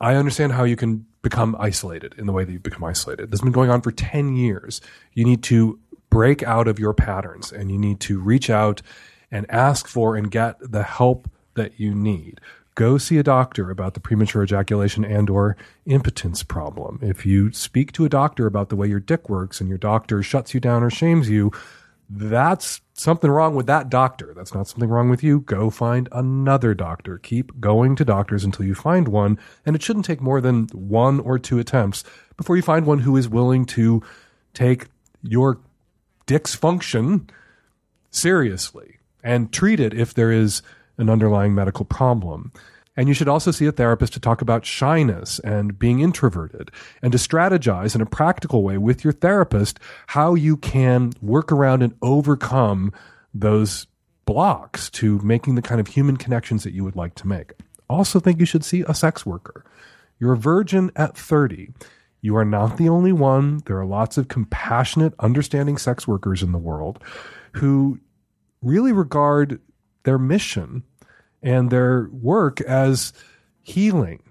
I 0.00 0.14
understand 0.14 0.52
how 0.52 0.64
you 0.64 0.76
can 0.76 1.06
become 1.22 1.56
isolated 1.58 2.14
in 2.18 2.26
the 2.26 2.32
way 2.32 2.44
that 2.44 2.52
you've 2.52 2.62
become 2.62 2.84
isolated. 2.84 3.30
This 3.30 3.40
has 3.40 3.44
been 3.44 3.52
going 3.52 3.70
on 3.70 3.82
for 3.82 3.92
10 3.92 4.36
years. 4.36 4.80
You 5.12 5.24
need 5.24 5.42
to 5.44 5.78
break 6.10 6.42
out 6.42 6.68
of 6.68 6.78
your 6.78 6.94
patterns 6.94 7.52
and 7.52 7.70
you 7.70 7.78
need 7.78 8.00
to 8.00 8.18
reach 8.18 8.50
out 8.50 8.82
and 9.30 9.46
ask 9.50 9.86
for 9.86 10.16
and 10.16 10.30
get 10.30 10.56
the 10.60 10.82
help 10.82 11.30
that 11.54 11.78
you 11.78 11.94
need 11.94 12.40
go 12.78 12.96
see 12.96 13.18
a 13.18 13.24
doctor 13.24 13.72
about 13.72 13.94
the 13.94 14.00
premature 14.00 14.44
ejaculation 14.44 15.04
and 15.04 15.28
or 15.28 15.56
impotence 15.86 16.44
problem. 16.44 17.00
If 17.02 17.26
you 17.26 17.50
speak 17.50 17.90
to 17.92 18.04
a 18.04 18.08
doctor 18.08 18.46
about 18.46 18.68
the 18.68 18.76
way 18.76 18.86
your 18.86 19.00
dick 19.00 19.28
works 19.28 19.60
and 19.60 19.68
your 19.68 19.78
doctor 19.78 20.22
shuts 20.22 20.54
you 20.54 20.60
down 20.60 20.84
or 20.84 20.88
shames 20.88 21.28
you, 21.28 21.50
that's 22.08 22.80
something 22.94 23.28
wrong 23.28 23.56
with 23.56 23.66
that 23.66 23.90
doctor. 23.90 24.32
That's 24.32 24.54
not 24.54 24.68
something 24.68 24.88
wrong 24.88 25.10
with 25.10 25.24
you. 25.24 25.40
Go 25.40 25.70
find 25.70 26.08
another 26.12 26.72
doctor. 26.72 27.18
Keep 27.18 27.58
going 27.58 27.96
to 27.96 28.04
doctors 28.04 28.44
until 28.44 28.64
you 28.64 28.76
find 28.76 29.08
one. 29.08 29.40
And 29.66 29.74
it 29.74 29.82
shouldn't 29.82 30.06
take 30.06 30.20
more 30.20 30.40
than 30.40 30.68
one 30.72 31.18
or 31.18 31.36
two 31.36 31.58
attempts 31.58 32.04
before 32.36 32.54
you 32.54 32.62
find 32.62 32.86
one 32.86 33.00
who 33.00 33.16
is 33.16 33.28
willing 33.28 33.64
to 33.66 34.04
take 34.54 34.86
your 35.20 35.58
dick's 36.26 36.54
function 36.54 37.28
seriously 38.12 38.98
and 39.24 39.52
treat 39.52 39.80
it 39.80 39.92
if 39.92 40.14
there 40.14 40.30
is 40.30 40.62
an 40.98 41.08
underlying 41.08 41.54
medical 41.54 41.84
problem. 41.84 42.52
And 42.96 43.06
you 43.06 43.14
should 43.14 43.28
also 43.28 43.52
see 43.52 43.66
a 43.66 43.72
therapist 43.72 44.12
to 44.14 44.20
talk 44.20 44.42
about 44.42 44.66
shyness 44.66 45.38
and 45.38 45.78
being 45.78 46.00
introverted 46.00 46.72
and 47.00 47.12
to 47.12 47.18
strategize 47.18 47.94
in 47.94 48.00
a 48.00 48.06
practical 48.06 48.64
way 48.64 48.76
with 48.76 49.04
your 49.04 49.12
therapist 49.12 49.78
how 50.08 50.34
you 50.34 50.56
can 50.56 51.12
work 51.22 51.52
around 51.52 51.82
and 51.82 51.94
overcome 52.02 52.92
those 53.32 53.86
blocks 54.24 54.90
to 54.90 55.20
making 55.20 55.54
the 55.54 55.62
kind 55.62 55.80
of 55.80 55.86
human 55.86 56.16
connections 56.16 56.64
that 56.64 56.72
you 56.72 56.82
would 56.82 56.96
like 56.96 57.14
to 57.14 57.28
make. 57.28 57.52
Also, 57.88 58.18
think 58.18 58.40
you 58.40 58.46
should 58.46 58.64
see 58.64 58.84
a 58.88 58.94
sex 58.94 59.24
worker. 59.24 59.64
You're 60.18 60.32
a 60.32 60.36
virgin 60.36 60.90
at 60.96 61.16
30. 61.16 61.70
You 62.20 62.36
are 62.36 62.44
not 62.44 62.78
the 62.78 62.88
only 62.88 63.12
one. 63.12 63.62
There 63.66 63.78
are 63.78 63.86
lots 63.86 64.18
of 64.18 64.26
compassionate, 64.26 65.14
understanding 65.20 65.78
sex 65.78 66.08
workers 66.08 66.42
in 66.42 66.50
the 66.50 66.58
world 66.58 67.02
who 67.52 68.00
really 68.60 68.92
regard 68.92 69.60
their 70.04 70.18
mission 70.18 70.82
and 71.42 71.70
their 71.70 72.08
work 72.10 72.60
as 72.62 73.12
healing, 73.62 74.22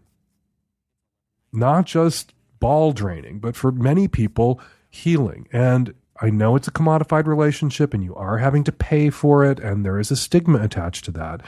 not 1.54 1.86
just 1.86 2.34
ball 2.60 2.92
draining, 2.92 3.40
but 3.40 3.56
for 3.56 3.72
many 3.72 4.08
people, 4.08 4.60
healing. 4.90 5.48
And 5.52 5.94
I 6.20 6.30
know 6.30 6.56
it's 6.56 6.68
a 6.68 6.72
commodified 6.72 7.28
relationship 7.28 7.94
and 7.94 8.04
you 8.04 8.16
are 8.16 8.40
having 8.40 8.64
to 8.66 8.72
pay 8.72 9.10
for 9.10 9.46
it, 9.46 9.60
and 9.60 9.86
there 9.86 10.00
is 10.00 10.12
a 10.12 10.16
stigma 10.16 10.60
attached 10.60 11.06
to 11.06 11.12
that. 11.12 11.42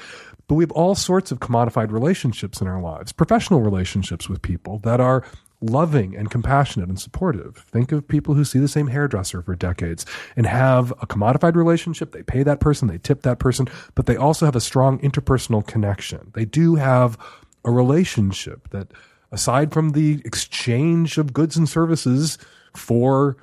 But 0.48 0.56
we 0.56 0.64
have 0.64 0.72
all 0.72 0.96
sorts 0.96 1.32
of 1.32 1.40
commodified 1.40 1.92
relationships 1.92 2.62
in 2.62 2.68
our 2.68 2.82
lives, 2.82 3.12
professional 3.12 3.62
relationships 3.62 4.30
with 4.30 4.42
people 4.42 4.80
that 4.80 5.00
are 5.00 5.24
loving 5.62 6.16
and 6.16 6.32
compassionate 6.32 6.90
and 6.90 7.00
supportive. 7.00 7.58
Think 7.70 7.92
of 7.92 8.08
people 8.08 8.34
who 8.34 8.46
see 8.46 8.60
the 8.60 8.68
same 8.68 8.88
hairdresser 8.88 9.42
for 9.42 9.56
decades 9.56 10.06
and 10.36 10.46
have 10.46 10.92
a 11.02 11.08
commodified 11.08 11.56
relationship. 11.56 12.12
They 12.12 12.24
pay 12.24 12.44
that 12.44 12.60
person, 12.60 12.88
they 12.88 12.98
tip 12.98 13.24
that 13.24 13.40
person, 13.40 13.68
but 13.96 14.06
they 14.06 14.16
also 14.16 14.46
have 14.46 14.56
a 14.56 14.62
strong 14.62 15.00
interpersonal 15.00 15.66
connection. 15.66 16.32
They 16.34 16.46
do 16.46 16.76
have 16.76 17.18
a 17.66 17.72
relationship 17.72 18.70
that, 18.70 18.92
aside 19.32 19.74
from 19.74 19.92
the 19.92 20.22
exchange 20.24 21.18
of 21.18 21.34
goods 21.34 21.58
and 21.58 21.68
services 21.68 22.38
for 22.74 23.38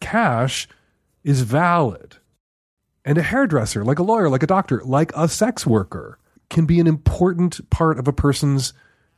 cash, 0.00 0.68
is 1.22 1.42
valid. 1.42 2.16
And 3.06 3.18
a 3.18 3.22
hairdresser, 3.22 3.84
like 3.84 3.98
a 3.98 4.02
lawyer, 4.02 4.28
like 4.28 4.42
a 4.42 4.46
doctor, 4.46 4.82
like 4.84 5.12
a 5.16 5.28
sex 5.28 5.66
worker, 5.66 6.18
can 6.50 6.66
be 6.66 6.78
an 6.78 6.86
important 6.86 7.68
part 7.70 7.98
of 7.98 8.06
a 8.06 8.12
person's 8.12 8.74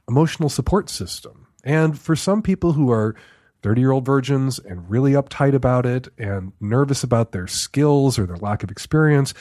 emotional 0.09 0.49
support 0.49 0.89
system 0.89 1.46
and 1.67 1.99
for 1.99 2.15
some 2.15 2.41
people 2.41 2.73
who 2.73 2.91
are 2.93 3.17
30 3.63 3.81
year 3.81 3.91
old 3.91 4.07
virgins 4.07 4.61
and 4.61 4.89
really 4.89 5.13
uptight 5.13 5.53
about 5.53 5.85
it 5.85 6.09
and 6.17 6.53
nervous 6.61 7.03
about 7.03 7.33
their 7.33 7.49
skills 7.49 8.19
or 8.19 8.25
their 8.25 8.37
lack 8.37 8.63
of 8.63 8.71
experience, 8.71 9.35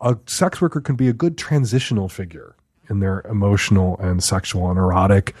a 0.00 0.16
sex 0.26 0.60
worker 0.60 0.80
can 0.80 0.94
be 0.94 1.08
a 1.08 1.12
good 1.12 1.36
transitional 1.36 2.08
figure 2.08 2.54
in 2.88 3.00
their 3.00 3.20
emotional 3.22 3.98
and 3.98 4.22
sexual 4.22 4.70
and 4.70 4.78
erotic 4.78 5.34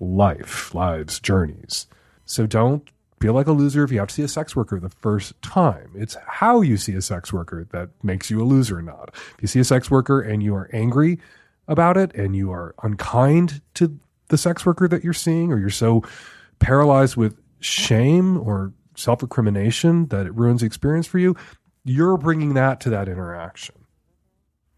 life, 0.00 0.74
lives, 0.74 1.20
journeys. 1.20 1.86
So 2.26 2.46
don't 2.46 2.90
feel 3.20 3.32
like 3.32 3.46
a 3.46 3.52
loser 3.52 3.84
if 3.84 3.92
you 3.92 4.00
have 4.00 4.08
to 4.08 4.14
see 4.14 4.22
a 4.22 4.28
sex 4.28 4.56
worker 4.56 4.80
the 4.80 4.90
first 4.90 5.40
time. 5.40 5.92
It's 5.94 6.16
how 6.26 6.62
you 6.62 6.76
see 6.76 6.94
a 6.94 7.02
sex 7.02 7.32
worker 7.32 7.68
that 7.70 7.90
makes 8.02 8.28
you 8.28 8.42
a 8.42 8.44
loser 8.44 8.78
or 8.78 8.82
not. 8.82 9.10
If 9.14 9.42
you 9.42 9.48
see 9.48 9.60
a 9.60 9.64
sex 9.64 9.88
worker 9.88 10.20
and 10.20 10.42
you 10.42 10.56
are 10.56 10.68
angry 10.72 11.20
about 11.68 11.96
it 11.96 12.12
and 12.14 12.34
you 12.34 12.50
are 12.50 12.74
unkind 12.82 13.60
to 13.74 14.00
the 14.28 14.38
sex 14.38 14.64
worker 14.64 14.88
that 14.88 15.04
you're 15.04 15.12
seeing, 15.12 15.52
or 15.52 15.58
you're 15.58 15.70
so 15.70 16.02
paralyzed 16.58 17.16
with 17.16 17.38
shame 17.60 18.38
or 18.38 18.72
self 18.96 19.22
recrimination 19.22 20.06
that 20.06 20.26
it 20.26 20.34
ruins 20.34 20.60
the 20.60 20.66
experience 20.66 21.06
for 21.06 21.18
you, 21.18 21.36
you're 21.84 22.16
bringing 22.16 22.54
that 22.54 22.80
to 22.80 22.90
that 22.90 23.08
interaction. 23.08 23.74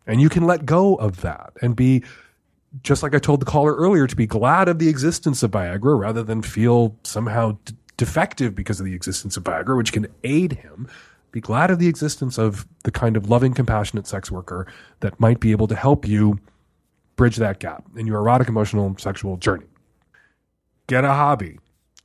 And 0.07 0.20
you 0.20 0.28
can 0.28 0.44
let 0.44 0.66
go 0.66 0.94
of 0.97 1.20
that 1.22 1.53
and 1.61 1.74
be, 1.74 2.05
just 2.82 3.03
like 3.03 3.14
I 3.14 3.18
told 3.18 3.40
the 3.40 3.47
caller 3.47 3.74
earlier, 3.74 4.07
to 4.07 4.16
be 4.16 4.26
glad 4.26 4.68
of 4.68 4.78
the 4.78 4.88
existence 4.88 5.42
of 5.42 5.51
Viagra 5.51 5.99
rather 5.99 6.22
than 6.22 6.42
feel 6.42 6.97
somehow 7.03 7.59
d- 7.64 7.74
defective 7.97 8.55
because 8.55 8.78
of 8.78 8.86
the 8.86 8.94
existence 8.94 9.36
of 9.36 9.44
Viagra, 9.44 9.76
which 9.76 9.92
can 9.92 10.07
aid 10.22 10.53
him. 10.53 10.88
Be 11.32 11.40
glad 11.40 11.70
of 11.70 11.78
the 11.78 11.88
existence 11.88 12.38
of 12.38 12.66
the 12.84 12.92
kind 12.92 13.16
of 13.16 13.28
loving, 13.28 13.53
compassionate 13.53 14.07
sex 14.07 14.30
worker 14.30 14.66
that 15.01 15.18
might 15.18 15.40
be 15.40 15.51
able 15.51 15.66
to 15.66 15.74
help 15.74 16.07
you 16.07 16.38
bridge 17.17 17.37
that 17.37 17.59
gap 17.59 17.85
in 17.97 18.07
your 18.07 18.19
erotic, 18.19 18.49
emotional, 18.49 18.95
sexual 18.99 19.37
journey. 19.37 19.67
Get 20.87 21.05
a 21.05 21.09
hobby. 21.09 21.59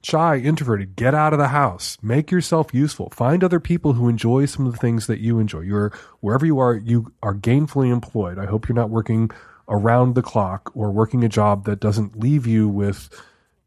Shy, 0.03 0.37
introverted, 0.37 0.95
get 0.95 1.13
out 1.13 1.33
of 1.33 1.37
the 1.39 1.49
house. 1.49 1.97
Make 2.01 2.31
yourself 2.31 2.73
useful. 2.73 3.11
Find 3.11 3.43
other 3.43 3.59
people 3.59 3.93
who 3.93 4.09
enjoy 4.09 4.45
some 4.45 4.65
of 4.65 4.71
the 4.71 4.79
things 4.79 5.05
that 5.05 5.19
you 5.19 5.37
enjoy. 5.37 5.59
You're 5.59 5.93
wherever 6.21 6.45
you 6.45 6.57
are, 6.57 6.75
you 6.75 7.13
are 7.21 7.35
gainfully 7.35 7.91
employed. 7.91 8.39
I 8.39 8.47
hope 8.47 8.67
you're 8.67 8.75
not 8.75 8.89
working 8.89 9.29
around 9.69 10.15
the 10.15 10.23
clock 10.23 10.71
or 10.73 10.91
working 10.91 11.23
a 11.23 11.29
job 11.29 11.65
that 11.65 11.79
doesn't 11.79 12.19
leave 12.19 12.47
you 12.47 12.67
with 12.67 13.09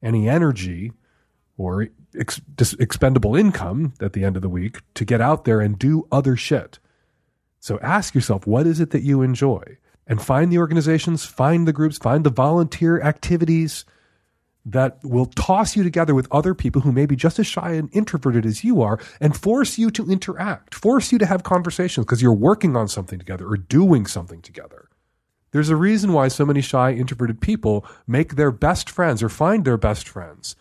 any 0.02 0.28
energy 0.28 0.92
or 1.56 1.88
ex- 2.18 2.40
expendable 2.80 3.36
income 3.36 3.94
at 4.00 4.12
the 4.12 4.24
end 4.24 4.34
of 4.34 4.42
the 4.42 4.48
week 4.48 4.78
to 4.94 5.04
get 5.04 5.20
out 5.20 5.44
there 5.44 5.60
and 5.60 5.78
do 5.78 6.06
other 6.10 6.36
shit. 6.36 6.80
So 7.60 7.78
ask 7.80 8.14
yourself, 8.14 8.46
what 8.46 8.66
is 8.66 8.80
it 8.80 8.90
that 8.90 9.02
you 9.02 9.22
enjoy? 9.22 9.78
And 10.06 10.20
find 10.20 10.52
the 10.52 10.58
organizations, 10.58 11.24
find 11.24 11.66
the 11.66 11.72
groups, 11.72 11.96
find 11.96 12.24
the 12.24 12.30
volunteer 12.30 13.00
activities 13.00 13.84
that 14.66 14.98
will 15.02 15.26
toss 15.26 15.76
you 15.76 15.82
together 15.82 16.14
with 16.14 16.26
other 16.30 16.54
people 16.54 16.82
who 16.82 16.92
may 16.92 17.06
be 17.06 17.16
just 17.16 17.38
as 17.38 17.46
shy 17.46 17.72
and 17.72 17.90
introverted 17.92 18.46
as 18.46 18.64
you 18.64 18.80
are 18.80 18.98
and 19.20 19.36
force 19.36 19.78
you 19.78 19.90
to 19.90 20.10
interact, 20.10 20.74
force 20.74 21.12
you 21.12 21.18
to 21.18 21.26
have 21.26 21.42
conversations 21.42 22.04
because 22.06 22.22
you're 22.22 22.32
working 22.32 22.76
on 22.76 22.88
something 22.88 23.18
together 23.18 23.46
or 23.46 23.56
doing 23.56 24.06
something 24.06 24.40
together. 24.40 24.88
There's 25.52 25.68
a 25.68 25.76
reason 25.76 26.12
why 26.12 26.28
so 26.28 26.46
many 26.46 26.60
shy, 26.62 26.92
introverted 26.92 27.40
people 27.40 27.86
make 28.06 28.36
their 28.36 28.50
best 28.50 28.90
friends 28.90 29.22
or 29.22 29.28
find 29.28 29.64
their 29.64 29.76
best 29.76 30.08
friends 30.08 30.56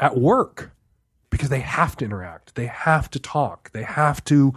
at 0.00 0.16
work 0.16 0.72
because 1.30 1.48
they 1.48 1.60
have 1.60 1.96
to 1.96 2.04
interact, 2.04 2.54
they 2.54 2.66
have 2.66 3.10
to 3.10 3.18
talk, 3.18 3.70
they 3.72 3.82
have 3.82 4.24
to 4.24 4.54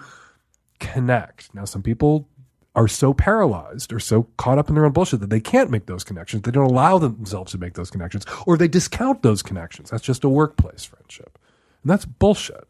connect. 0.79 1.53
Now, 1.53 1.65
some 1.65 1.83
people 1.83 2.27
are 2.75 2.87
so 2.87 3.13
paralyzed 3.13 3.91
or 3.91 3.99
so 3.99 4.23
caught 4.37 4.57
up 4.57 4.69
in 4.69 4.75
their 4.75 4.85
own 4.85 4.91
bullshit 4.91 5.19
that 5.19 5.29
they 5.29 5.39
can't 5.39 5.71
make 5.71 5.87
those 5.87 6.03
connections. 6.03 6.43
They 6.43 6.51
don't 6.51 6.69
allow 6.69 6.97
themselves 6.97 7.51
to 7.51 7.57
make 7.57 7.73
those 7.73 7.89
connections 7.89 8.25
or 8.45 8.57
they 8.57 8.67
discount 8.67 9.23
those 9.23 9.41
connections. 9.41 9.89
That's 9.89 10.03
just 10.03 10.23
a 10.23 10.29
workplace 10.29 10.85
friendship. 10.85 11.39
And 11.83 11.89
that's 11.89 12.05
bullshit. 12.05 12.69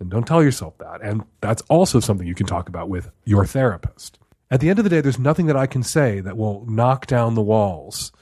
And 0.00 0.10
don't 0.10 0.26
tell 0.26 0.42
yourself 0.42 0.78
that. 0.78 1.00
And 1.02 1.24
that's 1.40 1.62
also 1.68 2.00
something 2.00 2.26
you 2.26 2.34
can 2.34 2.46
talk 2.46 2.68
about 2.68 2.88
with 2.88 3.10
your 3.24 3.46
therapist. 3.46 4.18
At 4.50 4.60
the 4.60 4.68
end 4.68 4.78
of 4.78 4.84
the 4.84 4.90
day, 4.90 5.00
there's 5.00 5.18
nothing 5.18 5.46
that 5.46 5.56
I 5.56 5.66
can 5.66 5.82
say 5.82 6.20
that 6.20 6.36
will 6.36 6.66
knock 6.66 7.06
down 7.06 7.34
the 7.34 7.42
walls 7.42 8.12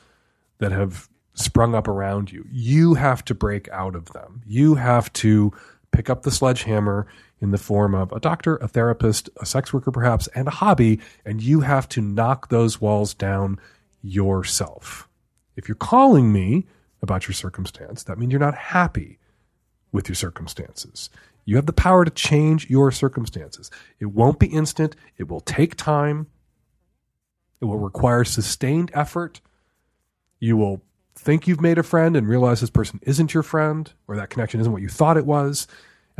that 0.58 0.72
have 0.72 1.08
sprung 1.34 1.74
up 1.74 1.88
around 1.88 2.30
you. 2.30 2.44
You 2.50 2.94
have 2.94 3.24
to 3.26 3.34
break 3.34 3.68
out 3.70 3.94
of 3.94 4.12
them. 4.12 4.42
You 4.46 4.74
have 4.74 5.12
to 5.14 5.52
pick 5.90 6.10
up 6.10 6.22
the 6.22 6.30
sledgehammer 6.30 7.06
in 7.40 7.50
the 7.50 7.58
form 7.58 7.94
of 7.94 8.12
a 8.12 8.20
doctor, 8.20 8.56
a 8.56 8.68
therapist, 8.68 9.30
a 9.38 9.46
sex 9.46 9.72
worker, 9.72 9.90
perhaps, 9.90 10.28
and 10.34 10.48
a 10.48 10.52
hobby, 10.52 11.00
and 11.24 11.42
you 11.42 11.60
have 11.60 11.88
to 11.88 12.00
knock 12.00 12.48
those 12.48 12.80
walls 12.80 13.14
down 13.14 13.58
yourself. 14.02 15.08
If 15.56 15.68
you're 15.68 15.74
calling 15.74 16.32
me 16.32 16.66
about 17.02 17.26
your 17.26 17.34
circumstance, 17.34 18.02
that 18.04 18.18
means 18.18 18.32
you're 18.32 18.40
not 18.40 18.54
happy 18.54 19.18
with 19.92 20.08
your 20.08 20.16
circumstances. 20.16 21.10
You 21.44 21.56
have 21.56 21.66
the 21.66 21.72
power 21.72 22.04
to 22.04 22.10
change 22.10 22.68
your 22.68 22.92
circumstances. 22.92 23.70
It 23.98 24.06
won't 24.06 24.38
be 24.38 24.46
instant, 24.46 24.94
it 25.16 25.28
will 25.28 25.40
take 25.40 25.76
time, 25.76 26.26
it 27.60 27.64
will 27.64 27.78
require 27.78 28.24
sustained 28.24 28.90
effort. 28.94 29.40
You 30.38 30.56
will 30.56 30.82
think 31.14 31.46
you've 31.46 31.60
made 31.60 31.76
a 31.76 31.82
friend 31.82 32.16
and 32.16 32.26
realize 32.26 32.60
this 32.60 32.70
person 32.70 33.00
isn't 33.02 33.34
your 33.34 33.42
friend 33.42 33.92
or 34.08 34.16
that 34.16 34.30
connection 34.30 34.60
isn't 34.60 34.72
what 34.72 34.82
you 34.82 34.88
thought 34.88 35.18
it 35.18 35.26
was. 35.26 35.66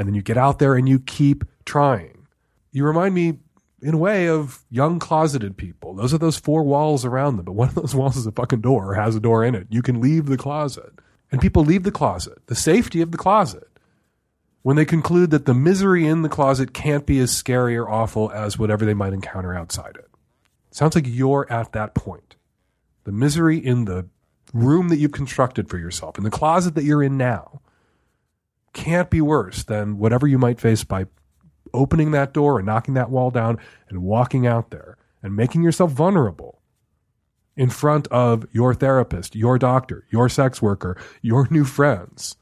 And 0.01 0.09
then 0.09 0.15
you 0.15 0.23
get 0.23 0.39
out 0.39 0.59
there 0.59 0.77
and 0.77 0.89
you 0.89 0.99
keep 0.99 1.45
trying. 1.67 2.27
You 2.73 2.87
remind 2.87 3.15
me, 3.15 3.35
in 3.83 3.93
a 3.93 3.99
way, 3.99 4.31
of 4.31 4.65
young 4.71 4.99
closeted 4.99 5.59
people. 5.59 5.93
Those 5.93 6.15
are 6.15 6.19
those 6.19 6.39
four 6.39 6.63
walls 6.63 7.05
around 7.05 7.37
them, 7.37 7.45
but 7.45 7.53
one 7.53 7.69
of 7.69 7.75
those 7.75 7.95
walls 7.95 8.17
is 8.17 8.27
a 8.27 8.33
fucking 8.33 8.63
door 8.63 8.93
or 8.93 8.95
has 8.95 9.15
a 9.15 9.21
door 9.21 9.45
in 9.45 9.55
it. 9.55 9.67
You 9.69 9.83
can 9.83 10.01
leave 10.01 10.25
the 10.25 10.39
closet. 10.39 10.91
And 11.31 11.39
people 11.39 11.67
leave 11.67 11.83
the 11.83 11.91
closet, 11.91 12.39
the 12.47 12.55
safety 12.55 13.03
of 13.03 13.13
the 13.13 13.19
closet, 13.19 13.69
when 14.63 14.77
they 14.77 14.87
conclude 14.87 15.33
that 15.33 15.45
the 15.45 15.53
misery 15.53 16.07
in 16.07 16.23
the 16.23 16.31
closet 16.31 16.73
can't 16.73 17.05
be 17.05 17.19
as 17.19 17.31
scary 17.31 17.77
or 17.77 17.87
awful 17.87 18.31
as 18.31 18.59
whatever 18.59 18.87
they 18.87 18.95
might 18.95 19.13
encounter 19.13 19.55
outside 19.55 19.97
it. 19.97 20.09
Sounds 20.71 20.95
like 20.95 21.05
you're 21.07 21.47
at 21.53 21.73
that 21.73 21.95
point. 21.95 22.37
The 23.05 23.13
misery 23.13 23.59
in 23.59 23.85
the 23.85 24.09
room 24.55 24.89
that 24.89 24.97
you've 24.97 25.13
constructed 25.13 25.69
for 25.69 25.77
yourself, 25.77 26.17
in 26.17 26.25
the 26.25 26.31
closet 26.31 26.75
that 26.75 26.85
you're 26.85 27.03
in 27.03 27.19
now, 27.19 27.61
can't 28.73 29.11
be 29.11 29.21
worse 29.21 29.64
than 29.64 29.99
whatever 29.99 30.27
you 30.27 30.39
might 30.39 30.61
face 30.61 30.85
by 30.85 31.07
opening 31.73 32.11
that 32.11 32.33
door 32.33 32.59
and 32.59 32.66
knocking 32.66 32.95
that 32.95 33.11
wall 33.11 33.31
down 33.31 33.59
and 33.89 34.03
walking 34.03 34.47
out 34.47 34.71
there 34.71 34.97
and 35.23 35.37
making 35.37 35.62
yourself 35.62 35.91
vulnerable 35.91 36.61
in 37.57 37.68
front 37.68 38.07
of 38.09 38.47
your 38.53 38.75
therapist, 38.75 39.35
your 39.35 39.59
doctor, 39.59 40.07
your 40.11 40.29
sex 40.29 40.62
worker, 40.62 40.97
your 41.21 41.47
new 41.51 41.64
friends 41.64 42.37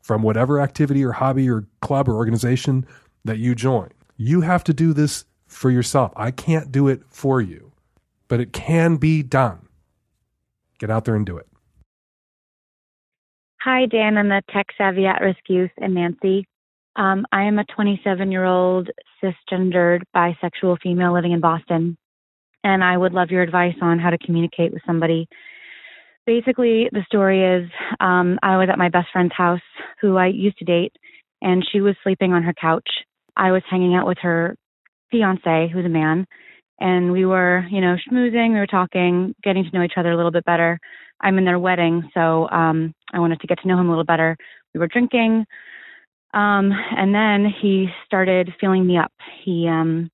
from 0.00 0.22
whatever 0.22 0.60
activity 0.60 1.04
or 1.04 1.12
hobby 1.12 1.48
or 1.48 1.66
club 1.80 2.08
or 2.08 2.14
organization 2.14 2.86
that 3.24 3.38
you 3.38 3.54
join. 3.54 3.90
You 4.16 4.42
have 4.42 4.64
to 4.64 4.74
do 4.74 4.92
this 4.92 5.24
for 5.46 5.70
yourself. 5.70 6.12
I 6.16 6.30
can't 6.30 6.70
do 6.70 6.88
it 6.88 7.02
for 7.08 7.40
you, 7.40 7.72
but 8.28 8.40
it 8.40 8.52
can 8.52 8.96
be 8.96 9.22
done. 9.22 9.68
Get 10.78 10.90
out 10.90 11.04
there 11.04 11.16
and 11.16 11.26
do 11.26 11.36
it. 11.36 11.49
Hi, 13.62 13.84
Dan. 13.84 14.16
I'm 14.16 14.30
the 14.30 14.40
tech 14.50 14.68
savvy 14.78 15.04
at 15.04 15.20
risk 15.20 15.40
youth 15.46 15.70
and 15.76 15.92
Nancy. 15.92 16.46
Um, 16.96 17.26
I 17.30 17.42
am 17.42 17.58
a 17.58 17.64
27 17.64 18.32
year 18.32 18.46
old 18.46 18.88
cisgendered 19.22 20.00
bisexual 20.16 20.78
female 20.82 21.12
living 21.12 21.32
in 21.32 21.40
Boston, 21.40 21.98
and 22.64 22.82
I 22.82 22.96
would 22.96 23.12
love 23.12 23.28
your 23.28 23.42
advice 23.42 23.74
on 23.82 23.98
how 23.98 24.08
to 24.08 24.16
communicate 24.16 24.72
with 24.72 24.80
somebody. 24.86 25.28
Basically, 26.24 26.88
the 26.90 27.04
story 27.04 27.44
is 27.44 27.70
um, 28.00 28.38
I 28.42 28.56
was 28.56 28.70
at 28.72 28.78
my 28.78 28.88
best 28.88 29.08
friend's 29.12 29.34
house, 29.36 29.60
who 30.00 30.16
I 30.16 30.28
used 30.28 30.56
to 30.60 30.64
date, 30.64 30.94
and 31.42 31.62
she 31.70 31.82
was 31.82 31.96
sleeping 32.02 32.32
on 32.32 32.42
her 32.44 32.54
couch. 32.58 32.88
I 33.36 33.52
was 33.52 33.62
hanging 33.68 33.94
out 33.94 34.06
with 34.06 34.18
her 34.22 34.56
fiance, 35.10 35.68
who's 35.70 35.84
a 35.84 35.90
man, 35.90 36.26
and 36.80 37.12
we 37.12 37.26
were, 37.26 37.66
you 37.70 37.82
know, 37.82 37.96
schmoozing, 38.08 38.54
we 38.54 38.58
were 38.58 38.66
talking, 38.66 39.34
getting 39.44 39.64
to 39.64 39.70
know 39.76 39.84
each 39.84 39.98
other 39.98 40.12
a 40.12 40.16
little 40.16 40.32
bit 40.32 40.46
better. 40.46 40.80
I'm 41.20 41.38
in 41.38 41.44
their 41.44 41.58
wedding, 41.58 42.10
so 42.14 42.48
um, 42.50 42.94
I 43.12 43.18
wanted 43.18 43.40
to 43.40 43.46
get 43.46 43.60
to 43.60 43.68
know 43.68 43.78
him 43.78 43.86
a 43.86 43.90
little 43.90 44.04
better. 44.04 44.36
We 44.74 44.80
were 44.80 44.88
drinking, 44.88 45.46
um, 46.32 46.72
and 46.96 47.14
then 47.14 47.52
he 47.60 47.88
started 48.06 48.52
feeling 48.60 48.86
me 48.86 48.96
up. 48.96 49.12
He, 49.44 49.66
um, 49.68 50.10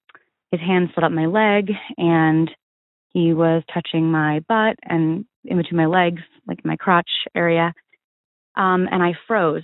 his 0.51 0.61
hand 0.61 0.91
slid 0.95 1.05
up 1.05 1.13
my 1.13 1.27
leg, 1.27 1.71
and 1.99 2.51
he 3.11 3.33
was 3.33 3.63
touching 3.73 4.11
my 4.11 4.41
butt 4.49 4.77
and 4.83 5.25
in 5.45 5.57
between 5.57 5.77
my 5.77 5.87
legs, 5.87 6.23
like 6.47 6.65
my 6.65 6.77
crotch 6.77 7.09
area, 7.35 7.73
um, 8.57 8.89
and 8.91 9.03
I 9.03 9.13
froze. 9.27 9.63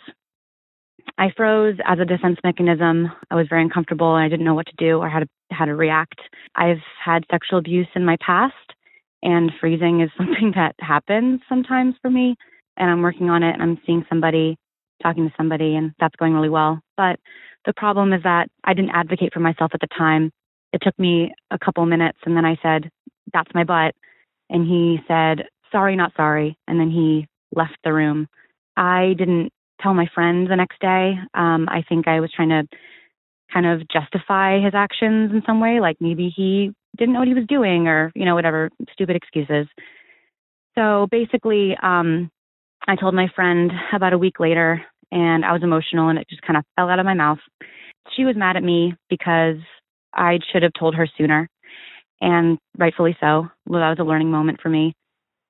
I 1.19 1.31
froze 1.37 1.77
as 1.87 1.99
a 1.99 2.05
defense 2.05 2.39
mechanism. 2.45 3.11
I 3.31 3.35
was 3.35 3.47
very 3.49 3.63
uncomfortable 3.63 4.15
and 4.15 4.25
I 4.25 4.29
didn't 4.29 4.45
know 4.45 4.55
what 4.55 4.67
to 4.67 4.77
do 4.79 4.99
or 4.99 5.09
how 5.09 5.21
to 5.21 5.27
how 5.51 5.65
to 5.65 5.75
react. 5.75 6.21
I've 6.55 6.81
had 7.05 7.25
sexual 7.31 7.59
abuse 7.59 7.89
in 7.95 8.05
my 8.05 8.17
past 8.25 8.55
and 9.23 9.53
freezing 9.61 10.01
is 10.01 10.11
something 10.17 10.53
that 10.55 10.75
happens 10.79 11.41
sometimes 11.49 11.95
for 12.03 12.11
me 12.11 12.37
and 12.77 12.91
I'm 12.91 13.03
working 13.03 13.31
on 13.31 13.43
it 13.43 13.53
and 13.53 13.63
I'm 13.63 13.81
seeing 13.87 14.05
somebody 14.09 14.57
talking 15.03 15.29
to 15.29 15.35
somebody 15.37 15.75
and 15.77 15.93
that's 15.99 16.17
going 16.17 16.35
really 16.35 16.49
well. 16.49 16.81
But 16.97 17.19
the 17.67 17.73
problem 17.77 18.13
is 18.13 18.23
that 18.23 18.49
I 18.65 18.75
didn't 18.75 18.95
advocate 18.95 19.33
for 19.33 19.41
myself 19.41 19.73
at 19.75 19.81
the 19.81 19.89
time. 19.97 20.31
It 20.73 20.81
took 20.83 20.99
me 20.99 21.33
a 21.51 21.59
couple 21.59 21.85
minutes 21.87 22.19
and 22.25 22.37
then 22.37 22.45
I 22.45 22.57
said, 22.63 22.91
That's 23.33 23.51
my 23.55 23.65
butt. 23.65 23.95
And 24.51 24.67
he 24.67 24.99
said, 25.07 25.47
Sorry, 25.71 25.97
not 25.97 26.13
sorry. 26.17 26.57
And 26.67 26.79
then 26.79 26.91
he 26.91 27.27
left 27.55 27.77
the 27.85 27.93
room. 27.93 28.29
I 28.77 29.15
didn't 29.19 29.51
tell 29.81 29.95
my 29.95 30.07
friend 30.15 30.49
the 30.49 30.57
next 30.57 30.81
day. 30.81 31.15
Um, 31.35 31.69
I 31.69 31.83
think 31.89 32.09
I 32.09 32.21
was 32.21 32.31
trying 32.35 32.51
to 32.51 32.67
kind 33.53 33.67
of 33.67 33.87
justify 33.89 34.61
his 34.61 34.75
actions 34.75 35.33
in 35.33 35.43
some 35.47 35.61
way, 35.61 35.81
like 35.81 35.97
maybe 36.01 36.33
he 36.35 36.73
didn't 36.97 37.15
know 37.15 37.21
what 37.21 37.29
he 37.29 37.35
was 37.35 37.47
doing 37.47 37.89
or, 37.89 38.13
you 38.15 38.25
know, 38.25 38.35
whatever 38.35 38.71
stupid 38.93 39.17
excuses. 39.17 39.67
So 40.75 41.07
basically, 41.11 41.77
um, 41.83 42.31
I 42.87 42.97
told 42.97 43.15
my 43.15 43.29
friend 43.35 43.71
about 43.93 44.13
a 44.13 44.19
week 44.19 44.41
later 44.41 44.83
and 45.11 45.45
I 45.45 45.53
was 45.53 45.63
emotional 45.63 46.09
and 46.09 46.19
it 46.19 46.29
just 46.29 46.43
kind 46.43 46.57
of 46.57 46.65
fell 46.77 46.89
out 46.89 46.99
of 46.99 47.07
my 47.07 47.15
mouth. 47.15 47.39
She 48.17 48.25
was 48.25 48.37
mad 48.37 48.57
at 48.57 48.63
me 48.63 48.95
because 49.09 49.57
I 50.13 50.39
should 50.51 50.63
have 50.63 50.73
told 50.79 50.95
her 50.95 51.07
sooner 51.17 51.49
and 52.21 52.59
rightfully 52.79 53.17
so. 53.21 53.49
Well, 53.67 53.81
that 53.81 53.91
was 53.91 53.99
a 54.01 54.05
learning 54.05 54.31
moment 54.31 54.61
for 54.63 54.69
me. 54.69 54.95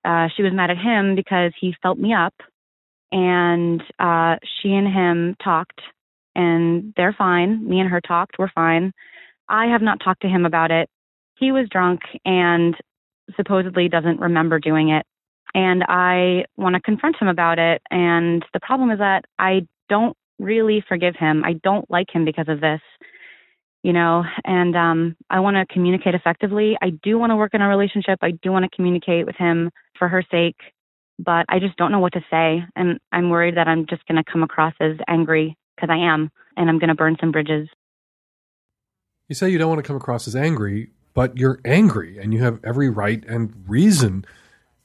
Uh, 0.04 0.28
she 0.36 0.42
was 0.42 0.52
mad 0.52 0.70
at 0.70 0.78
him 0.78 1.14
because 1.14 1.52
he 1.60 1.74
felt 1.82 1.98
me 1.98 2.12
up 2.12 2.34
and 3.12 3.82
uh, 3.98 4.36
she 4.60 4.72
and 4.72 4.88
him 4.88 5.36
talked, 5.44 5.80
and 6.34 6.94
they're 6.96 7.14
fine. 7.16 7.68
Me 7.68 7.78
and 7.78 7.90
her 7.90 8.00
talked, 8.00 8.36
we're 8.38 8.50
fine. 8.54 8.92
I 9.48 9.66
have 9.66 9.82
not 9.82 10.00
talked 10.02 10.22
to 10.22 10.28
him 10.28 10.46
about 10.46 10.70
it. 10.70 10.88
He 11.42 11.50
was 11.50 11.66
drunk 11.68 12.02
and 12.24 12.76
supposedly 13.36 13.88
doesn't 13.88 14.20
remember 14.20 14.60
doing 14.60 14.90
it. 14.90 15.04
And 15.54 15.82
I 15.88 16.44
want 16.56 16.76
to 16.76 16.80
confront 16.80 17.16
him 17.20 17.26
about 17.26 17.58
it. 17.58 17.82
And 17.90 18.44
the 18.52 18.60
problem 18.60 18.92
is 18.92 19.00
that 19.00 19.24
I 19.40 19.66
don't 19.88 20.16
really 20.38 20.84
forgive 20.86 21.16
him. 21.16 21.42
I 21.44 21.54
don't 21.54 21.90
like 21.90 22.14
him 22.14 22.24
because 22.24 22.46
of 22.48 22.60
this, 22.60 22.80
you 23.82 23.92
know, 23.92 24.22
and 24.44 24.76
um, 24.76 25.16
I 25.30 25.40
want 25.40 25.56
to 25.56 25.66
communicate 25.74 26.14
effectively. 26.14 26.78
I 26.80 26.90
do 26.90 27.18
want 27.18 27.30
to 27.30 27.36
work 27.36 27.54
in 27.54 27.60
a 27.60 27.68
relationship. 27.68 28.20
I 28.22 28.30
do 28.30 28.52
want 28.52 28.64
to 28.64 28.76
communicate 28.76 29.26
with 29.26 29.34
him 29.34 29.72
for 29.98 30.06
her 30.06 30.22
sake, 30.30 30.58
but 31.18 31.44
I 31.48 31.58
just 31.58 31.76
don't 31.76 31.90
know 31.90 31.98
what 31.98 32.12
to 32.12 32.24
say. 32.30 32.62
And 32.76 33.00
I'm 33.10 33.30
worried 33.30 33.56
that 33.56 33.66
I'm 33.66 33.86
just 33.86 34.06
going 34.06 34.22
to 34.22 34.32
come 34.32 34.44
across 34.44 34.74
as 34.80 34.92
angry 35.08 35.56
because 35.74 35.90
I 35.90 35.96
am, 35.96 36.30
and 36.56 36.70
I'm 36.70 36.78
going 36.78 36.88
to 36.88 36.94
burn 36.94 37.16
some 37.20 37.32
bridges. 37.32 37.68
You 39.26 39.34
say 39.34 39.50
you 39.50 39.58
don't 39.58 39.70
want 39.70 39.80
to 39.80 39.86
come 39.86 39.96
across 39.96 40.28
as 40.28 40.36
angry, 40.36 40.92
but 41.14 41.36
you're 41.36 41.60
angry 41.64 42.18
and 42.18 42.32
you 42.32 42.42
have 42.42 42.58
every 42.64 42.88
right 42.88 43.24
and 43.26 43.52
reason 43.66 44.24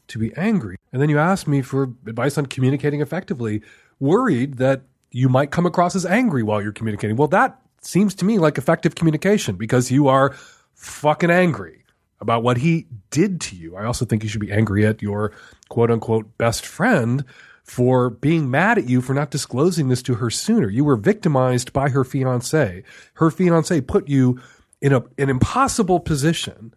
to 0.07 0.19
be 0.19 0.35
angry. 0.35 0.77
And 0.91 1.01
then 1.01 1.09
you 1.09 1.19
ask 1.19 1.47
me 1.47 1.61
for 1.61 1.83
advice 2.05 2.37
on 2.37 2.45
communicating 2.45 3.01
effectively, 3.01 3.61
worried 3.99 4.55
that 4.55 4.81
you 5.11 5.29
might 5.29 5.51
come 5.51 5.65
across 5.65 5.95
as 5.95 6.05
angry 6.05 6.43
while 6.43 6.61
you're 6.61 6.71
communicating. 6.71 7.17
Well, 7.17 7.27
that 7.29 7.59
seems 7.81 8.15
to 8.15 8.25
me 8.25 8.39
like 8.39 8.57
effective 8.57 8.95
communication 8.95 9.55
because 9.55 9.91
you 9.91 10.07
are 10.07 10.35
fucking 10.73 11.31
angry 11.31 11.83
about 12.19 12.43
what 12.43 12.57
he 12.57 12.87
did 13.09 13.39
to 13.41 13.55
you. 13.55 13.75
I 13.75 13.85
also 13.85 14.05
think 14.05 14.23
you 14.23 14.29
should 14.29 14.41
be 14.41 14.51
angry 14.51 14.85
at 14.85 15.01
your 15.01 15.31
quote 15.69 15.91
unquote 15.91 16.37
best 16.37 16.65
friend 16.65 17.23
for 17.63 18.09
being 18.09 18.49
mad 18.49 18.77
at 18.77 18.89
you 18.89 19.01
for 19.01 19.13
not 19.13 19.29
disclosing 19.29 19.89
this 19.89 20.01
to 20.03 20.15
her 20.15 20.29
sooner. 20.29 20.69
You 20.69 20.85
were 20.85 20.95
victimized 20.95 21.73
by 21.73 21.89
her 21.89 22.03
fiance. 22.03 22.83
Her 23.15 23.29
fiance 23.29 23.81
put 23.81 24.07
you 24.07 24.41
in 24.81 24.93
a, 24.93 25.03
an 25.17 25.29
impossible 25.29 25.99
position, 25.99 26.73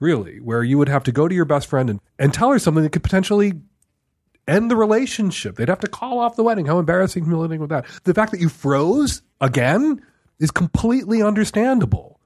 really, 0.00 0.40
where 0.40 0.62
you 0.62 0.78
would 0.78 0.88
have 0.88 1.04
to 1.04 1.12
go 1.12 1.28
to 1.28 1.34
your 1.34 1.44
best 1.44 1.66
friend 1.66 1.90
and, 1.90 2.00
and 2.18 2.32
tell 2.32 2.50
her 2.50 2.58
something 2.58 2.82
that 2.82 2.92
could 2.92 3.02
potentially 3.02 3.54
end 4.46 4.70
the 4.70 4.76
relationship. 4.76 5.56
They'd 5.56 5.68
have 5.68 5.80
to 5.80 5.88
call 5.88 6.18
off 6.18 6.36
the 6.36 6.42
wedding. 6.42 6.66
How 6.66 6.78
embarrassing, 6.78 7.24
humiliating 7.24 7.60
with 7.60 7.70
that. 7.70 7.86
The 8.04 8.14
fact 8.14 8.32
that 8.32 8.40
you 8.40 8.48
froze 8.48 9.22
again 9.40 10.02
is 10.38 10.50
completely 10.50 11.22
understandable. 11.22 12.18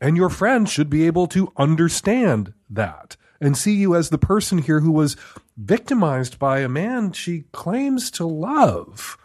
And 0.00 0.16
your 0.16 0.30
friend 0.30 0.68
should 0.68 0.88
be 0.88 1.06
able 1.06 1.26
to 1.28 1.52
understand 1.58 2.54
that 2.70 3.16
and 3.40 3.56
see 3.56 3.74
you 3.74 3.94
as 3.94 4.08
the 4.08 4.18
person 4.18 4.58
here 4.58 4.80
who 4.80 4.92
was 4.92 5.16
victimized 5.56 6.38
by 6.38 6.60
a 6.60 6.68
man 6.68 7.12
she 7.12 7.44
claims 7.52 8.10
to 8.12 8.26
love. 8.26 9.18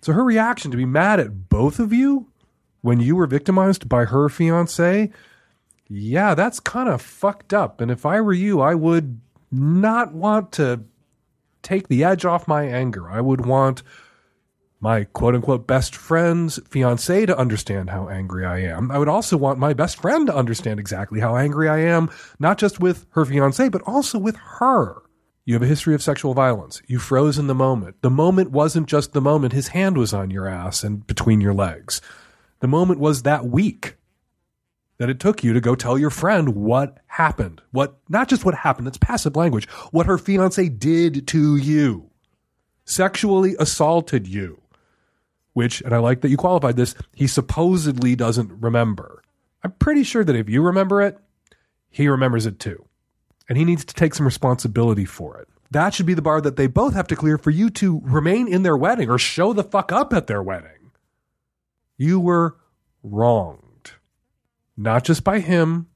So 0.00 0.12
her 0.12 0.24
reaction 0.24 0.70
to 0.70 0.76
be 0.76 0.84
mad 0.84 1.20
at 1.20 1.48
both 1.48 1.78
of 1.78 1.92
you 1.92 2.28
when 2.86 3.00
you 3.00 3.16
were 3.16 3.26
victimized 3.26 3.88
by 3.88 4.04
her 4.04 4.28
fiance, 4.28 5.10
yeah, 5.88 6.36
that's 6.36 6.60
kind 6.60 6.88
of 6.88 7.02
fucked 7.02 7.52
up. 7.52 7.80
And 7.80 7.90
if 7.90 8.06
I 8.06 8.20
were 8.20 8.32
you, 8.32 8.60
I 8.60 8.76
would 8.76 9.20
not 9.50 10.14
want 10.14 10.52
to 10.52 10.84
take 11.62 11.88
the 11.88 12.04
edge 12.04 12.24
off 12.24 12.46
my 12.46 12.62
anger. 12.62 13.10
I 13.10 13.20
would 13.20 13.44
want 13.44 13.82
my 14.78 15.02
quote 15.02 15.34
unquote 15.34 15.66
best 15.66 15.96
friend's 15.96 16.60
fiance 16.68 17.26
to 17.26 17.36
understand 17.36 17.90
how 17.90 18.08
angry 18.08 18.46
I 18.46 18.60
am. 18.60 18.92
I 18.92 18.98
would 18.98 19.08
also 19.08 19.36
want 19.36 19.58
my 19.58 19.72
best 19.72 20.00
friend 20.00 20.28
to 20.28 20.36
understand 20.36 20.78
exactly 20.78 21.18
how 21.18 21.34
angry 21.34 21.68
I 21.68 21.78
am, 21.78 22.08
not 22.38 22.56
just 22.56 22.78
with 22.78 23.04
her 23.10 23.24
fiance, 23.24 23.68
but 23.68 23.82
also 23.82 24.16
with 24.16 24.36
her. 24.36 25.02
You 25.44 25.54
have 25.54 25.62
a 25.62 25.66
history 25.66 25.96
of 25.96 26.04
sexual 26.04 26.34
violence. 26.34 26.82
You 26.86 27.00
froze 27.00 27.36
in 27.36 27.48
the 27.48 27.54
moment. 27.54 28.00
The 28.02 28.10
moment 28.10 28.52
wasn't 28.52 28.86
just 28.86 29.12
the 29.12 29.20
moment 29.20 29.52
his 29.52 29.68
hand 29.68 29.98
was 29.98 30.14
on 30.14 30.30
your 30.30 30.46
ass 30.46 30.84
and 30.84 31.04
between 31.04 31.40
your 31.40 31.54
legs. 31.54 32.00
The 32.66 32.70
moment 32.70 32.98
was 32.98 33.22
that 33.22 33.46
week 33.46 33.94
that 34.98 35.08
it 35.08 35.20
took 35.20 35.44
you 35.44 35.52
to 35.52 35.60
go 35.60 35.76
tell 35.76 35.96
your 35.96 36.10
friend 36.10 36.56
what 36.56 36.98
happened. 37.06 37.62
What, 37.70 37.98
not 38.08 38.26
just 38.26 38.44
what 38.44 38.56
happened, 38.56 38.88
that's 38.88 38.98
passive 38.98 39.36
language, 39.36 39.68
what 39.92 40.06
her 40.06 40.18
fiance 40.18 40.68
did 40.70 41.28
to 41.28 41.54
you. 41.54 42.10
Sexually 42.84 43.54
assaulted 43.60 44.26
you. 44.26 44.60
Which, 45.52 45.80
and 45.80 45.94
I 45.94 45.98
like 45.98 46.22
that 46.22 46.28
you 46.28 46.36
qualified 46.36 46.74
this, 46.74 46.96
he 47.14 47.28
supposedly 47.28 48.16
doesn't 48.16 48.50
remember. 48.60 49.22
I'm 49.62 49.70
pretty 49.70 50.02
sure 50.02 50.24
that 50.24 50.34
if 50.34 50.48
you 50.48 50.60
remember 50.60 51.00
it, 51.00 51.16
he 51.88 52.08
remembers 52.08 52.46
it 52.46 52.58
too. 52.58 52.84
And 53.48 53.56
he 53.56 53.64
needs 53.64 53.84
to 53.84 53.94
take 53.94 54.12
some 54.12 54.26
responsibility 54.26 55.04
for 55.04 55.38
it. 55.38 55.46
That 55.70 55.94
should 55.94 56.06
be 56.06 56.14
the 56.14 56.20
bar 56.20 56.40
that 56.40 56.56
they 56.56 56.66
both 56.66 56.94
have 56.94 57.06
to 57.06 57.14
clear 57.14 57.38
for 57.38 57.50
you 57.50 57.70
to 57.70 58.00
remain 58.02 58.48
in 58.48 58.64
their 58.64 58.76
wedding 58.76 59.08
or 59.08 59.18
show 59.18 59.52
the 59.52 59.62
fuck 59.62 59.92
up 59.92 60.12
at 60.12 60.26
their 60.26 60.42
wedding. 60.42 60.75
You 61.96 62.20
were 62.20 62.56
wronged, 63.02 63.92
not 64.76 65.04
just 65.04 65.24
by 65.24 65.40
him, 65.40 65.88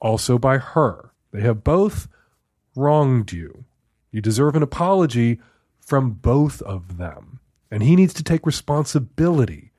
also 0.00 0.38
by 0.38 0.58
her. 0.58 1.12
They 1.32 1.40
have 1.40 1.64
both 1.64 2.08
wronged 2.76 3.32
you. 3.32 3.64
You 4.10 4.20
deserve 4.20 4.56
an 4.56 4.62
apology 4.62 5.40
from 5.80 6.10
both 6.10 6.60
of 6.62 6.98
them. 6.98 7.40
And 7.70 7.82
he 7.82 7.96
needs 7.96 8.12
to 8.14 8.22
take 8.22 8.44
responsibility 8.44 9.72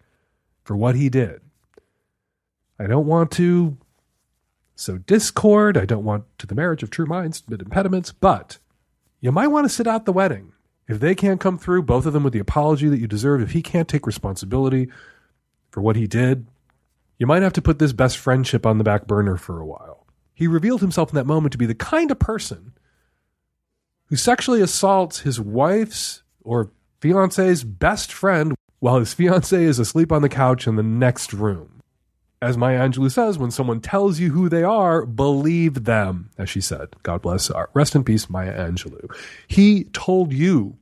for 0.64 0.76
what 0.76 0.96
he 0.96 1.10
did. 1.10 1.42
I 2.80 2.88
don't 2.88 3.06
want 3.06 3.30
to 3.34 3.78
sow 4.76 4.98
discord. 4.98 5.78
I 5.78 5.86
don't 5.86 6.04
want 6.04 6.26
to 6.40 6.48
the 6.48 6.56
marriage 6.56 6.82
of 6.82 6.90
true 6.90 7.06
minds 7.06 7.44
amid 7.48 7.62
impediments, 7.62 8.12
but 8.12 8.58
you 9.22 9.32
might 9.32 9.48
want 9.48 9.66
to 9.66 9.74
sit 9.74 9.88
out 9.88 10.06
the 10.06 10.14
wedding. 10.14 10.54
If 10.88 11.00
they 11.00 11.16
can't 11.16 11.40
come 11.40 11.58
through, 11.58 11.84
both 11.84 12.06
of 12.06 12.14
them 12.14 12.24
with 12.24 12.34
the 12.34 12.40
apology 12.40 12.90
that 12.90 13.00
you 13.00 13.08
deserve, 13.08 13.42
if 13.42 13.52
he 13.52 13.62
can't 13.62 13.88
take 13.88 14.08
responsibility 14.08 14.90
for 15.74 15.82
what 15.82 15.96
he 15.96 16.06
did, 16.06 16.46
you 17.18 17.26
might 17.26 17.42
have 17.42 17.54
to 17.54 17.62
put 17.62 17.80
this 17.80 17.94
best 17.94 18.20
friendship 18.20 18.64
on 18.64 18.78
the 18.78 18.84
back 18.84 19.08
burner 19.08 19.38
for 19.38 19.60
a 19.60 19.66
while. 19.66 20.06
He 20.36 20.46
revealed 20.46 20.82
himself 20.82 21.10
in 21.10 21.16
that 21.16 21.26
moment 21.26 21.52
to 21.54 21.58
be 21.58 21.66
the 21.66 21.74
kind 21.74 22.12
of 22.12 22.20
person 22.20 22.74
who 24.06 24.16
sexually 24.16 24.62
assaults 24.62 25.22
his 25.22 25.40
wife's 25.40 26.22
or 26.44 26.72
fiance's 27.02 27.64
best 27.64 28.14
friend 28.14 28.54
while 28.82 29.00
his 29.00 29.16
fiance 29.16 29.64
is 29.64 29.80
asleep 29.80 30.12
on 30.12 30.22
the 30.22 30.30
couch 30.30 30.68
in 30.68 30.76
the 30.76 30.84
next 30.84 31.34
room. 31.34 31.82
As 32.40 32.56
Maya 32.56 32.88
Angelou 32.88 33.10
says, 33.10 33.40
when 33.40 33.50
someone 33.50 33.82
tells 33.82 34.20
you 34.20 34.32
who 34.32 34.50
they 34.50 34.64
are, 34.64 35.08
believe 35.08 35.86
them, 35.86 36.30
as 36.38 36.52
she 36.52 36.62
said. 36.62 36.90
God 37.02 37.24
bless 37.24 37.48
her. 37.48 37.70
Rest 37.74 37.96
in 37.96 38.04
peace, 38.04 38.30
Maya 38.30 38.54
Angelou. 38.70 39.12
He 39.48 39.86
told 39.86 40.34
you 40.34 40.78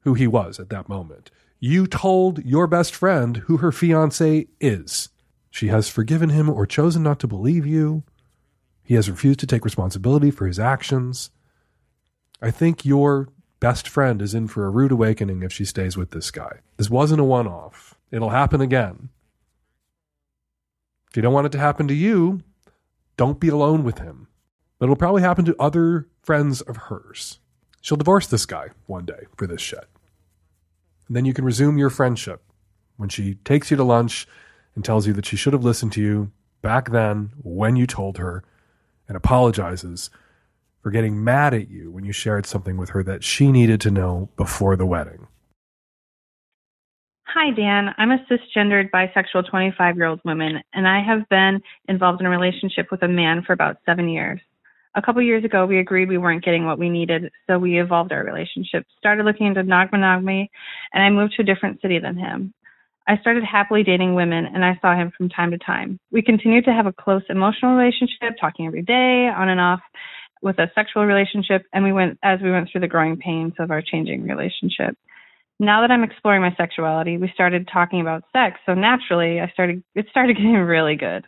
who 0.00 0.14
he 0.14 0.26
was 0.26 0.58
at 0.58 0.70
that 0.70 0.88
moment. 0.88 1.30
You 1.66 1.86
told 1.86 2.44
your 2.44 2.66
best 2.66 2.94
friend 2.94 3.38
who 3.38 3.56
her 3.56 3.72
fiance 3.72 4.48
is. 4.60 5.08
She 5.50 5.68
has 5.68 5.88
forgiven 5.88 6.28
him 6.28 6.50
or 6.50 6.66
chosen 6.66 7.02
not 7.02 7.18
to 7.20 7.26
believe 7.26 7.66
you. 7.66 8.02
He 8.82 8.96
has 8.96 9.08
refused 9.08 9.40
to 9.40 9.46
take 9.46 9.64
responsibility 9.64 10.30
for 10.30 10.46
his 10.46 10.58
actions. 10.58 11.30
I 12.42 12.50
think 12.50 12.84
your 12.84 13.30
best 13.60 13.88
friend 13.88 14.20
is 14.20 14.34
in 14.34 14.46
for 14.46 14.66
a 14.66 14.70
rude 14.70 14.92
awakening 14.92 15.42
if 15.42 15.54
she 15.54 15.64
stays 15.64 15.96
with 15.96 16.10
this 16.10 16.30
guy. 16.30 16.58
This 16.76 16.90
wasn't 16.90 17.22
a 17.22 17.24
one 17.24 17.46
off, 17.46 17.94
it'll 18.10 18.28
happen 18.28 18.60
again. 18.60 19.08
If 21.08 21.16
you 21.16 21.22
don't 21.22 21.32
want 21.32 21.46
it 21.46 21.52
to 21.52 21.58
happen 21.58 21.88
to 21.88 21.94
you, 21.94 22.42
don't 23.16 23.40
be 23.40 23.48
alone 23.48 23.84
with 23.84 24.00
him. 24.00 24.28
But 24.78 24.84
it'll 24.84 24.96
probably 24.96 25.22
happen 25.22 25.46
to 25.46 25.56
other 25.58 26.08
friends 26.20 26.60
of 26.60 26.76
hers. 26.76 27.38
She'll 27.80 27.96
divorce 27.96 28.26
this 28.26 28.44
guy 28.44 28.68
one 28.84 29.06
day 29.06 29.28
for 29.38 29.46
this 29.46 29.62
shit. 29.62 29.88
And 31.06 31.16
then 31.16 31.24
you 31.24 31.34
can 31.34 31.44
resume 31.44 31.78
your 31.78 31.90
friendship 31.90 32.42
when 32.96 33.08
she 33.08 33.34
takes 33.44 33.70
you 33.70 33.76
to 33.76 33.84
lunch 33.84 34.26
and 34.74 34.84
tells 34.84 35.06
you 35.06 35.12
that 35.14 35.26
she 35.26 35.36
should 35.36 35.52
have 35.52 35.64
listened 35.64 35.92
to 35.92 36.00
you 36.00 36.32
back 36.62 36.90
then 36.90 37.32
when 37.42 37.76
you 37.76 37.86
told 37.86 38.18
her 38.18 38.42
and 39.06 39.16
apologizes 39.16 40.10
for 40.82 40.90
getting 40.90 41.22
mad 41.22 41.54
at 41.54 41.68
you 41.70 41.90
when 41.90 42.04
you 42.04 42.12
shared 42.12 42.46
something 42.46 42.76
with 42.76 42.90
her 42.90 43.02
that 43.02 43.24
she 43.24 43.50
needed 43.50 43.80
to 43.80 43.90
know 43.90 44.28
before 44.36 44.76
the 44.76 44.86
wedding. 44.86 45.26
Hi, 47.26 47.50
Dan. 47.50 47.94
I'm 47.98 48.12
a 48.12 48.24
cisgendered 48.30 48.90
bisexual 48.90 49.50
25 49.50 49.96
year 49.96 50.06
old 50.06 50.20
woman, 50.24 50.62
and 50.72 50.86
I 50.86 51.02
have 51.02 51.28
been 51.28 51.60
involved 51.88 52.20
in 52.20 52.26
a 52.26 52.30
relationship 52.30 52.86
with 52.90 53.02
a 53.02 53.08
man 53.08 53.42
for 53.42 53.52
about 53.52 53.78
seven 53.84 54.08
years. 54.08 54.40
A 54.96 55.02
couple 55.02 55.22
years 55.22 55.44
ago, 55.44 55.66
we 55.66 55.78
agreed 55.78 56.08
we 56.08 56.18
weren't 56.18 56.44
getting 56.44 56.66
what 56.66 56.78
we 56.78 56.88
needed, 56.88 57.30
so 57.46 57.58
we 57.58 57.80
evolved 57.80 58.12
our 58.12 58.24
relationship, 58.24 58.86
started 58.96 59.24
looking 59.24 59.46
into 59.46 59.62
non 59.62 59.88
monogamy, 59.90 60.50
and 60.92 61.02
I 61.02 61.10
moved 61.10 61.34
to 61.36 61.42
a 61.42 61.44
different 61.44 61.80
city 61.80 61.98
than 61.98 62.16
him. 62.16 62.54
I 63.06 63.18
started 63.18 63.44
happily 63.44 63.82
dating 63.82 64.14
women 64.14 64.46
and 64.46 64.64
I 64.64 64.78
saw 64.80 64.96
him 64.96 65.12
from 65.16 65.28
time 65.28 65.50
to 65.50 65.58
time. 65.58 65.98
We 66.10 66.22
continued 66.22 66.64
to 66.64 66.72
have 66.72 66.86
a 66.86 66.92
close 66.92 67.22
emotional 67.28 67.74
relationship, 67.74 68.38
talking 68.40 68.66
every 68.66 68.82
day, 68.82 69.28
on 69.28 69.50
and 69.50 69.60
off, 69.60 69.80
with 70.42 70.58
a 70.58 70.70
sexual 70.74 71.04
relationship, 71.04 71.64
and 71.72 71.84
we 71.84 71.92
went 71.92 72.18
as 72.22 72.40
we 72.42 72.50
went 72.50 72.68
through 72.70 72.82
the 72.82 72.88
growing 72.88 73.16
pains 73.16 73.54
of 73.58 73.70
our 73.70 73.82
changing 73.82 74.24
relationship. 74.24 74.96
Now 75.60 75.82
that 75.82 75.90
I'm 75.90 76.02
exploring 76.02 76.42
my 76.42 76.54
sexuality, 76.56 77.16
we 77.16 77.30
started 77.32 77.68
talking 77.72 78.00
about 78.00 78.24
sex, 78.32 78.58
so 78.66 78.74
naturally 78.74 79.40
I 79.40 79.48
started 79.50 79.82
it 79.94 80.06
started 80.10 80.36
getting 80.36 80.54
really 80.54 80.96
good. 80.96 81.26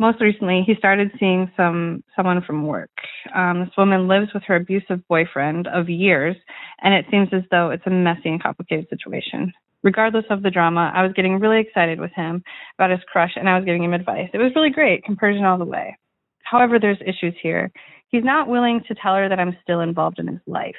Most 0.00 0.20
recently, 0.20 0.64
he 0.66 0.74
started 0.74 1.12
seeing 1.20 1.50
some 1.56 2.02
someone 2.16 2.42
from 2.42 2.66
work. 2.66 2.90
Um, 3.34 3.60
this 3.60 3.76
woman 3.76 4.08
lives 4.08 4.28
with 4.34 4.42
her 4.44 4.56
abusive 4.56 5.06
boyfriend 5.08 5.68
of 5.68 5.88
years, 5.88 6.34
and 6.82 6.94
it 6.94 7.04
seems 7.10 7.28
as 7.32 7.42
though 7.52 7.70
it's 7.70 7.86
a 7.86 7.90
messy 7.90 8.30
and 8.30 8.42
complicated 8.42 8.88
situation 8.88 9.52
regardless 9.82 10.24
of 10.30 10.42
the 10.42 10.50
drama, 10.50 10.92
I 10.94 11.02
was 11.02 11.12
getting 11.14 11.38
really 11.38 11.60
excited 11.60 12.00
with 12.00 12.12
him 12.12 12.42
about 12.78 12.90
his 12.90 13.00
crush 13.10 13.32
and 13.36 13.48
I 13.48 13.56
was 13.56 13.64
giving 13.64 13.84
him 13.84 13.94
advice. 13.94 14.28
It 14.32 14.38
was 14.38 14.52
really 14.54 14.70
great, 14.70 15.04
compersion 15.04 15.44
all 15.44 15.58
the 15.58 15.64
way. 15.64 15.96
However, 16.42 16.78
there's 16.78 17.00
issues 17.00 17.34
here. 17.42 17.70
He's 18.08 18.24
not 18.24 18.48
willing 18.48 18.80
to 18.88 18.94
tell 18.94 19.14
her 19.14 19.28
that 19.28 19.38
I'm 19.38 19.56
still 19.62 19.80
involved 19.80 20.18
in 20.18 20.26
his 20.26 20.40
life. 20.46 20.74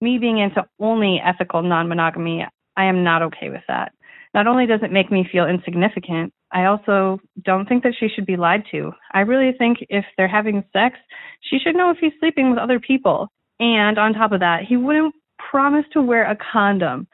Me 0.00 0.18
being 0.18 0.38
into 0.38 0.64
only 0.80 1.20
ethical 1.24 1.62
non 1.62 1.88
monogamy, 1.88 2.46
I 2.76 2.84
am 2.84 3.04
not 3.04 3.22
okay 3.22 3.50
with 3.50 3.62
that. 3.68 3.92
Not 4.34 4.46
only 4.46 4.66
does 4.66 4.80
it 4.82 4.92
make 4.92 5.10
me 5.10 5.26
feel 5.30 5.46
insignificant, 5.46 6.32
I 6.52 6.66
also 6.66 7.20
don't 7.42 7.68
think 7.68 7.82
that 7.82 7.94
she 7.98 8.08
should 8.08 8.26
be 8.26 8.36
lied 8.36 8.64
to. 8.70 8.92
I 9.12 9.20
really 9.20 9.52
think 9.56 9.78
if 9.88 10.04
they're 10.16 10.28
having 10.28 10.64
sex, 10.72 10.96
she 11.40 11.58
should 11.58 11.74
know 11.74 11.90
if 11.90 11.98
he's 12.00 12.12
sleeping 12.20 12.50
with 12.50 12.58
other 12.58 12.80
people. 12.80 13.28
And 13.58 13.98
on 13.98 14.14
top 14.14 14.32
of 14.32 14.40
that, 14.40 14.64
he 14.68 14.76
wouldn't 14.76 15.14
promise 15.50 15.84
to 15.92 16.02
wear 16.02 16.30
a 16.30 16.36
condom. 16.36 17.08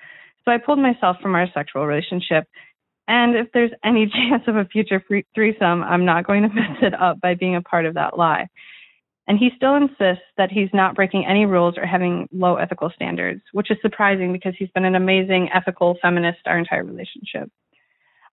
So 0.45 0.51
I 0.51 0.59
pulled 0.59 0.79
myself 0.79 1.17
from 1.23 1.35
our 1.35 1.47
sexual 1.55 1.87
relationship. 1.87 2.45
And 3.09 3.37
if 3.37 3.49
there's 3.53 3.71
any 3.85 4.07
chance 4.13 4.43
of 4.47 4.57
a 4.57 4.65
future 4.65 5.03
threesome, 5.35 5.83
I'm 5.83 6.05
not 6.05 6.27
going 6.27 6.43
to 6.43 6.49
mess 6.49 6.79
it 6.83 6.95
up 6.95 7.21
by 7.21 7.35
being 7.35 7.57
a 7.57 7.63
part 7.63 7.87
of 7.87 7.95
that 7.95 8.19
lie. 8.19 8.49
And 9.29 9.39
he 9.39 9.51
still 9.57 9.77
insists 9.77 10.25
that 10.37 10.51
he's 10.51 10.69
not 10.73 10.97
breaking 10.97 11.25
any 11.27 11.47
rules 11.47 11.79
or 11.79 11.87
having 11.87 12.29
low 12.33 12.57
ethical 12.57 12.91
standards, 12.95 13.41
which 13.53 13.71
is 13.71 13.79
surprising 13.81 14.33
because 14.33 14.55
he's 14.59 14.71
been 14.71 14.85
an 14.85 14.97
amazing 14.97 15.49
ethical 15.55 15.97
feminist 16.03 16.41
our 16.47 16.59
entire 16.59 16.85
relationship. 16.85 17.49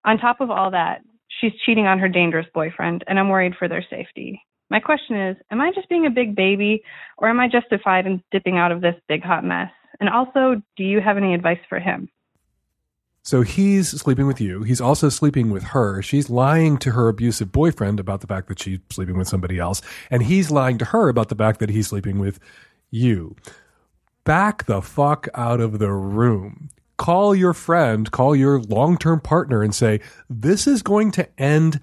On 0.09 0.17
top 0.17 0.41
of 0.41 0.51
all 0.51 0.71
that, 0.71 1.03
she's 1.39 1.53
cheating 1.67 1.87
on 1.87 1.99
her 1.99 2.09
dangerous 2.09 2.47
boyfriend, 2.55 3.05
and 3.07 3.19
I'm 3.19 3.29
worried 3.29 3.53
for 3.59 3.69
their 3.69 3.85
safety. 3.91 4.41
My 4.71 4.81
question 4.81 5.21
is 5.21 5.37
Am 5.51 5.61
I 5.61 5.71
just 5.71 5.87
being 5.91 6.07
a 6.07 6.11
big 6.11 6.35
baby, 6.35 6.83
or 7.19 7.29
am 7.29 7.39
I 7.39 7.47
justified 7.47 8.07
in 8.07 8.23
dipping 8.33 8.57
out 8.57 8.73
of 8.73 8.81
this 8.81 8.95
big 9.07 9.23
hot 9.23 9.45
mess? 9.45 9.71
And 10.01 10.09
also, 10.09 10.63
do 10.79 10.83
you 10.83 11.03
have 11.03 11.19
any 11.19 11.35
advice 11.35 11.59
for 11.69 11.79
him? 11.79 12.09
So 13.23 13.43
he's 13.43 13.91
sleeping 13.91 14.27
with 14.27 14.41
you. 14.41 14.63
He's 14.63 14.81
also 14.81 15.11
sleeping 15.11 15.51
with 15.51 15.63
her. 15.63 16.01
She's 16.01 16.31
lying 16.31 16.79
to 16.79 16.93
her 16.93 17.09
abusive 17.09 17.53
boyfriend 17.53 18.01
about 18.01 18.23
the 18.23 18.27
fact 18.27 18.49
that 18.49 18.59
she's 18.61 18.79
sleeping 18.89 19.19
with 19.19 19.29
somebody 19.29 19.59
else. 19.59 19.83
And 20.11 20.23
he's 20.23 20.51
lying 20.51 20.79
to 20.79 20.87
her 20.87 21.11
about 21.11 21.29
the 21.29 21.35
fact 21.35 21.61
that 21.61 21.69
he's 21.69 21.89
sleeping 21.89 22.19
with 22.19 22.41
you. 22.91 23.37
Back 24.25 24.65
the 24.65 24.81
fuck 24.81 25.29
out 25.35 25.61
of 25.61 25.79
the 25.79 25.93
room. 25.93 26.71
Call 26.99 27.35
your 27.35 27.55
friend, 27.55 28.11
call 28.11 28.37
your 28.37 28.61
long 28.61 28.99
term 28.99 29.21
partner 29.21 29.63
and 29.63 29.75
say, 29.75 30.01
this 30.29 30.67
is 30.67 30.83
going 30.83 31.11
to 31.13 31.41
end 31.41 31.81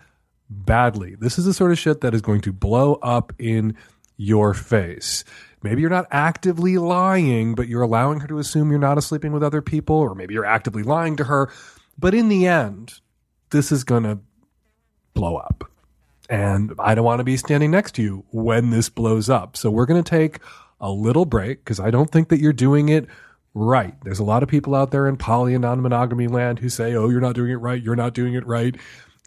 badly. 0.49 1.15
This 1.15 1.39
is 1.39 1.45
the 1.45 1.53
sort 1.53 1.71
of 1.71 1.79
shit 1.79 2.01
that 2.01 2.13
is 2.13 2.21
going 2.21 2.41
to 2.41 2.53
blow 2.53 2.95
up 2.95 3.33
in 3.39 3.75
your 4.17 4.53
face. 4.53 5.23
Maybe 5.63 5.81
you're 5.81 5.89
not 5.89 6.07
actively 6.11 6.77
lying, 6.77 7.55
but 7.55 7.67
you're 7.67 7.81
allowing 7.81 8.19
her 8.19 8.27
to 8.27 8.37
assume 8.37 8.69
you're 8.69 8.79
not 8.79 9.01
sleeping 9.03 9.31
with 9.31 9.41
other 9.41 9.61
people, 9.61 9.95
or 9.95 10.13
maybe 10.13 10.35
you're 10.35 10.45
actively 10.45 10.83
lying 10.83 11.15
to 11.17 11.23
her. 11.23 11.49
But 11.97 12.13
in 12.13 12.29
the 12.29 12.45
end, 12.45 12.99
this 13.49 13.71
is 13.71 13.83
going 13.83 14.03
to 14.03 14.19
blow 15.13 15.37
up. 15.37 15.71
And 16.29 16.73
I 16.77 16.93
don't 16.93 17.05
want 17.05 17.19
to 17.19 17.23
be 17.23 17.37
standing 17.37 17.71
next 17.71 17.95
to 17.95 18.03
you 18.03 18.25
when 18.31 18.69
this 18.69 18.89
blows 18.89 19.29
up. 19.29 19.57
So 19.57 19.71
we're 19.71 19.85
going 19.85 20.03
to 20.03 20.09
take 20.09 20.39
a 20.79 20.91
little 20.91 21.25
break 21.25 21.63
because 21.63 21.79
I 21.79 21.89
don't 21.89 22.11
think 22.11 22.29
that 22.29 22.39
you're 22.39 22.53
doing 22.53 22.89
it 22.89 23.07
right. 23.55 23.95
There's 24.03 24.19
a 24.19 24.23
lot 24.23 24.43
of 24.43 24.49
people 24.49 24.75
out 24.75 24.91
there 24.91 25.07
in 25.07 25.17
poly 25.17 25.55
and 25.55 25.63
non 25.63 25.81
monogamy 25.81 26.27
land 26.27 26.59
who 26.59 26.69
say, 26.69 26.93
oh, 26.93 27.09
you're 27.09 27.21
not 27.21 27.33
doing 27.33 27.49
it 27.49 27.55
right. 27.55 27.81
You're 27.81 27.95
not 27.95 28.13
doing 28.13 28.35
it 28.35 28.45
right. 28.45 28.75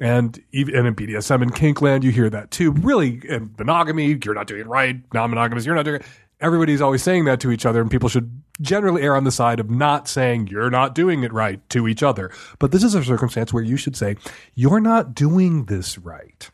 And 0.01 0.41
even 0.53 0.77
and 0.77 0.87
in 0.87 0.95
BDSM 0.95 1.43
and 1.43 1.53
kink 1.53 1.83
land, 1.83 2.05
you 2.05 2.13
hear 2.13 2.31
that 2.31 2.53
too. 2.53 2.71
Really, 2.71 3.21
in 3.29 3.53
monogamy, 3.59 4.19
you're 4.25 4.35
not 4.35 4.47
doing 4.47 4.61
it 4.61 4.69
right. 4.69 5.03
Non 5.13 5.31
monogamous, 5.31 5.67
you're 5.67 5.75
not 5.75 5.85
doing 5.85 6.01
it. 6.01 6.07
Everybody's 6.41 6.81
always 6.81 7.03
saying 7.03 7.25
that 7.25 7.41
to 7.41 7.51
each 7.51 7.67
other, 7.67 7.81
and 7.81 7.91
people 7.91 8.09
should 8.09 8.43
generally 8.61 9.03
err 9.03 9.17
on 9.17 9.25
the 9.25 9.33
side 9.33 9.59
of 9.59 9.71
not 9.71 10.07
saying 10.07 10.47
you're 10.47 10.71
not 10.71 10.95
doing 10.95 11.25
it 11.25 11.33
right 11.33 11.69
to 11.71 11.89
each 11.89 12.05
other. 12.05 12.31
But 12.61 12.71
this 12.71 12.85
is 12.85 12.95
a 12.95 13.03
circumstance 13.03 13.53
where 13.53 13.65
you 13.65 13.77
should 13.77 13.97
say, 13.97 14.17
you're 14.55 14.81
not 14.81 15.15
doing 15.15 15.65
this 15.65 15.99
right. 15.99 16.49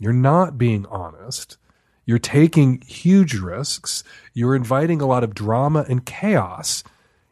You're 0.00 0.12
not 0.12 0.56
being 0.56 0.86
honest. 0.86 1.58
You're 2.10 2.18
taking 2.18 2.80
huge 2.80 3.34
risks. 3.34 4.02
You're 4.34 4.56
inviting 4.56 5.00
a 5.00 5.06
lot 5.06 5.22
of 5.22 5.32
drama 5.32 5.86
and 5.88 6.04
chaos 6.04 6.82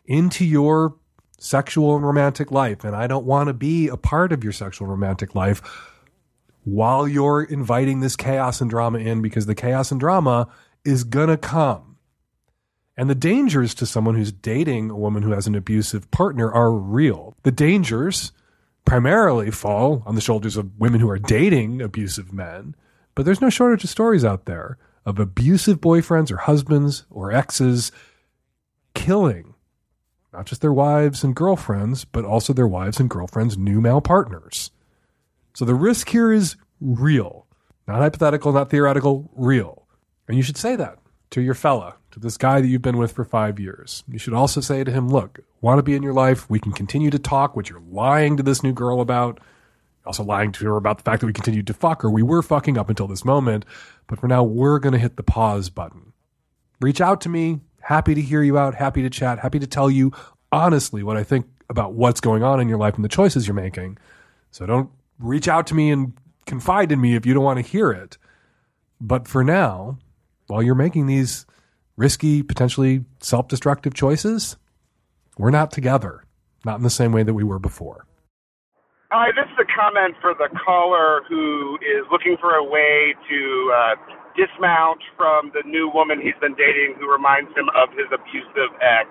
into 0.07 0.45
your 0.45 0.95
sexual 1.37 1.97
and 1.97 2.07
romantic 2.07 2.53
life. 2.53 2.85
And 2.85 2.95
I 2.95 3.09
don't 3.09 3.27
want 3.27 3.49
to 3.49 3.53
be 3.53 3.89
a 3.89 3.97
part 3.97 4.31
of 4.31 4.45
your 4.45 4.53
sexual 4.53 4.87
romantic 4.87 5.35
life 5.35 5.61
while 6.63 7.09
you're 7.09 7.43
inviting 7.43 7.99
this 7.99 8.15
chaos 8.15 8.61
and 8.61 8.71
drama 8.71 9.01
in 9.01 9.21
because 9.21 9.47
the 9.47 9.55
chaos 9.57 9.91
and 9.91 9.99
drama 9.99 10.47
is 10.85 11.03
going 11.03 11.31
to 11.31 11.37
come. 11.37 11.97
And 12.97 13.11
the 13.11 13.17
dangers 13.17 13.75
to 13.75 13.85
someone 13.85 14.15
who's 14.15 14.31
dating 14.31 14.91
a 14.91 14.97
woman 14.97 15.25
who 15.25 15.33
has 15.33 15.49
an 15.49 15.57
abusive 15.57 16.09
partner 16.13 16.53
are 16.53 16.71
real. 16.71 17.35
The 17.43 17.51
dangers 17.51 18.31
primarily 18.85 19.51
fall 19.51 20.05
on 20.07 20.15
the 20.15 20.21
shoulders 20.21 20.57
of 20.57 20.79
women 20.79 21.01
who 21.01 21.11
are 21.11 21.19
dating 21.19 21.83
abusive 21.83 22.33
men, 22.33 22.77
but 23.19 23.25
there's 23.25 23.41
no 23.41 23.51
shortage 23.51 23.83
of 23.83 23.91
stories 23.91 24.25
out 24.25 24.45
there 24.45 24.79
of 25.05 25.19
abusive 25.19 25.81
boyfriends 25.81 26.31
or 26.31 26.37
husbands 26.37 27.05
or 27.11 27.33
exes 27.33 27.91
killing 28.95 29.57
not 30.33 30.47
just 30.47 30.61
their 30.61 30.73
wives 30.73 31.25
and 31.25 31.35
girlfriends, 31.35 32.05
but 32.05 32.25
also 32.25 32.53
their 32.53 32.69
wives 32.69 33.01
and 33.01 33.11
girlfriends' 33.11 33.59
new 33.59 33.81
male 33.81 34.01
partners. 34.01 34.71
So 35.53 35.65
the 35.65 35.75
risk 35.75 36.11
here 36.11 36.33
is 36.33 36.55
real, 36.81 37.49
not 37.89 37.99
hypothetical, 37.99 38.53
not 38.53 38.71
theoretical, 38.71 39.29
real. 39.35 39.89
And 40.29 40.37
you 40.37 40.45
should 40.45 40.57
say 40.57 40.77
that 40.77 41.01
to 41.31 41.41
your 41.41 41.55
fella, 41.55 41.97
to 42.13 42.21
this 42.21 42.37
guy 42.37 42.61
that 42.61 42.69
you've 42.69 42.83
been 42.83 42.99
with 42.99 43.11
for 43.11 43.25
five 43.25 43.59
years. 43.59 44.05
You 44.07 44.21
should 44.21 44.33
also 44.33 44.61
say 44.61 44.85
to 44.85 44.93
him, 44.93 45.09
look, 45.09 45.41
want 45.61 45.81
to 45.81 45.83
be 45.83 45.97
in 45.97 46.05
your 46.05 46.13
life? 46.13 46.49
We 46.49 46.61
can 46.61 46.71
continue 46.71 47.11
to 47.11 47.19
talk 47.19 47.57
what 47.57 47.69
you're 47.69 47.83
lying 47.91 48.37
to 48.37 48.45
this 48.45 48.63
new 48.63 48.73
girl 48.73 49.01
about. 49.01 49.41
Also 50.09 50.25
lying 50.25 50.53
to 50.53 50.65
her 50.65 50.77
about 50.79 50.97
the 50.97 51.05
fact 51.05 51.21
that 51.21 51.27
we 51.27 51.35
continued 51.35 51.67
to 51.67 51.75
fuck 51.75 52.01
her. 52.01 52.11
We 52.11 52.23
were 52.23 52.41
fucking 52.41 52.79
up 52.79 52.89
until 52.89 53.07
this 53.07 53.27
moment, 53.27 53.67
but 54.07 54.19
for 54.19 54.27
now, 54.27 54.43
we're 54.43 54.79
going 54.79 54.95
to 54.95 54.99
hit 54.99 55.19
the 55.19 55.23
pause 55.23 55.69
button. 55.69 56.15
Reach 56.81 57.03
out 57.03 57.21
to 57.21 57.29
me. 57.29 57.61
Happy 57.83 58.15
to 58.15 58.23
hear 58.23 58.43
you 58.43 58.57
out. 58.57 58.75
Happy 58.75 59.03
to 59.03 59.11
chat. 59.11 59.39
Happy 59.41 59.59
to 59.59 59.67
tell 59.67 59.91
you 59.91 60.11
honestly 60.51 61.03
what 61.03 61.19
I 61.19 61.25
think 61.25 61.45
about 61.69 61.93
what's 61.93 62.23
going 62.23 62.43
on 62.43 62.59
in 62.59 62.71
your 62.71 62.79
life 62.79 62.95
and 62.95 63.05
the 63.05 63.09
choices 63.11 63.47
you're 63.47 63.55
making. 63.55 63.99
So 64.51 64.65
don't 64.65 64.89
reach 65.19 65.47
out 65.47 65.67
to 65.67 65.75
me 65.75 65.91
and 65.91 66.15
confide 66.47 66.91
in 66.91 67.03
me 67.03 67.15
if 67.15 67.27
you 67.27 67.35
don't 67.35 67.45
want 67.45 67.59
to 67.59 67.71
hear 67.71 67.91
it. 67.91 68.17
But 69.03 69.29
for 69.29 69.45
now, 69.45 69.99
while 70.47 70.63
you're 70.63 70.75
making 70.75 71.07
these 71.07 71.45
risky, 71.99 72.43
potentially 72.43 73.05
self 73.21 73.47
destructive 73.49 73.93
choices, 73.93 74.57
we're 75.37 75.51
not 75.51 75.71
together, 75.71 76.25
not 76.65 76.79
in 76.79 76.83
the 76.83 76.89
same 76.89 77.13
way 77.13 77.25
that 77.25 77.35
we 77.35 77.45
were 77.45 77.59
before. 77.59 78.07
Hi, 79.09 79.33
this 79.33 79.49
is 79.49 79.57
a 79.57 79.65
comment 79.65 80.21
for 80.21 80.37
the 80.37 80.53
caller 80.53 81.25
who 81.33 81.81
is 81.81 82.05
looking 82.13 82.37
for 82.37 82.61
a 82.61 82.65
way 82.65 83.17
to 83.17 83.41
uh, 83.73 83.97
dismount 84.37 85.01
from 85.17 85.49
the 85.57 85.65
new 85.65 85.89
woman 85.89 86.21
he's 86.21 86.37
been 86.45 86.53
dating 86.61 86.93
who 87.01 87.09
reminds 87.09 87.49
him 87.57 87.73
of 87.73 87.89
his 87.97 88.05
abusive 88.13 88.69
ex. 88.85 89.09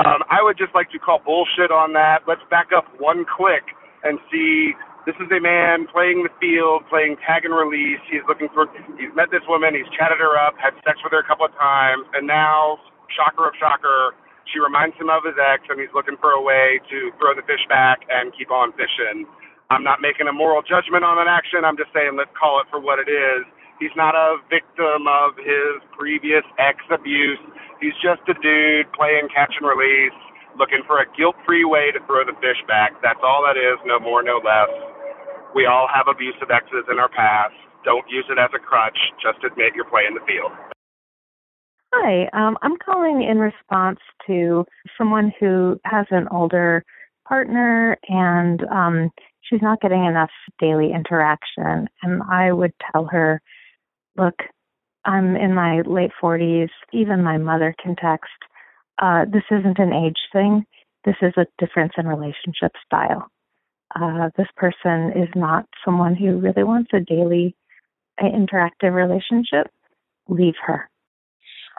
Um, 0.00 0.24
I 0.32 0.40
would 0.40 0.56
just 0.56 0.72
like 0.72 0.88
to 0.96 0.98
call 0.98 1.20
bullshit 1.20 1.68
on 1.68 1.92
that. 1.92 2.24
Let's 2.24 2.40
back 2.48 2.72
up 2.72 2.88
one 2.96 3.28
click 3.28 3.68
and 4.00 4.16
see 4.32 4.72
this 5.04 5.20
is 5.20 5.28
a 5.28 5.44
man 5.44 5.84
playing 5.92 6.24
the 6.24 6.32
field, 6.40 6.88
playing 6.88 7.20
tag 7.20 7.44
and 7.44 7.52
release. 7.52 8.00
He's 8.08 8.24
looking 8.24 8.48
for, 8.56 8.64
he's 8.96 9.12
met 9.12 9.28
this 9.28 9.44
woman, 9.44 9.76
he's 9.76 9.92
chatted 9.92 10.24
her 10.24 10.40
up, 10.40 10.56
had 10.56 10.72
sex 10.88 11.04
with 11.04 11.12
her 11.12 11.20
a 11.20 11.28
couple 11.28 11.44
of 11.44 11.52
times, 11.60 12.08
and 12.16 12.24
now, 12.24 12.80
shocker 13.12 13.44
of 13.44 13.52
shocker, 13.60 14.16
she 14.52 14.58
reminds 14.60 14.96
him 14.96 15.08
of 15.10 15.24
his 15.24 15.36
ex, 15.36 15.64
and 15.68 15.80
he's 15.80 15.92
looking 15.94 16.16
for 16.20 16.32
a 16.32 16.42
way 16.42 16.80
to 16.90 17.12
throw 17.20 17.34
the 17.36 17.44
fish 17.44 17.62
back 17.68 18.04
and 18.08 18.32
keep 18.36 18.50
on 18.50 18.72
fishing. 18.74 19.28
I'm 19.70 19.84
not 19.84 20.00
making 20.00 20.28
a 20.28 20.32
moral 20.32 20.64
judgment 20.64 21.04
on 21.04 21.20
that 21.20 21.28
action. 21.28 21.64
I'm 21.64 21.76
just 21.76 21.92
saying 21.92 22.16
let's 22.16 22.32
call 22.32 22.60
it 22.60 22.66
for 22.72 22.80
what 22.80 22.98
it 22.98 23.08
is. 23.08 23.44
He's 23.78 23.94
not 23.94 24.16
a 24.16 24.40
victim 24.50 25.06
of 25.06 25.36
his 25.38 25.78
previous 25.94 26.42
ex 26.58 26.80
abuse. 26.90 27.38
He's 27.80 27.94
just 28.02 28.24
a 28.26 28.34
dude 28.40 28.90
playing 28.96 29.28
catch 29.30 29.54
and 29.60 29.68
release, 29.68 30.16
looking 30.58 30.82
for 30.88 30.98
a 30.98 31.06
guilt 31.14 31.36
free 31.46 31.64
way 31.64 31.92
to 31.92 32.00
throw 32.08 32.24
the 32.24 32.34
fish 32.42 32.58
back. 32.66 32.98
That's 33.04 33.20
all 33.22 33.44
that 33.46 33.54
is, 33.60 33.78
no 33.86 34.00
more, 34.00 34.24
no 34.24 34.40
less. 34.42 34.72
We 35.54 35.66
all 35.66 35.86
have 35.92 36.08
abusive 36.08 36.50
exes 36.50 36.88
in 36.90 36.98
our 36.98 37.08
past. 37.08 37.54
Don't 37.84 38.04
use 38.10 38.26
it 38.28 38.38
as 38.40 38.50
a 38.56 38.58
crutch. 38.58 38.98
Just 39.22 39.44
admit 39.44 39.76
you're 39.76 39.88
playing 39.88 40.18
the 40.18 40.24
field. 40.26 40.52
Hi, 41.90 42.28
um, 42.34 42.58
I'm 42.60 42.76
calling 42.76 43.22
in 43.22 43.38
response 43.38 43.98
to 44.26 44.66
someone 44.98 45.32
who 45.40 45.80
has 45.84 46.04
an 46.10 46.28
older 46.30 46.84
partner 47.26 47.96
and 48.08 48.62
um, 48.70 49.10
she's 49.40 49.62
not 49.62 49.80
getting 49.80 50.04
enough 50.04 50.30
daily 50.58 50.92
interaction. 50.92 51.88
And 52.02 52.22
I 52.30 52.52
would 52.52 52.72
tell 52.92 53.06
her, 53.06 53.40
look, 54.18 54.34
I'm 55.06 55.34
in 55.34 55.54
my 55.54 55.80
late 55.80 56.10
40s. 56.22 56.68
Even 56.92 57.24
my 57.24 57.38
mother 57.38 57.74
can 57.82 57.96
text. 57.96 58.36
Uh, 59.00 59.24
this 59.24 59.44
isn't 59.50 59.78
an 59.78 59.94
age 59.94 60.18
thing. 60.30 60.66
This 61.06 61.16
is 61.22 61.32
a 61.38 61.46
difference 61.58 61.94
in 61.96 62.06
relationship 62.06 62.72
style. 62.84 63.28
Uh, 63.98 64.28
this 64.36 64.48
person 64.56 65.12
is 65.16 65.28
not 65.34 65.64
someone 65.86 66.14
who 66.14 66.36
really 66.38 66.64
wants 66.64 66.90
a 66.92 67.00
daily 67.00 67.56
uh, 68.20 68.26
interactive 68.26 68.92
relationship. 68.92 69.72
Leave 70.28 70.56
her. 70.66 70.90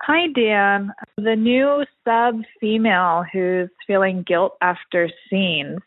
Hi, 0.01 0.27
Dan. 0.33 0.93
The 1.17 1.35
new 1.35 1.83
sub 2.05 2.41
female 2.59 3.25
who's 3.31 3.69
feeling 3.85 4.23
guilt 4.25 4.53
after 4.61 5.09
scenes. 5.29 5.79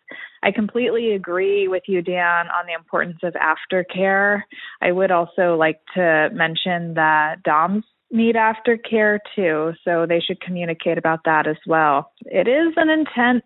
I 0.43 0.53
completely 0.53 1.13
agree 1.13 1.67
with 1.67 1.85
you, 1.87 2.03
Dan, 2.03 2.47
on 2.49 2.67
the 2.67 2.75
importance 2.75 3.19
of 3.23 3.35
aftercare. 3.35 4.43
I 4.83 4.93
would 4.93 5.11
also 5.11 5.57
like 5.57 5.81
to 5.95 6.29
mention 6.33 6.95
that 6.95 7.43
DOMs 7.43 7.85
need 8.11 8.35
aftercare 8.35 9.19
too, 9.35 9.73
so 9.83 10.05
they 10.07 10.21
should 10.21 10.41
communicate 10.43 10.99
about 10.99 11.21
that 11.25 11.47
as 11.47 11.57
well. 11.67 12.13
It 12.27 12.49
is 12.49 12.75
an 12.77 12.91
intense 12.91 13.45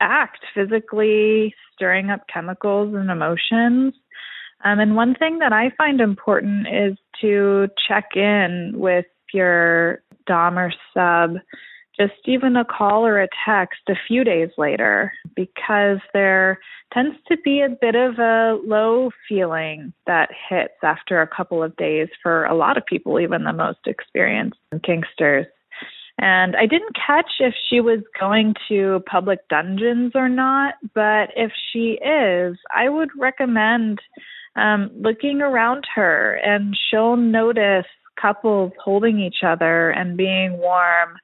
act, 0.00 0.38
physically 0.54 1.54
stirring 1.74 2.10
up 2.10 2.20
chemicals 2.32 2.94
and 2.94 3.10
emotions. 3.10 3.94
Um, 4.64 4.78
and 4.78 4.94
one 4.94 5.14
thing 5.14 5.40
that 5.40 5.52
I 5.52 5.70
find 5.76 6.00
important 6.00 6.68
is 6.68 6.96
to 7.20 7.68
check 7.88 8.10
in 8.14 8.72
with 8.76 9.06
your 9.34 10.02
Dom 10.26 10.58
or 10.58 10.72
sub, 10.94 11.36
just 11.98 12.14
even 12.26 12.56
a 12.56 12.64
call 12.64 13.06
or 13.06 13.20
a 13.20 13.28
text 13.46 13.80
a 13.88 13.94
few 14.08 14.24
days 14.24 14.48
later, 14.56 15.12
because 15.36 15.98
there 16.12 16.58
tends 16.92 17.16
to 17.28 17.36
be 17.44 17.60
a 17.60 17.68
bit 17.68 17.94
of 17.94 18.18
a 18.18 18.58
low 18.64 19.10
feeling 19.28 19.92
that 20.06 20.30
hits 20.48 20.74
after 20.82 21.20
a 21.20 21.26
couple 21.26 21.62
of 21.62 21.76
days 21.76 22.08
for 22.22 22.44
a 22.46 22.54
lot 22.54 22.76
of 22.76 22.86
people, 22.86 23.20
even 23.20 23.44
the 23.44 23.52
most 23.52 23.80
experienced 23.86 24.58
kinksters. 24.74 25.46
And 26.18 26.54
I 26.56 26.66
didn't 26.66 26.94
catch 26.94 27.30
if 27.40 27.54
she 27.68 27.80
was 27.80 28.00
going 28.18 28.54
to 28.68 29.02
public 29.10 29.40
dungeons 29.48 30.12
or 30.14 30.28
not, 30.28 30.74
but 30.94 31.30
if 31.36 31.50
she 31.72 31.98
is, 32.04 32.56
I 32.74 32.88
would 32.88 33.10
recommend 33.18 33.98
um, 34.56 34.90
looking 34.94 35.40
around 35.40 35.84
her 35.94 36.34
and 36.44 36.76
she'll 36.88 37.16
notice 37.16 37.86
couples 38.20 38.72
holding 38.82 39.20
each 39.20 39.42
other 39.46 39.90
and 39.90 40.16
being 40.16 40.58
warm 40.58 41.16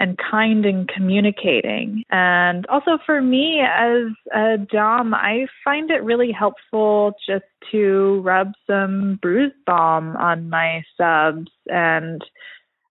and 0.00 0.16
kind 0.30 0.64
and 0.64 0.88
communicating. 0.88 2.04
And 2.10 2.66
also 2.66 2.98
for 3.04 3.20
me 3.20 3.60
as 3.60 4.12
a 4.34 4.56
Dom, 4.58 5.12
I 5.12 5.46
find 5.64 5.90
it 5.90 6.04
really 6.04 6.30
helpful 6.30 7.14
just 7.28 7.44
to 7.72 8.20
rub 8.24 8.52
some 8.66 9.18
bruise 9.20 9.52
balm 9.66 10.16
on 10.16 10.48
my 10.48 10.84
subs 10.96 11.50
and 11.66 12.22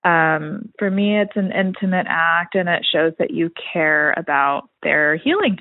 um, 0.03 0.69
for 0.79 0.89
me, 0.89 1.19
it's 1.19 1.35
an 1.35 1.51
intimate 1.51 2.05
act 2.07 2.55
and 2.55 2.69
it 2.69 2.85
shows 2.89 3.11
that 3.19 3.31
you 3.31 3.51
care 3.73 4.13
about 4.15 4.69
their 4.81 5.17
healing. 5.17 5.57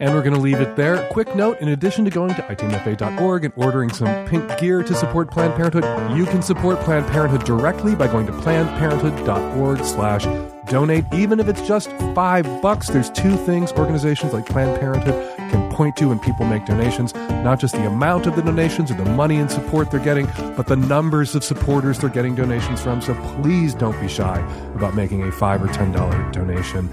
And 0.00 0.14
we're 0.14 0.22
going 0.22 0.34
to 0.34 0.40
leave 0.40 0.60
it 0.60 0.76
there. 0.76 1.06
Quick 1.10 1.36
note 1.36 1.60
in 1.60 1.68
addition 1.68 2.04
to 2.06 2.10
going 2.10 2.34
to 2.34 2.42
itmfa.org 2.42 3.44
and 3.44 3.54
ordering 3.56 3.90
some 3.90 4.26
pink 4.26 4.58
gear 4.58 4.82
to 4.82 4.94
support 4.94 5.30
Planned 5.30 5.54
Parenthood, 5.54 5.84
you 6.16 6.24
can 6.24 6.40
support 6.40 6.80
Planned 6.80 7.06
Parenthood 7.08 7.44
directly 7.44 7.94
by 7.94 8.06
going 8.06 8.26
to 8.26 8.32
plannedparenthood.org 8.32 9.84
slash 9.84 10.24
donate, 10.70 11.04
even 11.12 11.38
if 11.38 11.48
it's 11.48 11.66
just 11.66 11.90
five 12.14 12.44
bucks. 12.62 12.88
There's 12.88 13.10
two 13.10 13.36
things 13.36 13.72
organizations 13.72 14.32
like 14.32 14.46
Planned 14.46 14.80
Parenthood 14.80 15.29
can 15.50 15.70
point 15.72 15.96
to 15.96 16.08
when 16.08 16.18
people 16.18 16.46
make 16.46 16.64
donations 16.64 17.12
not 17.44 17.58
just 17.58 17.74
the 17.74 17.86
amount 17.86 18.26
of 18.26 18.36
the 18.36 18.42
donations 18.42 18.90
or 18.90 18.94
the 18.94 19.04
money 19.04 19.36
and 19.36 19.50
support 19.50 19.90
they're 19.90 20.00
getting, 20.00 20.26
but 20.56 20.66
the 20.66 20.76
numbers 20.76 21.34
of 21.34 21.42
supporters 21.42 21.98
they're 21.98 22.10
getting 22.10 22.34
donations 22.34 22.80
from. 22.80 23.00
So 23.00 23.14
please 23.42 23.74
don't 23.74 23.98
be 24.00 24.08
shy 24.08 24.38
about 24.74 24.94
making 24.94 25.22
a 25.22 25.32
five 25.32 25.62
or 25.62 25.68
ten 25.68 25.92
dollar 25.92 26.30
donation. 26.32 26.88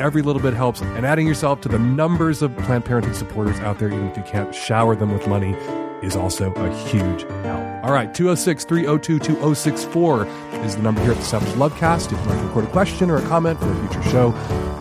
Every 0.00 0.22
little 0.22 0.40
bit 0.40 0.54
helps, 0.54 0.80
and 0.80 1.04
adding 1.04 1.26
yourself 1.26 1.60
to 1.62 1.68
the 1.68 1.78
numbers 1.78 2.42
of 2.42 2.56
Planned 2.58 2.84
Parenthood 2.84 3.16
supporters 3.16 3.58
out 3.60 3.78
there, 3.78 3.88
even 3.88 4.08
if 4.08 4.16
you 4.16 4.22
can't 4.22 4.54
shower 4.54 4.96
them 4.96 5.12
with 5.12 5.26
money, 5.26 5.54
is 6.02 6.16
also 6.16 6.52
a 6.54 6.74
huge 6.88 7.22
help. 7.42 7.69
All 7.82 7.92
right, 7.92 8.14
206 8.14 8.64
302 8.64 9.18
2064 9.18 10.26
is 10.64 10.76
the 10.76 10.82
number 10.82 11.00
here 11.00 11.12
at 11.12 11.16
the 11.16 11.24
Savage 11.24 11.48
Lovecast. 11.50 12.12
If 12.12 12.18
you'd 12.18 12.26
like 12.26 12.38
to 12.38 12.46
record 12.46 12.64
a 12.66 12.70
question 12.70 13.10
or 13.10 13.16
a 13.16 13.22
comment 13.22 13.58
for 13.58 13.72
a 13.72 13.88
future 13.88 14.02
show, 14.10 14.30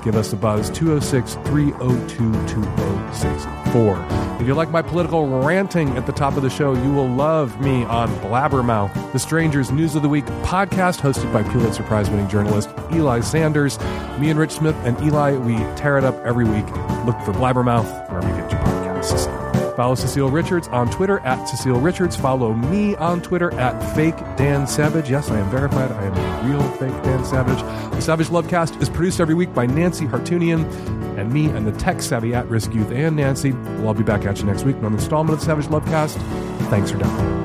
give 0.04 0.16
us 0.16 0.34
a 0.34 0.36
buzz 0.36 0.70
206 0.72 1.36
302 1.50 2.34
2064. 2.48 4.06
If 4.42 4.48
you 4.48 4.54
like 4.54 4.70
my 4.70 4.82
political 4.82 5.28
ranting 5.42 5.90
at 5.98 6.08
the 6.08 6.12
top 6.12 6.36
of 6.36 6.44
the 6.44 6.50
show, 6.50 6.74
you 6.74 6.92
will 6.92 7.08
love 7.08 7.62
me 7.62 7.86
on 7.86 8.10
Blabbermouth, 8.18 9.14
the 9.14 9.20
Strangers 9.20 9.72
News 9.72 9.96
of 9.96 10.02
the 10.02 10.10
Week 10.10 10.26
podcast 10.44 11.00
hosted 11.00 11.32
by 11.32 11.44
Pulitzer 11.44 11.84
Prize 11.84 12.10
winning 12.10 12.28
journalist 12.28 12.70
Eli 12.92 13.22
Sanders. 13.22 13.80
Me 14.20 14.30
and 14.30 14.38
Rich 14.38 14.52
Smith 14.52 14.76
and 14.84 15.00
Eli, 15.02 15.38
we 15.38 15.56
tear 15.78 15.98
it 15.98 16.04
up 16.04 16.16
every 16.26 16.44
week. 16.44 16.66
Look 17.06 17.20
for 17.22 17.32
Blabbermouth 17.32 18.10
wherever 18.10 18.28
you 18.28 18.36
get 18.42 18.52
your 18.52 18.60
podcasts. 18.60 18.79
Follow 19.80 19.96
Cecile 19.96 20.30
Richards 20.30 20.68
on 20.68 20.90
Twitter 20.90 21.20
at 21.20 21.48
Cecile 21.48 21.80
Richards. 21.80 22.14
Follow 22.14 22.52
me 22.54 22.98
on 22.98 23.22
Twitter 23.22 23.54
at 23.54 23.96
Fake 23.96 24.18
Dan 24.36 24.68
Savage. 24.68 25.10
Yes, 25.10 25.32
I 25.32 25.40
am 25.40 25.50
verified. 25.50 25.90
I 25.90 26.04
am 26.04 26.18
a 26.18 26.50
real 26.50 26.70
fake 26.72 27.02
Dan 27.02 27.24
Savage. 27.24 27.62
The 27.94 28.02
Savage 28.02 28.28
Lovecast 28.28 28.82
is 28.82 28.90
produced 28.90 29.22
every 29.22 29.36
week 29.36 29.54
by 29.54 29.68
Nancy 29.68 30.06
Hartunian 30.06 30.70
and 31.18 31.32
me 31.32 31.46
and 31.46 31.66
the 31.66 31.72
tech 31.72 32.02
savvy 32.02 32.34
at 32.34 32.46
risk 32.50 32.74
youth 32.74 32.92
and 32.92 33.16
Nancy. 33.16 33.54
We'll 33.54 33.88
all 33.88 33.94
be 33.94 34.04
back 34.04 34.26
at 34.26 34.40
you 34.40 34.46
next 34.48 34.66
week. 34.66 34.76
Another 34.76 34.96
installment 34.96 35.36
of 35.36 35.40
the 35.40 35.46
Savage 35.46 35.68
Lovecast. 35.68 36.18
Thanks 36.70 36.92
for 36.92 36.98
downloading. 36.98 37.39